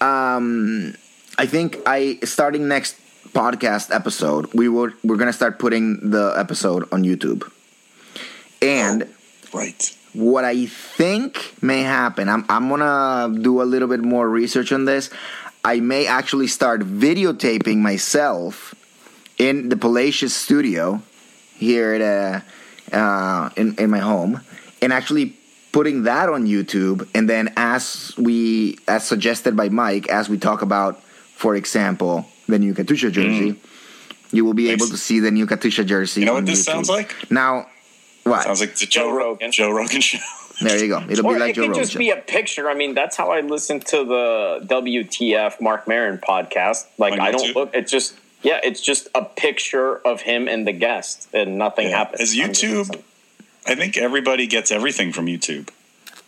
Um, 0.00 0.94
I 1.38 1.46
think 1.46 1.78
I 1.86 2.18
starting 2.24 2.68
next 2.68 2.96
podcast 3.32 3.94
episode, 3.94 4.52
we 4.54 4.68
will 4.68 4.90
we're 5.02 5.16
gonna 5.16 5.32
start 5.32 5.58
putting 5.58 6.10
the 6.10 6.32
episode 6.36 6.88
on 6.92 7.02
YouTube. 7.02 7.50
And 8.62 9.08
Right. 9.52 9.96
What 10.14 10.44
I 10.44 10.66
think 10.66 11.54
may 11.60 11.82
happen, 11.82 12.28
I'm 12.28 12.44
I'm 12.48 12.68
gonna 12.68 13.36
do 13.38 13.60
a 13.60 13.64
little 13.64 13.88
bit 13.88 14.00
more 14.00 14.28
research 14.28 14.72
on 14.72 14.84
this. 14.84 15.10
I 15.64 15.80
may 15.80 16.06
actually 16.06 16.46
start 16.46 16.82
videotaping 16.82 17.78
myself 17.78 18.74
in 19.38 19.68
the 19.68 19.76
Palacious 19.76 20.34
studio 20.34 21.02
here 21.56 21.94
at 21.94 22.02
uh, 22.92 22.96
uh, 22.96 23.50
in 23.56 23.74
in 23.76 23.90
my 23.90 23.98
home, 23.98 24.40
and 24.80 24.92
actually 24.92 25.34
putting 25.72 26.04
that 26.04 26.28
on 26.28 26.46
YouTube. 26.46 27.08
And 27.14 27.28
then, 27.28 27.52
as 27.56 28.14
we 28.16 28.78
as 28.86 29.06
suggested 29.06 29.56
by 29.56 29.68
Mike, 29.68 30.08
as 30.08 30.28
we 30.28 30.38
talk 30.38 30.62
about, 30.62 31.02
for 31.34 31.56
example, 31.56 32.26
the 32.46 32.58
new 32.58 32.72
Katusha 32.72 33.10
jersey, 33.10 33.56
you 34.30 34.44
will 34.44 34.54
be 34.54 34.70
able 34.70 34.86
to 34.86 34.96
see 34.96 35.18
the 35.18 35.32
new 35.32 35.46
Katusha 35.46 35.84
jersey. 35.84 36.20
You 36.20 36.26
know 36.26 36.34
what 36.34 36.46
this 36.46 36.62
YouTube. 36.62 36.72
sounds 36.72 36.88
like? 36.88 37.30
Now, 37.30 37.66
what? 38.24 38.42
Sounds 38.44 38.60
like 38.60 38.74
the 38.76 38.86
Joe 38.86 39.02
Joe, 39.10 39.16
Rogan. 39.16 39.52
Joe 39.52 39.70
Rogan 39.70 40.00
show. 40.00 40.18
there 40.62 40.78
you 40.82 40.88
go. 40.88 41.04
It'll 41.08 41.26
Or 41.26 41.34
be 41.34 41.40
like 41.40 41.50
it 41.50 41.54
Joe 41.56 41.62
could 41.62 41.68
Rogan. 41.70 41.82
just 41.82 41.92
show. 41.92 41.98
be 41.98 42.10
a 42.10 42.16
picture. 42.16 42.68
I 42.68 42.74
mean, 42.74 42.94
that's 42.94 43.16
how 43.16 43.30
I 43.30 43.40
listen 43.40 43.80
to 43.80 44.04
the 44.04 44.66
WTF 44.68 45.60
Marc 45.60 45.86
Maron 45.88 46.18
podcast. 46.18 46.86
Like, 46.98 47.14
oh, 47.18 47.22
I 47.22 47.30
don't 47.32 47.54
look. 47.54 47.70
It's 47.74 47.90
just 47.90 48.14
yeah, 48.42 48.60
it's 48.62 48.80
just 48.82 49.08
a 49.14 49.24
picture 49.24 49.96
of 50.06 50.20
him 50.22 50.48
and 50.48 50.66
the 50.66 50.72
guest, 50.72 51.28
and 51.32 51.56
nothing 51.58 51.88
Yeah. 51.88 51.98
happens. 51.98 52.20
Is 52.20 52.36
YouTube- 52.36 53.00
I 53.66 53.74
think 53.74 53.96
everybody 53.96 54.46
gets 54.46 54.70
everything 54.70 55.12
from 55.12 55.26
YouTube. 55.26 55.68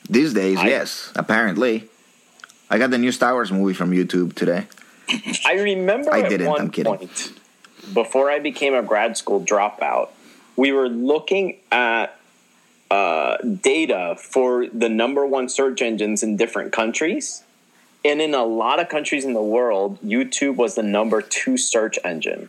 These 0.08 0.32
days, 0.32 0.58
I- 0.58 0.68
yes, 0.68 1.12
apparently. 1.16 1.84
I 2.70 2.78
got 2.78 2.90
the 2.90 2.98
new 2.98 3.12
Star 3.12 3.32
Wars 3.34 3.52
movie 3.52 3.74
from 3.74 3.90
YouTube 3.92 4.34
today. 4.34 4.66
I 5.44 5.52
remember 5.52 6.12
I 6.12 6.22
at 6.22 6.30
didn't, 6.30 6.48
one 6.48 6.60
I'm 6.62 6.70
kidding. 6.70 6.96
point 6.96 7.32
before 7.94 8.28
I 8.30 8.38
became 8.40 8.74
a 8.74 8.82
grad 8.82 9.16
school 9.16 9.40
dropout, 9.40 10.08
we 10.56 10.72
were 10.72 10.88
looking 10.88 11.56
at 11.70 12.18
uh, 12.90 13.36
data 13.38 14.16
for 14.18 14.66
the 14.68 14.88
number 14.88 15.26
one 15.26 15.48
search 15.48 15.82
engines 15.82 16.22
in 16.22 16.36
different 16.36 16.72
countries. 16.72 17.42
And 18.04 18.22
in 18.22 18.34
a 18.34 18.44
lot 18.44 18.78
of 18.78 18.88
countries 18.88 19.24
in 19.24 19.32
the 19.32 19.42
world, 19.42 20.00
YouTube 20.02 20.56
was 20.56 20.76
the 20.76 20.82
number 20.82 21.20
two 21.20 21.56
search 21.56 21.98
engine. 22.04 22.48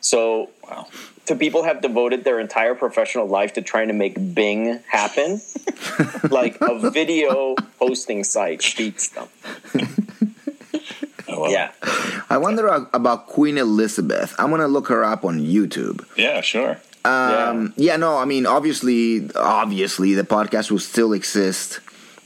So, 0.00 0.50
Wow. 0.68 0.86
to 1.26 1.36
people 1.36 1.62
have 1.62 1.80
devoted 1.80 2.24
their 2.24 2.38
entire 2.40 2.74
professional 2.74 3.26
life 3.26 3.54
to 3.54 3.62
trying 3.62 3.88
to 3.88 3.94
make 3.94 4.34
Bing 4.34 4.80
happen, 4.88 5.40
like 6.30 6.58
a 6.60 6.90
video 6.90 7.54
hosting 7.78 8.24
site 8.24 8.62
beats 8.76 9.08
them. 9.08 9.28
I 11.28 11.32
love 11.34 11.50
Yeah. 11.50 11.70
I 12.28 12.36
wonder 12.38 12.66
about 12.92 13.26
Queen 13.28 13.56
Elizabeth. 13.58 14.34
I'm 14.38 14.50
gonna 14.50 14.68
look 14.68 14.88
her 14.88 15.04
up 15.04 15.24
on 15.24 15.40
YouTube. 15.40 16.04
Yeah, 16.16 16.40
sure. 16.42 16.78
Um, 17.04 17.74
yeah, 17.76 17.96
no, 17.96 18.16
I 18.16 18.24
mean, 18.24 18.46
obviously, 18.46 19.28
obviously, 19.34 20.14
the 20.14 20.22
podcast 20.22 20.70
will 20.70 20.78
still 20.78 21.12
exist 21.12 21.80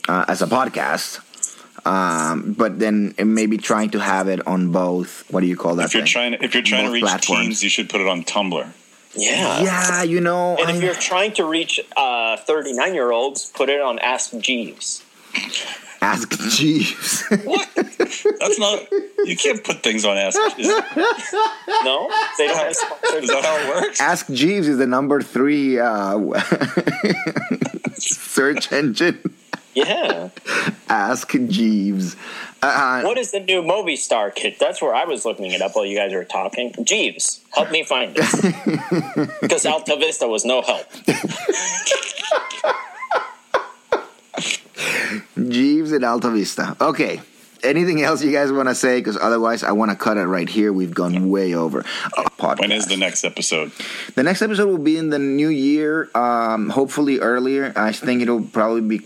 uh, 0.07 0.25
as 0.27 0.41
a 0.41 0.47
podcast, 0.47 1.19
um, 1.85 2.53
but 2.53 2.79
then 2.79 3.15
maybe 3.17 3.57
trying 3.57 3.89
to 3.91 3.99
have 3.99 4.27
it 4.27 4.45
on 4.47 4.71
both. 4.71 5.23
What 5.31 5.41
do 5.41 5.47
you 5.47 5.55
call 5.55 5.75
that? 5.75 5.85
If 5.85 5.93
you're 5.93 6.03
thing? 6.03 6.11
trying 6.11 6.31
to, 6.33 6.43
if 6.43 6.53
you're 6.53 6.63
trying 6.63 6.85
to 6.85 6.91
reach 6.91 7.03
platforms. 7.03 7.41
teens, 7.41 7.63
you 7.63 7.69
should 7.69 7.89
put 7.89 8.01
it 8.01 8.07
on 8.07 8.23
Tumblr. 8.23 8.67
Yeah. 9.15 9.63
Yeah, 9.63 10.03
you 10.03 10.21
know, 10.21 10.57
And 10.57 10.77
if 10.77 10.83
you're 10.83 10.93
trying 10.93 11.33
to 11.33 11.45
reach 11.45 11.79
39 11.97 12.93
year 12.93 13.11
olds, 13.11 13.49
put 13.49 13.69
it 13.69 13.81
on 13.81 13.99
Ask 13.99 14.37
Jeeves. 14.37 15.03
Ask 16.07 16.39
Jeeves. 16.55 17.23
What? 17.43 17.67
That's 17.75 18.59
not. 18.59 18.79
You 19.25 19.35
can't 19.35 19.61
put 19.63 19.83
things 19.83 20.05
on 20.05 20.15
Ask. 20.17 20.39
Is, 20.57 20.67
No? 21.83 22.09
They 22.37 22.47
don't 22.47 22.57
have 22.57 22.75
sponsored 22.75 23.23
is 23.23 23.29
that 23.29 23.43
how 23.43 23.57
it 23.57 23.67
works? 23.75 23.99
ask 23.99 24.27
Jeeves 24.31 24.67
is 24.69 24.77
the 24.77 24.87
number 24.87 25.21
three 25.21 25.79
uh, 25.79 26.17
search 27.95 28.71
engine. 28.71 29.19
Yeah. 29.73 30.29
Ask 30.89 31.31
Jeeves. 31.47 32.15
Uh, 32.63 33.01
What 33.03 33.17
is 33.17 33.31
the 33.31 33.39
new 33.41 33.61
Movistar 33.61 34.33
kit? 34.33 34.57
That's 34.59 34.81
where 34.81 34.95
I 34.95 35.03
was 35.05 35.25
looking 35.25 35.51
it 35.51 35.61
up 35.61 35.75
while 35.75 35.85
you 35.85 35.97
guys 35.97 36.13
were 36.13 36.23
talking. 36.25 36.73
Jeeves, 36.83 37.41
help 37.53 37.69
me 37.69 37.83
find 37.83 38.13
it. 38.17 39.29
Because 39.41 39.65
Alta 39.65 39.95
Vista 39.97 40.27
was 40.27 40.45
no 40.45 40.61
help. 40.61 40.85
Jeeves 45.35 45.93
at 45.93 46.03
Alta 46.03 46.29
Vista. 46.29 46.75
Okay. 46.79 47.21
Anything 47.63 48.03
else 48.03 48.23
you 48.23 48.31
guys 48.31 48.51
want 48.51 48.69
to 48.69 48.75
say? 48.75 48.99
Because 48.99 49.17
otherwise, 49.17 49.63
I 49.63 49.71
want 49.71 49.89
to 49.89 49.97
cut 49.97 50.17
it 50.17 50.25
right 50.25 50.47
here. 50.47 50.71
We've 50.71 50.93
gone 50.93 51.29
way 51.29 51.55
over. 51.55 51.81
Podcast. 52.37 52.59
When 52.59 52.71
is 52.71 52.85
the 52.85 52.97
next 52.97 53.23
episode? 53.23 53.71
The 54.13 54.21
next 54.21 54.43
episode 54.43 54.67
will 54.67 54.77
be 54.77 54.95
in 54.95 55.09
the 55.09 55.17
new 55.17 55.49
year, 55.49 56.07
um, 56.13 56.69
hopefully 56.69 57.19
earlier. 57.19 57.73
I 57.75 57.91
think 57.93 58.21
it'll 58.21 58.43
probably 58.43 58.81
be 58.81 58.99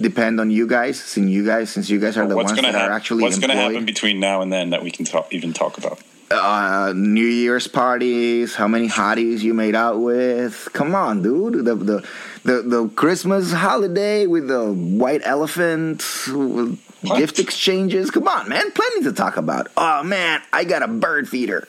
depend 0.00 0.40
on 0.40 0.50
you 0.50 0.66
guys, 0.66 1.00
since 1.00 1.30
you 1.30 1.46
guys, 1.46 1.70
since 1.70 1.88
you 1.88 2.00
guys 2.00 2.16
are 2.16 2.26
the 2.26 2.34
What's 2.34 2.52
ones 2.52 2.60
that 2.62 2.74
are 2.74 2.90
actually 2.90 3.22
What's 3.22 3.38
going 3.38 3.50
to 3.50 3.56
happen 3.56 3.84
between 3.84 4.18
now 4.18 4.42
and 4.42 4.52
then 4.52 4.70
that 4.70 4.82
we 4.82 4.90
can 4.90 5.04
talk, 5.04 5.32
even 5.32 5.52
talk 5.52 5.78
about? 5.78 6.00
Uh, 6.36 6.92
New 6.94 7.24
Year's 7.26 7.66
parties, 7.66 8.54
how 8.54 8.68
many 8.68 8.88
hotties 8.88 9.40
you 9.40 9.54
made 9.54 9.74
out 9.74 10.00
with. 10.00 10.68
Come 10.72 10.94
on, 10.94 11.22
dude. 11.22 11.64
The 11.64 11.74
the 11.74 12.08
the, 12.44 12.62
the 12.62 12.88
Christmas 12.90 13.52
holiday 13.52 14.26
with 14.26 14.48
the 14.48 14.72
white 14.72 15.20
elephant, 15.24 16.02
What? 16.28 17.18
gift 17.18 17.38
exchanges. 17.38 18.10
Come 18.10 18.26
on, 18.28 18.48
man. 18.48 18.70
Plenty 18.72 19.02
to 19.04 19.12
talk 19.12 19.36
about. 19.36 19.68
Oh 19.76 20.02
man, 20.02 20.40
I 20.52 20.64
got 20.64 20.82
a 20.82 20.88
bird 20.88 21.28
feeder. 21.28 21.66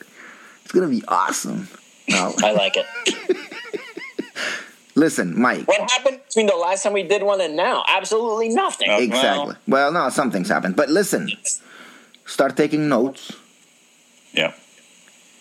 It's 0.64 0.72
gonna 0.72 0.88
be 0.88 1.02
awesome. 1.08 1.68
No. 2.08 2.34
I 2.42 2.52
like 2.52 2.76
it. 2.76 2.86
Listen, 4.96 5.40
Mike. 5.40 5.66
What 5.66 5.90
happened 5.90 6.20
between 6.28 6.46
the 6.46 6.54
last 6.54 6.84
time 6.84 6.92
we 6.92 7.02
did 7.02 7.22
one 7.22 7.40
and 7.40 7.56
now? 7.56 7.82
Absolutely 7.88 8.50
nothing. 8.50 8.88
Exactly. 8.90 9.56
Well, 9.66 9.90
no, 9.90 10.08
something's 10.10 10.48
happened. 10.48 10.76
But 10.76 10.88
listen, 10.88 11.30
start 12.26 12.56
taking 12.56 12.88
notes. 12.88 13.32
Yeah. 14.34 14.52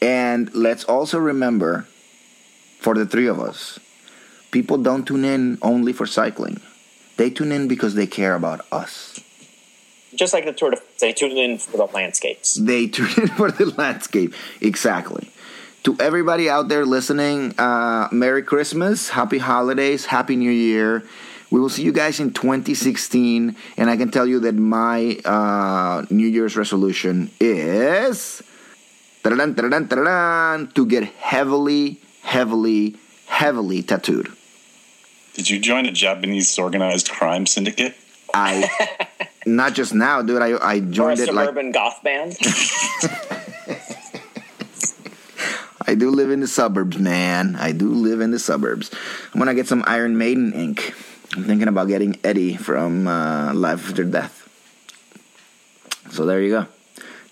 And 0.02 0.54
let's 0.54 0.84
also 0.84 1.18
remember 1.18 1.88
for 2.80 2.94
the 2.94 3.06
three 3.06 3.28
of 3.28 3.40
us, 3.40 3.80
people 4.52 4.78
don't 4.78 5.06
tune 5.06 5.26
in 5.26 5.58
only 5.62 5.94
for 5.94 6.06
cycling. 6.06 6.60
They 7.18 7.30
tune 7.30 7.52
in 7.52 7.68
because 7.68 7.96
they 7.96 8.08
care 8.08 8.36
about 8.36 8.66
us. 8.72 9.20
Just 10.14 10.34
like 10.34 10.46
the 10.46 10.54
Tour 10.54 10.72
de 10.72 10.78
France, 10.78 11.00
they 11.00 11.14
tune 11.14 11.38
in 11.38 11.58
for 11.58 11.78
the 11.78 11.86
landscapes. 11.86 12.54
They 12.54 12.88
tune 12.96 13.10
in 13.18 13.28
for 13.30 13.52
the 13.52 13.66
landscape. 13.66 14.34
Exactly. 14.62 15.32
To 15.84 15.98
everybody 16.00 16.50
out 16.50 16.68
there 16.70 16.86
listening, 16.86 17.58
uh, 17.58 18.08
Merry 18.12 18.44
Christmas, 18.44 19.10
Happy 19.10 19.38
Holidays, 19.38 20.06
Happy 20.06 20.36
New 20.36 20.52
Year. 20.52 21.04
We 21.50 21.60
will 21.60 21.70
see 21.70 21.84
you 21.84 21.92
guys 21.92 22.20
in 22.20 22.32
2016. 22.34 23.56
And 23.78 23.90
I 23.90 23.98
can 23.98 24.10
tell 24.12 24.26
you 24.26 24.40
that 24.42 24.56
my 24.56 25.18
uh, 25.26 26.06
New 26.10 26.28
Year's 26.28 26.56
resolution 26.56 27.32
is 27.40 28.42
to 30.76 30.86
get 30.86 31.04
heavily, 31.04 32.02
heavily, 32.22 32.98
heavily 33.28 33.82
tattooed. 33.82 34.32
Did 35.34 35.50
you 35.50 35.60
join 35.60 35.86
a 35.86 35.92
Japanese 35.92 36.58
organized 36.60 37.10
crime 37.10 37.46
syndicate? 37.46 37.96
I, 38.34 38.70
not 39.46 39.74
just 39.74 39.94
now, 39.94 40.22
dude, 40.22 40.42
I, 40.42 40.52
I 40.52 40.76
Or 40.76 40.78
a 40.78 40.82
joined 40.82 41.20
it 41.20 41.34
like 41.34 41.48
suburban 41.48 41.72
goth 41.72 42.02
band. 42.04 42.38
I 45.86 45.96
do 45.96 46.10
live 46.10 46.32
in 46.32 46.40
the 46.40 46.48
suburbs, 46.48 46.98
man. 46.98 47.56
I 47.56 47.72
do 47.72 47.90
live 47.90 48.22
in 48.22 48.32
the 48.32 48.40
suburbs. 48.40 48.90
I'm 49.34 49.40
gonna 49.40 49.54
get 49.54 49.68
some 49.68 49.84
Iron 49.86 50.18
Maiden 50.18 50.54
ink. 50.54 50.94
I'm 51.36 51.44
thinking 51.44 51.68
about 51.68 51.88
getting 51.88 52.18
Eddie 52.24 52.56
from 52.56 53.08
uh, 53.08 53.54
Live 53.54 53.90
After 53.90 54.04
Death. 54.04 54.40
So 56.12 56.26
there 56.26 56.42
you 56.42 56.50
go. 56.50 56.68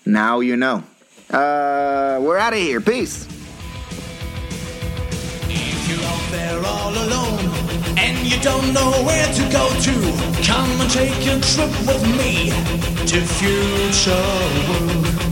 Now 0.04 0.40
you 0.40 0.56
know. 0.56 0.84
Uh, 1.32 2.18
we're 2.20 2.36
out 2.36 2.52
of 2.52 2.58
here. 2.58 2.78
Peace. 2.80 3.26
If 5.48 5.88
you're 5.88 6.04
out 6.04 6.30
there 6.30 6.62
all 6.62 6.92
alone 6.92 7.96
and 7.96 8.18
you 8.26 8.38
don't 8.42 8.74
know 8.74 8.90
where 9.02 9.32
to 9.32 9.42
go 9.50 9.70
to, 9.80 9.92
come 10.44 10.70
and 10.78 10.90
take 10.90 11.26
a 11.26 11.40
trip 11.40 11.70
with 11.86 12.02
me 12.18 12.50
to 13.06 13.20
future 13.22 14.12
world. 14.68 15.22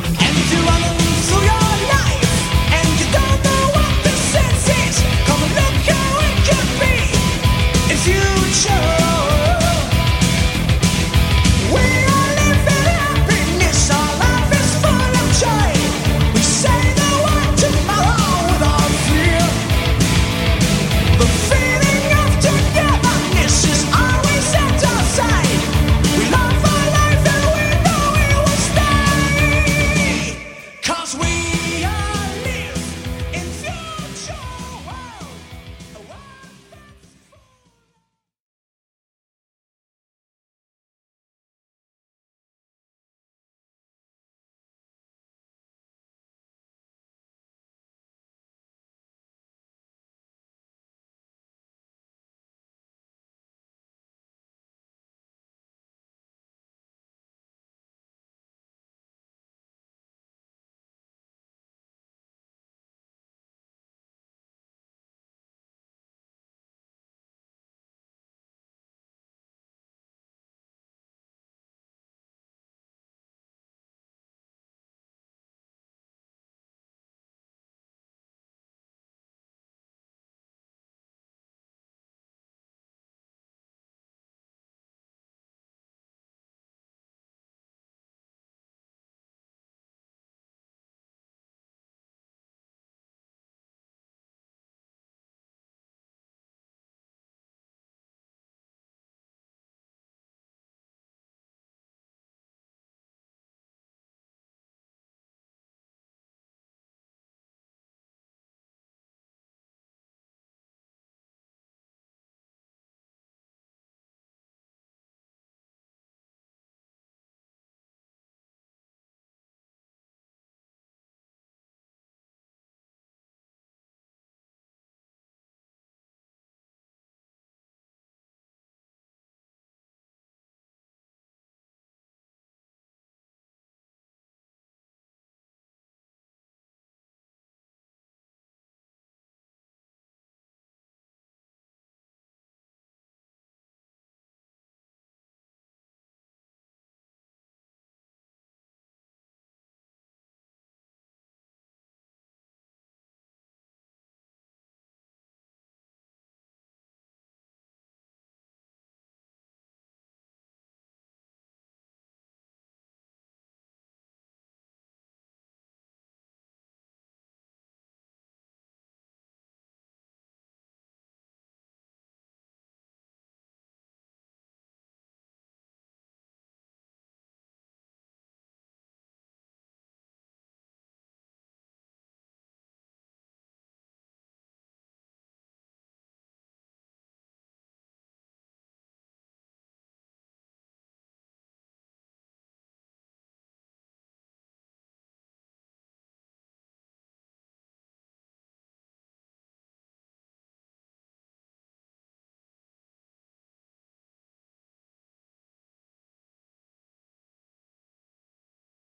Future 8.02 9.29